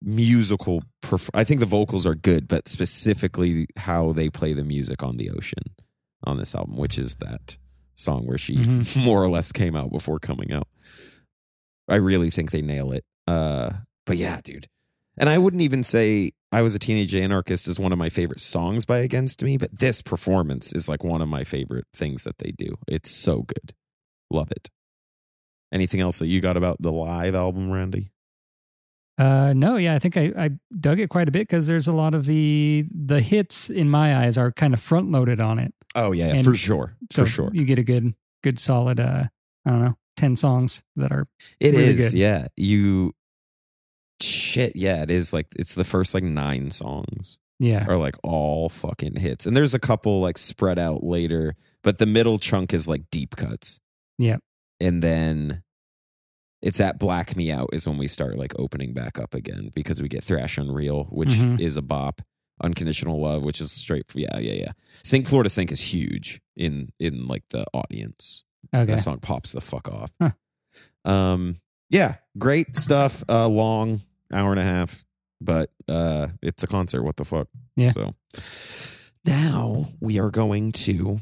musical. 0.00 0.82
Perf- 1.02 1.30
I 1.34 1.44
think 1.44 1.60
the 1.60 1.66
vocals 1.66 2.06
are 2.06 2.14
good, 2.14 2.48
but 2.48 2.68
specifically 2.68 3.66
how 3.76 4.12
they 4.12 4.28
play 4.30 4.52
the 4.52 4.64
music 4.64 5.02
on 5.02 5.16
the 5.16 5.30
ocean 5.30 5.62
on 6.24 6.36
this 6.38 6.54
album, 6.54 6.76
which 6.76 6.98
is 6.98 7.16
that 7.16 7.56
song 7.94 8.26
where 8.26 8.38
she 8.38 8.56
Mhm. 8.56 8.96
more 9.04 9.22
or 9.22 9.28
less 9.28 9.52
came 9.52 9.76
out 9.76 9.90
before 9.90 10.18
coming 10.18 10.52
out. 10.52 10.68
I 11.92 11.96
really 11.96 12.30
think 12.30 12.50
they 12.50 12.62
nail 12.62 12.90
it. 12.92 13.04
Uh, 13.26 13.70
but 14.06 14.16
yeah, 14.16 14.40
dude. 14.42 14.66
And 15.18 15.28
I 15.28 15.36
wouldn't 15.36 15.62
even 15.62 15.82
say 15.82 16.32
I 16.50 16.62
was 16.62 16.74
a 16.74 16.78
teenage 16.78 17.14
anarchist 17.14 17.68
is 17.68 17.78
one 17.78 17.92
of 17.92 17.98
my 17.98 18.08
favorite 18.08 18.40
songs 18.40 18.84
by 18.86 18.98
Against 18.98 19.42
Me, 19.42 19.58
but 19.58 19.78
this 19.78 20.00
performance 20.00 20.72
is 20.72 20.88
like 20.88 21.04
one 21.04 21.20
of 21.20 21.28
my 21.28 21.44
favorite 21.44 21.84
things 21.94 22.24
that 22.24 22.38
they 22.38 22.50
do. 22.50 22.76
It's 22.88 23.10
so 23.10 23.42
good. 23.42 23.74
Love 24.30 24.50
it. 24.50 24.70
Anything 25.70 26.00
else 26.00 26.18
that 26.18 26.28
you 26.28 26.40
got 26.40 26.56
about 26.56 26.80
the 26.80 26.92
live 26.92 27.34
album, 27.34 27.70
Randy? 27.70 28.10
Uh, 29.18 29.52
no, 29.54 29.76
yeah, 29.76 29.94
I 29.94 29.98
think 29.98 30.16
I, 30.16 30.32
I 30.36 30.50
dug 30.80 30.98
it 30.98 31.10
quite 31.10 31.28
a 31.28 31.30
bit 31.30 31.42
because 31.46 31.66
there's 31.66 31.86
a 31.88 31.92
lot 31.92 32.14
of 32.14 32.24
the 32.24 32.86
the 32.90 33.20
hits 33.20 33.68
in 33.68 33.90
my 33.90 34.16
eyes 34.16 34.38
are 34.38 34.50
kind 34.50 34.72
of 34.72 34.80
front 34.80 35.10
loaded 35.10 35.40
on 35.40 35.58
it. 35.58 35.74
Oh 35.94 36.12
yeah, 36.12 36.40
for 36.40 36.54
sure, 36.54 36.96
So 37.10 37.24
for 37.24 37.30
sure. 37.30 37.50
you 37.52 37.64
get 37.64 37.78
a 37.78 37.82
good 37.82 38.14
good 38.42 38.58
solid 38.58 38.98
uh 38.98 39.24
I 39.66 39.70
don't 39.70 39.80
know 39.82 39.96
ten 40.16 40.36
songs 40.36 40.82
that 40.96 41.12
are 41.12 41.26
It 41.60 41.72
really 41.74 41.84
is, 41.84 42.10
good. 42.12 42.18
yeah. 42.18 42.46
You 42.56 43.12
shit, 44.20 44.76
yeah. 44.76 45.02
It 45.02 45.10
is 45.10 45.32
like 45.32 45.46
it's 45.56 45.74
the 45.74 45.84
first 45.84 46.14
like 46.14 46.24
nine 46.24 46.70
songs 46.70 47.38
yeah 47.58 47.84
are 47.86 47.96
like 47.96 48.16
all 48.24 48.68
fucking 48.68 49.16
hits, 49.16 49.46
and 49.46 49.56
there's 49.56 49.74
a 49.74 49.78
couple 49.78 50.20
like 50.20 50.38
spread 50.38 50.78
out 50.78 51.02
later, 51.04 51.54
but 51.82 51.98
the 51.98 52.06
middle 52.06 52.38
chunk 52.38 52.72
is 52.74 52.88
like 52.88 53.02
deep 53.10 53.36
cuts. 53.36 53.78
Yeah. 54.18 54.36
and 54.80 55.02
then 55.02 55.62
it's 56.60 56.80
at 56.80 56.98
Black 56.98 57.34
Me 57.34 57.50
Out 57.50 57.70
is 57.72 57.88
when 57.88 57.98
we 57.98 58.06
start 58.06 58.36
like 58.38 58.52
opening 58.58 58.92
back 58.92 59.18
up 59.18 59.34
again 59.34 59.70
because 59.74 60.00
we 60.00 60.06
get 60.08 60.22
Thrash 60.22 60.58
Unreal, 60.58 61.04
which 61.10 61.30
Mhm. 61.30 61.60
is 61.60 61.76
a 61.76 61.82
bop. 61.82 62.20
Unconditional 62.62 63.20
Love, 63.20 63.44
which 63.44 63.60
is 63.60 63.72
straight. 63.72 64.04
Yeah, 64.14 64.38
yeah, 64.38 64.52
yeah. 64.52 64.72
Sink 65.02 65.26
Florida 65.26 65.48
Sink 65.48 65.72
is 65.72 65.80
huge 65.92 66.40
in 66.56 66.90
in 67.00 67.26
like 67.26 67.42
the 67.50 67.64
audience. 67.72 68.44
Okay 68.74 68.92
That 68.92 69.00
song 69.00 69.18
pops 69.18 69.52
the 69.52 69.60
fuck 69.60 69.88
off. 69.88 70.10
Huh. 70.20 70.30
Um, 71.04 71.56
yeah, 71.90 72.16
great 72.38 72.76
stuff. 72.76 73.22
Uh, 73.28 73.48
long 73.48 74.00
hour 74.32 74.50
and 74.50 74.60
a 74.60 74.64
half, 74.64 75.04
but 75.40 75.70
uh, 75.88 76.28
it's 76.42 76.62
a 76.62 76.66
concert. 76.66 77.02
What 77.02 77.16
the 77.16 77.24
fuck? 77.24 77.48
Yeah. 77.76 77.90
So 77.90 78.14
now 79.24 79.88
we 80.00 80.18
are 80.18 80.30
going 80.30 80.72
to 80.72 81.20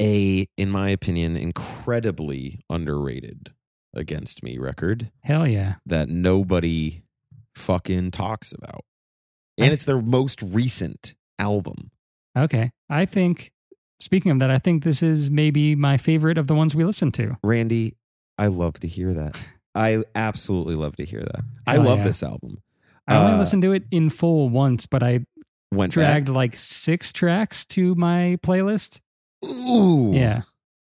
a, 0.00 0.46
in 0.56 0.70
my 0.70 0.88
opinion, 0.90 1.36
incredibly 1.36 2.60
underrated 2.70 3.52
Against 3.94 4.42
Me 4.42 4.56
record 4.56 5.10
hell 5.20 5.46
yeah 5.46 5.74
that 5.84 6.08
nobody 6.08 7.02
fucking 7.54 8.10
talks 8.10 8.50
about, 8.50 8.86
and 9.58 9.68
I- 9.68 9.72
it's 9.74 9.84
their 9.84 10.00
most 10.00 10.40
recent 10.42 11.14
album. 11.38 11.90
okay 12.34 12.70
I 12.88 13.04
think 13.04 13.52
speaking 14.02 14.32
of 14.32 14.38
that 14.40 14.50
I 14.50 14.58
think 14.58 14.84
this 14.84 15.02
is 15.02 15.30
maybe 15.30 15.74
my 15.74 15.96
favorite 15.96 16.38
of 16.38 16.46
the 16.46 16.54
ones 16.54 16.74
we 16.74 16.84
listened 16.84 17.14
to 17.14 17.36
Randy, 17.42 17.96
I 18.38 18.48
love 18.48 18.74
to 18.80 18.88
hear 18.88 19.12
that. 19.14 19.38
I 19.74 20.02
absolutely 20.14 20.74
love 20.74 20.96
to 20.96 21.04
hear 21.04 21.20
that. 21.20 21.44
I 21.66 21.74
Hell 21.74 21.84
love 21.84 21.98
yeah. 21.98 22.04
this 22.04 22.22
album. 22.22 22.58
I 23.08 23.16
only 23.16 23.32
Uh, 23.34 23.38
listened 23.38 23.62
to 23.62 23.72
it 23.72 23.84
in 23.90 24.10
full 24.10 24.48
once 24.50 24.86
but 24.86 25.02
I 25.02 25.20
Went 25.72 25.92
dragged 25.92 26.26
back. 26.26 26.34
like 26.34 26.54
six 26.56 27.12
tracks 27.12 27.64
to 27.66 27.94
my 27.94 28.36
playlist 28.42 29.00
Ooh. 29.44 30.12
Yeah. 30.14 30.42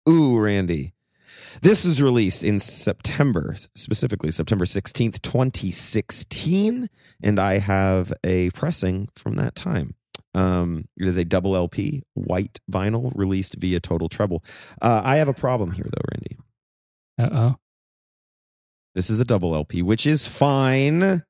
Ooh, 0.09 0.39
Randy. 0.41 0.95
This 1.63 1.85
was 1.85 2.01
released 2.01 2.43
in 2.43 2.59
September, 2.59 3.55
specifically 3.77 4.31
September 4.31 4.65
16th, 4.65 5.21
2016. 5.21 6.89
And 7.23 7.39
I 7.39 7.59
have 7.59 8.13
a 8.25 8.51
pressing 8.51 9.09
from 9.15 9.35
that 9.37 9.55
time. 9.55 9.95
Um, 10.35 10.87
it 10.97 11.09
is 11.09 11.17
a 11.17 11.25
double 11.25 11.57
LP, 11.57 12.03
white 12.15 12.61
vinyl, 12.71 13.13
released 13.15 13.57
via 13.59 13.81
Total 13.81 14.09
Treble. 14.09 14.45
Uh, 14.81 15.03
I 15.05 15.17
have 15.17 15.29
a 15.29 15.35
problem 15.35 15.73
here, 15.73 15.87
though, 15.87 16.05
Randy. 16.13 16.39
Uh 17.19 17.37
oh. 17.37 17.57
This 18.95 19.11
is 19.11 19.21
a 19.21 19.25
double 19.25 19.55
LP, 19.55 19.83
which 19.83 20.07
is 20.07 20.27
fine. 20.27 21.23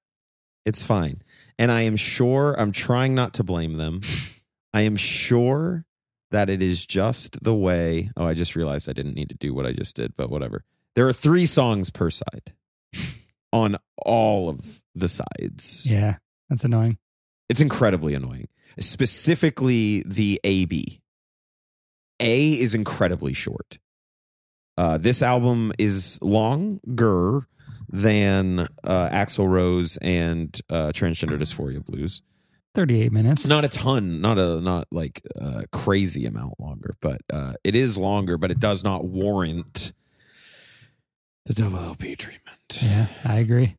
It's 0.65 0.85
fine. 0.85 1.23
And 1.59 1.71
I 1.71 1.83
am 1.83 1.97
sure, 1.97 2.55
I'm 2.59 2.73
trying 2.73 3.15
not 3.15 3.35
to 3.35 3.45
blame 3.45 3.77
them. 3.77 4.01
I 4.75 4.83
am 4.83 4.97
sure 4.97 5.85
that 6.31 6.49
it 6.49 6.63
is 6.63 6.87
just 6.87 7.43
the 7.43 7.55
way. 7.55 8.11
Oh, 8.17 8.25
I 8.25 8.35
just 8.35 8.55
realized 8.55 8.89
I 8.89 8.93
didn't 8.93 9.15
need 9.15 9.31
to 9.31 9.35
do 9.35 9.53
what 9.53 9.67
I 9.67 9.73
just 9.73 9.97
did, 9.97 10.17
but 10.17 10.31
whatever. 10.31 10.65
There 10.95 11.09
are 11.09 11.13
three 11.13 11.47
songs 11.47 11.91
per 11.91 12.11
side 12.11 12.53
on 13.53 13.77
all 13.97 14.49
of 14.49 14.83
the 14.95 15.09
sides. 15.09 15.87
Yeah. 15.91 16.17
That's 16.49 16.65
annoying. 16.65 16.99
It's 17.49 17.61
incredibly 17.61 18.15
annoying, 18.15 18.49
specifically 18.79 20.03
the 20.07 20.41
AB. 20.45 21.01
A 22.21 22.53
is 22.53 22.75
incredibly 22.75 23.33
short. 23.33 23.79
Uh, 24.77 24.99
this 24.99 25.23
album 25.23 25.73
is 25.79 26.19
longer 26.23 27.43
than 27.89 28.61
uh, 28.61 29.09
Axl 29.11 29.49
Rose 29.49 29.99
and 30.01 30.59
uh, 30.71 30.89
Transgender 30.89 31.39
Dysphoria 31.39 31.85
Blues. 31.85 32.23
38 32.75 33.11
minutes. 33.11 33.47
Not 33.47 33.65
a 33.65 33.69
ton, 33.69 34.21
not 34.21 34.39
a 34.39 34.61
not 34.61 34.87
like 34.93 35.23
a 35.35 35.67
crazy 35.73 36.25
amount 36.25 36.61
longer, 36.61 36.95
but 37.01 37.21
uh, 37.33 37.55
it 37.65 37.75
is 37.75 37.99
longer. 37.99 38.39
But 38.39 38.53
it 38.53 38.61
does 38.61 38.85
not 38.85 39.05
warrant 39.05 39.93
the 41.47 41.55
double 41.55 41.79
LP 41.81 42.15
treatment. 42.15 42.81
Yeah, 42.81 43.07
I 43.25 43.39
agree. 43.39 43.75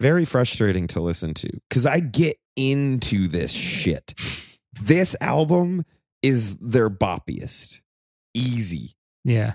Very 0.00 0.24
frustrating 0.24 0.88
to 0.88 1.00
listen 1.00 1.34
to 1.34 1.50
because 1.68 1.86
I 1.86 2.00
get 2.00 2.36
into 2.56 3.28
this 3.28 3.52
shit. 3.52 4.14
This 4.72 5.16
album 5.20 5.84
is 6.22 6.56
their 6.58 6.90
boppiest, 6.90 7.80
easy. 8.34 8.92
Yeah. 9.24 9.54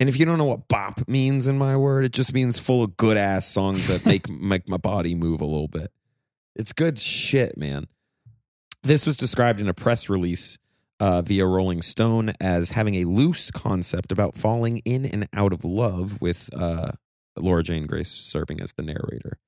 And 0.00 0.08
if 0.08 0.18
you 0.18 0.26
don't 0.26 0.38
know 0.38 0.44
what 0.44 0.68
bop 0.68 1.08
means 1.08 1.46
in 1.46 1.56
my 1.56 1.76
word, 1.76 2.04
it 2.04 2.12
just 2.12 2.34
means 2.34 2.58
full 2.58 2.82
of 2.82 2.96
good 2.96 3.16
ass 3.16 3.46
songs 3.46 3.86
that 3.86 4.04
make 4.04 4.28
make 4.28 4.68
my 4.68 4.76
body 4.76 5.14
move 5.14 5.40
a 5.40 5.46
little 5.46 5.68
bit. 5.68 5.92
It's 6.56 6.72
good 6.72 6.98
shit, 6.98 7.56
man. 7.56 7.86
This 8.82 9.06
was 9.06 9.16
described 9.16 9.60
in 9.60 9.68
a 9.68 9.74
press 9.74 10.10
release 10.10 10.58
uh, 11.00 11.22
via 11.22 11.46
Rolling 11.46 11.82
Stone 11.82 12.32
as 12.40 12.72
having 12.72 12.96
a 12.96 13.04
loose 13.04 13.50
concept 13.50 14.12
about 14.12 14.34
falling 14.34 14.78
in 14.84 15.04
and 15.04 15.28
out 15.32 15.52
of 15.52 15.64
love 15.64 16.20
with 16.20 16.50
uh, 16.54 16.92
Laura 17.36 17.62
Jane 17.62 17.86
Grace 17.86 18.10
serving 18.10 18.60
as 18.60 18.72
the 18.74 18.82
narrator. 18.82 19.38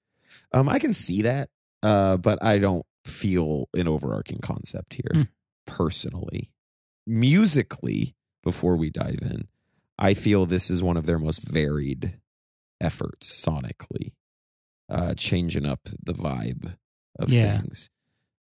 Um, 0.53 0.69
I 0.69 0.79
can 0.79 0.93
see 0.93 1.23
that, 1.23 1.51
uh, 1.87 2.17
but 2.17 2.43
I 2.43 2.59
don't 2.59 2.85
feel 3.05 3.69
an 3.75 3.87
overarching 3.87 4.39
concept 4.41 4.95
here 4.95 5.11
Hmm. 5.13 5.23
personally. 5.67 6.51
Musically, 7.07 8.15
before 8.43 8.77
we 8.77 8.91
dive 8.91 9.21
in, 9.23 9.47
I 9.99 10.13
feel 10.15 10.45
this 10.45 10.71
is 10.71 10.83
one 10.83 10.97
of 10.97 11.07
their 11.07 11.19
most 11.19 11.49
varied 11.49 12.19
efforts 12.81 13.29
sonically, 13.47 14.13
uh, 14.89 15.15
changing 15.15 15.65
up 15.65 15.81
the 16.03 16.13
vibe 16.13 16.75
of 17.19 17.31
Yeah. 17.31 17.61
things, 17.61 17.89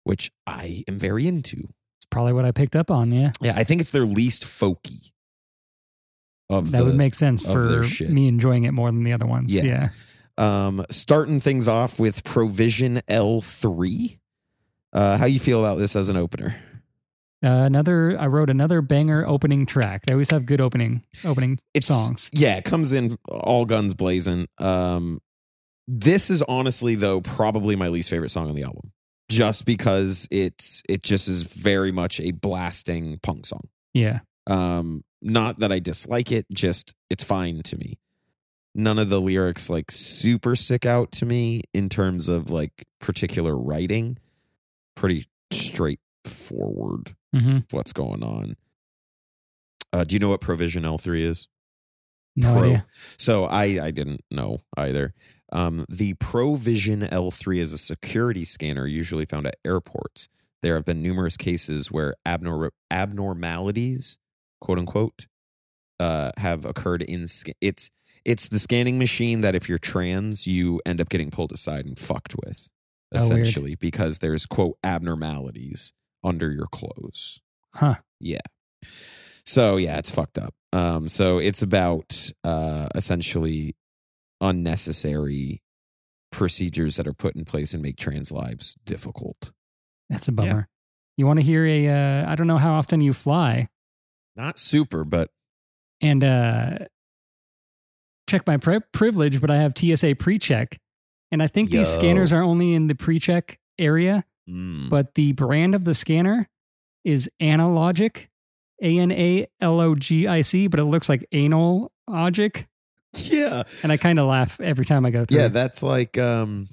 which 0.02 0.32
I 0.46 0.82
am 0.88 0.98
very 0.98 1.26
into. 1.28 1.74
It's 1.98 2.06
probably 2.10 2.32
what 2.32 2.44
I 2.44 2.50
picked 2.52 2.74
up 2.74 2.90
on. 2.90 3.12
Yeah. 3.12 3.32
Yeah, 3.40 3.52
I 3.54 3.64
think 3.64 3.80
it's 3.80 3.90
their 3.92 4.06
least 4.06 4.44
folky. 4.44 5.12
Of 6.50 6.72
That 6.72 6.78
the, 6.78 6.84
would 6.86 6.96
make 6.96 7.14
sense 7.14 7.44
for 7.44 7.82
me 8.08 8.28
enjoying 8.28 8.64
it 8.64 8.72
more 8.72 8.90
than 8.90 9.02
the 9.04 9.12
other 9.12 9.26
ones. 9.26 9.54
Yeah. 9.54 9.62
Yeah. 9.64 9.88
Um, 10.38 10.84
starting 10.90 11.40
things 11.40 11.68
off 11.68 11.98
with 12.00 12.24
Provision 12.24 13.00
L 13.08 13.40
three. 13.40 14.18
Uh, 14.92 15.18
how 15.18 15.26
you 15.26 15.38
feel 15.38 15.60
about 15.60 15.76
this 15.76 15.96
as 15.96 16.08
an 16.08 16.16
opener? 16.16 16.56
Uh, 17.44 17.66
another, 17.66 18.16
I 18.18 18.26
wrote 18.26 18.48
another 18.48 18.80
banger 18.80 19.26
opening 19.28 19.66
track. 19.66 20.06
They 20.06 20.14
always 20.14 20.30
have 20.30 20.46
good 20.46 20.62
opening 20.62 21.04
opening 21.26 21.58
It's 21.74 21.88
songs. 21.88 22.30
Yeah, 22.32 22.56
it 22.56 22.64
comes 22.64 22.92
in 22.92 23.18
all 23.28 23.66
guns 23.66 23.92
blazing. 23.92 24.46
Um, 24.56 25.20
this 25.86 26.30
is 26.30 26.42
honestly 26.42 26.94
though 26.94 27.20
probably 27.20 27.76
my 27.76 27.88
least 27.88 28.08
favorite 28.08 28.30
song 28.30 28.48
on 28.48 28.54
the 28.54 28.62
album, 28.62 28.92
just 29.28 29.66
because 29.66 30.26
it's 30.30 30.82
it 30.88 31.02
just 31.02 31.28
is 31.28 31.42
very 31.52 31.92
much 31.92 32.18
a 32.18 32.30
blasting 32.30 33.18
punk 33.22 33.44
song. 33.44 33.68
Yeah. 33.92 34.20
Um, 34.46 35.04
not 35.20 35.58
that 35.58 35.70
I 35.70 35.80
dislike 35.80 36.32
it, 36.32 36.46
just 36.54 36.94
it's 37.10 37.24
fine 37.24 37.62
to 37.64 37.76
me. 37.76 37.98
None 38.74 38.98
of 38.98 39.08
the 39.08 39.20
lyrics 39.20 39.70
like 39.70 39.90
super 39.90 40.56
stick 40.56 40.84
out 40.84 41.12
to 41.12 41.26
me 41.26 41.62
in 41.72 41.88
terms 41.88 42.28
of 42.28 42.50
like 42.50 42.86
particular 43.00 43.56
writing. 43.56 44.18
Pretty 44.96 45.26
straightforward 45.52 47.14
hmm 47.34 47.58
what's 47.70 47.92
going 47.92 48.22
on. 48.22 48.56
Uh, 49.92 50.04
do 50.04 50.14
you 50.14 50.18
know 50.20 50.30
what 50.30 50.40
Provision 50.40 50.82
L3 50.84 51.22
is? 51.24 51.48
No 52.36 52.52
Pro. 52.52 52.62
idea. 52.62 52.86
So 53.16 53.44
I 53.44 53.64
I 53.84 53.90
didn't 53.90 54.24
know 54.30 54.62
either. 54.76 55.14
Um, 55.52 55.84
the 55.88 56.14
Provision 56.14 57.02
L3 57.02 57.58
is 57.60 57.72
a 57.72 57.78
security 57.78 58.44
scanner 58.44 58.86
usually 58.86 59.24
found 59.24 59.46
at 59.46 59.56
airports. 59.64 60.28
There 60.62 60.74
have 60.74 60.84
been 60.84 61.02
numerous 61.02 61.36
cases 61.36 61.92
where 61.92 62.14
abnor- 62.26 62.70
abnormalities, 62.90 64.18
quote 64.60 64.78
unquote, 64.78 65.26
uh, 66.00 66.32
have 66.38 66.64
occurred 66.64 67.02
in 67.02 67.28
sca- 67.28 67.52
it's 67.60 67.90
it's 68.24 68.48
the 68.48 68.58
scanning 68.58 68.98
machine 68.98 69.40
that 69.42 69.54
if 69.54 69.68
you're 69.68 69.78
trans, 69.78 70.46
you 70.46 70.80
end 70.86 71.00
up 71.00 71.08
getting 71.08 71.30
pulled 71.30 71.52
aside 71.52 71.86
and 71.86 71.98
fucked 71.98 72.34
with, 72.44 72.68
Oh, 73.12 73.16
essentially, 73.16 73.74
because 73.74 74.18
there's 74.20 74.46
quote 74.46 74.76
abnormalities 74.82 75.92
under 76.22 76.50
your 76.50 76.66
clothes. 76.66 77.40
Huh. 77.74 77.96
Yeah. 78.20 78.40
So 79.44 79.76
yeah, 79.76 79.98
it's 79.98 80.10
fucked 80.10 80.38
up. 80.38 80.54
Um, 80.72 81.08
so 81.08 81.38
it's 81.38 81.62
about 81.62 82.32
uh, 82.42 82.88
essentially 82.94 83.76
unnecessary 84.40 85.62
procedures 86.32 86.96
that 86.96 87.06
are 87.06 87.12
put 87.12 87.36
in 87.36 87.44
place 87.44 87.74
and 87.74 87.82
make 87.82 87.96
trans 87.96 88.32
lives 88.32 88.76
difficult. 88.84 89.52
That's 90.10 90.28
a 90.28 90.32
bummer. 90.32 90.68
You 91.16 91.26
want 91.26 91.38
to 91.38 91.44
hear 91.44 91.64
a, 91.64 91.88
uh, 91.88 92.30
I 92.30 92.34
don't 92.34 92.46
know 92.46 92.58
how 92.58 92.74
often 92.74 93.00
you 93.00 93.12
fly 93.12 93.68
Not 94.34 94.58
super, 94.58 95.04
but 95.04 95.30
and 96.00 96.24
uh, 96.24 96.78
check 98.28 98.46
my 98.46 98.56
pri- 98.56 98.80
privilege, 98.92 99.40
but 99.40 99.50
I 99.50 99.56
have 99.56 99.74
TSA 99.76 100.16
pre 100.16 100.38
check. 100.38 100.78
And 101.32 101.42
I 101.42 101.46
think 101.48 101.70
these 101.70 101.88
scanners 101.88 102.32
are 102.32 102.42
only 102.42 102.74
in 102.74 102.86
the 102.86 102.94
pre 102.94 103.18
check 103.18 103.58
area, 103.78 104.24
mm, 104.48 104.88
but 104.88 105.14
the 105.14 105.32
brand 105.32 105.74
of 105.74 105.84
the 105.84 105.94
scanner 105.94 106.48
is 107.04 107.28
Analogic, 107.40 108.28
A 108.82 108.98
N 108.98 109.10
A 109.10 109.46
L 109.60 109.80
O 109.80 109.94
G 109.94 110.26
I 110.28 110.42
C, 110.42 110.68
but 110.68 110.78
it 110.78 110.84
looks 110.84 111.08
like 111.08 111.26
anal 111.32 111.90
logic. 112.08 112.68
yeah, 113.16 113.62
And 113.82 113.90
I 113.92 113.96
kind 113.96 114.18
of 114.18 114.26
laugh 114.26 114.60
every 114.60 114.84
time 114.84 115.04
I 115.06 115.10
go 115.10 115.24
through. 115.24 115.38
yeah, 115.38 115.48
that's 115.48 115.82
like 115.82 116.18
um, 116.18 116.68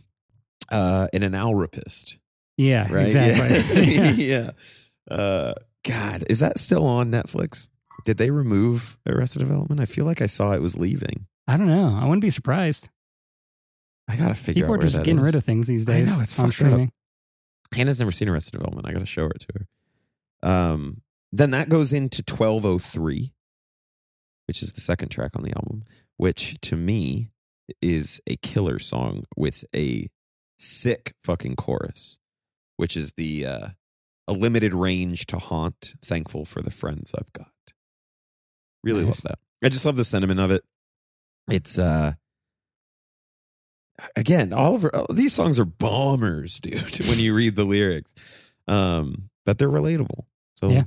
uh, 0.71 1.07
an 1.13 1.21
analrapist, 1.21 2.17
yeah, 2.57 2.91
right? 2.91 3.05
exactly. 3.07 3.85
Yeah. 3.95 4.11
Yeah. 4.17 4.51
yeah. 5.09 5.15
Uh, 5.15 5.53
God, 5.83 6.23
is 6.29 6.39
that 6.39 6.57
still 6.59 6.85
on 6.85 7.09
Netflix? 7.11 7.69
Did 8.05 8.17
they 8.17 8.29
remove 8.31 8.97
Arrested 9.07 9.39
Development? 9.39 9.79
I 9.81 9.85
feel 9.85 10.05
like 10.05 10.21
I 10.21 10.25
saw 10.27 10.51
it 10.51 10.61
was 10.61 10.77
leaving. 10.77 11.25
I 11.51 11.57
don't 11.57 11.67
know. 11.67 11.97
I 11.99 12.03
wouldn't 12.05 12.21
be 12.21 12.29
surprised. 12.29 12.89
I 14.07 14.15
gotta 14.15 14.33
figure 14.35 14.63
People 14.63 14.75
out 14.75 14.79
are 14.79 14.87
just 14.87 14.97
getting 14.97 15.17
is. 15.17 15.23
rid 15.23 15.35
of 15.35 15.43
things 15.43 15.67
these 15.67 15.85
days. 15.85 16.11
I 16.13 16.15
know, 16.15 16.21
it's 16.21 16.39
on 16.39 16.51
fucked 16.51 16.73
up. 16.73 16.89
Hannah's 17.73 17.99
never 17.99 18.11
seen 18.11 18.29
Arrested 18.29 18.51
Development. 18.53 18.87
I 18.87 18.91
got 18.93 18.99
to 18.99 19.05
show 19.05 19.25
it 19.27 19.39
to 19.39 19.47
her. 19.55 20.49
Um, 20.49 21.01
then 21.31 21.51
that 21.51 21.69
goes 21.69 21.93
into 21.93 22.21
1203, 22.21 23.33
which 24.47 24.61
is 24.61 24.73
the 24.73 24.81
second 24.81 25.09
track 25.09 25.31
on 25.35 25.43
the 25.43 25.53
album, 25.55 25.83
which 26.17 26.59
to 26.61 26.75
me 26.75 27.29
is 27.81 28.19
a 28.27 28.35
killer 28.37 28.79
song 28.79 29.23
with 29.37 29.63
a 29.75 30.07
sick 30.59 31.13
fucking 31.23 31.55
chorus, 31.55 32.19
which 32.77 32.97
is 32.97 33.13
the 33.17 33.45
uh, 33.45 33.67
a 34.27 34.33
limited 34.33 34.73
range 34.73 35.25
to 35.27 35.37
haunt. 35.37 35.93
Thankful 36.03 36.43
for 36.43 36.61
the 36.61 36.71
friends 36.71 37.13
I've 37.17 37.31
got. 37.33 37.51
Really 38.83 39.05
Nice. 39.05 39.23
love 39.23 39.31
that. 39.31 39.39
I 39.65 39.69
just 39.69 39.85
love 39.85 39.95
the 39.95 40.03
sentiment 40.03 40.39
of 40.39 40.51
it. 40.51 40.63
It's 41.49 41.77
uh 41.79 42.13
again, 44.15 44.53
Oliver 44.53 44.91
these 45.13 45.33
songs 45.33 45.59
are 45.59 45.65
bombers, 45.65 46.59
dude, 46.61 47.05
when 47.07 47.19
you 47.19 47.33
read 47.35 47.55
the 47.55 47.65
lyrics. 47.65 48.13
Um, 48.67 49.29
but 49.45 49.57
they're 49.57 49.69
relatable. 49.69 50.25
So 50.55 50.69
Yeah. 50.69 50.83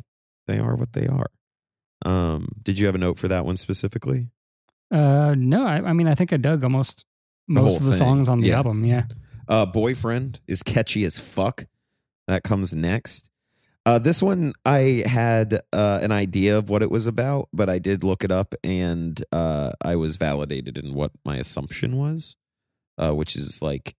they 0.47 0.59
are 0.59 0.76
what 0.76 0.93
they 0.93 1.06
are. 1.06 1.26
Um, 2.06 2.48
did 2.62 2.78
you 2.78 2.86
have 2.86 2.94
a 2.94 2.98
note 2.98 3.18
for 3.18 3.28
that 3.28 3.44
one 3.44 3.56
specifically? 3.56 4.28
Uh, 4.90 5.35
no, 5.36 5.66
I, 5.66 5.76
I 5.76 5.93
mean, 5.93 6.06
I 6.06 6.14
think 6.14 6.32
I 6.32 6.36
dug 6.36 6.62
almost 6.62 7.05
most 7.48 7.62
whole 7.68 7.76
of 7.78 7.85
the 7.85 7.90
thing. 7.93 7.98
songs 7.98 8.28
on 8.28 8.40
the 8.40 8.48
Yeah. 8.48 8.56
album. 8.59 8.85
Yeah. 8.85 9.05
Uh, 9.48 9.66
Boyfriend 9.66 10.40
is 10.47 10.62
catchy 10.62 11.05
as 11.05 11.18
fuck. 11.18 11.64
That 12.28 12.43
comes 12.44 12.72
next. 12.74 13.28
Uh, 13.86 13.98
this 13.98 14.23
one, 14.23 14.55
I 14.65 15.02
had 15.05 15.61
uh, 15.73 15.98
an 16.02 16.11
idea 16.11 16.56
of 16.56 16.70
what 16.70 16.82
it 16.82 16.90
was 16.90 17.06
about, 17.06 17.48
but 17.52 17.69
I 17.69 17.78
did 17.78 18.02
look 18.02 18.24
it 18.24 18.31
up 18.31 18.55
and 18.65 19.23
uh, 19.31 19.73
I 19.82 19.97
was 19.97 20.16
validated 20.16 20.78
in 20.78 20.94
what 20.94 21.11
my 21.23 21.36
assumption 21.36 21.97
was, 21.97 22.36
uh, 22.97 23.15
which 23.15 23.36
is 23.36 23.61
like 23.61 23.94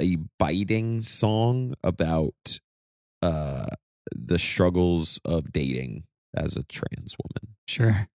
a 0.00 0.16
biting 0.38 1.00
song 1.02 1.74
about 1.84 2.58
uh, 3.22 3.66
the 4.12 4.38
struggles 4.38 5.20
of 5.24 5.52
dating 5.52 6.04
as 6.36 6.56
a 6.56 6.64
trans 6.64 7.14
woman. 7.22 7.54
Sure. 7.68 8.08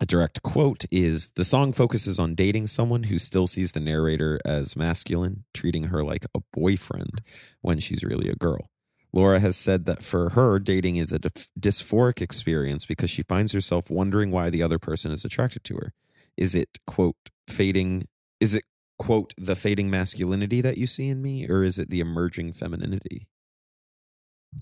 A 0.00 0.06
direct 0.06 0.42
quote 0.42 0.84
is 0.92 1.32
The 1.32 1.44
song 1.44 1.72
focuses 1.72 2.20
on 2.20 2.36
dating 2.36 2.68
someone 2.68 3.04
who 3.04 3.18
still 3.18 3.48
sees 3.48 3.72
the 3.72 3.80
narrator 3.80 4.38
as 4.44 4.76
masculine, 4.76 5.44
treating 5.52 5.84
her 5.84 6.04
like 6.04 6.24
a 6.36 6.40
boyfriend 6.52 7.20
when 7.62 7.80
she's 7.80 8.04
really 8.04 8.28
a 8.28 8.36
girl. 8.36 8.70
Laura 9.12 9.40
has 9.40 9.56
said 9.56 9.86
that 9.86 10.02
for 10.02 10.30
her, 10.30 10.58
dating 10.58 10.96
is 10.96 11.12
a 11.12 11.18
dysphoric 11.18 12.20
experience 12.20 12.84
because 12.84 13.08
she 13.10 13.22
finds 13.22 13.52
herself 13.52 13.90
wondering 13.90 14.30
why 14.30 14.50
the 14.50 14.62
other 14.62 14.78
person 14.78 15.10
is 15.12 15.24
attracted 15.24 15.64
to 15.64 15.74
her. 15.76 15.92
Is 16.36 16.54
it, 16.54 16.78
quote, 16.86 17.16
fading? 17.48 18.04
Is 18.40 18.54
it, 18.54 18.64
quote, 18.98 19.32
the 19.38 19.56
fading 19.56 19.90
masculinity 19.90 20.60
that 20.60 20.76
you 20.76 20.86
see 20.86 21.08
in 21.08 21.22
me, 21.22 21.48
or 21.48 21.64
is 21.64 21.78
it 21.78 21.88
the 21.90 22.00
emerging 22.00 22.52
femininity? 22.52 23.26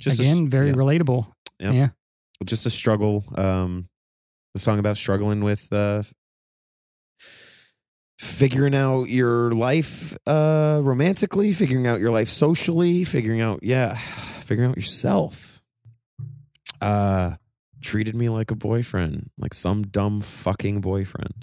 a 0.07 0.09
s- 0.11 0.19
Again, 0.21 0.49
very 0.49 0.69
yeah, 0.69 0.75
relatable. 0.75 1.27
Yeah. 1.59 1.73
Yeah. 1.73 1.89
just 2.45 2.67
a 2.67 2.71
struggle. 2.71 3.25
Um, 3.35 3.89
a 4.55 4.59
song 4.59 4.79
about 4.79 4.97
struggling 4.97 5.43
with 5.45 5.73
uh, 5.73 6.03
figuring 8.19 8.75
out 8.75 9.05
your 9.05 9.53
life 9.53 10.17
uh, 10.27 10.81
romantically, 10.83 11.53
figuring 11.53 11.87
out 11.87 12.01
your 12.01 12.11
life 12.11 12.29
socially, 12.29 13.05
figuring 13.05 13.41
out 13.41 13.61
yeah, 13.63 13.99
figuring 14.47 14.71
out 14.71 14.77
yourself. 14.77 15.63
Uh, 16.81 17.37
treated 17.83 18.15
me 18.15 18.29
like 18.29 18.51
a 18.51 18.55
boyfriend, 18.57 19.31
like 19.39 19.55
some 19.55 19.83
dumb 19.83 20.21
fucking 20.21 20.81
boyfriend. 20.81 21.35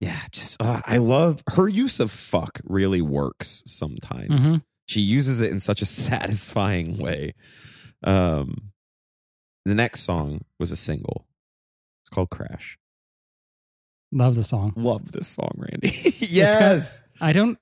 Yeah, 0.00 0.18
just 0.32 0.60
uh, 0.60 0.80
I 0.84 0.98
love 0.98 1.42
her 1.54 1.68
use 1.68 2.00
of 2.00 2.10
fuck. 2.10 2.60
Really 2.64 3.00
works 3.02 3.62
sometimes 3.66 4.30
Mhm. 4.54 4.62
she 4.86 5.00
uses 5.00 5.40
it 5.40 5.50
in 5.50 5.60
such 5.60 5.80
a 5.82 5.86
satisfying 6.02 6.98
way. 6.98 7.34
Um, 8.02 8.72
the 9.64 9.74
next 9.74 10.00
song 10.00 10.40
was 10.58 10.72
a 10.72 10.76
single. 10.76 11.26
It's 12.02 12.10
called 12.10 12.30
Crash. 12.30 12.78
Love 14.10 14.34
the 14.34 14.44
song. 14.44 14.72
Love 14.76 15.12
this 15.12 15.28
song, 15.28 15.52
Randy. 15.56 15.92
yes. 16.18 17.08
I 17.20 17.32
don't 17.32 17.58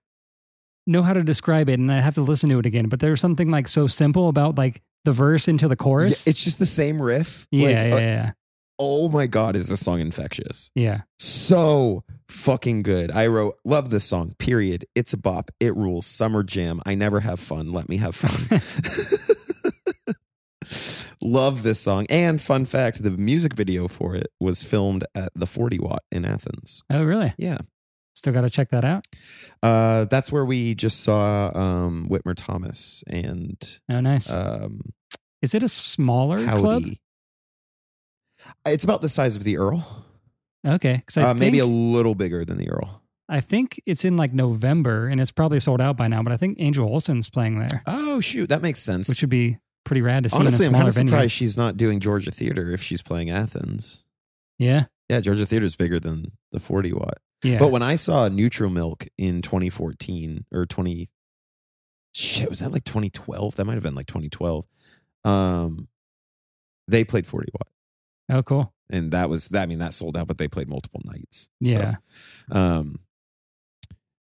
know 0.90 1.02
how 1.02 1.12
to 1.12 1.22
describe 1.22 1.68
it, 1.68 1.78
and 1.78 1.90
I 1.90 2.00
have 2.00 2.14
to 2.16 2.22
listen 2.22 2.50
to 2.50 2.58
it 2.58 2.66
again. 2.66 2.88
But 2.88 3.00
there's 3.00 3.20
something 3.20 3.50
like 3.50 3.68
so 3.68 3.86
simple 3.86 4.28
about 4.28 4.56
like 4.58 4.82
the 5.04 5.12
verse 5.12 5.48
into 5.48 5.66
the 5.68 5.72
Yeah, 5.72 5.84
chorus. 5.84 6.26
it's 6.26 6.44
just 6.44 6.58
the 6.58 6.66
same 6.66 7.00
riff. 7.00 7.46
yeah, 7.50 7.66
Like, 7.66 7.74
yeah, 7.76 7.94
uh, 7.96 8.00
yeah, 8.00 8.32
oh 8.78 9.08
my 9.08 9.26
God, 9.26 9.56
is 9.56 9.68
this 9.68 9.80
song 9.80 10.00
infectious? 10.00 10.70
yeah. 10.74 11.02
So 11.18 12.04
fucking 12.28 12.82
good. 12.82 13.10
I 13.10 13.26
wrote, 13.26 13.56
love 13.64 13.90
this 13.90 14.04
song, 14.04 14.34
period. 14.38 14.84
It's 14.94 15.12
a 15.12 15.16
bop. 15.18 15.50
It 15.60 15.74
rules. 15.76 16.06
Summer 16.06 16.42
jam. 16.42 16.80
I 16.86 16.94
never 16.94 17.20
have 17.20 17.40
fun. 17.40 17.72
Let 17.72 17.88
me 17.88 17.96
have 17.98 18.14
fun. 18.14 18.60
love 21.22 21.62
this 21.62 21.80
song. 21.80 22.06
And 22.08 22.40
fun 22.40 22.64
fact 22.64 23.02
the 23.02 23.10
music 23.10 23.54
video 23.54 23.88
for 23.88 24.14
it 24.14 24.28
was 24.40 24.62
filmed 24.62 25.04
at 25.14 25.30
the 25.34 25.46
40 25.46 25.78
Watt 25.80 26.02
in 26.10 26.24
Athens. 26.24 26.82
oh, 26.90 27.02
really? 27.04 27.34
Yeah. 27.36 27.58
Still 28.20 28.34
got 28.34 28.42
to 28.42 28.51
check 28.51 28.68
that 28.68 28.84
out. 28.84 29.06
Uh, 29.62 30.05
that's 30.05 30.30
where 30.30 30.44
we 30.44 30.74
just 30.74 31.01
saw 31.01 31.51
um, 31.55 32.06
Whitmer 32.10 32.34
Thomas 32.36 33.02
and 33.06 33.56
Oh, 33.90 34.01
nice. 34.01 34.30
um, 34.30 34.82
Is 35.40 35.55
it 35.55 35.62
a 35.62 35.68
smaller 35.68 36.44
club? 36.44 36.82
It's 38.66 38.84
about 38.84 39.01
the 39.01 39.09
size 39.09 39.36
of 39.36 39.44
the 39.44 39.56
Earl. 39.56 40.05
Okay, 40.66 41.02
Uh, 41.16 41.32
maybe 41.32 41.60
a 41.60 41.64
little 41.66 42.14
bigger 42.14 42.44
than 42.44 42.59
the 42.59 42.68
Earl. 42.68 43.02
I 43.26 43.40
think 43.40 43.80
it's 43.86 44.05
in 44.05 44.18
like 44.18 44.34
November, 44.34 45.06
and 45.09 45.18
it's 45.18 45.32
probably 45.32 45.59
sold 45.60 45.80
out 45.80 45.97
by 45.97 46.06
now. 46.06 46.22
But 46.22 46.34
I 46.34 46.36
think 46.36 46.59
Angel 46.60 46.86
Olsen's 46.86 47.30
playing 47.30 47.59
there, 47.59 47.82
Oh, 47.86 48.20
shoot. 48.20 48.51
That 48.51 48.60
makes 48.60 48.80
sense. 48.80 49.09
which 49.09 49.22
would 49.22 49.30
be 49.30 49.56
pretty 49.86 50.02
rad 50.02 50.24
to 50.24 50.28
see 50.28 50.36
Honestly, 50.36 50.66
I'm 50.66 50.72
kind 50.72 50.88
of 50.88 50.94
venue. 50.94 51.10
surprised 51.10 51.32
she's 51.32 51.56
not 51.56 51.78
doing 51.78 52.01
Georgia 52.01 52.30
Theater 52.30 52.70
if 52.70 52.82
she's 52.82 53.01
playing 53.01 53.30
Athens. 53.30 54.05
Yeah, 54.59 54.84
Yeah, 55.09 55.20
Georgia 55.20 55.47
Theater 55.47 55.64
is 55.64 55.74
bigger 55.74 55.98
than 55.98 56.32
the 56.52 56.60
40 56.60 56.92
watt. 56.92 57.16
Yeah. 57.42 57.58
But 57.58 57.70
when 57.72 57.82
I 57.82 57.96
saw 57.96 58.28
Neutral 58.28 58.70
Milk 58.70 59.06
in 59.18 59.42
2014 59.42 60.44
or 60.52 60.66
20, 60.66 61.08
shit, 62.12 62.48
was 62.48 62.60
that 62.60 62.72
like 62.72 62.84
2012? 62.84 63.56
That 63.56 63.64
might 63.64 63.74
have 63.74 63.82
been 63.82 63.94
like 63.94 64.06
2012. 64.06 64.66
Um, 65.24 65.88
they 66.88 67.04
played 67.04 67.26
40 67.26 67.50
watt, 67.52 67.68
oh, 68.38 68.42
cool. 68.42 68.72
and 68.90 69.12
that 69.12 69.28
was 69.30 69.48
that. 69.48 69.62
I 69.62 69.66
mean, 69.66 69.78
that 69.78 69.92
sold 69.94 70.16
out, 70.16 70.26
but 70.26 70.38
they 70.38 70.48
played 70.48 70.68
multiple 70.68 71.02
nights. 71.04 71.48
So, 71.62 71.70
Yeah. 71.70 71.94
um, 72.50 73.00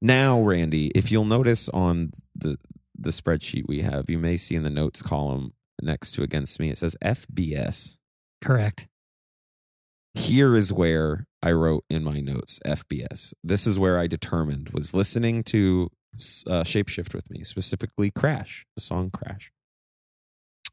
now, 0.02 0.40
Randy, 0.42 0.88
if 0.96 1.12
you'll 1.12 1.26
notice 1.26 1.68
on 1.70 2.12
the 2.36 2.58
the 2.98 3.12
spreadsheet 3.12 3.64
we 3.68 3.82
have, 3.82 4.10
you 4.10 4.18
may 4.20 4.36
see 4.38 4.56
in 4.56 4.64
the 4.64 4.70
notes 4.70 5.02
column 5.02 5.54
next 5.82 6.12
to 6.12 6.22
against 6.24 6.60
me, 6.60 6.70
it 6.70 6.78
says 6.78 6.96
FBS. 7.02 7.98
Correct. 8.42 8.88
here 10.16 10.56
is 10.56 10.72
where 10.74 11.26
I 11.42 11.52
wrote 11.52 11.86
in 11.90 12.04
my 12.04 12.20
notes 12.20 12.60
FBS. 12.66 13.34
This 13.44 13.66
is 13.66 13.80
where 13.80 13.98
I 13.98 14.08
determined 14.08 14.70
was 14.70 14.94
listening 14.94 15.44
to 15.46 15.90
uh, 16.48 16.64
Shapeshift 16.64 17.14
with 17.14 17.30
me, 17.30 17.44
specifically 17.44 18.12
Crash, 18.12 18.66
the 18.76 18.82
song 18.82 19.10
Crash. 19.10 19.52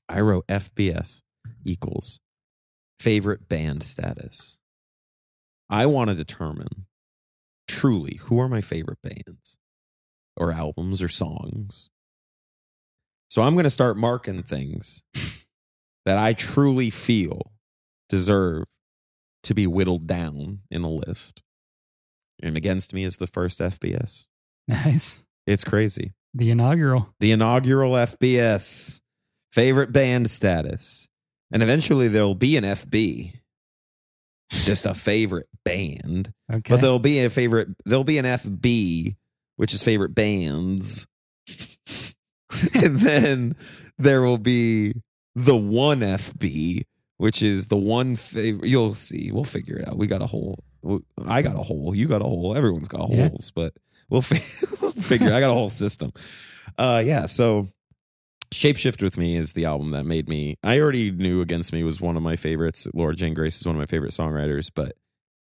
I 0.08 0.20
wrote 0.20 0.46
FBS 0.48 1.22
equals 1.64 2.20
favorite 2.98 3.48
band 3.48 3.82
status. 3.82 4.58
I 5.68 5.86
want 5.86 6.10
to 6.10 6.16
determine 6.16 6.86
truly 7.68 8.18
who 8.22 8.40
are 8.40 8.48
my 8.48 8.60
favorite 8.60 9.02
bands 9.02 9.58
or 10.36 10.52
albums 10.52 11.02
or 11.02 11.08
songs. 11.08 11.90
So 13.28 13.42
I'm 13.42 13.54
going 13.54 13.64
to 13.64 13.70
start 13.70 13.96
marking 13.96 14.42
things 14.42 15.02
that 16.04 16.18
I 16.18 16.32
truly 16.32 16.90
feel 16.90 17.52
deserve 18.08 18.64
to 19.46 19.54
be 19.54 19.66
whittled 19.66 20.06
down 20.06 20.60
in 20.70 20.82
a 20.82 20.90
list. 20.90 21.42
And 22.42 22.56
against 22.56 22.92
me 22.92 23.04
is 23.04 23.16
the 23.16 23.26
first 23.26 23.60
FBS. 23.60 24.26
Nice. 24.68 25.20
It's 25.46 25.64
crazy. 25.64 26.12
The 26.34 26.50
inaugural. 26.50 27.14
The 27.20 27.30
inaugural 27.30 27.92
FBS, 27.92 29.00
favorite 29.52 29.92
band 29.92 30.28
status. 30.28 31.08
And 31.52 31.62
eventually 31.62 32.08
there'll 32.08 32.34
be 32.34 32.56
an 32.56 32.64
FB, 32.64 33.34
just 34.50 34.84
a 34.84 34.94
favorite 34.94 35.46
band. 35.64 36.32
Okay. 36.52 36.74
But 36.74 36.80
there'll 36.80 36.98
be 36.98 37.24
a 37.24 37.30
favorite, 37.30 37.68
there'll 37.84 38.04
be 38.04 38.18
an 38.18 38.24
FB, 38.24 39.14
which 39.54 39.72
is 39.72 39.82
favorite 39.82 40.14
bands. 40.14 41.06
and 42.74 42.96
then 42.96 43.56
there 43.96 44.22
will 44.22 44.38
be 44.38 44.94
the 45.36 45.56
one 45.56 46.00
FB, 46.00 46.82
which 47.18 47.42
is 47.42 47.66
the 47.68 47.76
one 47.76 48.16
favorite. 48.16 48.68
You'll 48.68 48.94
see. 48.94 49.30
We'll 49.32 49.44
figure 49.44 49.76
it 49.78 49.88
out. 49.88 49.96
We 49.96 50.06
got 50.06 50.22
a 50.22 50.26
hole. 50.26 50.58
I 51.26 51.42
got 51.42 51.56
a 51.56 51.62
hole. 51.62 51.94
You 51.94 52.06
got 52.08 52.20
a 52.20 52.24
hole. 52.24 52.56
Everyone's 52.56 52.88
got 52.88 53.08
Yeah. 53.10 53.28
holes, 53.28 53.50
but 53.54 53.74
we'll, 54.10 54.22
fi- 54.22 54.76
we'll 54.80 54.92
figure 54.92 55.28
it. 55.28 55.32
I 55.32 55.40
got 55.40 55.50
a 55.50 55.54
whole 55.54 55.68
system. 55.68 56.12
Uh, 56.78 57.02
yeah. 57.04 57.26
So 57.26 57.68
Shapeshift 58.54 59.02
with 59.02 59.16
Me 59.18 59.36
is 59.36 59.54
the 59.54 59.64
album 59.64 59.88
that 59.90 60.04
made 60.04 60.28
me. 60.28 60.56
I 60.62 60.78
already 60.80 61.10
knew 61.10 61.40
Against 61.40 61.72
Me 61.72 61.82
was 61.82 62.00
one 62.00 62.16
of 62.16 62.22
my 62.22 62.36
favorites. 62.36 62.86
Laura 62.94 63.14
Jane 63.14 63.34
Grace 63.34 63.56
is 63.60 63.66
one 63.66 63.74
of 63.74 63.80
my 63.80 63.86
favorite 63.86 64.12
songwriters, 64.12 64.70
but 64.72 64.92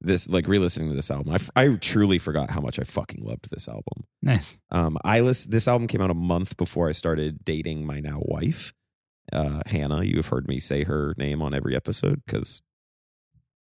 this, 0.02 0.28
like 0.30 0.48
re-listening 0.48 0.90
to 0.90 0.96
this 0.96 1.12
album, 1.12 1.32
I, 1.34 1.36
f- 1.36 1.52
I 1.56 1.76
truly 1.76 2.18
forgot 2.18 2.50
how 2.50 2.62
much 2.62 2.80
I 2.80 2.84
fucking 2.84 3.22
loved 3.24 3.52
this 3.52 3.68
album. 3.68 4.06
nice. 4.22 4.58
Um, 4.72 4.98
I 5.04 5.20
list 5.20 5.52
this 5.52 5.68
album 5.68 5.88
came 5.88 6.02
out 6.02 6.10
a 6.10 6.14
month 6.16 6.56
before 6.58 6.88
I 6.90 6.94
started 6.94 7.44
dating 7.46 7.86
my 7.86 8.00
now 8.00 8.20
wife, 8.22 8.74
uh, 9.34 9.62
Hannah. 9.66 10.04
You 10.04 10.18
have 10.18 10.28
heard 10.28 10.48
me 10.48 10.60
say 10.60 10.84
her 10.84 11.14
name 11.18 11.42
on 11.42 11.54
every 11.54 11.76
episode 11.76 12.22
because 12.26 12.62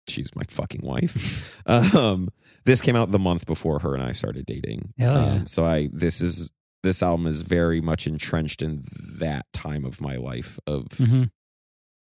she's 0.08 0.36
my 0.36 0.44
fucking 0.50 0.82
wife. 0.84 1.62
um, 1.96 2.30
this 2.66 2.82
came 2.82 2.96
out 2.96 3.10
the 3.10 3.20
month 3.20 3.46
before 3.46 3.80
her 3.80 3.94
and 3.94 4.04
I 4.04 4.12
started 4.12 4.46
dating. 4.46 4.94
Yeah. 4.98 5.14
Um, 5.14 5.46
so 5.46 5.66
I 5.66 5.90
this 5.92 6.22
is 6.22 6.52
this 6.84 7.02
album 7.04 7.28
is 7.28 7.42
very 7.42 7.82
much 7.82 8.08
entrenched 8.08 8.62
in 8.62 8.84
that 9.20 9.46
time 9.54 9.84
of 9.86 10.00
my 10.00 10.16
life 10.16 10.60
of 10.68 10.88
hmm 10.98 11.24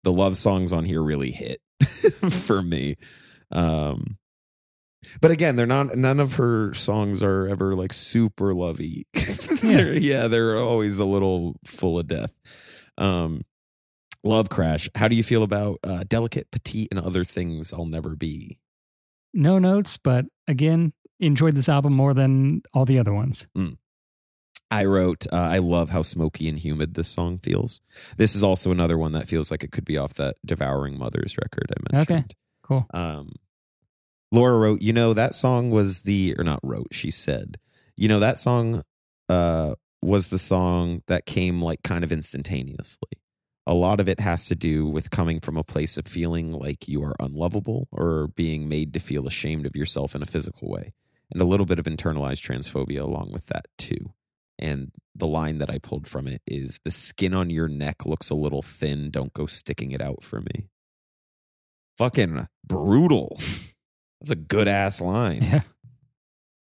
the 0.03 0.13
love 0.13 0.37
songs 0.37 0.73
on 0.73 0.85
here 0.85 1.03
really 1.03 1.31
hit 1.31 1.61
for 2.31 2.63
me. 2.63 2.97
Um, 3.53 4.17
but 5.21 5.31
again, 5.31 5.57
they're 5.57 5.67
not. 5.67 5.97
None 5.97 6.21
of 6.21 6.35
her 6.35 6.75
songs 6.75 7.23
are 7.23 7.47
ever 7.49 7.75
like 7.75 7.93
super 7.93 8.53
lovey. 8.55 9.07
they're, 9.63 9.97
yeah, 9.97 10.27
they're 10.27 10.59
always 10.59 10.99
a 10.99 11.05
little 11.05 11.57
full 11.65 11.99
of 11.99 12.07
death. 12.07 12.35
Um, 13.01 13.43
Love 14.23 14.51
Crash. 14.51 14.89
How 14.95 15.09
do 15.09 15.17
you 15.17 15.23
feel 15.23 15.43
about 15.43 15.79
uh, 15.83 16.05
Delicate, 16.07 16.51
Petite, 16.51 16.89
and 16.91 17.01
Other 17.01 17.25
Things 17.25 17.73
I'll 17.73 17.87
Never 17.87 18.15
Be? 18.15 18.59
No 19.33 19.59
notes, 19.59 19.97
but 19.97 20.27
again, 20.47 20.93
enjoyed 21.19 21.55
this 21.55 21.69
album 21.69 21.95
more 21.95 22.15
than 22.15 22.63
all 22.75 22.85
the 22.85 22.99
other 22.99 23.15
ones. 23.15 23.47
I 24.71 24.85
wrote, 24.85 25.27
uh, 25.33 25.37
I 25.37 25.59
love 25.59 25.91
how 25.91 26.03
smoky 26.03 26.49
and 26.49 26.59
humid 26.59 26.95
this 26.95 27.09
song 27.09 27.39
feels. 27.39 27.81
This 28.17 28.37
is 28.37 28.43
also 28.43 28.71
another 28.71 28.97
one 28.97 29.13
that 29.13 29.29
feels 29.29 29.51
like 29.51 29.65
it 29.65 29.73
could 29.73 29.85
be 29.85 29.99
off 29.99 30.15
that 30.15 30.37
Devouring 30.47 30.99
Mothers 30.99 31.37
record 31.39 31.73
I 31.73 31.93
mentioned. 31.93 32.17
Okay. 32.17 32.35
Cool. 32.63 32.87
Um, 32.95 33.33
Laura 34.31 34.59
wrote, 34.59 34.81
you 34.81 34.93
know, 34.93 35.13
that 35.13 35.35
song 35.35 35.71
was 35.71 36.03
the, 36.03 36.37
or 36.39 36.45
not 36.45 36.61
wrote, 36.63 36.89
she 36.93 37.11
said, 37.11 37.59
you 37.97 38.07
know, 38.07 38.21
that 38.21 38.39
song 38.39 38.83
uh, 39.29 39.75
was 40.03 40.29
the 40.29 40.39
song 40.39 41.03
that 41.07 41.27
came 41.27 41.61
like 41.61 41.83
kind 41.83 42.05
of 42.05 42.13
instantaneously. 42.13 43.11
A 43.67 43.75
lot 43.75 44.01
of 44.01 44.09
it 44.09 44.21
has 44.21 44.47
to 44.47 44.55
do 44.55 44.87
with 44.87 45.11
coming 45.11 45.41
from 45.41 45.57
a 45.57 45.63
place 45.63 45.97
of 45.97 46.07
feeling 46.07 46.53
like 46.53 46.89
you 46.89 47.03
are 47.05 47.15
unlovable 47.21 47.89
or 47.93 48.29
being 48.29 48.69
made 48.69 48.95
to 48.95 49.01
feel 49.01 49.27
ashamed 49.27 49.67
of 49.67 49.77
yourself 49.77 50.15
in 50.15 50.23
a 50.23 50.27
physical 50.27 50.69
way, 50.69 50.93
and 51.31 51.41
a 51.41 51.45
little 51.45 51.67
bit 51.67 51.79
of 51.79 51.85
internalized 51.85 52.45
transphobia 52.45 53.01
along 53.01 53.31
with 53.33 53.47
that, 53.47 53.67
too. 53.79 54.15
And 54.59 54.91
the 55.15 55.27
line 55.27 55.59
that 55.59 55.71
I 55.71 55.79
pulled 55.79 56.07
from 56.07 56.27
it 56.27 56.43
is 56.47 56.81
the 56.85 56.91
skin 56.91 57.33
on 57.33 57.49
your 57.51 57.69
neck 57.69 58.05
looks 58.05 58.29
a 58.31 58.35
little 58.35 58.63
thin. 58.63 59.11
Don't 59.11 59.33
go 59.33 59.47
sticking 59.47 59.93
it 59.93 60.03
out 60.03 60.23
for 60.23 60.41
me. 60.41 60.69
Fucking 61.97 62.47
brutal. 62.67 63.39
That's 64.21 64.31
a 64.31 64.37
good 64.37 64.69
ass 64.69 65.01
line. 65.01 65.43
Yeah. 65.43 65.63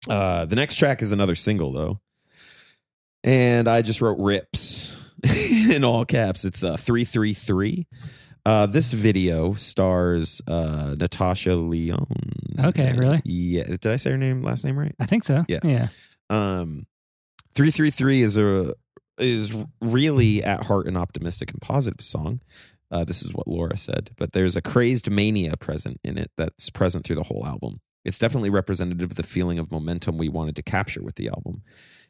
Uh, 0.10 0.46
the 0.46 0.56
next 0.56 0.78
track 0.78 1.02
is 1.02 1.12
another 1.12 1.36
single 1.36 1.72
though, 1.72 2.00
and 3.28 3.68
I 3.68 3.82
just 3.82 4.02
wrote 4.02 4.18
"rips" 4.20 4.96
in 5.76 5.84
all 5.84 6.06
caps. 6.06 6.46
It's 6.46 6.64
uh, 6.64 6.78
three 6.78 7.04
three 7.04 7.34
three. 7.34 7.88
Uh, 8.46 8.66
this 8.66 8.94
video 8.94 9.54
stars 9.54 10.42
uh, 10.48 10.96
Natasha 10.98 11.56
Lyonne. 11.56 12.56
Okay, 12.58 12.94
really? 12.94 13.22
Yeah. 13.26 13.66
Did 13.66 13.86
I 13.86 13.98
say 13.98 14.12
her 14.12 14.18
name 14.18 14.42
last 14.42 14.64
name 14.64 14.80
right? 14.80 14.96
I 15.00 15.06
think 15.06 15.26
so. 15.26 15.44
Yeah. 15.50 15.60
Yeah. 15.64 15.88
Um, 16.30 16.88
three 17.54 17.70
three 17.70 17.90
three 17.90 18.22
is 18.22 18.38
a 18.38 18.74
is 19.20 19.54
really 19.82 20.42
at 20.44 20.64
heart 20.64 20.88
an 20.88 20.96
optimistic 20.96 21.52
and 21.52 21.62
positive 21.62 22.02
song. 22.02 22.40
Uh, 22.90 23.04
this 23.04 23.22
is 23.22 23.34
what 23.34 23.50
Laura 23.50 23.76
said, 23.76 24.12
but 24.16 24.32
there's 24.32 24.56
a 24.56 24.62
crazed 24.62 25.12
mania 25.12 25.58
present 25.58 26.00
in 26.06 26.18
it 26.18 26.32
that's 26.38 26.70
present 26.70 27.04
through 27.04 27.18
the 27.18 27.24
whole 27.24 27.46
album. 27.46 27.82
It's 28.06 28.18
definitely 28.18 28.50
representative 28.50 29.12
of 29.12 29.18
the 29.18 29.24
feeling 29.24 29.60
of 29.60 29.70
momentum 29.70 30.18
we 30.18 30.30
wanted 30.30 30.56
to 30.56 30.64
capture 30.64 31.04
with 31.04 31.16
the 31.16 31.28
album. 31.28 31.64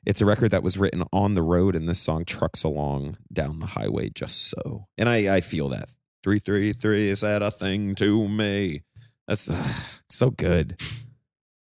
It's 0.08 0.22
a 0.22 0.26
record 0.26 0.52
that 0.52 0.64
was 0.64 0.78
written 0.78 1.04
on 1.12 1.34
the 1.34 1.42
road, 1.42 1.76
and 1.76 1.86
this 1.86 2.00
song 2.00 2.24
trucks 2.24 2.64
along 2.64 3.18
down 3.32 3.60
the 3.60 3.66
highway 3.66 4.10
just 4.10 4.48
so. 4.50 4.88
And 4.98 5.10
I, 5.10 5.36
I 5.36 5.42
feel 5.42 5.68
that. 5.70 5.90
333 6.24 7.10
is 7.10 7.20
that 7.22 7.44
a 7.44 7.52
thing 7.52 7.94
to 7.96 8.26
me? 8.30 8.84
That's 9.28 9.50
uh, 9.50 9.68
so 10.10 10.30
good. 10.30 10.80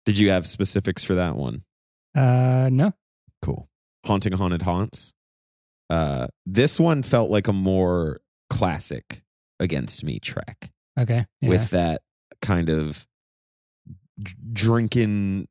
Did 0.04 0.18
you 0.18 0.30
have 0.30 0.48
specifics 0.48 1.04
for 1.04 1.14
that 1.14 1.36
one? 1.36 1.62
Uh, 2.12 2.68
no. 2.72 2.92
Cool. 3.40 3.68
Haunting 4.04 4.32
Haunted 4.32 4.62
Haunts. 4.62 5.14
Uh, 5.88 6.26
this 6.44 6.80
one 6.80 7.04
felt 7.04 7.30
like 7.30 7.46
a 7.46 7.52
more 7.52 8.20
classic 8.50 9.22
Against 9.60 10.02
Me 10.02 10.18
track 10.18 10.72
Okay. 10.98 11.24
Yeah. 11.40 11.48
with 11.48 11.70
that 11.70 12.02
kind 12.42 12.68
of 12.68 13.06
drinking 14.52 15.46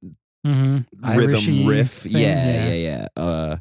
mm-hmm. 0.45 1.17
rhythm 1.17 1.65
riff. 1.65 2.05
Yeah, 2.05 2.67
yeah, 2.67 2.73
yeah. 2.73 3.07
Uh, 3.15 3.57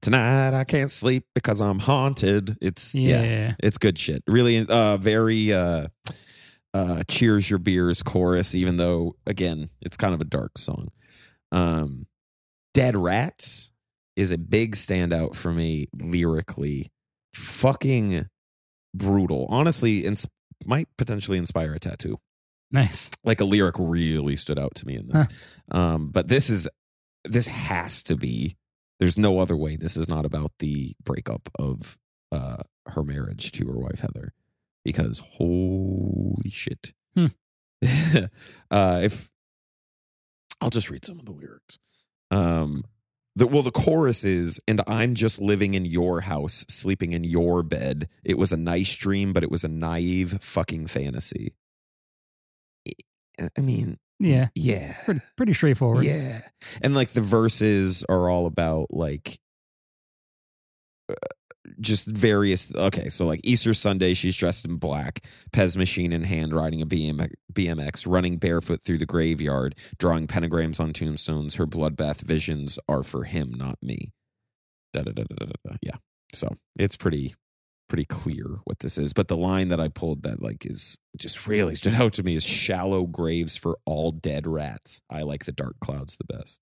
Tonight 0.00 0.54
I 0.54 0.62
can't 0.64 0.90
sleep 0.90 1.24
because 1.34 1.60
I'm 1.60 1.80
haunted. 1.80 2.56
It's 2.60 2.94
Yeah. 2.94 3.22
yeah, 3.22 3.54
it's 3.58 3.78
good 3.78 3.98
shit. 3.98 4.22
Really, 4.28 4.64
uh, 4.64 4.96
very 4.96 5.52
uh, 5.52 5.88
uh, 6.72 7.02
cheers 7.08 7.50
your 7.50 7.58
beers 7.58 8.02
chorus. 8.02 8.54
Even 8.54 8.76
though 8.76 9.16
again, 9.26 9.70
it's 9.80 9.96
kind 9.96 10.14
of 10.14 10.20
a 10.20 10.24
dark 10.24 10.56
song. 10.56 10.88
Um, 11.50 12.06
Dead 12.74 12.94
Rats 12.94 13.72
is 14.16 14.30
a 14.30 14.38
big 14.38 14.76
standout 14.76 15.34
for 15.34 15.52
me 15.52 15.88
lyrically. 15.96 16.92
Fucking 17.34 18.28
brutal. 18.94 19.46
Honestly, 19.48 20.04
ins- 20.04 20.28
might 20.64 20.88
potentially 20.96 21.38
inspire 21.38 21.72
a 21.72 21.80
tattoo 21.80 22.20
Nice. 22.70 23.10
like 23.24 23.40
a 23.40 23.44
lyric 23.44 23.76
really 23.78 24.36
stood 24.36 24.58
out 24.58 24.74
to 24.76 24.86
me 24.86 24.96
in 24.96 25.06
this. 25.06 25.26
Um, 25.70 26.10
but 26.10 26.28
this 26.28 26.50
is 26.50 26.68
this 27.24 27.46
has 27.46 28.02
to 28.04 28.16
be. 28.16 28.56
There's 29.00 29.18
no 29.18 29.38
other 29.38 29.56
way. 29.56 29.76
This 29.76 29.96
is 29.96 30.08
not 30.08 30.24
about 30.24 30.52
the 30.58 30.94
breakup 31.04 31.48
of 31.58 31.98
uh, 32.32 32.62
her 32.86 33.04
marriage 33.04 33.52
to 33.52 33.66
her 33.66 33.78
wife 33.78 34.00
Heather, 34.00 34.32
because 34.84 35.22
holy 35.34 36.50
shit. 36.50 36.92
Hmm. 37.14 37.26
uh, 38.70 39.00
if 39.02 39.30
I'll 40.60 40.70
just 40.70 40.90
read 40.90 41.04
some 41.04 41.18
of 41.18 41.26
the 41.26 41.32
lyrics. 41.32 41.78
Um, 42.30 42.84
the, 43.36 43.46
well, 43.46 43.62
the 43.62 43.70
chorus 43.70 44.24
is, 44.24 44.58
and 44.66 44.82
I'm 44.88 45.14
just 45.14 45.40
living 45.40 45.74
in 45.74 45.84
your 45.84 46.22
house, 46.22 46.64
sleeping 46.68 47.12
in 47.12 47.22
your 47.22 47.62
bed. 47.62 48.08
It 48.24 48.36
was 48.36 48.50
a 48.50 48.56
nice 48.56 48.96
dream, 48.96 49.32
but 49.32 49.44
it 49.44 49.50
was 49.50 49.62
a 49.62 49.68
naive 49.68 50.38
fucking 50.40 50.88
fantasy. 50.88 51.52
I 53.56 53.60
mean, 53.60 53.98
Yeah. 54.18 54.48
yeah. 54.54 54.94
Pretty 55.04 55.20
pretty 55.36 55.52
straightforward. 55.54 56.04
Yeah. 56.04 56.42
And 56.82 56.94
like 56.94 57.10
the 57.10 57.20
verses 57.20 58.04
are 58.08 58.28
all 58.28 58.46
about 58.46 58.88
like 58.90 59.38
uh, 61.10 61.14
just 61.80 62.06
various 62.16 62.74
okay 62.74 63.08
so 63.08 63.26
like 63.26 63.40
easter 63.44 63.74
sunday 63.74 64.14
she's 64.14 64.36
dressed 64.36 64.64
in 64.64 64.76
black 64.76 65.20
pez 65.52 65.76
machine 65.76 66.12
in 66.12 66.22
hand 66.22 66.54
riding 66.54 66.80
a 66.80 66.86
BM, 66.86 67.30
bmx 67.52 68.06
running 68.10 68.38
barefoot 68.38 68.82
through 68.82 68.96
the 68.96 69.04
graveyard 69.06 69.74
drawing 69.98 70.26
pentagrams 70.26 70.80
on 70.80 70.92
tombstones 70.94 71.56
her 71.56 71.66
bloodbath 71.66 72.22
visions 72.22 72.78
are 72.88 73.02
for 73.02 73.24
him 73.24 73.52
not 73.54 73.76
me 73.82 74.12
da, 74.94 75.02
da, 75.02 75.12
da, 75.12 75.24
da, 75.24 75.44
da, 75.44 75.52
da. 75.66 75.76
yeah 75.82 75.96
so 76.32 76.56
it's 76.78 76.96
pretty 76.96 77.34
pretty 77.88 78.04
clear 78.04 78.58
what 78.64 78.78
this 78.80 78.98
is 78.98 79.12
but 79.12 79.28
the 79.28 79.36
line 79.36 79.68
that 79.68 79.80
i 79.80 79.88
pulled 79.88 80.22
that 80.22 80.42
like 80.42 80.66
is 80.66 80.98
just 81.16 81.46
really 81.46 81.74
stood 81.74 81.94
out 81.94 82.12
to 82.12 82.22
me 82.22 82.34
is 82.34 82.44
shallow 82.44 83.06
graves 83.06 83.56
for 83.56 83.78
all 83.86 84.12
dead 84.12 84.46
rats 84.46 85.00
i 85.10 85.22
like 85.22 85.44
the 85.44 85.52
dark 85.52 85.74
clouds 85.80 86.16
the 86.16 86.24
best 86.24 86.60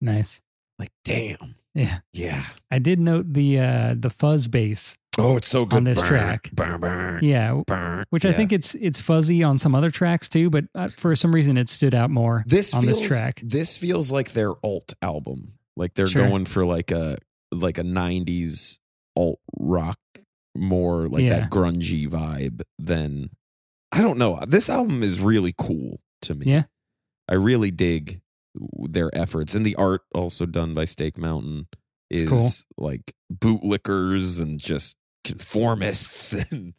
Nice. 0.00 0.40
like 0.78 0.90
damn 1.04 1.54
Yeah. 1.74 1.98
yeah 2.12 2.44
I 2.70 2.78
did 2.78 2.98
note 3.00 3.32
the 3.34 3.58
uh 3.58 3.94
the 3.98 4.08
fuzz 4.10 4.48
bass. 4.48 4.96
oh 5.18 5.36
it's 5.36 5.48
so 5.48 5.66
good 5.66 5.76
On 5.76 5.84
this 5.84 5.98
Burn, 6.00 6.08
track. 6.08 6.50
burn, 6.52 6.80
burn, 6.80 7.22
Yeah. 7.24 7.60
Which 8.10 8.24
I 8.24 8.32
think 8.32 8.52
it's 8.52 8.74
it's 8.76 8.98
fuzzy 8.98 9.42
on 9.42 9.58
some 9.58 9.74
other 9.74 9.90
tracks 9.90 10.28
too, 10.28 10.48
but 10.50 10.64
uh, 10.74 10.88
for 10.88 11.14
some 11.14 11.32
reason 11.34 11.56
it 11.58 11.68
stood 11.68 11.94
out 11.94 12.10
more 12.10 12.44
this 12.46 12.72
on 12.72 12.82
feels, 12.82 12.98
this 13.00 13.08
track. 13.08 13.40
this 13.44 13.76
feels 13.76 14.10
like 14.10 14.32
their 14.32 14.52
alt 14.64 14.94
album 15.02 15.52
like 15.76 15.92
they're 15.94 16.06
Sure. 16.06 16.26
going 16.26 16.44
for 16.46 16.64
like 16.64 16.90
a 16.90 17.18
like 17.52 17.76
a 17.78 17.82
90s 17.82 18.78
alt 19.16 19.38
rock 19.58 19.98
more 20.56 21.08
like 21.08 21.22
Yeah. 21.24 21.40
that 21.40 21.50
grungy 21.50 22.08
vibe 22.08 22.62
than 22.78 23.30
i 23.92 24.00
don't 24.00 24.18
know 24.18 24.40
this 24.46 24.68
album 24.70 25.02
is 25.02 25.20
really 25.20 25.54
cool 25.56 26.00
to 26.22 26.34
me 26.34 26.46
Yeah. 26.46 26.64
i 27.28 27.34
really 27.34 27.70
dig 27.70 28.20
their 28.88 29.10
efforts 29.16 29.54
and 29.54 29.64
the 29.64 29.76
art 29.76 30.02
also 30.12 30.44
done 30.44 30.74
by 30.74 30.84
Steak 30.84 31.16
Mountain 31.16 31.68
is 32.10 32.28
cool. 32.28 32.48
like 32.88 33.14
bootlickers 33.32 34.40
and 34.40 34.58
just 34.58 34.96
conformists 35.24 36.34
and 36.50 36.74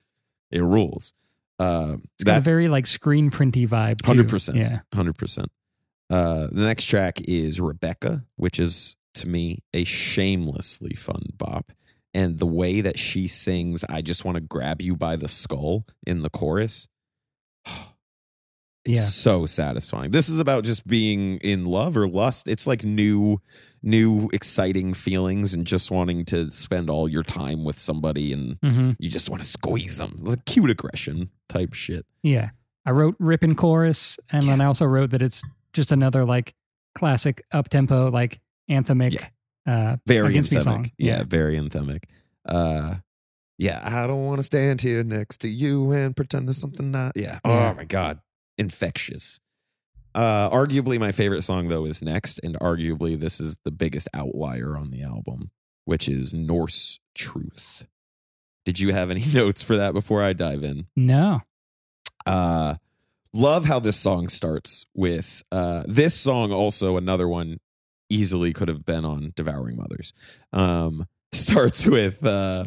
it 0.52 0.62
rules 0.62 1.14
uh 1.60 1.96
It's 2.16 2.26
got 2.26 2.40
a 2.40 2.42
very 2.42 2.68
like 2.68 2.86
screen 2.86 3.30
printy 3.32 3.66
vibe. 3.68 4.02
100%. 4.02 4.56
Yeah. 4.56 4.80
Hundred 4.94 5.18
percent. 5.18 5.50
Uh, 6.10 6.48
the 6.52 6.66
next 6.66 6.86
track 6.88 7.22
is 7.22 7.62
Rebecca, 7.62 8.26
which 8.36 8.60
is 8.60 8.98
to 9.14 9.30
me 9.30 9.60
a 9.74 9.86
shamelessly 9.86 10.94
fun 10.96 11.28
bop, 11.38 11.72
and 12.14 12.40
the 12.40 12.46
way 12.46 12.82
that 12.82 12.98
she 13.00 13.28
sings, 13.28 13.84
"I 13.90 14.02
just 14.02 14.26
want 14.26 14.36
to 14.36 14.42
grab 14.42 14.82
you 14.82 14.96
by 14.96 15.16
the 15.16 15.28
skull" 15.28 15.86
in 16.06 16.22
the 16.24 16.30
chorus, 16.30 16.88
it's 18.86 18.96
Yeah. 18.96 19.02
so 19.02 19.46
satisfying. 19.46 20.12
This 20.12 20.28
is 20.30 20.40
about 20.40 20.64
just 20.64 20.88
being 20.88 21.38
in 21.38 21.66
love 21.66 21.96
or 21.96 22.08
lust. 22.08 22.48
It's 22.48 22.66
like 22.66 22.84
new, 22.84 23.40
new 23.84 24.30
exciting 24.34 24.94
feelings, 24.94 25.54
and 25.54 25.66
just 25.68 25.92
wanting 25.92 26.26
to 26.26 26.50
spend 26.52 26.90
all 26.90 27.08
your 27.08 27.24
time 27.24 27.64
with 27.64 27.78
somebody, 27.78 28.34
and 28.34 28.58
hmm 28.64 28.92
you 29.00 29.10
just 29.10 29.30
want 29.30 29.44
to 29.44 29.48
squeeze 29.50 29.98
them, 29.98 30.16
like 30.20 30.46
cute 30.46 30.70
aggression 30.70 31.30
type 31.48 31.74
shit. 31.74 32.06
Yeah. 32.24 32.50
I 32.86 32.92
wrote 32.92 33.16
rip 33.20 33.44
and 33.44 33.56
chorus, 33.56 34.18
and 34.32 34.44
then 34.48 34.60
I 34.60 34.66
also 34.66 34.86
wrote 34.86 35.12
that 35.12 35.22
it's 35.22 35.44
just 35.74 35.92
another 35.92 36.26
like 36.26 36.56
classic 36.96 37.44
up 37.52 37.70
tempo, 37.70 38.10
like 38.10 38.42
anthemic 38.70 39.24
uh 39.68 39.98
very 40.08 40.30
Against 40.30 40.52
Me 40.52 40.58
anthemic. 40.58 40.64
song. 40.64 40.92
Yeah, 40.98 41.18
Yeah. 41.20 41.24
very 41.24 41.58
anthemic. 41.58 42.04
Uh, 42.46 42.96
yeah, 43.58 43.82
I 43.84 44.08
don't 44.08 44.26
want 44.26 44.40
to 44.40 44.44
stand 44.44 44.82
here 44.82 45.04
next 45.04 45.38
to 45.42 45.48
you 45.48 45.92
and 45.92 46.16
pretend 46.16 46.48
there's 46.48 46.58
something 46.58 46.90
not. 46.92 47.14
Yeah. 47.16 47.40
Yeah. 47.46 47.72
Oh 47.72 47.74
my 47.76 47.86
god, 47.86 48.20
infectious. 48.58 49.40
Uh, 50.14 50.50
arguably 50.50 51.00
my 51.00 51.12
favorite 51.12 51.42
song 51.44 51.68
though 51.68 51.86
is 51.86 52.02
next, 52.02 52.40
and 52.44 52.60
arguably 52.60 53.20
this 53.20 53.40
is 53.40 53.58
the 53.64 53.72
biggest 53.72 54.08
outlier 54.14 54.76
on 54.76 54.90
the 54.92 55.04
album, 55.04 55.52
which 55.86 56.10
is 56.10 56.34
Norse 56.34 57.00
Truth. 57.16 57.88
Did 58.66 58.80
you 58.80 58.94
have 58.94 59.10
any 59.12 59.24
notes 59.34 59.62
for 59.62 59.78
that 59.78 59.94
before 59.94 60.22
I 60.24 60.34
dive 60.34 60.64
in? 60.64 60.88
No. 60.96 61.42
Uh, 62.26 62.76
love 63.34 63.66
how 63.66 63.80
this 63.80 63.98
song 63.98 64.28
starts 64.28 64.86
with 64.94 65.44
uh, 65.52 65.84
this 65.88 66.14
song. 66.16 66.52
Also, 66.52 66.98
another 66.98 67.28
one 67.28 67.60
easily 68.12 68.54
could 68.54 68.68
have 68.68 68.86
been 68.86 69.06
on 69.06 69.34
Devouring 69.36 69.78
Mothers. 69.78 70.14
Um, 70.54 71.08
starts 71.32 71.86
with 71.86 72.26
uh, 72.26 72.66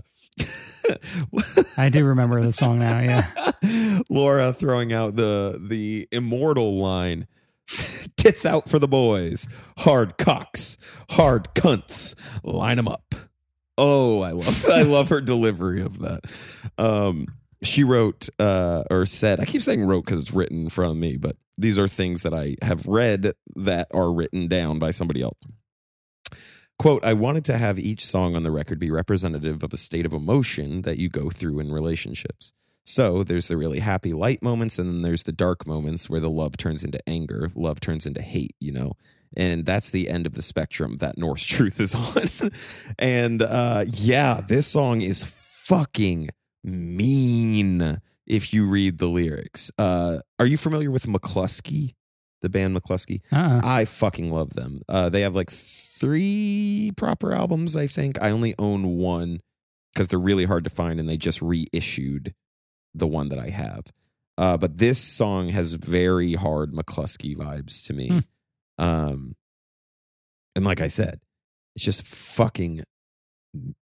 I 1.78 1.88
do 1.90 2.04
remember 2.04 2.42
the 2.42 2.52
song 2.52 2.78
now. 2.78 3.00
Yeah. 3.00 4.00
Laura 4.10 4.52
throwing 4.52 4.92
out 4.92 5.16
the 5.16 5.58
the 5.60 6.08
immortal 6.12 6.78
line. 6.78 7.26
Tits 8.16 8.44
out 8.44 8.68
for 8.68 8.78
the 8.78 8.88
boys. 8.88 9.48
Hard 9.78 10.18
cocks. 10.18 10.76
Hard 11.10 11.54
cunts. 11.54 12.14
Line 12.44 12.76
them 12.76 12.88
up. 12.88 13.14
Oh, 13.78 14.20
I 14.20 14.32
love 14.32 14.64
I 14.68 14.82
love 14.82 15.08
her 15.08 15.20
delivery 15.20 15.82
of 15.82 16.00
that. 16.00 16.20
Um, 16.78 17.26
she 17.62 17.82
wrote 17.82 18.28
uh, 18.38 18.84
or 18.90 19.06
said, 19.06 19.40
I 19.40 19.46
keep 19.46 19.62
saying 19.62 19.84
wrote 19.84 20.04
because 20.04 20.20
it's 20.20 20.34
written 20.34 20.64
in 20.64 20.68
front 20.68 20.92
of 20.92 20.98
me, 20.98 21.16
but 21.16 21.36
these 21.56 21.78
are 21.78 21.88
things 21.88 22.22
that 22.22 22.34
I 22.34 22.56
have 22.62 22.86
read 22.86 23.32
that 23.56 23.88
are 23.92 24.12
written 24.12 24.48
down 24.48 24.78
by 24.78 24.90
somebody 24.90 25.22
else. 25.22 25.38
Quote, 26.78 27.04
I 27.04 27.12
wanted 27.12 27.44
to 27.46 27.58
have 27.58 27.78
each 27.78 28.04
song 28.04 28.34
on 28.34 28.42
the 28.42 28.50
record 28.50 28.80
be 28.80 28.90
representative 28.90 29.62
of 29.62 29.72
a 29.72 29.76
state 29.76 30.04
of 30.04 30.12
emotion 30.12 30.82
that 30.82 30.98
you 30.98 31.08
go 31.08 31.30
through 31.30 31.60
in 31.60 31.72
relationships. 31.72 32.52
So 32.84 33.22
there's 33.22 33.48
the 33.48 33.56
really 33.56 33.78
happy 33.78 34.12
light 34.12 34.42
moments, 34.42 34.78
and 34.78 34.88
then 34.88 35.02
there's 35.02 35.22
the 35.22 35.32
dark 35.32 35.66
moments 35.66 36.10
where 36.10 36.20
the 36.20 36.28
love 36.28 36.56
turns 36.56 36.84
into 36.84 37.00
anger, 37.08 37.48
love 37.54 37.80
turns 37.80 38.04
into 38.04 38.20
hate, 38.20 38.56
you 38.60 38.72
know? 38.72 38.92
And 39.36 39.64
that's 39.64 39.90
the 39.90 40.08
end 40.08 40.26
of 40.26 40.34
the 40.34 40.42
spectrum 40.42 40.96
that 40.96 41.16
Norse 41.16 41.44
Truth 41.46 41.80
is 41.80 41.94
on. 41.94 42.50
and 42.98 43.40
uh, 43.40 43.84
yeah, 43.88 44.40
this 44.46 44.66
song 44.66 45.00
is 45.00 45.24
fucking 45.24 46.28
mean 46.62 48.00
if 48.26 48.52
you 48.52 48.66
read 48.66 48.98
the 48.98 49.06
lyrics. 49.06 49.70
Uh, 49.78 50.20
are 50.38 50.46
you 50.46 50.56
familiar 50.56 50.90
with 50.90 51.06
McLusky, 51.06 51.94
the 52.42 52.48
band 52.48 52.76
McLusky? 52.76 53.20
Uh-uh. 53.32 53.60
I 53.64 53.84
fucking 53.84 54.30
love 54.30 54.54
them. 54.54 54.82
Uh, 54.88 55.08
they 55.08 55.22
have 55.22 55.34
like 55.34 55.50
three 55.50 56.92
proper 56.96 57.32
albums, 57.32 57.76
I 57.76 57.86
think. 57.86 58.20
I 58.20 58.30
only 58.30 58.54
own 58.58 58.96
one 58.96 59.40
because 59.92 60.08
they're 60.08 60.18
really 60.18 60.44
hard 60.44 60.64
to 60.64 60.70
find, 60.70 60.98
and 60.98 61.08
they 61.08 61.16
just 61.16 61.40
reissued 61.40 62.34
the 62.94 63.06
one 63.06 63.28
that 63.28 63.38
I 63.38 63.50
have. 63.50 63.84
Uh, 64.36 64.56
but 64.56 64.78
this 64.78 64.98
song 64.98 65.50
has 65.50 65.74
very 65.74 66.34
hard 66.34 66.72
McLusky 66.72 67.36
vibes 67.36 67.84
to 67.86 67.92
me. 67.92 68.08
Hmm. 68.08 68.84
Um, 68.84 69.36
and 70.56 70.64
like 70.64 70.80
I 70.80 70.88
said, 70.88 71.20
it's 71.76 71.84
just 71.84 72.02
fucking 72.02 72.82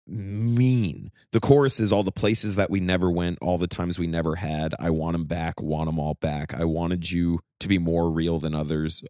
mean. 0.06 1.10
The 1.32 1.40
chorus 1.40 1.80
is 1.80 1.92
all 1.92 2.02
the 2.02 2.12
places 2.12 2.56
that 2.56 2.70
we 2.70 2.80
never 2.80 3.10
went, 3.10 3.38
all 3.40 3.58
the 3.58 3.66
times 3.66 3.98
we 3.98 4.06
never 4.06 4.36
had. 4.36 4.74
I 4.78 4.90
want 4.90 5.12
them 5.14 5.24
back, 5.24 5.60
want 5.60 5.86
them 5.86 5.98
all 5.98 6.14
back. 6.14 6.54
I 6.54 6.64
wanted 6.64 7.10
you 7.10 7.40
to 7.60 7.68
be 7.68 7.78
more 7.78 8.10
real 8.10 8.38
than 8.38 8.54
others. 8.54 9.02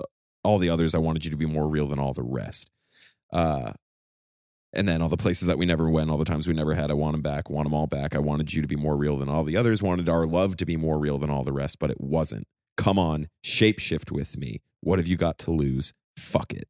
All 0.45 0.59
the 0.59 0.69
others, 0.69 0.95
I 0.95 0.99
wanted 0.99 1.25
you 1.25 1.31
to 1.31 1.37
be 1.37 1.47
more 1.47 1.69
real 1.69 1.89
than 1.89 1.99
all 1.99 2.13
the 2.13 2.23
rest. 2.23 2.69
Uh, 3.33 3.73
and 4.73 4.89
then 4.89 5.03
all 5.03 5.09
the 5.09 5.17
places 5.17 5.49
that 5.49 5.59
we 5.59 5.67
never 5.67 5.91
went, 5.91 6.11
all 6.11 6.19
the 6.19 6.25
times 6.25 6.49
we 6.49 6.55
never 6.55 6.75
had, 6.75 6.91
I 6.91 6.95
want 6.95 7.13
them 7.13 7.23
back, 7.23 7.51
want 7.51 7.67
them 7.67 7.75
all 7.75 7.87
back. 7.87 8.15
I 8.15 8.19
wanted 8.19 8.55
you 8.55 8.63
to 8.63 8.69
be 8.69 8.77
more 8.77 8.97
real 8.97 9.17
than 9.17 9.29
all 9.29 9.45
the 9.45 9.57
others, 9.57 9.83
wanted 9.83 10.09
our 10.09 10.27
love 10.27 10.57
to 10.57 10.67
be 10.67 10.77
more 10.77 10.99
real 10.99 11.19
than 11.19 11.31
all 11.31 11.45
the 11.45 11.53
rest, 11.53 11.79
but 11.79 11.91
it 11.91 12.01
wasn't. 12.01 12.47
Come 12.77 12.99
on, 12.99 13.29
shapeshift 13.45 14.11
with 14.11 14.39
me. 14.39 14.61
What 14.81 14.99
have 14.99 15.07
you 15.07 15.17
got 15.17 15.39
to 15.41 15.51
lose? 15.51 15.93
Fuck 16.17 16.53
it. 16.53 16.69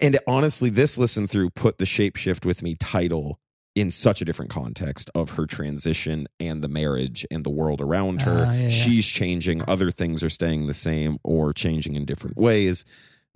And 0.00 0.18
honestly, 0.26 0.70
this 0.70 0.98
listen 0.98 1.26
through 1.26 1.50
put 1.50 1.78
the 1.78 1.84
shapeshift 1.84 2.44
with 2.44 2.62
me 2.62 2.74
title 2.74 3.38
in 3.74 3.90
such 3.90 4.20
a 4.20 4.24
different 4.24 4.50
context 4.50 5.10
of 5.14 5.30
her 5.30 5.46
transition 5.46 6.26
and 6.38 6.62
the 6.62 6.68
marriage 6.68 7.26
and 7.30 7.42
the 7.42 7.50
world 7.50 7.80
around 7.80 8.22
her. 8.22 8.44
Ah, 8.46 8.52
yeah, 8.52 8.62
yeah. 8.64 8.68
She's 8.68 9.06
changing, 9.06 9.62
other 9.66 9.90
things 9.90 10.22
are 10.22 10.30
staying 10.30 10.66
the 10.66 10.74
same 10.74 11.18
or 11.24 11.52
changing 11.52 11.94
in 11.94 12.04
different 12.04 12.36
ways. 12.36 12.84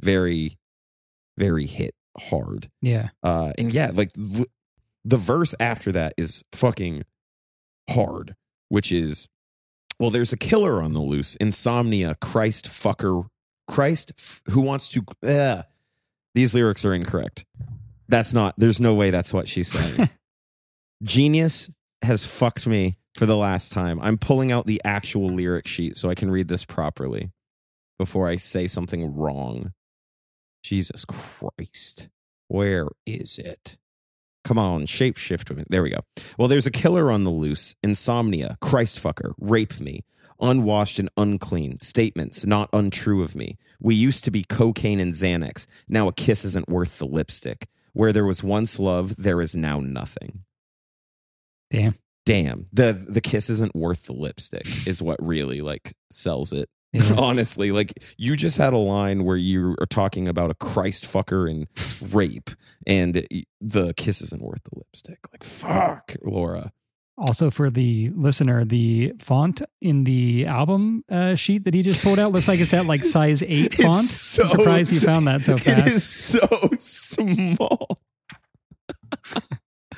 Very, 0.00 0.58
very 1.38 1.66
hit 1.66 1.94
hard. 2.18 2.70
Yeah. 2.82 3.10
Uh, 3.22 3.52
and 3.56 3.72
yeah, 3.72 3.90
like 3.94 4.12
the, 4.12 4.46
the 5.04 5.16
verse 5.16 5.54
after 5.58 5.90
that 5.92 6.12
is 6.18 6.44
fucking 6.52 7.04
hard, 7.88 8.34
which 8.68 8.92
is, 8.92 9.28
well, 9.98 10.10
there's 10.10 10.34
a 10.34 10.36
killer 10.36 10.82
on 10.82 10.92
the 10.92 11.00
loose. 11.00 11.36
Insomnia, 11.36 12.14
Christ 12.20 12.66
fucker, 12.66 13.28
Christ 13.66 14.12
f- 14.18 14.42
who 14.50 14.60
wants 14.60 14.88
to. 14.88 15.02
Uh, 15.26 15.62
these 16.36 16.54
lyrics 16.54 16.84
are 16.84 16.92
incorrect. 16.92 17.46
That's 18.08 18.34
not. 18.34 18.54
There's 18.58 18.78
no 18.78 18.92
way 18.92 19.08
that's 19.08 19.32
what 19.32 19.48
she's 19.48 19.68
saying. 19.68 20.10
Genius 21.02 21.70
has 22.02 22.26
fucked 22.26 22.66
me 22.66 22.98
for 23.14 23.24
the 23.24 23.38
last 23.38 23.72
time. 23.72 23.98
I'm 24.02 24.18
pulling 24.18 24.52
out 24.52 24.66
the 24.66 24.80
actual 24.84 25.28
lyric 25.28 25.66
sheet 25.66 25.96
so 25.96 26.10
I 26.10 26.14
can 26.14 26.30
read 26.30 26.48
this 26.48 26.62
properly 26.62 27.30
before 27.98 28.28
I 28.28 28.36
say 28.36 28.66
something 28.66 29.16
wrong. 29.16 29.72
Jesus 30.62 31.06
Christ. 31.06 32.10
Where 32.48 32.88
is 33.06 33.38
it? 33.38 33.78
Come 34.44 34.58
on, 34.58 34.82
shapeshift 34.82 35.48
with 35.48 35.56
me. 35.56 35.64
There 35.70 35.82
we 35.82 35.90
go. 35.90 36.00
Well, 36.38 36.48
there's 36.48 36.66
a 36.66 36.70
killer 36.70 37.10
on 37.10 37.24
the 37.24 37.30
loose. 37.30 37.74
Insomnia, 37.82 38.58
Christfucker, 38.62 39.32
rape 39.40 39.80
me. 39.80 40.04
Unwashed 40.40 40.98
and 40.98 41.08
unclean. 41.16 41.80
Statements 41.80 42.44
not 42.44 42.68
untrue 42.72 43.22
of 43.22 43.34
me. 43.34 43.56
We 43.80 43.94
used 43.94 44.24
to 44.24 44.30
be 44.30 44.44
cocaine 44.44 45.00
and 45.00 45.12
Xanax. 45.12 45.66
Now 45.88 46.08
a 46.08 46.12
kiss 46.12 46.44
isn't 46.44 46.68
worth 46.68 46.98
the 46.98 47.06
lipstick. 47.06 47.68
Where 47.92 48.12
there 48.12 48.26
was 48.26 48.42
once 48.42 48.78
love, 48.78 49.16
there 49.16 49.40
is 49.40 49.54
now 49.54 49.80
nothing. 49.80 50.44
Damn. 51.70 51.96
Damn. 52.26 52.66
The 52.72 52.92
the 52.92 53.20
kiss 53.20 53.48
isn't 53.48 53.74
worth 53.74 54.04
the 54.04 54.12
lipstick 54.12 54.66
is 54.86 55.00
what 55.00 55.16
really 55.22 55.62
like 55.62 55.94
sells 56.10 56.52
it. 56.52 56.68
Yeah. 56.92 57.14
Honestly, 57.18 57.72
like 57.72 57.92
you 58.18 58.36
just 58.36 58.58
had 58.58 58.72
a 58.72 58.78
line 58.78 59.24
where 59.24 59.36
you 59.36 59.76
are 59.80 59.86
talking 59.86 60.28
about 60.28 60.50
a 60.50 60.54
Christ 60.54 61.04
fucker 61.04 61.50
and 61.50 61.68
rape, 62.12 62.50
and 62.86 63.26
the 63.60 63.94
kiss 63.96 64.22
isn't 64.22 64.42
worth 64.42 64.62
the 64.64 64.78
lipstick. 64.78 65.18
Like, 65.32 65.44
fuck, 65.44 66.16
Laura. 66.22 66.72
Also, 67.18 67.50
for 67.50 67.70
the 67.70 68.10
listener, 68.14 68.64
the 68.64 69.14
font 69.18 69.62
in 69.80 70.04
the 70.04 70.44
album 70.46 71.02
uh, 71.10 71.34
sheet 71.34 71.64
that 71.64 71.72
he 71.72 71.82
just 71.82 72.04
pulled 72.04 72.18
out 72.18 72.30
looks 72.32 72.46
like 72.48 72.60
it's 72.60 72.74
at 72.74 72.84
like 72.86 73.02
size 73.16 73.42
eight 73.42 73.72
font. 73.74 74.04
so- 74.04 74.42
I'm 74.42 74.48
surprised 74.50 74.92
you 74.92 75.00
found 75.00 75.26
that 75.26 75.42
so 75.42 75.56
fast. 75.58 75.86
is 75.88 76.04
so 76.04 76.46
small. 76.76 77.96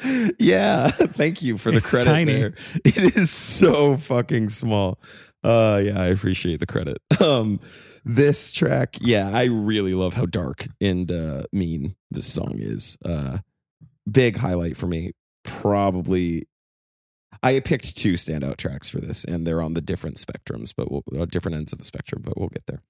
yeah, 0.38 0.88
thank 0.88 1.42
you 1.42 1.58
for 1.58 1.70
the 1.70 1.78
It's 1.78 1.90
credit 1.90 2.04
tiny. 2.10 2.32
there. 2.32 2.54
It 2.84 2.96
is 3.16 3.30
so 3.30 3.96
fucking 3.96 4.48
small. 4.50 4.98
Uh 5.42 5.80
yeah, 5.84 6.00
I 6.00 6.06
appreciate 6.06 6.60
the 6.60 6.66
credit. 6.66 6.98
Um 7.24 7.60
this 8.04 8.52
track, 8.52 8.96
yeah, 9.00 9.30
I 9.32 9.46
really 9.46 9.94
love 9.94 10.14
how 10.14 10.26
dark 10.26 10.66
and 10.80 11.10
uh 11.10 11.42
mean 11.52 11.96
this 12.10 12.26
song 12.32 12.54
is. 12.56 12.96
Uh 13.04 13.38
big 14.10 14.36
highlight 14.36 14.76
for 14.76 14.86
me. 14.86 15.12
Probably 15.44 16.46
I 17.42 17.60
picked 17.60 17.96
two 17.96 18.14
standout 18.14 18.56
tracks 18.56 18.88
for 18.88 19.00
this, 19.00 19.24
and 19.24 19.46
they're 19.46 19.62
on 19.62 19.74
the 19.74 19.80
different 19.80 20.16
spectrums, 20.16 20.72
but 20.76 20.90
we'll, 20.90 21.04
uh, 21.18 21.26
different 21.26 21.56
ends 21.56 21.72
of 21.72 21.78
the 21.78 21.84
spectrum. 21.84 22.22
But 22.24 22.38
we'll 22.38 22.48
get 22.48 22.66
there. 22.66 22.82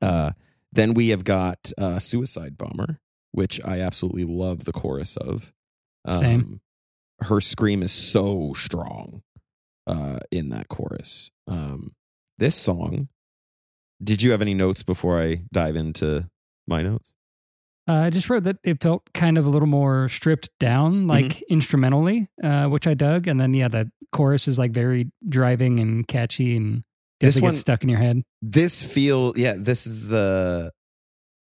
Uh, 0.00 0.32
then 0.72 0.94
we 0.94 1.08
have 1.08 1.24
got 1.24 1.72
uh, 1.78 1.98
"Suicide 1.98 2.56
Bomber," 2.56 2.98
which 3.30 3.60
I 3.64 3.80
absolutely 3.80 4.24
love 4.24 4.64
the 4.64 4.72
chorus 4.72 5.16
of. 5.16 5.52
Um, 6.04 6.18
Same. 6.18 6.60
Her 7.20 7.40
scream 7.40 7.82
is 7.82 7.92
so 7.92 8.52
strong 8.54 9.22
uh, 9.86 10.18
in 10.30 10.48
that 10.48 10.68
chorus. 10.68 11.30
Um, 11.46 11.92
this 12.38 12.56
song. 12.56 13.08
Did 14.02 14.20
you 14.20 14.32
have 14.32 14.42
any 14.42 14.54
notes 14.54 14.82
before 14.82 15.22
I 15.22 15.44
dive 15.52 15.76
into 15.76 16.28
my 16.66 16.82
notes? 16.82 17.14
Uh, 17.88 17.92
I 17.94 18.10
just 18.10 18.30
wrote 18.30 18.44
that 18.44 18.58
it 18.62 18.80
felt 18.82 19.12
kind 19.12 19.36
of 19.38 19.44
a 19.46 19.48
little 19.48 19.66
more 19.68 20.08
stripped 20.08 20.50
down, 20.60 21.06
like 21.08 21.24
Mm-hmm. 21.26 21.52
instrumentally, 21.54 22.28
uh, 22.42 22.66
which 22.66 22.86
I 22.86 22.94
dug. 22.94 23.26
And 23.26 23.40
then, 23.40 23.54
yeah, 23.54 23.68
the 23.68 23.90
chorus 24.12 24.46
is 24.46 24.58
like 24.58 24.70
very 24.72 25.10
driving 25.28 25.80
and 25.80 26.06
catchy 26.06 26.56
and 26.56 26.84
This 27.20 27.40
one- 27.40 27.50
gets 27.50 27.60
stuck 27.60 27.82
in 27.82 27.88
your 27.88 27.98
head. 27.98 28.22
this 28.40 28.82
feel 28.84 29.32
yeah 29.36 29.54
this 29.56 29.86
is 29.86 30.08
the 30.08 30.70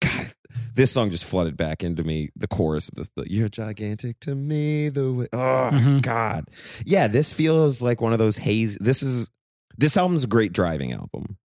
god 0.01 0.33
this 0.75 0.91
song 0.91 1.09
just 1.11 1.25
flooded 1.25 1.55
back 1.57 1.83
into 1.83 2.03
me 2.03 2.29
the 2.35 2.47
chorus 2.47 2.87
of 2.89 2.95
this 2.95 3.09
the, 3.15 3.25
you're 3.31 3.49
gigantic 3.49 4.19
to 4.21 4.33
me 4.35 4.89
the 4.89 5.11
way 5.13 5.27
oh 5.33 5.69
Mhm. 5.73 6.01
god 6.01 6.45
yeah 6.85 7.07
this 7.07 7.31
feels 7.33 7.81
like 7.81 7.99
one 8.01 8.13
of 8.13 8.19
those 8.19 8.37
haze 8.37 8.77
this 8.79 9.03
is 9.03 9.29
this 9.77 9.97
album's 9.97 10.23
a 10.23 10.27
great 10.27 10.53
driving 10.53 10.93
album 10.93 11.37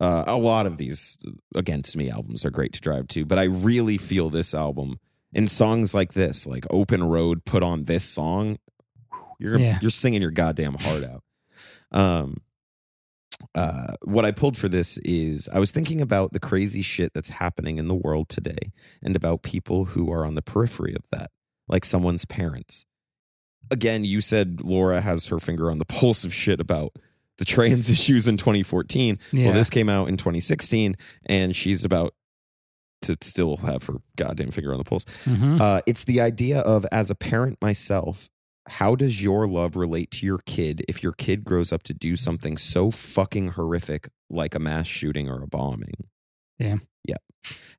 uh, 0.00 0.24
a 0.26 0.36
lot 0.36 0.66
of 0.66 0.76
these 0.76 1.18
against 1.54 1.96
me 1.96 2.10
albums 2.10 2.44
are 2.44 2.50
great 2.50 2.72
to 2.72 2.80
drive 2.80 3.08
to 3.08 3.24
but 3.24 3.38
i 3.38 3.44
really 3.44 3.96
feel 3.98 4.30
this 4.30 4.54
album 4.54 4.98
in 5.32 5.46
songs 5.48 5.94
like 5.94 6.12
this 6.12 6.46
like 6.46 6.64
open 6.70 7.02
road 7.04 7.44
put 7.44 7.62
on 7.62 7.84
this 7.84 8.04
song 8.04 8.58
you're 9.38 9.58
Yeah. 9.58 9.78
you're 9.82 9.90
singing 9.90 10.22
your 10.22 10.30
goddamn 10.30 10.74
heart 10.74 11.04
out 11.04 11.22
um 11.92 12.36
uh, 13.54 13.94
what 14.04 14.24
I 14.24 14.32
pulled 14.32 14.56
for 14.56 14.68
this 14.68 14.98
is 14.98 15.48
I 15.52 15.60
was 15.60 15.70
thinking 15.70 16.00
about 16.00 16.32
the 16.32 16.40
crazy 16.40 16.82
shit 16.82 17.14
that's 17.14 17.28
happening 17.28 17.78
in 17.78 17.86
the 17.86 17.94
world 17.94 18.28
today 18.28 18.72
and 19.02 19.14
about 19.14 19.42
people 19.44 19.86
who 19.86 20.12
are 20.12 20.26
on 20.26 20.34
the 20.34 20.42
periphery 20.42 20.92
of 20.94 21.04
that, 21.12 21.30
like 21.68 21.84
someone's 21.84 22.24
parents. 22.24 22.84
Again, 23.70 24.02
you 24.04 24.20
said 24.20 24.60
Laura 24.62 25.00
has 25.00 25.26
her 25.26 25.38
finger 25.38 25.70
on 25.70 25.78
the 25.78 25.84
pulse 26.00 26.24
of 26.24 26.34
shit 26.34 26.60
about 26.60 26.96
the 27.38 27.44
trans 27.44 27.88
issues 27.90 28.28
in 28.28 28.36
2014. 28.36 29.18
Yeah. 29.32 29.46
Well, 29.46 29.54
this 29.54 29.70
came 29.70 29.88
out 29.88 30.08
in 30.08 30.16
2016, 30.16 30.96
and 31.26 31.56
she's 31.56 31.84
about 31.84 32.14
to 33.02 33.16
still 33.22 33.58
have 33.58 33.84
her 33.84 33.94
goddamn 34.16 34.50
finger 34.50 34.72
on 34.72 34.78
the 34.78 34.84
pulse. 34.84 35.04
Mhm. 35.24 35.60
Uh, 35.60 35.80
it's 35.86 36.04
the 36.04 36.20
idea 36.20 36.58
of 36.60 36.84
as 36.90 37.10
a 37.10 37.14
parent 37.14 37.56
myself, 37.62 38.28
how 38.70 38.94
does 38.96 39.22
your 39.22 39.46
love 39.46 39.76
relate 39.76 40.10
to 40.10 40.26
your 40.26 40.38
kid 40.44 40.84
if 40.88 41.02
your 41.02 41.12
kid 41.12 41.44
grows 41.44 41.72
up 41.72 41.82
to 41.84 41.94
do 41.94 42.16
something 42.16 42.58
so 42.58 42.90
fucking 42.90 43.52
horrific 43.52 44.08
like 44.28 44.54
a 44.54 44.58
mass 44.58 44.86
shooting 44.88 45.28
or 45.28 45.42
a 45.42 45.46
bombing? 45.46 45.94
Damn. 46.58 46.82
Yeah. 47.04 47.16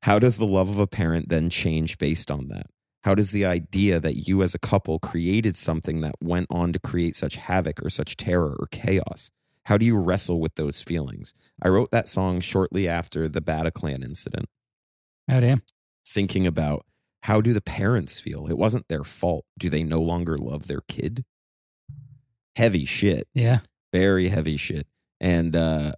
How 0.04 0.18
does 0.18 0.38
the 0.38 0.46
love 0.46 0.68
of 0.70 0.78
a 0.78 0.86
parent 0.86 1.28
then 1.28 1.50
change 1.50 1.98
based 1.98 2.30
on 2.30 2.48
that? 2.48 2.66
How 3.04 3.14
does 3.14 3.32
the 3.32 3.44
idea 3.44 4.00
that 4.00 4.26
you 4.26 4.42
as 4.42 4.54
a 4.54 4.58
couple 4.58 4.98
created 4.98 5.54
something 5.56 6.00
that 6.00 6.14
went 6.22 6.46
on 6.50 6.72
to 6.72 6.78
create 6.78 7.14
such 7.14 7.36
havoc 7.36 7.84
or 7.84 7.90
such 7.90 8.16
terror 8.16 8.56
or 8.58 8.66
chaos? 8.70 9.30
How 9.66 9.76
do 9.76 9.84
you 9.86 9.96
wrestle 9.98 10.40
with 10.40 10.54
those 10.56 10.82
feelings? 10.82 11.34
I 11.62 11.68
wrote 11.68 11.90
that 11.90 12.08
song 12.08 12.40
shortly 12.40 12.88
after 12.88 13.28
the 13.28 13.40
Bataclan 13.40 14.02
incident 14.04 14.46
Oh 15.30 15.40
damn. 15.40 15.62
thinking 16.06 16.46
about 16.46 16.84
how 17.24 17.40
do 17.40 17.52
the 17.52 17.60
parents 17.60 18.18
feel? 18.18 18.46
It 18.46 18.56
wasn't 18.56 18.88
their 18.88 19.04
fault. 19.04 19.44
Do 19.58 19.68
they 19.68 19.82
no 19.84 20.00
longer 20.00 20.36
love 20.38 20.66
their 20.66 20.80
kid? 20.88 21.24
Heavy 22.56 22.84
shit. 22.84 23.28
Yeah. 23.34 23.60
Very 23.92 24.28
heavy 24.28 24.56
shit. 24.56 24.86
And 25.20 25.54
uh 25.54 25.92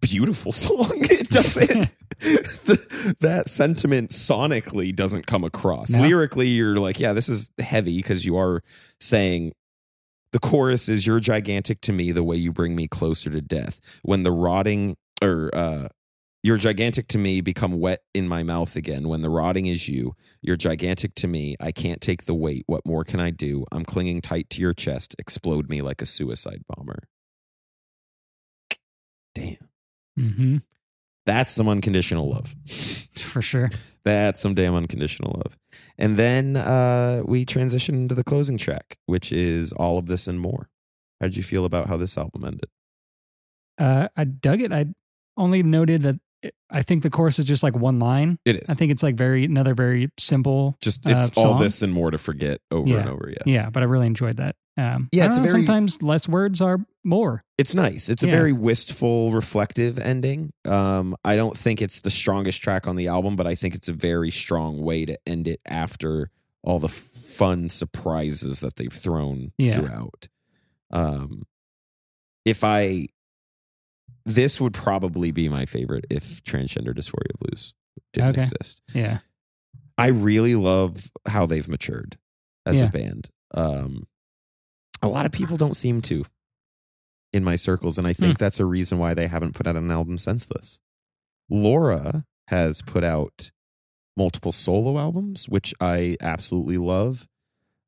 beautiful 0.00 0.52
song. 0.52 0.92
It 0.94 1.28
doesn't 1.30 1.92
the, 2.20 3.14
that 3.20 3.48
sentiment 3.48 4.10
sonically 4.10 4.94
doesn't 4.94 5.26
come 5.26 5.44
across. 5.44 5.90
No. 5.90 6.00
Lyrically 6.00 6.48
you're 6.48 6.76
like, 6.76 7.00
yeah, 7.00 7.12
this 7.12 7.28
is 7.28 7.50
heavy 7.58 7.96
because 7.96 8.24
you 8.24 8.36
are 8.36 8.62
saying 9.00 9.52
the 10.32 10.38
chorus 10.38 10.88
is 10.88 11.06
you're 11.06 11.20
gigantic 11.20 11.80
to 11.82 11.92
me 11.92 12.12
the 12.12 12.24
way 12.24 12.36
you 12.36 12.52
bring 12.52 12.74
me 12.74 12.86
closer 12.86 13.30
to 13.30 13.40
death. 13.40 14.00
When 14.02 14.22
the 14.22 14.32
rotting 14.32 14.96
or 15.22 15.50
uh 15.54 15.88
you're 16.44 16.56
gigantic 16.56 17.08
to 17.08 17.18
me, 17.18 17.40
become 17.40 17.80
wet 17.80 18.00
in 18.14 18.28
my 18.28 18.44
mouth 18.44 18.76
again. 18.76 19.08
When 19.08 19.22
the 19.22 19.28
rotting 19.28 19.66
is 19.66 19.88
you, 19.88 20.14
you're 20.40 20.56
gigantic 20.56 21.14
to 21.16 21.26
me. 21.26 21.56
I 21.58 21.72
can't 21.72 22.00
take 22.00 22.26
the 22.26 22.34
weight. 22.34 22.62
What 22.66 22.86
more 22.86 23.02
can 23.02 23.18
I 23.18 23.30
do? 23.30 23.64
I'm 23.72 23.84
clinging 23.84 24.20
tight 24.20 24.48
to 24.50 24.60
your 24.60 24.72
chest. 24.72 25.16
Explode 25.18 25.68
me 25.68 25.82
like 25.82 26.00
a 26.00 26.06
suicide 26.06 26.62
bomber. 26.68 27.08
Damn. 29.34 29.56
hmm 30.16 30.56
That's 31.28 31.52
some 31.52 31.68
unconditional 31.68 32.30
love. 32.30 32.56
For 33.16 33.42
sure. 33.42 33.68
That's 34.04 34.40
some 34.40 34.54
damn 34.54 34.74
unconditional 34.74 35.32
love. 35.44 35.58
And 35.98 36.16
then 36.16 36.56
uh, 36.56 37.22
we 37.26 37.44
transition 37.44 37.94
into 37.94 38.14
the 38.14 38.24
closing 38.24 38.56
track, 38.56 38.96
which 39.04 39.30
is 39.30 39.70
all 39.72 39.98
of 39.98 40.06
this 40.06 40.26
and 40.26 40.40
more. 40.40 40.70
How 41.20 41.26
did 41.26 41.36
you 41.36 41.42
feel 41.42 41.66
about 41.66 41.88
how 41.88 41.98
this 41.98 42.16
album 42.16 42.44
ended? 42.44 42.70
Uh, 43.76 44.08
I 44.16 44.24
dug 44.24 44.62
it. 44.62 44.72
I 44.72 44.86
only 45.36 45.62
noted 45.62 46.00
that 46.02 46.18
it, 46.42 46.54
I 46.70 46.82
think 46.82 47.02
the 47.02 47.10
chorus 47.10 47.38
is 47.38 47.44
just 47.44 47.62
like 47.62 47.76
one 47.76 47.98
line. 47.98 48.38
It 48.46 48.56
is. 48.62 48.70
I 48.70 48.74
think 48.74 48.90
it's 48.92 49.02
like 49.02 49.16
very 49.16 49.44
another 49.44 49.74
very 49.74 50.10
simple. 50.18 50.78
just 50.80 51.06
uh, 51.06 51.10
it's 51.10 51.30
all 51.36 51.58
this 51.58 51.82
and 51.82 51.92
more 51.92 52.10
to 52.10 52.16
forget 52.18 52.60
over 52.70 52.88
Yeah. 52.88 53.00
and 53.00 53.08
over. 53.10 53.28
Yeah. 53.30 53.42
Yeah, 53.44 53.70
but 53.70 53.82
I 53.82 53.86
really 53.86 54.06
enjoyed 54.06 54.38
that. 54.38 54.56
Um, 54.78 55.08
Yeah, 55.12 55.26
it's 55.26 55.36
know, 55.36 55.42
very- 55.42 55.52
sometimes 55.52 56.02
less 56.02 56.28
words 56.28 56.60
are 56.60 56.78
more. 57.04 57.42
It's 57.58 57.74
nice. 57.74 58.08
It's 58.08 58.22
a 58.22 58.28
very 58.28 58.52
wistful, 58.52 59.32
reflective 59.32 59.98
ending. 59.98 60.52
Um, 60.64 61.16
I 61.24 61.34
don't 61.34 61.56
think 61.56 61.82
it's 61.82 62.00
the 62.00 62.10
strongest 62.10 62.62
track 62.62 62.86
on 62.86 62.94
the 62.94 63.08
album, 63.08 63.34
but 63.34 63.46
I 63.46 63.56
think 63.56 63.74
it's 63.74 63.88
a 63.88 63.92
very 63.92 64.30
strong 64.30 64.80
way 64.80 65.04
to 65.04 65.18
end 65.26 65.48
it 65.48 65.60
after 65.66 66.30
all 66.62 66.78
the 66.78 66.88
fun 66.88 67.68
surprises 67.68 68.60
that 68.60 68.76
they've 68.76 68.92
thrown 68.92 69.52
Yeah. 69.58 69.74
throughout. 69.74 70.28
Um, 70.92 71.42
if 72.44 72.62
I, 72.62 73.08
this 74.24 74.60
would 74.60 74.74
probably 74.74 75.32
be 75.32 75.48
my 75.48 75.66
favorite 75.66 76.04
if 76.10 76.42
Transgender 76.44 76.94
Dysphoria 76.94 77.32
Blues 77.40 77.74
didn't 78.12 78.30
Okay. 78.30 78.42
exist. 78.42 78.80
Yeah. 78.94 79.18
I 79.96 80.08
really 80.08 80.54
love 80.54 81.10
how 81.26 81.46
they've 81.46 81.68
matured 81.68 82.16
as 82.64 82.78
Yeah. 82.80 82.86
a 82.86 82.90
band. 82.90 83.30
Um, 83.52 84.06
a 85.02 85.08
lot 85.08 85.26
of 85.26 85.32
people 85.32 85.56
don't 85.56 85.76
seem 85.76 86.02
to 86.02 86.24
in 87.32 87.44
my 87.44 87.56
circles, 87.56 87.98
and 87.98 88.06
I 88.06 88.12
think 88.12 88.38
that's 88.38 88.60
a 88.60 88.64
reason 88.64 88.98
why 88.98 89.14
they 89.14 89.26
haven't 89.26 89.54
put 89.54 89.66
out 89.66 89.76
an 89.76 89.90
album 89.90 90.18
since 90.18 90.46
this. 90.46 90.80
Laura 91.50 92.24
has 92.48 92.82
put 92.82 93.04
out 93.04 93.50
multiple 94.16 94.52
solo 94.52 94.98
albums, 94.98 95.48
which 95.48 95.74
I 95.80 96.16
absolutely 96.20 96.78
love 96.78 97.28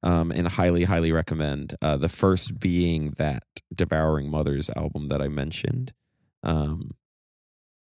um, 0.02 0.30
and 0.30 0.48
highly, 0.48 0.84
highly 0.84 1.12
recommend. 1.12 1.74
Uh, 1.82 1.96
the 1.96 2.08
first 2.08 2.58
being 2.58 3.12
that 3.18 3.44
Devouring 3.74 4.30
Mothers 4.30 4.70
album 4.76 5.06
that 5.08 5.20
I 5.20 5.28
mentioned. 5.28 5.92
Um, 6.42 6.92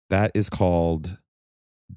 that 0.09 0.33
is 0.35 0.51
called 0.51 1.19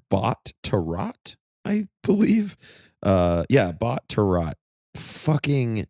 Bought 0.09 0.53
to 0.63 0.77
Rot, 0.77 1.35
I 1.65 1.87
believe. 2.03 2.55
Uh, 3.01 3.43
yeah, 3.49 3.71
Bought 3.71 4.07
to 4.09 4.21
Rot. 4.21 4.57
Fucking 4.95 5.87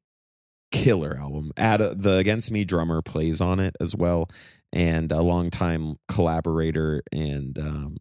killer 0.73 1.15
album. 1.17 1.51
Ad, 1.55 1.79
the 1.79 2.17
Against 2.17 2.51
Me 2.51 2.65
drummer 2.65 3.01
plays 3.01 3.39
on 3.39 3.59
it 3.61 3.75
as 3.79 3.95
well, 3.95 4.27
and 4.73 5.11
a 5.11 5.21
longtime 5.21 5.95
collaborator 6.09 7.01
and 7.13 7.57
um, 7.57 7.97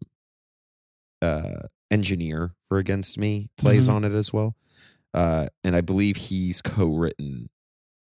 uh, 1.21 1.67
engineer 1.91 2.55
for 2.67 2.77
Against 2.79 3.17
Me 3.17 3.49
plays 3.57 3.87
Mhm. 3.87 3.93
on 3.93 4.03
it 4.03 4.13
as 4.13 4.33
well. 4.33 4.55
Uh, 5.13 5.47
and 5.63 5.75
I 5.75 5.81
believe 5.81 6.17
he's 6.17 6.61
co-written 6.61 7.49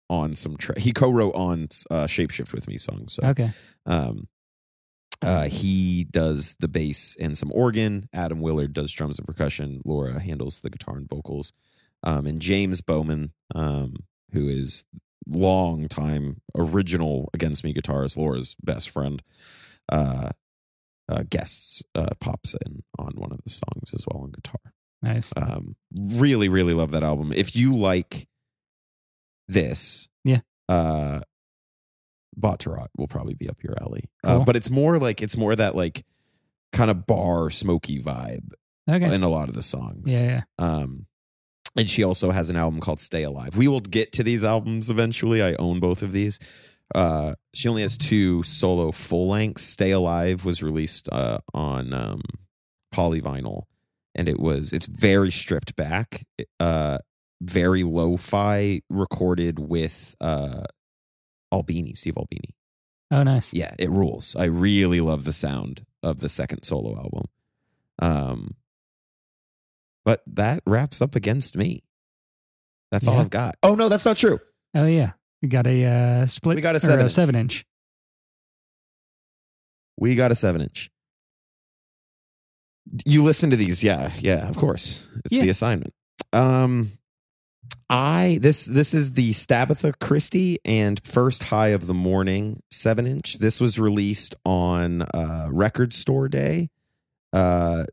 on 0.08 0.32
some 0.32 0.56
tra- 0.56 0.80
he 0.80 0.92
co-wrote 0.92 1.34
on 1.34 1.64
uh, 1.90 2.06
Shapeshift 2.06 2.54
with 2.54 2.66
me 2.66 2.78
songs. 2.78 3.14
So 3.14 3.22
Okay. 3.28 3.50
um, 3.84 4.28
uh, 5.20 5.48
he 5.48 6.04
does 6.04 6.56
the 6.60 6.68
bass 6.68 7.16
and 7.20 7.36
some 7.36 7.52
organ. 7.52 8.08
Atom 8.12 8.40
Willard 8.40 8.72
does 8.72 8.90
drums 8.92 9.18
and 9.18 9.26
percussion. 9.26 9.82
Laura 9.84 10.20
handles 10.20 10.60
the 10.60 10.70
guitar 10.70 10.96
and 10.96 11.08
vocals. 11.08 11.52
Um, 12.02 12.26
and 12.26 12.40
James 12.40 12.80
Bowman, 12.82 13.32
um, 13.54 13.94
who 14.36 14.48
is 14.48 14.84
long 15.26 15.88
time 15.88 16.40
original 16.56 17.28
Against 17.34 17.64
Me 17.64 17.72
guitarist, 17.74 18.16
Laura's 18.16 18.54
best 18.62 18.90
friend, 18.90 19.22
uh, 19.90 20.30
uh, 21.08 21.22
guests 21.28 21.82
uh, 21.94 22.10
pops 22.20 22.54
in 22.66 22.82
on 22.98 23.12
one 23.16 23.32
of 23.32 23.40
the 23.42 23.50
songs 23.50 23.92
as 23.94 24.04
well 24.06 24.22
on 24.22 24.30
guitar. 24.30 24.72
Nice. 25.02 25.32
Um, 25.36 25.76
really, 25.94 26.48
really 26.48 26.74
love 26.74 26.90
that 26.92 27.02
album. 27.04 27.32
If 27.32 27.54
you 27.56 27.76
like 27.76 28.28
this, 29.48 30.08
Yeah. 30.24 30.40
uh, 30.68 31.20
Bought 32.36 32.60
to 32.60 32.70
Rot 32.70 32.90
will 32.98 33.06
probably 33.08 33.34
be 33.34 33.48
up 33.48 33.62
your 33.62 33.74
alley. 33.80 34.10
Uh, 34.22 34.40
but 34.40 34.56
it's 34.56 34.68
more 34.68 34.98
like 34.98 35.22
it's 35.22 35.36
more 35.38 35.56
that 35.56 35.74
like 35.74 36.04
kind 36.72 36.90
of 36.90 37.06
bar 37.06 37.48
smoky 37.50 38.02
vibe 38.02 38.50
Okay. 38.90 39.14
in 39.14 39.22
a 39.22 39.28
lot 39.28 39.48
of 39.48 39.54
the 39.54 39.62
songs. 39.62 40.12
Yeah. 40.12 40.20
Yeah. 40.20 40.42
Um, 40.58 41.06
and 41.76 41.88
she 41.88 42.02
also 42.02 42.30
has 42.30 42.48
an 42.48 42.56
album 42.56 42.80
called 42.80 43.00
Stay 43.00 43.22
Alive. 43.22 43.56
We 43.56 43.68
will 43.68 43.80
get 43.80 44.12
to 44.12 44.22
these 44.22 44.44
albums 44.44 44.90
eventually. 44.90 45.42
I 45.42 45.54
own 45.54 45.80
both 45.80 46.02
of 46.02 46.12
these. 46.12 46.38
Uh, 46.94 47.34
she 47.52 47.68
only 47.68 47.82
has 47.82 47.98
two 47.98 48.42
solo 48.42 48.92
full 48.92 49.28
lengths. 49.28 49.64
Stay 49.64 49.90
Alive 49.90 50.44
was 50.44 50.62
released 50.62 51.08
uh, 51.10 51.38
on 51.52 51.92
um, 51.92 52.22
polyvinyl, 52.94 53.64
and 54.14 54.28
it 54.28 54.38
was 54.38 54.72
it's 54.72 54.86
very 54.86 55.30
stripped 55.30 55.74
back, 55.76 56.24
uh, 56.60 56.98
very 57.40 57.82
lo-fi, 57.82 58.80
recorded 58.88 59.58
with 59.58 60.14
uh, 60.20 60.62
Albini, 61.52 61.94
Steve 61.94 62.16
Albini. 62.16 62.54
Oh, 63.10 63.22
nice. 63.22 63.52
Yeah, 63.54 63.74
it 63.78 63.90
rules. 63.90 64.34
I 64.36 64.44
really 64.44 65.00
love 65.00 65.24
the 65.24 65.32
sound 65.32 65.84
of 66.02 66.20
the 66.20 66.28
second 66.28 66.64
solo 66.64 66.96
album. 66.96 67.26
Um, 67.98 68.54
but 70.06 70.22
that 70.26 70.62
wraps 70.66 71.02
up 71.02 71.14
against 71.14 71.54
me. 71.56 71.82
That's 72.90 73.06
all 73.06 73.14
Yeah. 73.16 73.20
I've 73.20 73.30
got. 73.30 73.56
Oh 73.62 73.74
no, 73.74 73.90
that's 73.90 74.06
not 74.06 74.16
true. 74.16 74.38
Oh, 74.74 74.86
yeah. 74.86 75.12
We 75.42 75.48
got 75.48 75.66
a 75.66 75.84
uh, 75.84 76.26
split. 76.26 76.56
We 76.56 76.62
got 76.62 76.74
a 76.74 76.76
or 76.76 76.80
seven 76.80 77.00
inch. 77.04 77.12
seven 77.12 77.34
inch. 77.34 77.66
We 79.98 80.14
got 80.14 80.30
a 80.30 80.34
seven 80.34 80.60
inch. 80.62 80.90
You 83.04 83.24
listen 83.24 83.50
to 83.50 83.56
these, 83.56 83.82
yeah, 83.82 84.12
yeah, 84.20 84.48
of 84.48 84.56
course. 84.56 85.08
It's 85.24 85.34
Yeah. 85.34 85.42
the 85.42 85.48
assignment. 85.48 85.92
Um, 86.32 86.90
I 87.90 88.38
this 88.40 88.64
this 88.66 88.94
is 88.94 89.12
the 89.12 89.32
Stabitha 89.32 89.94
Christie 90.00 90.58
and 90.64 91.00
First 91.04 91.44
High 91.44 91.68
of 91.68 91.86
the 91.86 91.94
Morning 91.94 92.62
seven 92.70 93.06
inch. 93.06 93.38
This 93.38 93.60
was 93.60 93.78
released 93.78 94.34
on 94.44 95.02
uh, 95.02 95.48
Record 95.50 95.92
Store 95.92 96.28
Day, 96.28 96.68
uh, 97.32 97.84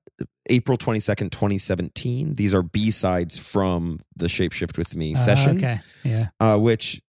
April 0.49 0.77
twenty 0.77 0.99
second, 0.99 1.31
twenty 1.31 1.57
seventeen. 1.57 2.35
These 2.35 2.53
are 2.53 2.61
B 2.63 2.91
sides 2.91 3.37
from 3.37 3.99
the 4.15 4.25
Shapeshift 4.27 4.77
with 4.77 4.95
Me 4.95 5.13
Uh, 5.13 5.17
session 5.17 5.57
okay. 5.57 5.79
Yeah. 6.03 6.29
uh, 6.39 6.57
which 6.57 7.01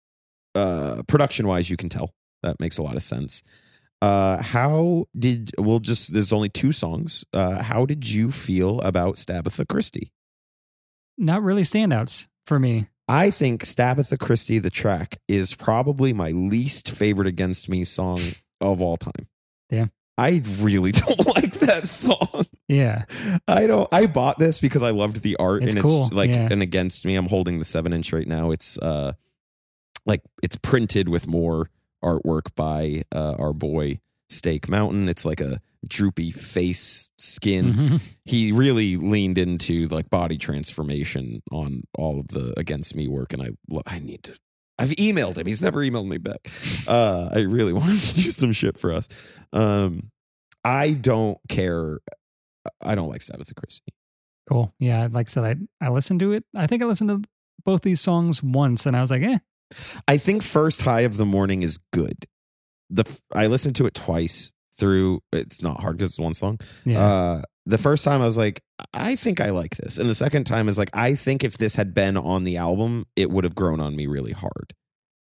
uh, 0.54 1.02
production 1.08 1.46
wise 1.46 1.68
you 1.70 1.76
can 1.76 1.88
tell 1.88 2.14
that 2.42 2.60
makes 2.60 2.78
a 2.78 2.82
lot 2.82 2.94
of 2.96 3.02
sense. 3.02 3.42
Uh, 4.02 4.42
how 4.42 5.06
did 5.18 5.50
we'll 5.58 5.80
just 5.80 6.12
there's 6.12 6.32
only 6.32 6.48
two 6.48 6.72
songs. 6.72 7.24
Uh, 7.32 7.62
how 7.62 7.86
did 7.86 8.10
you 8.10 8.30
feel 8.30 8.80
about 8.82 9.14
Stabitha 9.16 9.66
Christie? 9.66 10.12
Not 11.16 11.42
really 11.42 11.62
standouts 11.62 12.26
for 12.46 12.58
me. 12.58 12.88
I 13.08 13.30
think 13.30 13.64
Stabitha 13.64 14.18
Christie, 14.18 14.58
the 14.58 14.70
track, 14.70 15.18
is 15.28 15.54
probably 15.54 16.12
my 16.12 16.30
least 16.30 16.90
favorite 16.90 17.26
Against 17.28 17.68
Me 17.68 17.84
song 17.84 18.20
of 18.60 18.80
all 18.82 18.96
time. 18.96 19.28
Damn. 19.70 19.90
I 20.16 20.42
really 20.58 20.92
don't 20.92 21.26
like 21.36 21.53
that 21.66 21.86
song. 21.86 22.44
Yeah. 22.68 23.04
I 23.48 23.66
don't. 23.66 23.88
I 23.92 24.06
bought 24.06 24.38
this 24.38 24.60
because 24.60 24.82
I 24.82 24.90
loved 24.90 25.22
the 25.22 25.36
art, 25.36 25.62
It's 25.64 25.74
and 25.74 25.82
cool, 25.82 26.04
it's 26.06 26.12
like 26.14 26.30
yeah. 26.30 26.48
and 26.50 26.62
against 26.62 27.04
me. 27.06 27.14
I'm 27.16 27.28
holding 27.28 27.58
the 27.58 27.64
seven 27.64 27.92
inch 27.92 28.12
right 28.12 28.26
now. 28.26 28.50
It's 28.50 28.78
uh, 28.78 29.12
like 30.06 30.22
it's 30.42 30.56
printed 30.56 31.08
with 31.08 31.26
more 31.26 31.70
artwork 32.04 32.54
by 32.54 33.02
uh, 33.14 33.34
our 33.38 33.52
boy 33.52 34.00
Steak 34.28 34.68
Mountain. 34.68 35.08
It's 35.08 35.24
like 35.24 35.40
a 35.40 35.60
droopy 35.88 36.30
face 36.30 37.10
skin. 37.18 37.74
Mhm. 37.74 38.00
He 38.24 38.52
really 38.52 38.96
leaned 38.96 39.36
into 39.38 39.86
like 39.88 40.08
body 40.10 40.38
transformation 40.38 41.42
on 41.52 41.82
all 41.98 42.20
of 42.20 42.28
the 42.28 42.54
against 42.58 42.94
me 42.96 43.08
work, 43.08 43.32
and 43.32 43.42
I 43.42 43.50
I 43.86 43.98
need 43.98 44.22
to. 44.24 44.38
I've 44.76 44.90
emailed 44.90 45.36
him. 45.38 45.46
He's 45.46 45.62
never 45.62 45.80
emailed 45.80 46.08
me 46.08 46.18
back. 46.18 46.48
Uh, 46.88 47.28
I 47.32 47.40
really 47.42 47.72
want 47.78 47.90
him 47.92 47.98
to 47.98 48.14
do 48.14 48.30
some 48.32 48.50
shit 48.52 48.76
for 48.76 48.92
us. 48.92 49.08
Um, 49.52 50.10
I 50.64 50.92
don't 50.92 51.38
care. 51.48 51.98
I 52.80 52.94
don't 52.94 53.08
like 53.08 53.20
Stabitha 53.20 53.54
Christie. 53.54 53.92
Cool. 54.48 54.72
Yeah. 54.78 55.08
Like 55.10 55.28
I 55.28 55.30
said, 55.30 55.68
I, 55.80 55.86
I 55.86 55.90
listened 55.90 56.20
to 56.20 56.32
it. 56.32 56.44
I 56.56 56.66
think 56.66 56.82
I 56.82 56.86
listened 56.86 57.10
to 57.10 57.22
both 57.64 57.82
these 57.82 58.00
songs 58.00 58.42
once 58.42 58.86
and 58.86 58.96
I 58.96 59.00
was 59.00 59.10
like, 59.10 59.22
eh. 59.22 59.38
I 60.06 60.16
think 60.16 60.42
First 60.42 60.82
High 60.82 61.00
of 61.00 61.16
the 61.16 61.24
Morning 61.24 61.62
is 61.62 61.78
good. 61.92 62.26
The 62.90 63.20
I 63.34 63.46
listened 63.46 63.76
to 63.76 63.86
it 63.86 63.94
twice 63.94 64.52
through. 64.76 65.20
It's 65.32 65.62
not 65.62 65.80
hard 65.80 65.96
because 65.96 66.10
it's 66.10 66.20
one 66.20 66.34
song. 66.34 66.58
Yeah. 66.84 67.02
Uh, 67.02 67.42
the 67.66 67.78
first 67.78 68.04
time 68.04 68.20
I 68.20 68.26
was 68.26 68.36
like, 68.36 68.60
I 68.92 69.16
think 69.16 69.40
I 69.40 69.50
like 69.50 69.76
this, 69.76 69.96
and 69.96 70.08
the 70.08 70.14
second 70.14 70.44
time 70.44 70.68
is 70.68 70.76
like, 70.76 70.90
I 70.92 71.14
think 71.14 71.42
if 71.42 71.56
this 71.56 71.76
had 71.76 71.94
been 71.94 72.16
on 72.18 72.44
the 72.44 72.58
album, 72.58 73.06
it 73.16 73.30
would 73.30 73.44
have 73.44 73.54
grown 73.54 73.80
on 73.80 73.96
me 73.96 74.06
really 74.06 74.32
hard. 74.32 74.74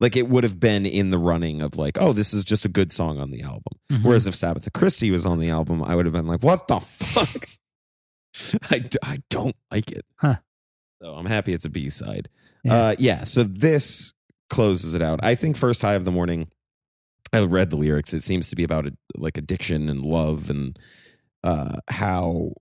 Like 0.02 0.18
it 0.18 0.28
would 0.28 0.44
have 0.44 0.60
been 0.60 0.86
in 0.86 1.12
the 1.12 1.18
running 1.20 1.62
of 1.62 1.78
like, 1.78 1.98
oh, 2.02 2.12
this 2.12 2.34
is 2.34 2.44
just 2.44 2.66
a 2.66 2.70
good 2.70 2.92
song 2.92 3.20
on 3.20 3.30
the 3.30 3.44
album. 3.44 3.78
Mhm. 3.90 4.04
Whereas 4.04 4.26
if 4.28 4.34
Stabitha 4.34 4.74
Christie 4.74 5.12
was 5.12 5.26
on 5.26 5.38
the 5.40 5.50
album, 5.50 5.84
I 5.84 5.96
would 5.96 6.06
have 6.06 6.14
been 6.14 6.26
like, 6.28 6.42
what 6.44 6.68
the 6.68 6.80
fuck? 6.80 7.48
I, 8.72 8.84
I 9.04 9.20
don't 9.30 9.56
like 9.72 9.92
it. 9.92 10.04
Huh. 10.18 10.38
So 11.02 11.14
I'm 11.14 11.28
happy 11.28 11.54
it's 11.54 11.66
a 11.66 11.70
B 11.70 11.90
side. 11.90 12.30
Yeah. 12.64 12.74
Uh, 12.74 12.96
yeah. 12.98 13.24
So 13.24 13.44
this 13.44 14.14
closes 14.50 14.96
it 14.96 15.02
out. 15.02 15.20
I 15.24 15.36
think 15.36 15.56
First 15.56 15.82
High 15.82 15.94
of 15.94 16.06
the 16.06 16.12
Morning, 16.12 16.50
I 17.32 17.44
read 17.44 17.70
the 17.70 17.78
lyrics. 17.78 18.14
It 18.14 18.22
seems 18.24 18.50
to 18.50 18.56
be 18.56 18.64
about 18.64 18.88
like 19.16 19.38
addiction 19.38 19.88
and 19.88 20.02
love 20.02 20.50
and 20.50 20.78
uh, 21.44 21.78
how 21.90 22.54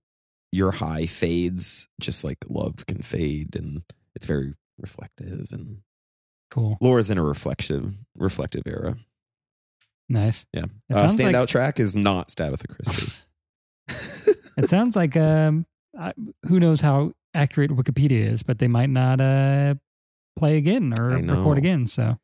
your 0.51 0.71
high 0.71 1.05
fades 1.07 1.87
just 1.99 2.23
like 2.23 2.37
love 2.47 2.85
can 2.85 3.01
fade. 3.01 3.55
And 3.55 3.81
it's 4.15 4.25
very 4.27 4.53
reflective. 4.77 5.49
And 5.51 5.79
cool. 6.51 6.77
Laura's 6.81 7.09
in 7.09 7.17
a 7.17 7.23
reflective, 7.23 7.95
reflective 8.15 8.63
era. 8.67 8.95
Nice. 10.07 10.45
Yeah. 10.53 10.65
It 10.89 10.97
Uh, 10.97 11.07
standout 11.07 11.33
like 11.33 11.47
track 11.47 11.79
is 11.79 11.95
not 11.95 12.27
Stabitha 12.27 12.67
Christie. 12.67 13.11
it 14.57 14.69
sounds 14.69 14.95
like 14.95 15.15
um 15.17 15.65
I, 15.97 16.13
who 16.47 16.59
knows 16.59 16.81
how 16.81 17.13
accurate 17.33 17.71
Wikipedia 17.71 18.25
is, 18.31 18.43
but 18.43 18.59
they 18.59 18.67
might 18.67 18.89
not 18.89 19.21
uh 19.21 19.75
play 20.37 20.57
again 20.57 20.93
or 20.99 21.17
record 21.17 21.57
again. 21.57 21.87
So 21.87 22.17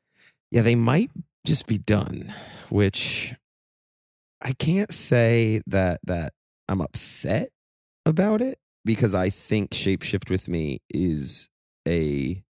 yeah, 0.52 0.62
they 0.62 0.76
might 0.76 1.12
just 1.45 1.66
be 1.66 1.78
done, 1.78 2.34
which 2.70 3.34
I 4.41 4.52
can't 4.54 4.94
say 4.94 5.62
that 5.68 5.99
that 6.04 6.34
I'm 6.68 6.82
upset 6.82 7.49
about 8.06 8.41
it 8.41 8.60
because 8.86 9.16
I 9.16 9.30
think 9.30 9.72
Shapeshift 9.72 10.30
with 10.30 10.48
me 10.48 10.82
is 10.90 11.49
a 11.88 12.44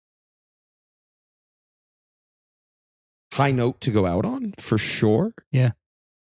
high 3.37 3.51
note 3.51 3.79
to 3.81 3.91
go 3.91 4.05
out 4.05 4.25
on 4.25 4.53
for 4.59 4.77
sure. 4.77 5.31
Yeah. 5.51 5.71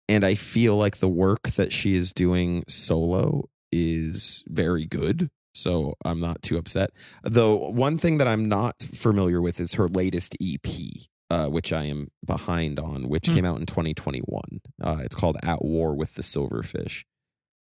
And 0.08 0.24
I 0.24 0.34
feel 0.34 0.76
like 0.76 0.96
the 0.98 1.08
work 1.08 1.50
that 1.50 1.72
she 1.72 1.94
is 1.94 2.12
doing 2.12 2.64
solo 2.68 3.48
is 3.72 4.42
very 4.48 4.86
good. 4.86 5.30
So 5.54 5.94
I'm 6.04 6.20
not 6.20 6.42
too 6.42 6.58
upset. 6.58 6.90
Though 7.22 7.56
one 7.70 7.98
thing 7.98 8.18
that 8.18 8.28
I'm 8.28 8.48
not 8.48 8.80
familiar 8.82 9.40
with 9.40 9.60
is 9.60 9.74
her 9.74 9.88
latest 9.88 10.36
EP, 10.40 10.66
uh, 11.28 11.46
which 11.48 11.72
I 11.72 11.84
am 11.84 12.08
behind 12.24 12.78
on, 12.80 13.08
which 13.08 13.26
Hmm. 13.28 13.34
came 13.34 13.44
out 13.44 13.60
in 13.60 13.66
2021. 13.66 14.60
Uh, 14.82 14.98
it's 15.04 15.14
called 15.14 15.36
At 15.42 15.64
War 15.64 15.94
with 15.94 16.14
the 16.14 16.22
Silverfish. 16.22 17.04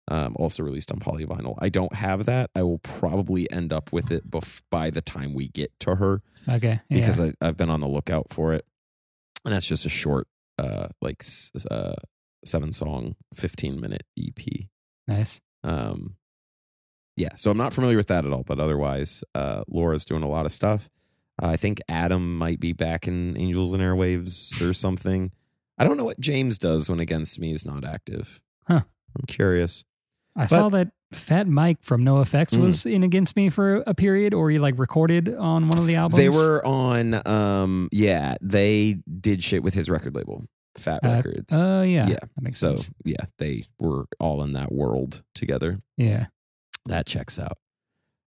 Um, 0.08 0.36
also 0.38 0.62
released 0.62 0.92
on 0.92 1.00
polyvinyl. 1.00 1.56
I 1.58 1.68
don't 1.68 1.94
have 1.96 2.26
that. 2.26 2.50
I 2.54 2.62
will 2.62 2.78
probably 2.78 3.50
end 3.50 3.72
up 3.72 3.92
with 3.92 4.12
it 4.12 4.30
bef- 4.30 4.62
by 4.70 4.88
the 4.90 5.02
time 5.02 5.34
we 5.34 5.48
get 5.48 5.72
to 5.80 5.96
her 5.96 6.22
okay. 6.48 6.80
Yeah. 6.88 7.00
because 7.00 7.18
I, 7.18 7.32
I've 7.40 7.56
been 7.56 7.70
on 7.70 7.80
the 7.80 7.88
lookout 7.88 8.28
for 8.30 8.52
it. 8.54 8.64
And 9.47 9.55
that's 9.55 9.66
just 9.66 9.86
a 9.86 9.89
short, 9.89 10.27
uh, 10.59 10.89
like 11.01 11.24
uh, 11.70 11.94
seven 12.44 12.73
song, 12.73 13.14
15 13.35 13.81
minute 13.81 14.02
EP. 14.18 14.66
nice. 15.09 15.40
Um, 15.64 16.16
yeah, 17.16 17.31
so 17.35 17.51
I'm 17.51 17.56
not 17.56 17.73
familiar 17.73 17.97
with 17.97 18.09
that 18.09 18.27
at 18.27 18.32
all, 18.32 18.43
but 18.43 18.60
otherwise, 18.60 19.24
uh, 19.35 19.64
Laura's 19.68 20.05
doing 20.05 20.23
a 20.23 20.28
lot 20.28 20.44
of 20.44 20.52
stuff. 20.52 20.90
Uh, 21.43 21.47
I 21.47 21.56
think 21.56 21.81
Atom 21.89 22.36
might 22.36 22.60
be 22.60 22.73
back 22.73 23.09
in 23.09 23.39
Angels 23.39 23.73
and 23.73 23.82
Airwaves 23.82 24.60
or 24.60 24.74
something. 24.74 25.32
I 25.78 25.85
don't 25.85 25.97
know 25.97 26.05
what 26.05 26.20
James 26.20 26.59
does 26.59 26.90
when 26.90 27.01
Against 27.01 27.39
Me 27.40 27.52
is 27.52 27.64
not 27.64 27.85
active. 27.85 28.40
Huh. 28.68 28.82
I'm 29.16 29.27
curious. 29.27 29.85
I 30.36 30.46
saw 30.46 30.68
that 30.70 30.88
Fat 31.12 31.46
Mike 31.48 31.78
from 31.82 32.04
NOFX 32.04 32.54
Mm. 32.56 32.60
was 32.60 32.84
in 32.84 33.02
Against 33.02 33.36
Me 33.36 33.48
for 33.48 33.82
a 33.86 33.94
period, 33.94 34.34
or 34.34 34.50
he 34.50 34.58
like 34.58 34.78
recorded 34.78 35.34
on 35.34 35.68
one 35.68 35.78
of 35.78 35.86
the 35.86 35.94
albums. 35.94 36.22
They 36.22 36.28
were 36.28 36.64
on, 36.66 37.26
um, 37.26 37.88
yeah, 37.92 38.36
they 38.42 38.98
did 39.20 39.42
shit 39.42 39.62
with 39.62 39.74
his 39.74 39.88
record 39.88 40.14
label, 40.14 40.44
Fat 40.76 41.00
Uh, 41.04 41.08
Records. 41.08 41.52
Oh 41.56 41.82
yeah. 41.82 42.08
Yeah, 42.08 42.18
makes 42.40 42.56
so 42.58 42.74
sense. 42.74 42.90
yeah, 43.04 43.24
they 43.38 43.64
were 43.78 44.06
all 44.20 44.42
in 44.42 44.52
that 44.52 44.72
world 44.72 45.22
together. 45.34 45.80
Yeah. 45.96 46.26
That 46.86 47.06
checks 47.06 47.38
out. 47.38 47.56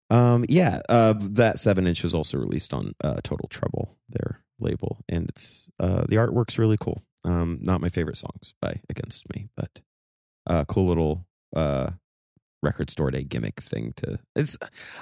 Um, 0.10 0.44
yeah, 0.50 0.82
uh, 0.90 1.14
that 1.20 1.60
seven 1.60 1.86
inch 1.86 2.02
was 2.02 2.16
also 2.16 2.38
released 2.40 2.74
on 2.74 2.96
uh, 3.04 3.20
Total 3.24 3.48
Treble, 3.50 3.98
their 4.10 4.42
label, 4.60 5.00
and 5.08 5.30
it's 5.30 5.70
uh, 5.80 6.06
the 6.10 6.16
artwork's 6.16 6.58
really 6.58 6.78
cool. 6.78 7.04
Um, 7.24 7.60
not 7.62 7.80
my 7.82 7.90
favorite 7.90 8.18
songs 8.18 8.54
by 8.60 8.82
Against 8.90 9.32
Me, 9.34 9.50
but 9.56 9.82
uh, 10.48 10.66
cool 10.66 10.88
little 10.88 11.28
uh, 11.56 11.92
record 12.62 12.90
store 12.90 13.10
day 13.12 13.24
gimmick 13.24 13.62
thing 13.62 13.94
to. 13.98 14.20
It's 14.36 14.58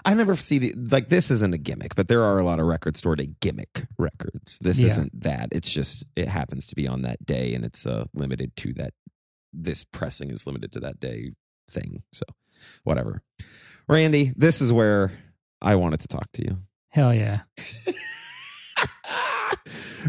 I 0.06 0.14
never 0.14 0.36
see 0.36 0.58
the 0.60 0.74
like 0.92 1.10
this 1.10 1.32
isn't 1.32 1.54
a 1.54 1.58
gimmick, 1.58 1.96
but 1.96 2.08
there 2.08 2.24
are 2.24 2.38
a 2.40 2.44
lot 2.44 2.60
of 2.60 2.66
record 2.68 2.96
store 2.98 3.16
day 3.16 3.30
gimmick 3.42 3.88
records. 3.98 4.60
This 4.60 4.80
Yeah. 4.80 4.88
isn't 4.88 5.22
that. 5.22 5.50
It's 5.52 5.72
just 5.74 6.04
it 6.16 6.28
happens 6.28 6.68
to 6.68 6.76
be 6.76 6.88
on 6.88 7.02
that 7.04 7.26
day, 7.26 7.54
and 7.54 7.66
it's 7.66 7.86
uh, 7.88 8.06
limited 8.14 8.56
to 8.58 8.74
that. 8.74 8.94
This 9.54 9.84
pressing 9.84 10.30
is 10.30 10.46
limited 10.46 10.72
to 10.74 10.80
that 10.82 11.00
day 11.00 11.32
thing. 11.70 12.04
So 12.12 12.24
whatever. 12.84 13.24
Randy, 13.90 14.34
this 14.36 14.62
is 14.62 14.72
where 14.72 15.18
I 15.62 15.76
wanted 15.76 16.02
to 16.02 16.08
talk 16.08 16.32
to 16.34 16.44
you. 16.44 16.58
Hell 16.90 17.14
yeah. 17.14 17.42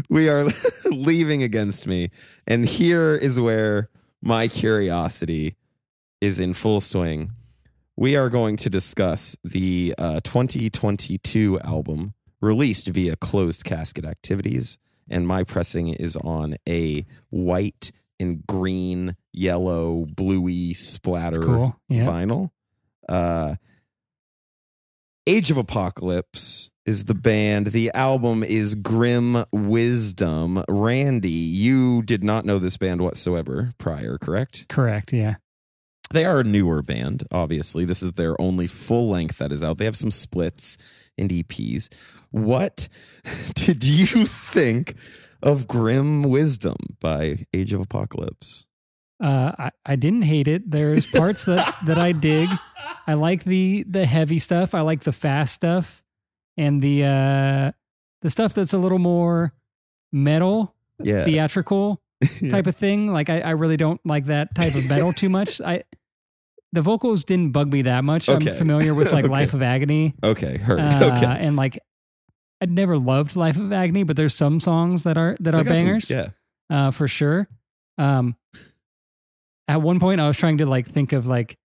we 0.09 0.29
are 0.29 0.45
leaving 0.91 1.43
against 1.43 1.87
me. 1.87 2.09
And 2.47 2.65
here 2.65 3.15
is 3.15 3.39
where 3.39 3.89
my 4.21 4.47
curiosity 4.47 5.55
is 6.21 6.39
in 6.39 6.53
full 6.53 6.81
swing. 6.81 7.31
We 7.95 8.15
are 8.15 8.29
going 8.29 8.55
to 8.57 8.69
discuss 8.69 9.35
the 9.43 9.93
uh, 9.97 10.21
2022 10.23 11.59
album 11.59 12.13
released 12.41 12.87
via 12.87 13.15
closed 13.15 13.63
casket 13.63 14.05
activities. 14.05 14.77
And 15.09 15.27
my 15.27 15.43
pressing 15.43 15.89
is 15.89 16.15
on 16.15 16.55
a 16.67 17.05
white 17.29 17.91
and 18.19 18.45
green, 18.47 19.15
yellow, 19.33 20.05
bluey 20.05 20.73
splatter 20.73 21.41
cool. 21.41 21.79
Yeah. 21.87 22.05
vinyl. 22.05 22.51
Uh, 23.07 23.55
Age 25.27 25.51
of 25.51 25.57
Apocalypse 25.57 26.71
is 26.85 27.05
the 27.05 27.13
band. 27.13 27.67
The 27.67 27.91
album 27.93 28.43
is 28.43 28.75
Grim 28.75 29.43
Wisdom. 29.51 30.63
Randy, 30.67 31.29
you 31.29 32.01
did 32.01 32.23
not 32.23 32.45
know 32.45 32.57
this 32.57 32.77
band 32.77 33.01
whatsoever 33.01 33.73
prior, 33.77 34.17
correct? 34.17 34.67
Correct. 34.69 35.13
Yeah. 35.13 35.35
They 36.11 36.25
are 36.25 36.39
a 36.39 36.43
newer 36.43 36.81
band, 36.81 37.23
obviously. 37.31 37.85
This 37.85 38.01
is 38.01 38.13
their 38.13 38.39
only 38.41 38.65
full 38.67 39.09
length 39.09 39.37
that 39.37 39.51
is 39.51 39.61
out. 39.63 39.77
They 39.77 39.85
have 39.85 39.95
some 39.97 40.11
splits 40.11 40.77
and 41.17 41.29
EPs. 41.29 41.89
What 42.31 42.87
did 43.55 43.83
you 43.83 44.25
think 44.25 44.95
of 45.43 45.67
Grim 45.67 46.23
Wisdom 46.23 46.75
by 46.99 47.39
Age 47.53 47.73
of 47.73 47.81
Apocalypse? 47.81 48.65
Uh, 49.21 49.51
I, 49.59 49.71
I 49.85 49.95
didn't 49.97 50.21
hate 50.23 50.47
it. 50.47 50.71
There's 50.71 51.05
parts 51.05 51.43
that, 51.45 51.75
that 51.85 51.97
I 51.97 52.13
dig. 52.13 52.47
I 53.05 53.15
like 53.15 53.43
the 53.43 53.83
the 53.87 54.05
heavy 54.05 54.39
stuff. 54.39 54.73
I 54.73 54.79
like 54.81 55.01
the 55.01 55.11
fast 55.11 55.53
stuff, 55.53 56.03
and 56.55 56.81
the 56.81 57.03
uh, 57.03 57.71
the 58.21 58.29
stuff 58.29 58.53
that's 58.53 58.71
a 58.73 58.77
little 58.77 58.97
more 58.99 59.53
metal, 60.13 60.73
Yeah. 61.03 61.25
theatrical 61.25 62.01
type 62.49 62.65
of 62.67 62.77
thing. 62.77 63.11
Like 63.11 63.29
I, 63.29 63.41
I 63.41 63.49
really 63.51 63.75
don't 63.77 63.99
like 64.05 64.25
that 64.25 64.55
type 64.55 64.73
of 64.75 64.87
metal 64.87 65.11
too 65.11 65.27
much. 65.29 65.59
I 65.59 65.83
the 66.71 66.81
vocals 66.81 67.23
didn't 67.23 67.51
bug 67.51 67.71
me 67.71 67.81
that 67.83 68.03
much. 68.03 68.29
Okay. 68.29 68.51
I'm 68.51 68.55
familiar 68.57 68.93
with 68.93 69.11
like 69.11 69.25
Okay. 69.25 69.33
Life 69.33 69.53
of 69.53 69.61
Agony, 69.61 70.13
Okay, 70.23 70.57
heard. 70.57 70.79
uh, 70.79 71.13
okay. 71.17 71.25
and 71.45 71.55
like 71.55 71.79
I'd 72.61 72.71
never 72.71 72.97
loved 72.97 73.35
Life 73.35 73.57
of 73.57 73.71
Agony, 73.73 74.03
but 74.03 74.15
there's 74.17 74.35
some 74.35 74.59
songs 74.59 75.03
that 75.03 75.17
are 75.17 75.35
that 75.39 75.55
are 75.55 75.63
got 75.63 75.75
some- 75.75 75.83
bangers 75.85 76.09
yeah. 76.09 76.29
uh, 76.69 76.91
for 76.91 77.07
sure. 77.07 77.47
Um, 77.97 78.35
at 79.67 79.81
one 79.81 79.99
point, 79.99 80.19
I 80.21 80.27
was 80.27 80.37
trying 80.37 80.57
to 80.59 80.65
like 80.65 80.85
think 80.87 81.13
of 81.13 81.27
like 81.27 81.57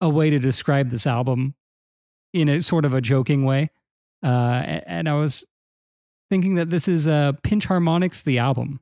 a 0.00 0.08
way 0.08 0.30
to 0.30 0.38
describe 0.38 0.90
this 0.90 1.06
album 1.06 1.54
in 2.32 2.48
a 2.48 2.60
sort 2.60 2.84
of 2.84 2.94
a 2.94 3.00
joking 3.00 3.44
way. 3.44 3.70
Uh, 4.22 4.80
and 4.86 5.08
I 5.08 5.14
was 5.14 5.44
thinking 6.30 6.56
that 6.56 6.70
this 6.70 6.88
is 6.88 7.06
uh, 7.08 7.32
Pinch 7.42 7.66
Harmonics, 7.66 8.22
the 8.22 8.38
album. 8.38 8.80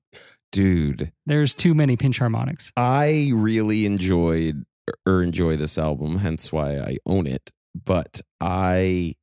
Dude, 0.56 1.12
There's 1.26 1.54
too 1.54 1.74
many 1.74 1.98
pinch 1.98 2.18
harmonics. 2.18 2.72
I 2.78 3.30
really 3.34 3.84
enjoyed 3.84 4.64
or 5.04 5.22
enjoy 5.22 5.58
this 5.58 5.76
album, 5.76 6.20
hence 6.20 6.50
why 6.50 6.78
I 6.78 6.96
own 7.04 7.26
it. 7.26 7.50
But 7.74 8.22
I 8.40 9.16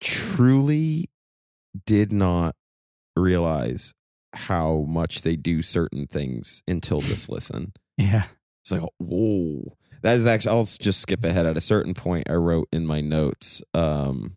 truly 0.00 1.08
did 1.86 2.10
not 2.10 2.56
realize 3.14 3.94
how 4.34 4.86
much 4.88 5.22
they 5.22 5.36
do 5.36 5.62
certain 5.62 6.08
things 6.08 6.64
until 6.66 7.00
this 7.00 7.28
listen. 7.28 7.74
Yeah. 7.96 8.24
It's 8.64 8.72
like, 8.72 8.82
whoa. 8.98 9.76
That 10.02 10.16
is 10.16 10.26
actually, 10.26 10.56
I'll 10.56 10.64
just 10.64 11.00
skip 11.00 11.22
ahead. 11.22 11.46
At 11.46 11.56
a 11.56 11.60
certain 11.60 11.94
point, 11.94 12.28
I 12.28 12.34
wrote 12.34 12.66
in 12.72 12.86
my 12.86 13.02
notes, 13.02 13.62
um, 13.72 14.36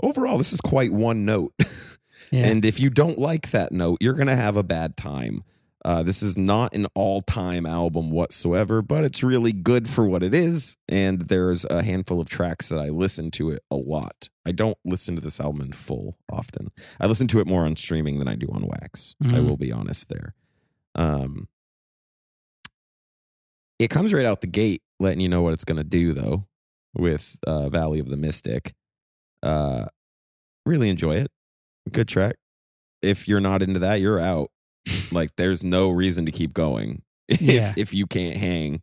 overall, 0.00 0.38
this 0.38 0.52
is 0.52 0.60
quite 0.60 0.92
one 0.92 1.24
note. 1.24 1.52
Yeah. 2.32 2.46
And 2.46 2.64
if 2.64 2.78
you 2.80 2.90
don't 2.90 3.18
like 3.18 3.50
that 3.50 3.72
note, 3.72 3.98
you're 4.00 4.14
going 4.14 4.26
to 4.28 4.36
have 4.36 4.56
a 4.56 4.62
bad 4.62 4.96
time. 4.96 5.42
Uh, 5.82 6.02
this 6.02 6.22
is 6.22 6.36
not 6.36 6.74
an 6.74 6.86
all 6.94 7.22
time 7.22 7.64
album 7.64 8.10
whatsoever, 8.10 8.82
but 8.82 9.02
it's 9.02 9.22
really 9.22 9.52
good 9.52 9.88
for 9.88 10.06
what 10.06 10.22
it 10.22 10.34
is. 10.34 10.76
And 10.88 11.22
there's 11.22 11.64
a 11.64 11.82
handful 11.82 12.20
of 12.20 12.28
tracks 12.28 12.68
that 12.68 12.78
I 12.78 12.90
listen 12.90 13.30
to 13.32 13.50
it 13.50 13.62
a 13.70 13.76
lot. 13.76 14.28
I 14.44 14.52
don't 14.52 14.76
listen 14.84 15.14
to 15.14 15.22
this 15.22 15.40
album 15.40 15.62
in 15.62 15.72
full 15.72 16.18
often. 16.30 16.70
I 17.00 17.06
listen 17.06 17.28
to 17.28 17.40
it 17.40 17.46
more 17.46 17.64
on 17.64 17.76
streaming 17.76 18.18
than 18.18 18.28
I 18.28 18.34
do 18.34 18.46
on 18.52 18.66
Wax. 18.66 19.14
I 19.22 19.26
Mhm. 19.26 19.46
will 19.48 19.56
be 19.56 19.72
honest 19.72 20.10
there. 20.10 20.34
Um, 20.94 21.48
it 23.78 23.88
comes 23.88 24.12
right 24.12 24.26
out 24.26 24.42
the 24.42 24.46
gate, 24.46 24.82
letting 24.98 25.20
you 25.20 25.28
know 25.28 25.40
what 25.42 25.54
it's 25.54 25.64
going 25.64 25.78
to 25.78 25.84
do, 25.84 26.12
though, 26.12 26.46
with 26.94 27.38
uh, 27.46 27.68
Valley 27.70 27.98
of 28.00 28.08
the 28.08 28.16
Mystic. 28.16 28.74
Uh, 29.42 29.86
really 30.66 30.90
enjoy 30.90 31.16
it. 31.16 31.30
Good 31.90 32.08
track. 32.08 32.36
If 33.02 33.26
you're 33.28 33.40
not 33.40 33.62
into 33.62 33.80
that, 33.80 34.00
you're 34.00 34.20
out. 34.20 34.50
like, 35.12 35.30
there's 35.36 35.62
no 35.64 35.90
reason 35.90 36.26
to 36.26 36.32
keep 36.32 36.52
going 36.54 37.02
if 37.28 37.40
Yeah. 37.40 37.72
if 37.76 37.94
you 37.94 38.06
can't 38.06 38.36
hang. 38.36 38.80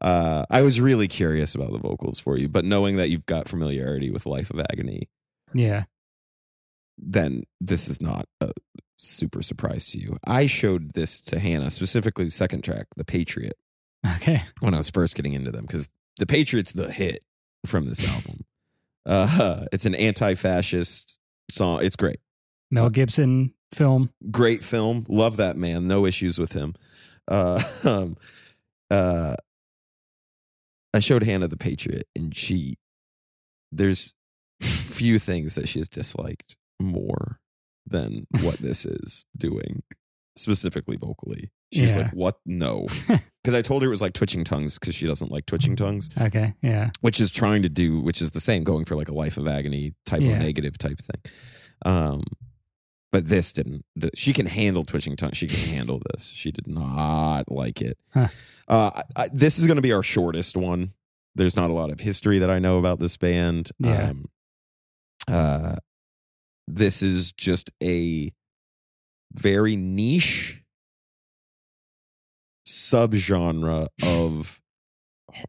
Uh, 0.00 0.44
I 0.50 0.62
was 0.62 0.80
really 0.80 1.08
curious 1.08 1.54
about 1.54 1.72
the 1.72 1.78
vocals 1.78 2.20
for 2.20 2.38
you, 2.38 2.48
but 2.48 2.64
knowing 2.64 2.96
that 2.96 3.08
you've 3.08 3.26
got 3.26 3.48
familiarity 3.48 4.10
with 4.10 4.26
Life 4.26 4.50
of 4.50 4.60
Agony, 4.70 5.08
yeah. 5.52 5.84
then 6.96 7.42
this 7.60 7.88
is 7.88 8.00
not 8.00 8.26
a 8.40 8.52
super 8.96 9.42
surprise 9.42 9.86
to 9.90 9.98
you. 9.98 10.16
I 10.24 10.46
showed 10.46 10.92
this 10.94 11.20
to 11.22 11.38
Hannah, 11.40 11.70
specifically 11.70 12.26
the 12.26 12.30
second 12.30 12.62
track, 12.62 12.86
The 12.96 13.04
Patriot, 13.04 13.56
Okay. 14.06 14.42
when 14.60 14.72
I 14.74 14.76
was 14.76 14.90
first 14.90 15.16
getting 15.16 15.32
into 15.32 15.50
them, 15.50 15.62
because 15.66 15.88
The 16.18 16.26
Patriot's 16.26 16.72
the 16.72 16.92
hit 16.92 17.24
from 17.66 17.84
this 17.84 18.06
album. 18.08 18.44
Uh, 19.06 19.64
it's 19.72 19.86
an 19.86 19.94
anti 19.94 20.34
fascist 20.34 21.17
song. 21.50 21.80
It's 21.82 21.96
great. 21.96 22.20
Mel 22.70 22.90
Gibson 22.90 23.54
film. 23.72 24.10
Great 24.30 24.64
film. 24.64 25.04
Love 25.08 25.36
that 25.36 25.56
man. 25.56 25.88
No 25.88 26.06
issues 26.06 26.38
with 26.38 26.52
him. 26.52 26.74
Uh, 27.26 27.60
um, 27.84 28.16
uh, 28.90 29.34
I 30.94 31.00
showed 31.00 31.22
Hannah 31.22 31.48
The 31.48 31.56
Patriot, 31.56 32.06
and 32.16 32.34
she, 32.34 32.78
there's 33.70 34.14
few 34.60 35.18
things 35.18 35.54
that 35.54 35.68
she 35.68 35.78
has 35.78 35.88
disliked 35.88 36.56
more 36.80 37.38
than 37.86 38.26
what 38.40 38.58
this 38.58 38.84
is 38.84 39.26
doing, 39.36 39.82
specifically 40.36 40.96
vocally. 40.96 41.50
She's 41.72 41.94
Yeah. 41.96 42.02
like, 42.02 42.12
"What? 42.12 42.36
No," 42.46 42.86
because 43.08 43.54
I 43.54 43.62
told 43.62 43.82
her 43.82 43.88
it 43.88 43.90
was 43.90 44.00
like 44.00 44.14
twitching 44.14 44.42
tongues 44.44 44.78
because 44.78 44.94
she 44.94 45.06
doesn't 45.06 45.30
like 45.30 45.44
twitching 45.46 45.76
tongues, 45.76 46.08
Okay. 46.18 46.54
Yeah. 46.62 46.90
which 47.00 47.20
is 47.20 47.30
trying 47.30 47.62
to 47.62 47.68
do, 47.68 48.00
which 48.00 48.22
is 48.22 48.30
the 48.30 48.40
same, 48.40 48.64
going 48.64 48.84
for 48.86 48.96
like 48.96 49.08
a 49.08 49.14
life 49.14 49.36
of 49.36 49.46
agony 49.46 49.94
type 50.06 50.22
Yeah. 50.22 50.30
of 50.32 50.38
negative 50.38 50.78
type 50.78 50.98
thing. 50.98 51.32
Um, 51.84 52.22
but 53.12 53.26
this 53.26 53.52
didn't. 53.52 53.84
She 54.14 54.32
can 54.32 54.46
handle 54.46 54.84
twitching 54.84 55.16
tongues. 55.16 55.36
She 55.36 55.46
can 55.46 55.58
handle 55.74 56.00
this. 56.12 56.26
She 56.26 56.50
did 56.50 56.66
not 56.66 57.50
like 57.50 57.80
it. 57.82 57.98
Huh. 58.12 58.28
Uh, 58.66 58.90
I, 59.16 59.22
I, 59.24 59.28
this 59.32 59.58
is 59.58 59.66
going 59.66 59.76
to 59.76 59.82
be 59.82 59.92
our 59.92 60.02
shortest 60.02 60.56
one. 60.56 60.92
There's 61.34 61.56
not 61.56 61.70
a 61.70 61.72
lot 61.72 61.90
of 61.90 62.00
history 62.00 62.38
that 62.38 62.50
I 62.50 62.58
know 62.58 62.78
about 62.78 62.98
this 62.98 63.16
band. 63.16 63.70
Yeah. 63.78 64.10
Um, 64.10 64.24
uh, 65.26 65.76
this 66.66 67.02
is 67.02 67.32
just 67.32 67.70
a 67.82 68.32
very 69.32 69.76
niche 69.76 70.57
subgenre 72.68 73.88
of 74.02 74.60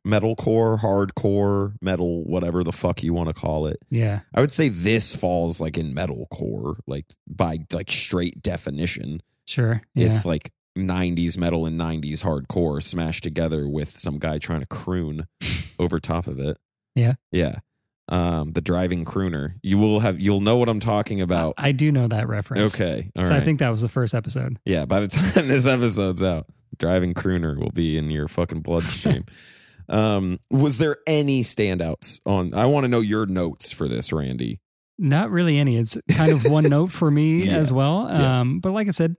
metalcore, 0.06 0.80
hardcore, 0.80 1.76
metal, 1.82 2.24
whatever 2.24 2.64
the 2.64 2.72
fuck 2.72 3.04
you 3.04 3.14
want 3.14 3.28
to 3.28 3.34
call 3.34 3.66
it. 3.68 3.78
Yeah. 3.90 4.22
I 4.34 4.42
would 4.42 4.52
say 4.52 4.70
this 4.70 5.16
falls 5.16 5.60
like 5.60 5.78
in 5.78 5.94
metalcore, 5.94 6.78
like 6.88 7.06
by 7.28 7.60
like 7.74 7.92
straight 7.92 8.42
definition. 8.42 9.22
Sure. 9.48 9.82
Yeah. 9.94 10.08
It's 10.08 10.26
like 10.26 10.52
90s 10.78 11.38
metal 11.38 11.66
and 11.66 11.80
90s 11.80 12.24
hardcore 12.24 12.82
smashed 12.82 13.24
together 13.24 13.68
with 13.68 13.98
some 13.98 14.20
guy 14.20 14.38
trying 14.38 14.62
to 14.62 14.68
croon 14.68 15.28
over 15.80 16.00
top 16.00 16.28
of 16.28 16.40
it. 16.40 16.58
Yeah. 16.96 17.16
Yeah. 17.32 17.60
Um, 18.08 18.52
the 18.52 18.62
driving 18.62 19.06
crooner. 19.06 19.54
You 19.62 19.78
will 19.78 20.00
have 20.00 20.20
you'll 20.20 20.42
know 20.42 20.58
what 20.58 20.68
I'm 20.68 20.80
talking 20.80 21.22
about. 21.22 21.54
I 21.58 21.74
do 21.74 21.92
know 21.92 22.08
that 22.08 22.28
reference. 22.28 22.74
Okay. 22.74 23.12
All 23.16 23.24
so 23.24 23.32
right. 23.32 23.42
I 23.42 23.46
think 23.46 23.60
that 23.60 23.70
was 23.70 23.82
the 23.82 23.90
first 23.90 24.16
episode. 24.16 24.58
yeah, 24.66 24.86
by 24.86 25.00
the 25.00 25.08
time 25.34 25.48
this 25.48 25.68
episode's 25.68 26.24
out, 26.24 26.48
driving 26.80 27.14
crooner 27.14 27.58
will 27.58 27.72
be 27.72 27.98
in 27.98 28.10
your 28.10 28.28
fucking 28.28 28.62
bloodstream. 28.62 29.26
um, 29.90 30.40
was 30.50 30.78
there 30.78 30.98
any 31.08 31.42
standouts 31.44 32.20
on 32.26 32.54
I 32.54 32.66
want 32.66 32.86
to 32.86 32.88
know 32.88 33.00
your 33.02 33.26
notes 33.26 33.72
for 33.72 33.88
this, 33.88 34.12
Randy. 34.12 34.60
Not 34.98 35.32
really 35.32 35.58
any. 35.58 35.78
It's 35.78 35.98
kind 36.12 36.32
of 36.32 36.44
one 36.52 36.66
note 36.66 36.92
for 36.92 37.10
me 37.10 37.44
Yeah. 37.46 37.54
as 37.58 37.72
well. 37.72 38.08
Yeah. 38.10 38.40
Um, 38.42 38.60
but 38.60 38.72
like 38.74 38.88
I 38.88 38.92
said, 38.92 39.16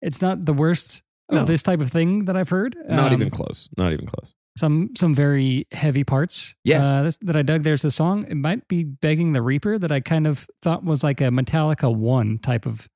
it's 0.00 0.22
not 0.22 0.44
the 0.44 0.52
worst 0.52 1.02
of 1.28 1.34
No. 1.34 1.44
this 1.44 1.62
type 1.62 1.80
of 1.80 1.90
thing 1.90 2.26
that 2.26 2.36
I've 2.36 2.48
heard. 2.50 2.76
Not 2.88 3.08
Um, 3.08 3.12
even 3.14 3.30
close. 3.30 3.68
Not 3.76 3.92
even 3.92 4.06
close. 4.06 4.34
some 4.56 4.90
some 4.96 5.14
very 5.14 5.66
heavy 5.72 6.04
parts. 6.04 6.54
Yeah. 6.64 6.84
uh, 6.86 7.02
this, 7.02 7.18
that 7.22 7.34
I 7.36 7.42
dug. 7.42 7.62
There's 7.64 7.84
a 7.84 7.90
song. 7.90 8.24
It 8.28 8.36
might 8.36 8.68
be 8.68 8.84
"Begging 8.84 9.32
the 9.32 9.42
Reaper" 9.42 9.78
that 9.80 9.90
I 9.90 9.98
kind 10.00 10.26
of 10.28 10.46
thought 10.62 10.84
was 10.84 11.02
like 11.02 11.20
a 11.20 11.24
Metallica 11.30 11.92
one 11.94 12.38
type 12.38 12.64
of 12.64 12.88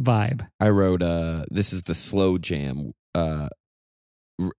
vibe. 0.00 0.48
I 0.60 0.70
wrote 0.70 1.02
uh 1.02 1.44
this 1.50 1.72
is 1.72 1.82
the 1.82 1.94
slow 1.94 2.38
jam 2.38 2.92
uh 3.18 3.48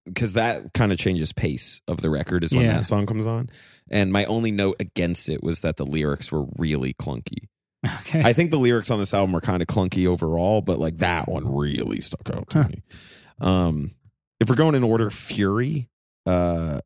because 0.04 0.34
that 0.34 0.72
kind 0.74 0.92
of 0.92 0.98
changes 0.98 1.32
pace 1.32 1.80
of 1.88 2.02
the 2.02 2.10
record 2.10 2.44
is 2.44 2.54
when 2.54 2.66
Yeah. 2.66 2.74
that 2.78 2.84
song 2.84 3.06
comes 3.06 3.26
on. 3.26 3.48
And 3.90 4.12
my 4.12 4.26
only 4.26 4.50
note 4.50 4.76
against 4.78 5.28
it 5.30 5.42
was 5.42 5.62
that 5.62 5.76
the 5.78 5.86
lyrics 5.86 6.30
were 6.30 6.44
really 6.58 6.92
clunky. 6.94 7.48
Okay, 8.00 8.20
i 8.22 8.34
think 8.34 8.50
the 8.50 8.58
lyrics 8.58 8.90
on 8.90 8.98
this 8.98 9.14
album 9.14 9.34
are 9.34 9.40
kind 9.40 9.62
of 9.62 9.66
clunky 9.68 10.06
overall 10.06 10.60
but 10.60 10.78
like 10.78 10.98
that 10.98 11.26
one 11.28 11.44
really 11.50 12.02
stuck 12.02 12.28
out 12.28 12.50
to 12.50 12.62
Huh. 12.62 12.68
me. 12.68 12.82
Um 13.40 13.92
if 14.38 14.50
we're 14.50 14.54
going 14.56 14.74
in 14.74 14.84
order 14.84 15.08
fury 15.08 15.88
uh 16.26 16.80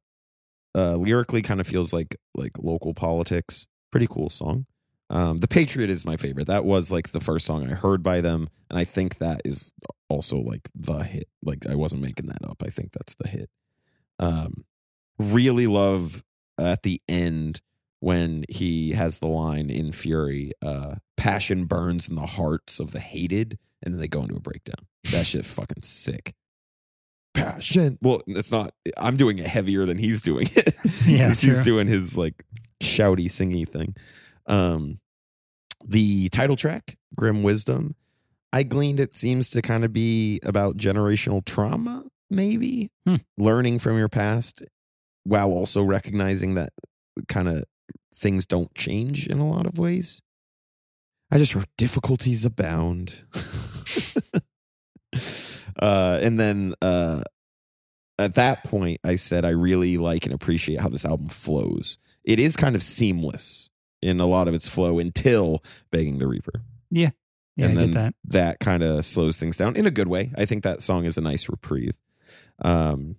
uh 0.77 0.95
lyrically 0.95 1.43
kind 1.43 1.61
of 1.61 1.67
feels 1.67 1.93
like 1.93 2.15
like 2.37 2.53
local 2.61 2.95
politics. 2.95 3.67
Pretty 3.91 4.07
cool 4.07 4.31
song 4.31 4.67
um 5.10 5.36
the 5.39 5.48
patriot 5.48 5.90
is 5.90 6.05
my 6.05 6.16
favorite. 6.16 6.47
That 6.47 6.64
was 6.64 6.90
like 6.90 7.10
the 7.10 7.20
first 7.20 7.47
song 7.47 7.70
i 7.70 7.74
heard 7.74 8.02
by 8.02 8.20
them 8.20 8.48
and 8.70 8.78
i 8.78 8.85
think 8.85 9.18
that 9.18 9.43
is 9.44 9.72
also 10.09 10.39
like 10.39 10.68
the 10.74 11.02
hit. 11.05 11.28
Like 11.43 11.66
i 11.66 11.74
wasn't 11.74 12.02
making 12.02 12.26
that 12.26 12.44
up. 12.48 12.62
I 12.64 12.70
think 12.70 12.93
that's 12.93 13.14
the 13.14 13.28
hit. 13.28 13.51
Um 14.18 14.64
really 15.18 15.66
love 15.66 16.24
at 16.59 16.82
the 16.82 17.01
end 17.09 17.60
when 18.01 18.44
he 18.48 18.93
has 18.93 19.18
the 19.18 19.26
line 19.26 19.70
in 19.70 19.93
fury 19.93 20.52
uh 20.62 20.97
passion 21.16 21.64
burns 21.64 22.09
in 22.09 22.14
the 22.16 22.26
hearts 22.26 22.81
of 22.81 22.90
the 22.93 23.01
hated 23.01 23.59
and 23.82 23.93
then 23.94 24.01
they 24.01 24.09
go 24.09 24.22
into 24.22 24.36
a 24.36 24.40
breakdown. 24.40 24.86
That 25.10 25.26
shit 25.26 25.44
fucking 25.44 25.82
sick. 25.82 26.35
Passion. 27.35 27.98
Well 28.01 28.22
it's 28.28 28.52
not 28.52 28.72
i'm 28.97 29.16
doing 29.16 29.39
it 29.39 29.47
heavier 29.48 29.85
than 29.86 29.98
he's 29.98 30.22
doing 30.22 30.47
it. 30.55 30.74
Yeah, 31.06 31.28
he's 31.28 31.40
true. 31.40 31.62
doing 31.62 31.86
his 31.86 32.16
like 32.16 32.44
shouty 32.82 33.26
singy 33.26 33.68
thing 33.68 33.94
um 34.47 34.99
the 35.85 36.29
title 36.31 36.57
track 36.57 36.97
grim 37.16 37.43
wisdom 37.43 37.95
i 38.53 38.62
gleaned 38.62 39.01
it 39.01 39.16
seems 39.16 39.51
to 39.51 39.62
kind 39.62 39.85
of 39.85 39.93
be 39.93 40.41
about 40.45 40.77
generational 40.77 41.45
trauma 41.45 42.05
maybe? 42.31 42.91
Hmm. 43.07 43.16
learning 43.37 43.79
from 43.79 43.99
your 43.99 44.09
past 44.09 44.62
while 45.25 45.51
also 45.51 45.83
recognizing 45.83 46.55
that 46.55 46.71
kind 47.29 47.49
of 47.49 47.65
things 48.15 48.47
don't 48.47 48.75
change 48.75 49.27
in 49.27 49.39
a 49.39 49.49
lot 49.49 49.66
of 49.66 49.79
ways. 49.79 50.21
I 51.31 51.39
just 51.39 51.55
wrote 51.55 51.69
difficulties 51.77 52.45
abound. 52.45 53.25
Uh 55.77 56.21
and 56.23 56.39
then 56.39 56.73
uh 56.81 57.23
at 58.16 58.37
that 58.37 58.62
point 58.62 59.01
i 59.03 59.16
said 59.16 59.45
i 59.45 59.49
really 59.49 59.99
like 59.99 60.25
and 60.25 60.33
appreciate 60.33 60.81
how 60.81 60.89
this 60.89 61.05
album 61.05 61.27
flows. 61.27 61.99
It 62.23 62.39
is 62.39 62.57
kind 62.57 62.77
of 62.77 62.83
seamless 62.83 63.71
in 64.05 64.20
a 64.20 64.26
lot 64.26 64.47
of 64.48 64.55
its 64.55 64.68
flow 64.68 64.98
until 64.98 65.62
begging 65.90 66.18
the 66.18 66.26
reaper 66.28 66.62
yeah, 66.90 67.10
Yeah, 67.56 67.66
and 67.66 67.78
I 67.78 67.81
then 67.82 67.90
get 67.90 67.94
that. 67.94 68.14
that 68.24 68.60
kind 68.60 68.82
of 68.82 69.05
slows 69.05 69.39
things 69.39 69.56
down 69.56 69.74
in 69.76 69.86
a 69.86 69.90
good 69.90 70.09
way. 70.09 70.31
I 70.36 70.44
think 70.44 70.62
that 70.62 70.82
song 70.82 71.05
is 71.05 71.16
a 71.18 71.20
nice 71.20 71.48
reprieve. 71.48 71.97
Um, 72.62 73.16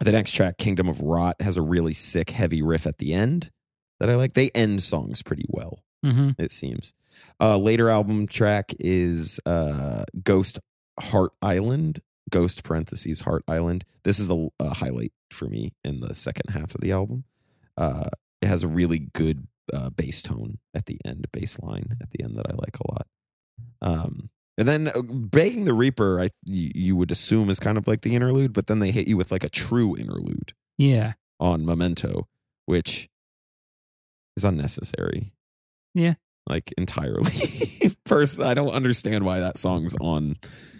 The 0.00 0.12
next 0.12 0.32
track, 0.32 0.56
Kingdom 0.58 0.88
of 0.88 1.00
Rot, 1.02 1.36
has 1.40 1.56
a 1.56 1.62
really 1.62 1.92
sick, 1.94 2.30
heavy 2.30 2.62
riff 2.62 2.86
at 2.86 2.98
the 2.98 3.12
end 3.14 3.50
that 3.98 4.08
I 4.10 4.14
like. 4.16 4.32
They 4.34 4.50
end 4.54 4.82
songs 4.82 5.22
pretty 5.22 5.44
well, 5.48 5.82
hmm 6.04 6.30
it 6.38 6.52
seems. 6.52 6.94
Uh, 7.38 7.58
later 7.58 7.88
album 7.90 8.26
track 8.26 8.72
is 8.80 9.38
uh, 9.44 10.04
Ghost 10.24 10.58
Heart 10.98 11.32
Island, 11.42 12.00
Ghost 12.30 12.64
parentheses 12.64 13.22
Heart 13.22 13.44
Island. 13.46 13.84
This 14.04 14.18
is 14.18 14.30
a, 14.30 14.48
a 14.58 14.74
highlight 14.74 15.12
for 15.30 15.46
me 15.48 15.72
in 15.84 16.00
the 16.00 16.14
second 16.14 16.50
half 16.54 16.74
of 16.74 16.80
the 16.80 16.92
album. 16.92 17.24
Uh, 17.76 18.08
it 18.40 18.46
has 18.46 18.62
a 18.62 18.68
really 18.68 18.98
good 18.98 19.46
uh, 19.72 19.90
bass 19.90 20.22
tone 20.22 20.58
at 20.74 20.86
the 20.86 20.98
end, 21.04 21.26
bass 21.32 21.58
line 21.60 21.96
at 22.00 22.10
the 22.10 22.22
end 22.24 22.36
that 22.36 22.46
I 22.50 22.54
like 22.54 22.78
a 22.80 22.90
lot. 22.92 23.06
Um, 23.82 24.30
and 24.58 24.66
then 24.68 24.88
uh, 24.88 25.02
Begging 25.02 25.64
the 25.64 25.72
Reaper, 25.74 26.20
I 26.20 26.28
you, 26.46 26.70
you 26.74 26.96
would 26.96 27.10
assume 27.10 27.48
is 27.50 27.60
kind 27.60 27.78
of 27.78 27.86
like 27.86 28.02
the 28.02 28.14
interlude, 28.14 28.52
but 28.52 28.66
then 28.66 28.78
they 28.80 28.90
hit 28.90 29.08
you 29.08 29.16
with 29.16 29.30
like 29.32 29.44
a 29.44 29.48
true 29.48 29.96
interlude 29.96 30.52
Yeah. 30.78 31.14
on 31.38 31.64
Memento, 31.64 32.28
which 32.66 33.08
is 34.36 34.44
unnecessary. 34.44 35.32
Yeah. 35.94 36.14
Like 36.50 36.72
entirely. 36.76 37.30
First, 38.06 38.40
I 38.40 38.54
don't 38.54 38.72
understand 38.72 39.24
why 39.24 39.38
that 39.40 39.56
song's 39.56 39.94
on 40.00 40.34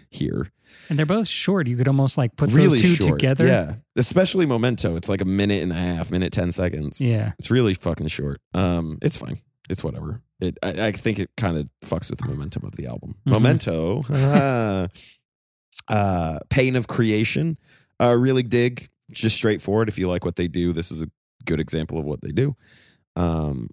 here. 0.09 0.51
And 0.89 0.99
they're 0.99 1.05
both 1.05 1.27
short. 1.29 1.67
You 1.67 1.77
could 1.77 1.87
almost 1.87 2.17
like 2.17 2.35
put 2.35 2.51
really 2.51 2.81
those 2.81 2.97
two 2.97 3.05
short. 3.05 3.19
together. 3.19 3.47
Yeah. 3.47 3.75
Especially 3.95 4.45
Memento. 4.45 4.97
It's 4.97 5.07
like 5.07 5.21
a 5.21 5.25
minute 5.25 5.63
and 5.63 5.71
a 5.71 5.75
half, 5.75 6.11
minute 6.11 6.33
10 6.33 6.51
seconds. 6.51 6.99
Yeah. 6.99 7.31
It's 7.39 7.49
really 7.49 7.73
fucking 7.73 8.07
short. 8.07 8.41
Um, 8.53 8.97
it's 9.01 9.15
fine. 9.15 9.39
It's 9.69 9.83
whatever. 9.83 10.21
It 10.41 10.57
I, 10.61 10.87
I 10.87 10.91
think 10.91 11.19
it 11.19 11.29
kind 11.37 11.55
of 11.57 11.69
fucks 11.85 12.09
with 12.09 12.19
the 12.19 12.27
momentum 12.27 12.65
of 12.65 12.75
the 12.75 12.87
album. 12.87 13.15
Mhm. 13.25 13.31
Memento, 13.31 14.03
uh, 14.09 14.87
uh, 15.87 16.39
Pain 16.49 16.75
of 16.75 16.87
Creation, 16.87 17.57
uh, 18.01 18.15
really 18.19 18.43
dig. 18.43 18.89
Just 19.13 19.35
straightforward. 19.37 19.87
If 19.87 19.97
you 19.97 20.09
like 20.09 20.25
what 20.25 20.35
they 20.35 20.47
do, 20.49 20.73
this 20.73 20.91
is 20.91 21.01
a 21.01 21.07
good 21.45 21.59
example 21.61 21.97
of 21.97 22.05
what 22.05 22.21
they 22.21 22.31
do. 22.31 22.55
Um, 23.15 23.69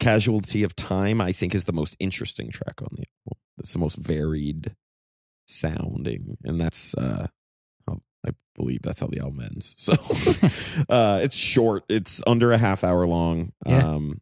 Casualty 0.00 0.62
of 0.62 0.74
Time, 0.74 1.20
I 1.20 1.32
think, 1.32 1.54
is 1.54 1.64
the 1.64 1.72
most 1.72 1.96
interesting 2.00 2.50
track 2.50 2.80
on 2.80 2.88
the 2.92 3.04
album. 3.26 3.40
It's 3.58 3.72
the 3.72 3.78
most 3.78 3.96
varied 3.98 4.74
sounding, 5.46 6.38
and 6.44 6.60
that's 6.60 6.94
uh, 6.94 7.28
how, 7.86 8.00
I 8.26 8.30
believe 8.56 8.82
that's 8.82 9.00
how 9.00 9.08
the 9.08 9.20
album 9.20 9.40
ends. 9.40 9.74
So 9.78 9.92
uh, 10.88 11.20
it's 11.22 11.36
short. 11.36 11.84
It's 11.88 12.22
under 12.26 12.52
a 12.52 12.58
half 12.58 12.84
hour 12.84 13.06
long. 13.06 13.52
Yeah. 13.66 13.86
Um, 13.86 14.20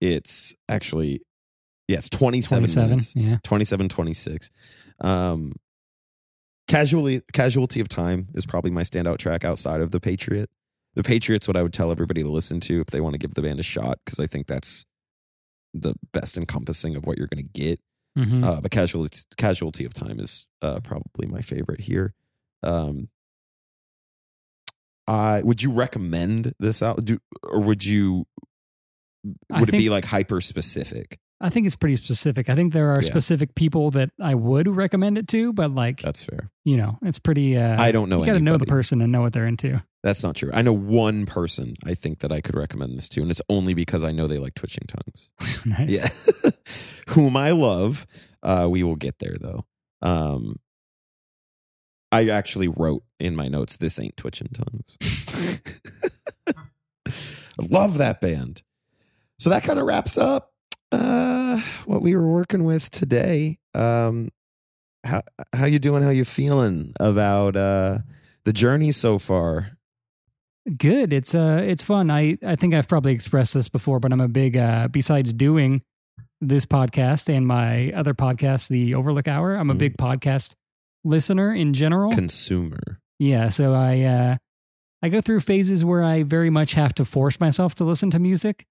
it's 0.00 0.54
actually 0.68 1.22
yes, 1.88 2.08
twenty 2.08 2.40
seven 2.40 2.64
27. 2.64 2.88
minutes. 2.88 3.16
Yeah. 3.16 3.38
27 3.42 3.88
26 3.88 4.50
um 5.00 5.54
casually 6.68 7.22
casualty 7.32 7.80
of 7.80 7.88
time 7.88 8.28
is 8.34 8.46
probably 8.46 8.70
my 8.70 8.82
standout 8.82 9.18
track 9.18 9.44
outside 9.44 9.80
of 9.80 9.90
the 9.90 10.00
patriot 10.00 10.50
the 10.94 11.02
patriot's 11.02 11.48
what 11.48 11.56
i 11.56 11.62
would 11.62 11.72
tell 11.72 11.90
everybody 11.90 12.22
to 12.22 12.28
listen 12.28 12.60
to 12.60 12.80
if 12.80 12.88
they 12.88 13.00
want 13.00 13.14
to 13.14 13.18
give 13.18 13.34
the 13.34 13.42
band 13.42 13.58
a 13.58 13.62
shot 13.62 13.98
because 14.04 14.18
i 14.20 14.26
think 14.26 14.46
that's 14.46 14.84
the 15.74 15.94
best 16.12 16.36
encompassing 16.36 16.96
of 16.96 17.06
what 17.06 17.18
you're 17.18 17.26
going 17.26 17.44
to 17.44 17.60
get 17.60 17.80
hmm 18.16 18.42
uh, 18.42 18.60
but 18.60 18.70
casualty 18.70 19.20
casualty 19.36 19.84
of 19.84 19.92
time 19.94 20.18
is 20.18 20.46
uh, 20.62 20.80
probably 20.80 21.26
my 21.28 21.40
favorite 21.40 21.80
here 21.82 22.14
um 22.62 23.08
I 25.06 25.40
would 25.42 25.62
you 25.62 25.72
recommend 25.72 26.54
this 26.58 26.82
out 26.82 27.04
do, 27.04 27.18
or 27.42 27.60
would 27.60 27.84
you 27.84 28.26
would 29.50 29.68
it 29.68 29.72
be 29.72 29.88
like 29.88 30.04
hyper 30.04 30.40
specific 30.40 31.18
I 31.40 31.50
think 31.50 31.66
it's 31.68 31.76
pretty 31.76 31.94
specific. 31.94 32.48
I 32.50 32.56
think 32.56 32.72
there 32.72 32.90
are 32.90 33.00
Yeah. 33.00 33.08
specific 33.10 33.54
people 33.54 33.92
that 33.92 34.10
I 34.20 34.34
would 34.34 34.66
recommend 34.66 35.18
it 35.18 35.28
to, 35.28 35.52
but 35.52 35.70
like, 35.72 36.02
that's 36.02 36.24
fair 36.24 36.50
you 36.64 36.76
know, 36.76 36.98
it's 37.02 37.20
pretty. 37.20 37.56
Uh, 37.56 37.80
i 37.80 37.92
don't 37.92 38.08
know 38.08 38.18
you 38.18 38.26
got 38.26 38.32
to 38.32 38.40
know 38.40 38.56
the 38.56 38.66
person 38.66 39.00
and 39.00 39.12
know 39.12 39.20
what 39.22 39.32
they're 39.32 39.46
into. 39.46 39.80
That's 40.08 40.24
not 40.24 40.36
true. 40.36 40.50
I 40.54 40.62
know 40.62 40.72
one 40.72 41.26
person 41.26 41.74
I 41.84 41.92
think 41.92 42.20
that 42.20 42.32
I 42.32 42.40
could 42.40 42.56
recommend 42.56 42.96
this 42.96 43.10
to, 43.10 43.20
and 43.20 43.30
it's 43.30 43.42
only 43.50 43.74
because 43.74 44.02
I 44.02 44.10
know 44.10 44.26
they 44.26 44.38
like 44.38 44.54
twitching 44.54 44.86
tongues. 44.88 45.28
nice. 45.66 46.42
Yeah. 46.42 46.50
Whom 47.10 47.36
I 47.36 47.50
love. 47.50 48.06
Uh, 48.42 48.68
we 48.70 48.82
will 48.82 48.96
get 48.96 49.18
there 49.18 49.36
though. 49.38 49.66
Um, 50.00 50.60
I 52.10 52.28
actually 52.28 52.68
wrote 52.68 53.02
in 53.20 53.36
my 53.36 53.48
notes, 53.48 53.76
this 53.76 54.00
ain't 54.00 54.16
twitching 54.16 54.48
tongues. 54.48 54.96
I 57.06 57.66
love 57.68 57.98
that 57.98 58.22
band. 58.22 58.62
So 59.38 59.50
that 59.50 59.62
kind 59.62 59.78
of 59.78 59.84
wraps 59.84 60.16
up 60.16 60.54
uh, 60.90 61.60
what 61.84 62.00
we 62.00 62.16
were 62.16 62.26
working 62.26 62.64
with 62.64 62.90
today. 62.90 63.58
Um, 63.74 64.30
how 65.04 65.20
how 65.54 65.66
you 65.66 65.78
doing? 65.78 66.02
How 66.02 66.08
you 66.08 66.24
feeling 66.24 66.94
about 66.98 67.56
uh, 67.56 67.98
the 68.44 68.54
journey 68.54 68.90
so 68.90 69.18
far? 69.18 69.77
Good. 70.76 71.12
It's 71.12 71.34
uh, 71.34 71.62
it's 71.66 71.82
fun. 71.82 72.10
I 72.10 72.36
I 72.46 72.56
think 72.56 72.74
I've 72.74 72.88
probably 72.88 73.12
expressed 73.12 73.54
this 73.54 73.68
before, 73.68 74.00
but 74.00 74.12
I'm 74.12 74.20
a 74.20 74.28
big. 74.28 74.56
Uh, 74.56 74.88
besides 74.88 75.32
doing 75.32 75.82
this 76.40 76.66
podcast 76.66 77.34
and 77.34 77.46
my 77.46 77.90
other 77.92 78.14
podcast, 78.14 78.68
the 78.68 78.94
Overlook 78.94 79.26
Hour, 79.28 79.54
I'm 79.54 79.70
a 79.70 79.74
Mm. 79.74 79.78
big 79.78 79.96
podcast 79.96 80.54
listener 81.04 81.54
in 81.54 81.72
general. 81.72 82.10
Consumer. 82.12 83.00
Yeah, 83.18 83.48
so 83.48 83.72
I 83.72 84.02
uh 84.02 84.36
I 85.02 85.08
go 85.08 85.20
through 85.20 85.40
phases 85.40 85.84
where 85.84 86.02
I 86.02 86.22
very 86.22 86.50
much 86.50 86.72
have 86.74 86.92
to 86.94 87.04
force 87.04 87.40
myself 87.40 87.74
to 87.76 87.84
listen 87.84 88.10
to 88.10 88.18
music. 88.18 88.66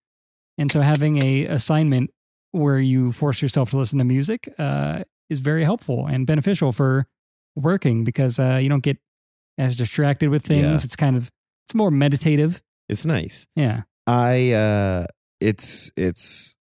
And 0.58 0.72
so 0.72 0.82
having 0.82 1.24
a 1.24 1.46
assignment 1.46 2.12
where 2.52 2.80
you 2.80 3.12
force 3.12 3.42
yourself 3.42 3.70
to 3.72 3.78
listen 3.78 3.98
to 4.00 4.06
music 4.06 4.54
uh 4.60 5.04
is 5.30 5.40
very 5.40 5.64
helpful 5.64 6.06
and 6.06 6.26
beneficial 6.28 6.72
for 6.72 7.08
working 7.56 8.04
because 8.04 8.40
uh 8.40 8.60
you 8.62 8.70
don't 8.70 8.84
get 8.84 8.98
as 9.58 9.76
distracted 9.76 10.30
with 10.30 10.46
things. 10.46 10.62
Yeah. 10.64 10.74
It's 10.76 10.96
kind 10.96 11.18
of 11.18 11.32
it's 11.68 11.76
more 11.76 11.92
meditative. 11.92 12.62
It's 12.88 13.06
nice. 13.06 13.46
Yeah. 13.54 13.82
I 14.08 14.54
uh 14.54 15.06
it's 15.42 15.92
it's 15.98 16.56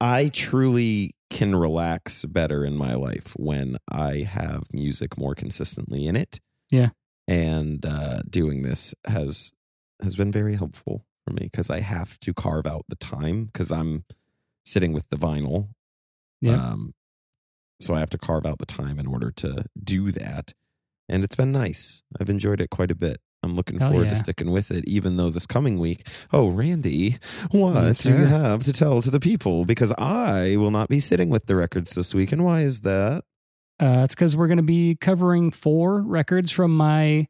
I 0.00 0.28
truly 0.32 1.12
can 1.30 1.54
relax 1.54 2.24
better 2.24 2.64
in 2.64 2.76
my 2.76 2.94
life 2.94 3.34
when 3.36 3.76
I 3.88 4.26
have 4.28 4.64
music 4.72 5.16
more 5.16 5.36
consistently 5.36 6.04
in 6.08 6.16
it. 6.16 6.40
Yeah. 6.72 6.88
And 7.28 7.86
uh 7.86 8.22
doing 8.28 8.62
this 8.62 8.92
has 9.06 9.52
has 10.02 10.16
been 10.16 10.32
very 10.32 10.56
helpful 10.56 11.06
for 11.24 11.32
me 11.34 11.44
because 11.44 11.70
I 11.70 11.78
have 11.78 12.18
to 12.20 12.34
carve 12.34 12.66
out 12.66 12.86
the 12.88 12.96
time 12.96 13.44
because 13.44 13.70
I'm 13.70 14.04
sitting 14.66 14.92
with 14.92 15.10
the 15.10 15.16
vinyl. 15.16 15.68
Yeah. 16.40 16.54
Um 16.54 16.94
so 17.80 17.94
I 17.94 18.00
have 18.00 18.10
to 18.10 18.18
carve 18.18 18.46
out 18.46 18.58
the 18.58 18.66
time 18.66 18.98
in 18.98 19.06
order 19.06 19.30
to 19.30 19.66
do 19.80 20.10
that. 20.10 20.54
And 21.08 21.22
it's 21.22 21.36
been 21.36 21.52
nice. 21.52 22.02
I've 22.20 22.30
enjoyed 22.30 22.60
it 22.60 22.70
quite 22.70 22.90
a 22.90 22.96
bit. 22.96 23.20
I'm 23.42 23.54
looking 23.54 23.78
Hell 23.80 23.90
forward 23.90 24.04
yeah. 24.04 24.10
to 24.10 24.16
sticking 24.16 24.50
with 24.50 24.70
it, 24.70 24.84
even 24.86 25.16
though 25.16 25.30
this 25.30 25.46
coming 25.46 25.78
week. 25.78 26.06
Oh, 26.32 26.48
Randy, 26.48 27.18
what 27.50 27.74
Yes, 27.74 28.02
do 28.04 28.10
you 28.10 28.24
have 28.24 28.62
to 28.64 28.72
tell 28.72 29.02
to 29.02 29.10
the 29.10 29.20
people? 29.20 29.64
Because 29.64 29.92
I 29.98 30.56
will 30.56 30.70
not 30.70 30.88
be 30.88 31.00
sitting 31.00 31.28
with 31.28 31.46
the 31.46 31.56
records 31.56 31.94
this 31.94 32.14
week. 32.14 32.32
And 32.32 32.44
why 32.44 32.60
is 32.60 32.82
that? 32.82 33.24
Uh 33.80 34.02
it's 34.04 34.14
cuz 34.14 34.36
we're 34.36 34.46
going 34.46 34.58
to 34.58 34.62
be 34.62 34.94
covering 34.94 35.50
four 35.50 36.02
records 36.02 36.52
from 36.52 36.76
my 36.76 37.26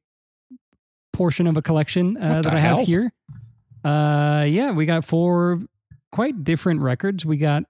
portion 1.13 1.47
of 1.47 1.57
a 1.57 1.63
collection 1.63 2.17
uh, 2.17 2.43
that 2.43 2.53
I 2.53 2.59
have 2.59 2.77
hell? 2.79 2.85
here. 2.85 3.13
Uh, 3.85 4.45
yeah, 4.49 4.71
we 4.71 4.87
got 4.87 5.05
four 5.05 5.61
quite 6.11 6.45
different 6.45 6.81
records. 6.81 7.25
We 7.25 7.37
got 7.37 7.65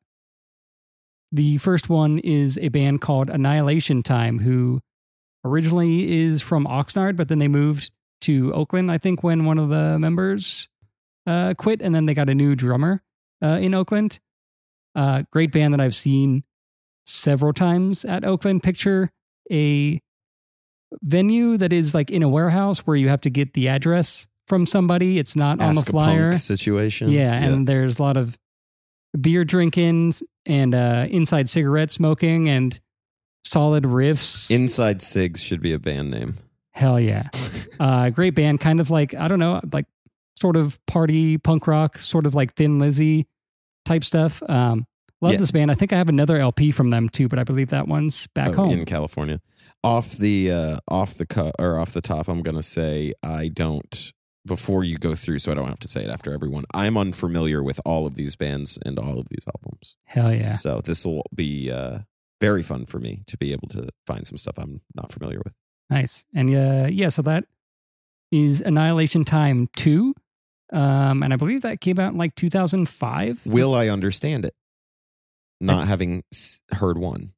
the 1.30 1.58
first 1.58 1.88
one 1.88 2.18
is 2.18 2.58
a 2.58 2.68
band 2.68 3.00
called 3.00 3.30
Annihilation 3.30 4.02
Time, 4.02 4.40
who 4.40 4.80
originally 5.44 6.24
is 6.24 6.42
from 6.42 6.66
Oxnard, 6.66 7.16
but 7.16 7.28
then 7.28 7.38
they 7.38 7.48
moved 7.48 7.90
to 8.22 8.52
Oakland, 8.54 8.90
I 8.90 8.98
think, 8.98 9.22
when 9.22 9.44
one 9.44 9.58
of 9.58 9.68
the 9.68 9.98
members 9.98 10.68
uh, 11.26 11.54
quit, 11.56 11.80
and 11.82 11.94
then 11.94 12.06
they 12.06 12.14
got 12.14 12.28
a 12.28 12.34
new 12.34 12.54
drummer 12.54 13.02
uh, 13.42 13.58
in 13.60 13.74
Oakland. 13.74 14.20
Uh, 14.94 15.22
great 15.30 15.52
band 15.52 15.72
that 15.74 15.80
I've 15.80 15.94
seen 15.94 16.44
several 17.06 17.52
times 17.52 18.04
at 18.04 18.24
Oakland. 18.24 18.62
Picture 18.62 19.10
a 19.50 20.00
venue 21.02 21.56
that 21.56 21.72
is 21.72 21.94
like 21.94 22.10
in 22.10 22.22
a 22.22 22.28
warehouse 22.28 22.80
where 22.80 22.96
you 22.96 23.08
have 23.08 23.20
to 23.22 23.30
get 23.30 23.54
the 23.54 23.68
address 23.68 24.28
from 24.46 24.66
somebody. 24.66 25.18
It's 25.18 25.36
not 25.36 25.60
on 25.60 25.74
the 25.74 25.78
Ask 25.80 25.88
a 25.88 25.92
flyer. 25.92 26.38
situation. 26.38 27.10
Yeah, 27.10 27.32
and 27.32 27.66
there's 27.66 27.98
a 27.98 28.02
lot 28.02 28.16
of 28.16 28.38
beer 29.18 29.44
drinking 29.44 30.14
and 30.46 30.74
uh, 30.74 31.06
inside 31.10 31.48
cigarette 31.48 31.90
smoking 31.90 32.48
and 32.48 32.78
solid 33.46 33.84
riffs. 33.84 34.50
Inside 34.50 34.98
Sigs 35.00 35.38
should 35.38 35.60
be 35.62 35.72
a 35.72 35.78
band 35.78 36.10
name. 36.10 36.36
Hell 36.72 36.98
yeah. 37.00 37.28
uh, 37.80 38.10
great 38.10 38.34
band, 38.34 38.60
kind 38.60 38.80
of 38.80 38.90
like, 38.90 39.14
I 39.14 39.28
don't 39.28 39.38
know, 39.38 39.60
like 39.72 39.86
sort 40.38 40.56
of 40.56 40.78
party 40.86 41.38
punk 41.38 41.66
rock, 41.66 41.98
sort 41.98 42.26
of 42.26 42.34
like 42.34 42.54
Thin 42.54 42.78
Lizzy 42.78 43.26
type 43.84 44.04
stuff. 44.04 44.42
Um, 44.48 44.86
love 45.20 45.32
Yeah. 45.32 45.38
this 45.38 45.50
band. 45.50 45.70
I 45.70 45.74
think 45.74 45.92
I 45.92 45.96
have 45.96 46.08
another 46.08 46.38
LP 46.38 46.70
from 46.72 46.90
them 46.90 47.08
too, 47.08 47.28
but 47.28 47.38
I 47.38 47.44
believe 47.44 47.70
that 47.70 47.86
one's 47.88 48.26
back 48.28 48.50
Oh, 48.50 48.64
home. 48.64 48.70
in 48.70 48.84
California. 48.84 49.40
Off 49.84 50.12
the 50.12 50.50
uh, 50.50 50.76
off 50.88 51.14
the 51.14 51.26
cut 51.26 51.54
or 51.58 51.78
off 51.78 51.92
the 51.92 52.00
top, 52.00 52.28
I'm 52.28 52.42
gonna 52.42 52.62
say 52.62 53.12
I 53.22 53.48
don't. 53.48 54.12
Before 54.44 54.82
you 54.82 54.98
go 54.98 55.14
through, 55.14 55.38
so 55.38 55.52
I 55.52 55.54
don't 55.54 55.68
have 55.68 55.78
to 55.80 55.88
say 55.88 56.02
it 56.02 56.10
after 56.10 56.32
everyone. 56.32 56.64
I'm 56.74 56.96
unfamiliar 56.98 57.62
with 57.62 57.80
all 57.84 58.06
of 58.06 58.16
these 58.16 58.34
bands 58.34 58.76
and 58.84 58.98
all 58.98 59.20
of 59.20 59.28
these 59.28 59.44
albums. 59.46 59.94
Hell 60.04 60.34
yeah. 60.34 60.54
So 60.54 60.80
this 60.80 61.06
will 61.06 61.22
be 61.32 61.70
uh, 61.70 62.00
very 62.40 62.64
fun 62.64 62.86
for 62.86 62.98
me 62.98 63.22
to 63.28 63.36
be 63.36 63.52
able 63.52 63.68
to 63.68 63.88
find 64.04 64.26
some 64.26 64.36
stuff 64.38 64.54
I'm 64.58 64.80
not 64.96 65.12
familiar 65.12 65.40
with. 65.44 65.54
Nice. 65.92 66.24
And 66.34 66.48
uh, 66.54 66.88
yeah, 66.90 67.08
so 67.10 67.22
that 67.22 67.44
is 68.30 68.60
Annihilation 68.60 69.24
Time 69.24 69.68
2. 69.76 70.14
Um, 70.72 71.22
and 71.22 71.32
I 71.32 71.36
believe 71.36 71.62
that 71.62 71.80
came 71.80 71.98
out 71.98 72.12
in 72.12 72.18
like 72.18 72.34
2005. 72.34 73.42
Will 73.46 73.74
I 73.74 73.88
understand 73.88 74.44
it? 74.46 74.54
Not 75.60 75.86
having 75.86 76.24
heard 76.72 76.96
one. 76.98 77.32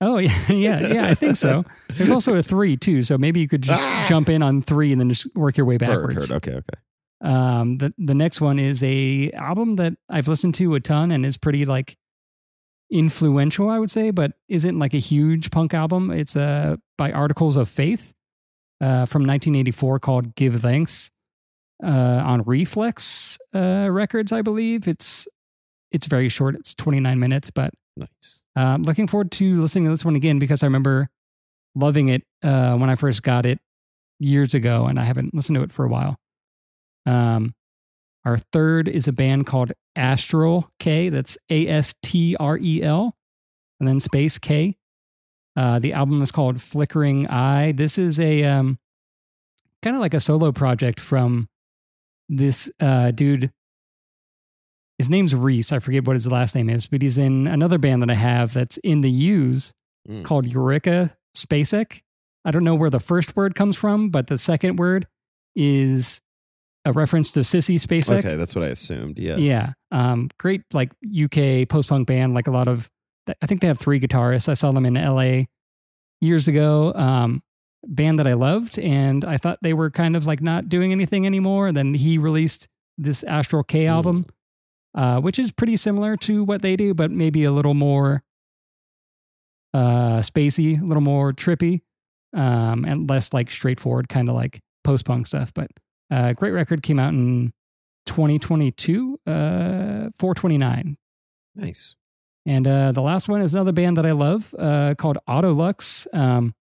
Oh, 0.00 0.18
yeah. 0.18 0.32
Yeah. 0.48 0.80
Yeah. 0.92 1.06
I 1.08 1.14
think 1.14 1.36
so. 1.36 1.64
There's 1.96 2.10
also 2.10 2.34
a 2.36 2.42
three, 2.42 2.76
too. 2.76 3.02
So 3.02 3.18
maybe 3.18 3.40
you 3.40 3.48
could 3.48 3.62
just 3.62 3.82
Ah! 3.82 4.06
jump 4.08 4.28
in 4.28 4.42
on 4.42 4.62
three 4.62 4.92
and 4.92 5.00
then 5.00 5.10
just 5.10 5.26
work 5.34 5.56
your 5.56 5.66
way 5.66 5.74
Heard, 5.74 5.80
backwards. 5.80 6.28
heard. 6.30 6.36
Okay, 6.36 6.52
okay. 6.54 6.80
Um, 7.20 7.76
the 7.78 7.92
the 7.98 8.14
next 8.14 8.40
one 8.40 8.60
is 8.60 8.80
a 8.84 9.32
album 9.32 9.74
that 9.76 9.94
I've 10.08 10.28
listened 10.28 10.54
to 10.54 10.74
a 10.76 10.80
ton 10.80 11.10
and 11.10 11.26
is 11.26 11.36
pretty 11.36 11.64
like 11.64 11.96
influential, 12.90 13.68
I 13.68 13.78
would 13.78 13.90
say, 13.90 14.10
but 14.10 14.32
isn't 14.48 14.78
like 14.78 14.94
a 14.94 14.98
huge 14.98 15.50
punk 15.50 15.74
album. 15.74 16.10
It's 16.10 16.36
uh 16.36 16.76
by 16.96 17.12
Articles 17.12 17.56
of 17.56 17.68
Faith, 17.68 18.12
uh, 18.80 19.06
from 19.06 19.22
1984 19.22 20.00
called 20.00 20.34
"Give 20.34 20.60
Thanks," 20.60 21.10
uh, 21.82 22.22
on 22.24 22.42
Reflex 22.42 23.38
uh, 23.54 23.88
Records, 23.90 24.32
I 24.32 24.42
believe. 24.42 24.88
It's 24.88 25.28
it's 25.90 26.06
very 26.06 26.28
short. 26.28 26.54
It's 26.54 26.74
29 26.74 27.18
minutes, 27.18 27.50
but 27.50 27.72
Nice. 27.96 28.42
um, 28.56 28.82
looking 28.82 29.06
forward 29.06 29.30
to 29.32 29.60
listening 29.60 29.84
to 29.84 29.90
this 29.90 30.04
one 30.04 30.16
again 30.16 30.38
because 30.38 30.62
I 30.62 30.66
remember 30.66 31.08
loving 31.74 32.08
it 32.08 32.22
uh, 32.42 32.76
when 32.76 32.90
I 32.90 32.94
first 32.94 33.22
got 33.22 33.46
it 33.46 33.58
years 34.20 34.54
ago, 34.54 34.86
and 34.86 34.98
I 34.98 35.04
haven't 35.04 35.34
listened 35.34 35.56
to 35.56 35.62
it 35.62 35.72
for 35.72 35.84
a 35.84 35.88
while. 35.88 36.18
Um, 37.06 37.54
our 38.24 38.36
third 38.36 38.88
is 38.88 39.08
a 39.08 39.12
band 39.12 39.46
called 39.46 39.72
Astrel 39.96 40.68
K. 40.78 41.08
That's 41.08 41.38
A 41.50 41.66
S 41.68 41.94
T 42.02 42.36
R 42.38 42.58
E 42.58 42.82
L, 42.82 43.16
and 43.80 43.88
then 43.88 44.00
space 44.00 44.38
K. 44.38 44.76
Uh, 45.56 45.78
the 45.78 45.92
album 45.92 46.22
is 46.22 46.30
called 46.30 46.60
Flickering 46.60 47.26
Eye. 47.28 47.72
This 47.72 47.98
is 47.98 48.20
a 48.20 48.44
um, 48.44 48.78
kind 49.82 49.96
of 49.96 50.00
like 50.02 50.14
a 50.14 50.20
solo 50.20 50.52
project 50.52 51.00
from 51.00 51.48
this 52.28 52.70
uh, 52.80 53.10
dude 53.10 53.50
his 54.98 55.08
name's 55.08 55.32
Rhys. 55.32 55.70
I 55.70 55.78
forget 55.78 56.04
what 56.08 56.14
his 56.14 56.26
last 56.26 56.56
name 56.56 56.68
is, 56.68 56.88
but 56.88 57.02
he's 57.02 57.18
in 57.18 57.46
another 57.46 57.78
band 57.78 58.02
that 58.02 58.10
I 58.10 58.14
have 58.14 58.52
that's 58.52 58.78
in 58.78 59.00
the 59.00 59.10
U's 59.10 59.72
Mm. 60.08 60.24
called 60.24 60.46
Ulrika 60.46 61.16
Spacek. 61.36 62.02
I 62.44 62.50
don't 62.50 62.64
know 62.64 62.74
where 62.74 62.88
the 62.88 62.98
first 62.98 63.36
word 63.36 63.54
comes 63.54 63.76
from, 63.76 64.08
but 64.08 64.28
the 64.28 64.38
second 64.38 64.76
word 64.76 65.06
is 65.54 66.20
a 66.84 66.92
reference 66.92 67.32
to 67.32 67.40
Sissy 67.40 67.74
Spacek. 67.76 68.18
Okay, 68.18 68.36
that's 68.36 68.54
what 68.54 68.64
I 68.64 68.68
assumed. 68.68 69.18
Yeah. 69.18 69.36
Yeah. 69.36 69.72
Um, 69.90 70.30
great, 70.38 70.62
like 70.72 70.90
UK 71.04 71.68
post 71.68 71.88
punk 71.88 72.06
band. 72.08 72.34
Like 72.34 72.46
a 72.46 72.50
lot 72.50 72.68
of, 72.68 72.88
I 73.42 73.46
think 73.46 73.60
they 73.60 73.66
have 73.66 73.78
three 73.78 74.00
guitarists. 74.00 74.48
I 74.48 74.54
saw 74.54 74.72
them 74.72 74.86
in 74.86 74.94
LA 74.94 75.44
years 76.20 76.48
ago. 76.48 76.92
Um, 76.94 77.42
band 77.86 78.18
that 78.18 78.26
I 78.26 78.32
loved, 78.34 78.78
and 78.78 79.24
I 79.24 79.36
thought 79.36 79.58
they 79.62 79.72
were 79.72 79.90
kind 79.90 80.16
of 80.16 80.26
like 80.26 80.40
not 80.40 80.68
doing 80.68 80.92
anything 80.92 81.26
anymore. 81.26 81.70
Then 81.72 81.94
he 81.94 82.18
released 82.18 82.68
this 82.96 83.22
Astrel 83.24 83.66
K 83.66 83.84
Hmm. 83.84 83.90
album, 83.90 84.26
uh, 84.94 85.20
which 85.20 85.38
is 85.38 85.52
pretty 85.52 85.76
similar 85.76 86.16
to 86.18 86.42
what 86.42 86.62
they 86.62 86.74
do, 86.74 86.92
but 86.94 87.10
maybe 87.10 87.44
a 87.44 87.52
little 87.52 87.74
more 87.74 88.22
uh, 89.74 90.18
spacey, 90.18 90.80
a 90.80 90.84
little 90.84 91.02
more 91.02 91.32
trippy, 91.32 91.82
um, 92.34 92.84
and 92.84 93.08
less 93.08 93.32
like 93.32 93.50
straightforward, 93.50 94.08
kind 94.08 94.28
of 94.28 94.34
like 94.34 94.60
post 94.84 95.04
punk 95.04 95.26
stuff. 95.26 95.52
But 95.54 95.70
uh, 96.10 96.32
great 96.34 96.50
record 96.52 96.82
came 96.82 96.98
out 96.98 97.12
in 97.12 97.52
2022, 98.06 99.20
uh, 99.26 99.30
429. 100.18 100.96
Nice. 101.54 101.96
And 102.46 102.66
uh, 102.66 102.92
the 102.92 103.02
last 103.02 103.28
one 103.28 103.40
is 103.42 103.54
another 103.54 103.72
band 103.72 103.96
that 103.98 104.06
I 104.06 104.12
love 104.12 104.54
uh, 104.58 104.94
called 104.96 105.18
Autolux. 105.28 106.06
Um, 106.14 106.54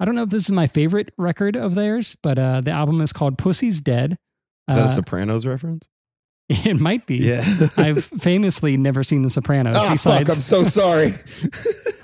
I 0.00 0.04
don't 0.04 0.14
know 0.14 0.22
if 0.22 0.30
this 0.30 0.44
is 0.44 0.50
my 0.50 0.66
favorite 0.66 1.12
record 1.18 1.56
of 1.56 1.74
theirs, 1.74 2.16
but 2.22 2.38
uh, 2.38 2.60
the 2.60 2.70
album 2.72 3.00
is 3.02 3.12
called 3.12 3.38
Pussy's 3.38 3.80
Dead. 3.80 4.16
Is 4.68 4.76
that 4.76 4.82
Uh, 4.82 4.86
a 4.86 4.88
Sopranos 4.88 5.46
reference? 5.46 5.88
It 6.66 6.80
might 6.80 7.06
be. 7.06 7.18
Yeah. 7.18 7.44
I've 7.76 8.04
famously 8.04 8.76
never 8.76 9.04
seen 9.04 9.22
The 9.22 9.30
Sopranos. 9.30 9.76
Ah, 9.78 9.94
fuck! 9.96 10.20
I'm 10.30 10.40
so 10.40 10.64
sorry. 10.64 11.12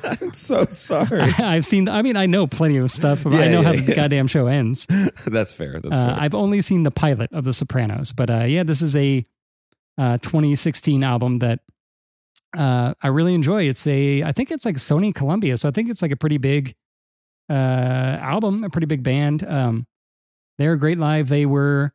I'm 0.04 0.32
so 0.32 0.64
sorry. 0.66 1.20
I've 1.38 1.64
seen. 1.66 1.88
I 1.88 2.02
mean, 2.02 2.16
I 2.16 2.26
know 2.26 2.46
plenty 2.46 2.76
of 2.76 2.90
stuff. 2.92 3.24
but 3.24 3.34
I 3.34 3.46
Yeah, 3.46 3.50
know 3.52 3.62
how 3.62 3.72
yeah, 3.72 3.80
the 3.80 3.94
goddamn 3.96 4.28
show 4.28 4.46
ends. 4.46 4.86
That's 5.26 5.52
fair. 5.52 5.80
That's 5.80 5.94
Uh, 5.96 6.06
fair. 6.14 6.16
I've 6.20 6.34
only 6.34 6.60
seen 6.60 6.84
the 6.84 6.92
pilot 6.92 7.32
of 7.32 7.42
The 7.44 7.52
Sopranos, 7.52 8.12
but 8.12 8.30
uh, 8.30 8.44
yeah, 8.44 8.62
this 8.62 8.82
is 8.82 8.94
a 8.94 9.26
uh, 9.98 10.18
2016 10.18 11.02
album 11.02 11.38
that 11.40 11.60
uh, 12.56 12.94
I 13.02 13.08
really 13.08 13.34
enjoy. 13.34 13.64
It's 13.68 13.84
a, 13.88 14.22
I 14.22 14.30
think 14.30 14.52
it's 14.52 14.64
like 14.64 14.76
Sony 14.76 15.12
Columbia, 15.12 15.56
so 15.56 15.68
I 15.68 15.72
think 15.72 15.88
it's 15.90 16.02
like 16.02 16.12
a 16.12 16.16
pretty 16.16 16.38
big 16.38 16.74
uh, 17.50 17.52
album, 18.20 18.62
a 18.62 18.70
pretty 18.70 18.86
big 18.86 19.02
band. 19.02 19.42
Um, 19.44 19.86
they're 20.58 20.76
great 20.76 20.98
live. 20.98 21.28
They 21.28 21.46
were, 21.46 21.92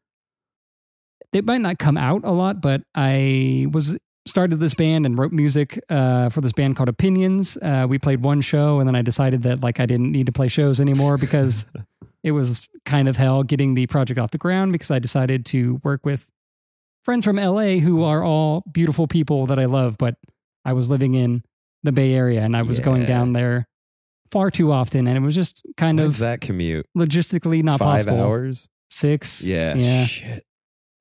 they 1.31 1.41
might 1.41 1.61
not 1.61 1.79
come 1.79 1.97
out 1.97 2.21
a 2.23 2.31
lot, 2.31 2.61
but 2.61 2.81
I 2.95 3.67
was 3.71 3.97
started 4.25 4.59
this 4.59 4.73
band 4.73 5.05
and 5.05 5.17
wrote 5.17 5.31
music 5.31 5.81
uh, 5.89 6.29
for 6.29 6.41
this 6.41 6.53
band 6.53 6.75
called 6.75 6.89
Opinions. 6.89 7.57
Uh, 7.61 7.85
we 7.89 7.97
played 7.97 8.21
one 8.23 8.41
show, 8.41 8.79
and 8.79 8.87
then 8.87 8.95
I 8.95 9.01
decided 9.01 9.43
that 9.43 9.61
like 9.61 9.79
I 9.79 9.85
didn't 9.85 10.11
need 10.11 10.25
to 10.27 10.31
play 10.31 10.47
shows 10.47 10.79
anymore 10.79 11.17
because 11.17 11.65
it 12.23 12.31
was 12.31 12.67
kind 12.85 13.07
of 13.07 13.17
hell 13.17 13.43
getting 13.43 13.73
the 13.73 13.87
project 13.87 14.19
off 14.19 14.31
the 14.31 14.37
ground 14.37 14.71
because 14.71 14.91
I 14.91 14.99
decided 14.99 15.45
to 15.47 15.79
work 15.83 16.05
with 16.05 16.29
friends 17.03 17.25
from 17.25 17.37
LA 17.37 17.79
who 17.79 18.03
are 18.03 18.23
all 18.23 18.63
beautiful 18.71 19.07
people 19.07 19.47
that 19.47 19.57
I 19.57 19.65
love, 19.65 19.97
but 19.97 20.17
I 20.63 20.73
was 20.73 20.89
living 20.89 21.15
in 21.15 21.43
the 21.83 21.91
Bay 21.91 22.13
Area 22.13 22.41
and 22.41 22.55
I 22.55 22.61
was 22.61 22.79
going 22.79 23.05
down 23.05 23.33
there 23.33 23.67
far 24.31 24.51
too 24.51 24.71
often 24.71 25.07
and 25.07 25.17
it 25.17 25.21
was 25.21 25.35
just 25.35 25.65
kind 25.77 25.99
of 25.99 26.17
that 26.19 26.41
commute? 26.41 26.85
logistically 26.97 27.63
not 27.63 27.79
Five 27.79 28.05
possible. 28.05 28.23
hours. 28.23 28.69
Six. 28.91 29.43
Yeah. 29.43 29.73
Yeah. 29.75 30.05
Shit. 30.05 30.45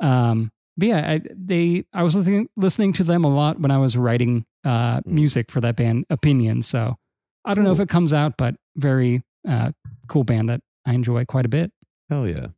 Um 0.00 0.50
but 0.76 0.88
yeah, 0.88 1.10
I, 1.10 1.20
they 1.36 1.84
I 1.92 2.02
was 2.02 2.14
listening 2.16 2.48
listening 2.56 2.92
to 2.94 3.04
them 3.04 3.24
a 3.24 3.28
lot 3.34 3.60
when 3.60 3.70
I 3.70 3.78
was 3.78 3.96
writing 3.96 4.44
uh 4.64 5.00
Mm. 5.00 5.06
music 5.06 5.50
for 5.50 5.60
that 5.60 5.76
band 5.76 6.04
Opinion. 6.10 6.62
So 6.62 6.96
I 7.44 7.54
don't 7.54 7.64
know 7.64 7.72
if 7.72 7.80
it 7.80 7.88
comes 7.88 8.12
out, 8.12 8.36
but 8.36 8.56
very 8.76 9.22
uh 9.48 9.72
cool 10.08 10.24
band 10.24 10.48
that 10.48 10.60
I 10.86 10.94
enjoy 10.94 11.24
quite 11.24 11.46
a 11.46 11.48
bit. 11.50 11.72
Hell 12.08 12.26
yeah. 12.26 12.48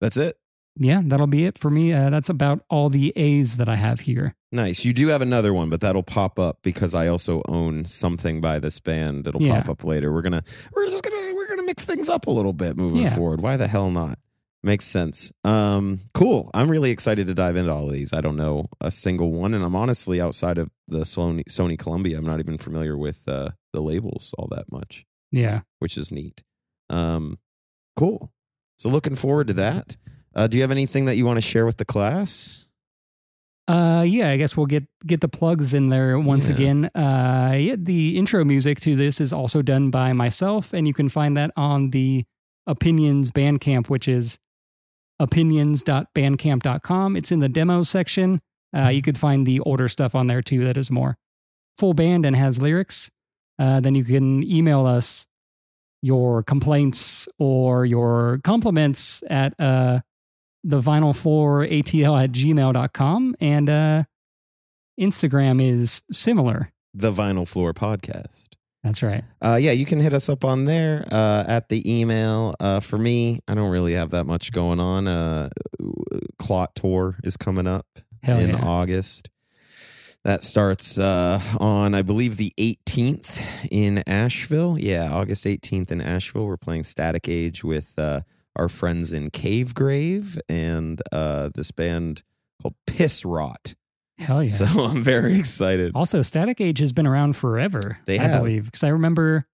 That's 0.00 0.16
it. 0.16 0.36
yeah, 0.76 1.02
that'll 1.04 1.26
be 1.26 1.44
it 1.44 1.58
for 1.58 1.70
me. 1.70 1.92
Uh, 1.92 2.08
that's 2.10 2.28
about 2.28 2.60
all 2.70 2.88
the 2.88 3.12
A's 3.16 3.56
that 3.56 3.68
I 3.68 3.74
have 3.74 4.00
here. 4.00 4.36
Nice. 4.52 4.84
You 4.84 4.92
do 4.92 5.08
have 5.08 5.20
another 5.22 5.52
one, 5.52 5.68
but 5.70 5.80
that'll 5.80 6.04
pop 6.04 6.38
up 6.38 6.58
because 6.62 6.94
I 6.94 7.08
also 7.08 7.42
own 7.48 7.84
something 7.84 8.40
by 8.40 8.60
this 8.60 8.78
band. 8.78 9.26
It'll 9.26 9.42
Yeah. 9.42 9.60
pop 9.62 9.70
up 9.70 9.84
later. 9.84 10.12
We're 10.12 10.22
gonna 10.22 10.44
we're 10.74 10.86
just 10.86 11.02
gonna 11.02 11.34
we're 11.34 11.48
gonna 11.48 11.64
mix 11.64 11.84
things 11.84 12.08
up 12.08 12.26
a 12.28 12.30
little 12.30 12.52
bit 12.52 12.76
moving 12.76 13.02
Yeah. 13.02 13.14
forward. 13.16 13.40
Why 13.40 13.56
the 13.56 13.66
hell 13.66 13.90
not? 13.90 14.18
Makes 14.62 14.86
sense. 14.86 15.32
Um, 15.44 16.00
cool. 16.14 16.50
I'm 16.52 16.68
really 16.68 16.90
excited 16.90 17.28
to 17.28 17.34
dive 17.34 17.54
into 17.56 17.72
all 17.72 17.86
of 17.86 17.92
these. 17.92 18.12
I 18.12 18.20
don't 18.20 18.36
know 18.36 18.66
a 18.80 18.90
single 18.90 19.30
one, 19.32 19.54
and 19.54 19.62
I'm 19.64 19.76
honestly 19.76 20.20
outside 20.20 20.58
of 20.58 20.68
the 20.88 21.00
Sony 21.00 21.44
Sony 21.48 21.78
Columbia. 21.78 22.18
I'm 22.18 22.24
not 22.26 22.40
even 22.40 22.56
familiar 22.58 22.96
with 22.98 23.28
uh, 23.28 23.50
the 23.72 23.80
labels 23.80 24.34
all 24.36 24.48
that 24.50 24.70
much, 24.72 25.06
Yeah. 25.30 25.60
which 25.78 25.96
is 25.96 26.10
neat. 26.10 26.42
Um, 26.90 27.38
cool. 27.96 28.32
So 28.78 28.88
looking 28.88 29.14
forward 29.14 29.46
to 29.46 29.52
that. 29.54 29.96
Uh, 30.34 30.48
do 30.48 30.56
you 30.56 30.62
have 30.62 30.70
anything 30.72 31.04
that 31.04 31.16
you 31.16 31.24
want 31.24 31.36
to 31.36 31.40
share 31.42 31.64
with 31.64 31.76
the 31.76 31.84
class? 31.84 32.68
Uh, 33.68 34.04
yeah, 34.06 34.30
I 34.30 34.38
guess 34.38 34.56
we'll 34.56 34.66
get 34.66 34.86
get 35.06 35.20
the 35.20 35.28
plugs 35.28 35.72
in 35.74 35.88
there 35.90 36.18
once 36.18 36.48
Yeah. 36.48 36.54
again. 36.56 36.84
Uh, 36.96 37.54
yeah, 37.58 37.76
the 37.78 38.16
intro 38.18 38.44
music 38.44 38.80
to 38.80 38.96
this 38.96 39.20
is 39.20 39.32
also 39.32 39.62
done 39.62 39.90
by 39.90 40.12
myself, 40.14 40.72
and 40.72 40.88
you 40.88 40.94
can 40.94 41.08
find 41.08 41.36
that 41.36 41.52
on 41.56 41.90
the 41.90 42.24
Opinions 42.66 43.30
Bandcamp, 43.30 43.88
which 43.88 44.08
is 44.08 44.38
opinions.bandcamp.com. 45.20 47.16
It's 47.16 47.32
in 47.32 47.40
the 47.40 47.48
demo 47.48 47.82
section. 47.82 48.40
Uh, 48.76 48.88
you 48.88 49.02
could 49.02 49.18
find 49.18 49.46
the 49.46 49.60
older 49.60 49.88
stuff 49.88 50.14
on 50.14 50.26
there 50.26 50.42
too 50.42 50.64
that 50.64 50.76
is 50.76 50.90
more 50.90 51.16
full 51.78 51.94
band 51.94 52.26
and 52.26 52.36
has 52.36 52.60
lyrics. 52.60 53.10
Uh, 53.58 53.80
then 53.80 53.94
you 53.94 54.04
can 54.04 54.42
email 54.44 54.86
us 54.86 55.26
your 56.02 56.42
complaints 56.42 57.28
or 57.38 57.84
your 57.84 58.40
compliments 58.44 59.22
at 59.28 59.54
uh, 59.58 60.00
the 60.62 60.80
vinyl 60.80 61.16
floor 61.16 61.66
atl 61.66 62.22
at 62.22 62.32
gmail.com. 62.32 63.34
And 63.40 63.70
uh, 63.70 64.04
Instagram 65.00 65.62
is 65.62 66.02
similar. 66.12 66.70
The 66.94 67.12
Vinyl 67.12 67.46
Floor 67.46 67.72
Podcast. 67.74 68.57
That's 68.84 69.02
right. 69.02 69.24
Uh, 69.42 69.58
yeah, 69.60 69.72
you 69.72 69.84
can 69.84 70.00
hit 70.00 70.12
us 70.12 70.28
up 70.28 70.44
on 70.44 70.64
there 70.64 71.06
uh, 71.10 71.44
at 71.46 71.68
the 71.68 72.00
email. 72.00 72.54
Uh, 72.60 72.80
for 72.80 72.96
me, 72.96 73.40
I 73.48 73.54
don't 73.54 73.70
really 73.70 73.94
have 73.94 74.10
that 74.10 74.24
much 74.24 74.52
going 74.52 74.78
on. 74.78 75.08
Uh, 75.08 75.50
Clot 76.38 76.74
Tour 76.74 77.16
is 77.24 77.36
coming 77.36 77.66
up 77.66 77.86
Hell 78.22 78.38
in 78.38 78.50
yeah. 78.50 78.64
August. 78.64 79.28
That 80.24 80.42
starts 80.42 80.98
uh, 80.98 81.40
on, 81.58 81.94
I 81.94 82.02
believe, 82.02 82.36
the 82.36 82.52
18th 82.58 83.68
in 83.70 84.02
Asheville. 84.06 84.78
Yeah, 84.78 85.12
August 85.12 85.44
18th 85.44 85.90
in 85.90 86.00
Asheville. 86.00 86.46
We're 86.46 86.56
playing 86.56 86.84
Static 86.84 87.28
Age 87.28 87.64
with 87.64 87.98
uh, 87.98 88.22
our 88.56 88.68
friends 88.68 89.12
in 89.12 89.30
Cave 89.30 89.74
Grave 89.74 90.38
and 90.48 91.00
uh, 91.12 91.50
this 91.54 91.70
band 91.70 92.22
called 92.60 92.74
Piss 92.86 93.24
Rot. 93.24 93.74
Hell 94.18 94.42
yeah. 94.42 94.50
So 94.50 94.64
I'm 94.84 95.02
very 95.02 95.38
excited. 95.38 95.92
Also, 95.94 96.22
Static 96.22 96.60
Age 96.60 96.78
has 96.80 96.92
been 96.92 97.06
around 97.06 97.36
forever. 97.36 97.98
They 98.06 98.18
I 98.18 98.22
have. 98.22 98.40
believe, 98.40 98.64
because 98.66 98.82
I 98.82 98.88
remember 98.88 99.46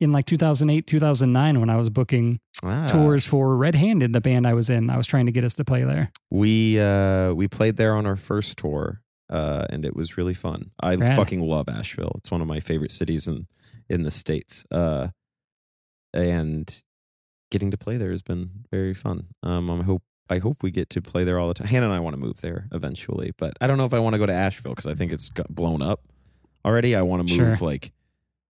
in 0.00 0.12
like 0.12 0.26
2008, 0.26 0.86
2009 0.86 1.60
when 1.60 1.70
I 1.70 1.76
was 1.76 1.88
booking 1.90 2.40
Ah. 2.64 2.86
tours 2.88 3.24
for 3.26 3.56
Red 3.56 3.74
Handed, 3.74 4.12
the 4.12 4.20
band 4.20 4.46
I 4.46 4.54
was 4.54 4.68
in. 4.70 4.90
I 4.90 4.96
was 4.96 5.06
trying 5.06 5.26
to 5.26 5.32
get 5.32 5.44
us 5.44 5.54
to 5.54 5.64
play 5.64 5.82
there. 5.82 6.12
We 6.30 6.78
uh 6.78 7.32
we 7.34 7.48
played 7.48 7.76
there 7.76 7.94
on 7.94 8.06
our 8.06 8.14
first 8.16 8.56
tour, 8.58 9.00
uh, 9.30 9.66
and 9.70 9.84
it 9.84 9.96
was 9.96 10.16
really 10.16 10.34
fun. 10.34 10.70
I 10.80 10.94
Rad. 10.96 11.16
fucking 11.16 11.40
love 11.40 11.68
Asheville. 11.68 12.12
It's 12.18 12.30
one 12.30 12.40
of 12.40 12.46
my 12.46 12.60
favorite 12.60 12.92
cities 12.92 13.26
in 13.26 13.46
in 13.88 14.02
the 14.04 14.10
states. 14.12 14.64
Uh, 14.70 15.08
and 16.14 16.82
getting 17.50 17.70
to 17.70 17.76
play 17.76 17.96
there 17.96 18.10
has 18.10 18.22
been 18.22 18.50
very 18.70 18.94
fun. 18.94 19.28
Um, 19.42 19.70
I 19.70 19.82
hope 19.82 20.02
I 20.30 20.38
hope 20.38 20.62
we 20.62 20.70
get 20.70 20.88
to 20.90 21.02
play 21.02 21.24
there 21.24 21.38
all 21.38 21.48
the 21.48 21.54
time. 21.54 21.66
Hannah 21.68 21.86
and 21.86 21.94
I 21.94 22.00
want 22.00 22.14
to 22.14 22.20
move 22.20 22.40
there 22.40 22.68
eventually, 22.72 23.32
but 23.36 23.52
I 23.60 23.66
don't 23.66 23.76
know 23.76 23.84
if 23.84 23.92
I 23.94 23.98
want 23.98 24.14
to 24.14 24.18
go 24.18 24.26
to 24.26 24.32
Asheville 24.32 24.72
because 24.72 24.86
I 24.86 24.94
think 24.94 25.12
it's 25.12 25.28
got 25.28 25.54
blown 25.54 25.82
up 25.82 26.00
already. 26.64 26.94
I 26.96 27.02
want 27.02 27.26
to 27.28 27.36
move 27.36 27.58
Sure. 27.58 27.66
like 27.66 27.92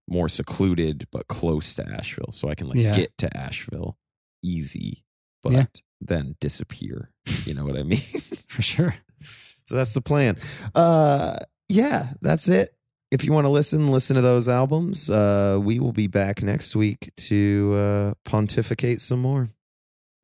more 0.09 0.29
secluded 0.29 1.07
but 1.11 1.29
close 1.29 1.75
to 1.75 1.89
Asheville, 1.89 2.33
so 2.33 2.49
I 2.49 2.55
can 2.55 2.69
like 2.69 2.79
Yeah. 2.79 2.93
get 2.93 3.17
to 3.19 3.37
Asheville 3.37 3.97
easy, 4.43 5.05
but 5.43 5.53
Yeah. 5.53 5.65
then 6.01 6.37
disappear. 6.41 7.11
You 7.45 7.55
know 7.55 7.65
what 7.65 7.79
I 7.79 7.83
mean? 7.93 7.99
For 8.49 8.63
sure. 8.63 8.97
So 9.65 9.75
that's 9.77 9.95
the 9.95 10.01
plan. 10.03 10.37
Uh 10.75 11.37
yeah, 11.69 12.13
that's 12.21 12.49
it. 12.49 12.77
If 13.11 13.25
you 13.25 13.33
want 13.33 13.45
to 13.45 13.49
listen, 13.51 13.91
listen 13.91 14.17
to 14.17 14.23
those 14.23 14.49
albums. 14.49 15.09
Uh 15.09 15.59
we 15.63 15.79
will 15.81 15.93
be 15.93 16.07
back 16.07 16.43
next 16.43 16.77
week 16.77 17.13
to 17.29 17.75
uh 17.77 18.15
pontificate 18.25 19.01
some 19.01 19.21
more. 19.21 19.51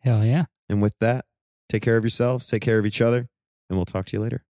Hell 0.05 0.25
yeah. 0.25 0.45
And 0.69 0.83
with 0.83 0.99
that, 1.01 1.25
take 1.69 1.83
care 1.83 1.97
of 1.97 2.05
yourselves, 2.05 2.47
take 2.47 2.63
care 2.63 2.79
of 2.79 2.87
each 2.87 3.01
other, 3.01 3.29
and 3.69 3.79
we'll 3.79 3.87
talk 3.87 4.07
to 4.07 4.17
you 4.17 4.23
later. 4.23 4.45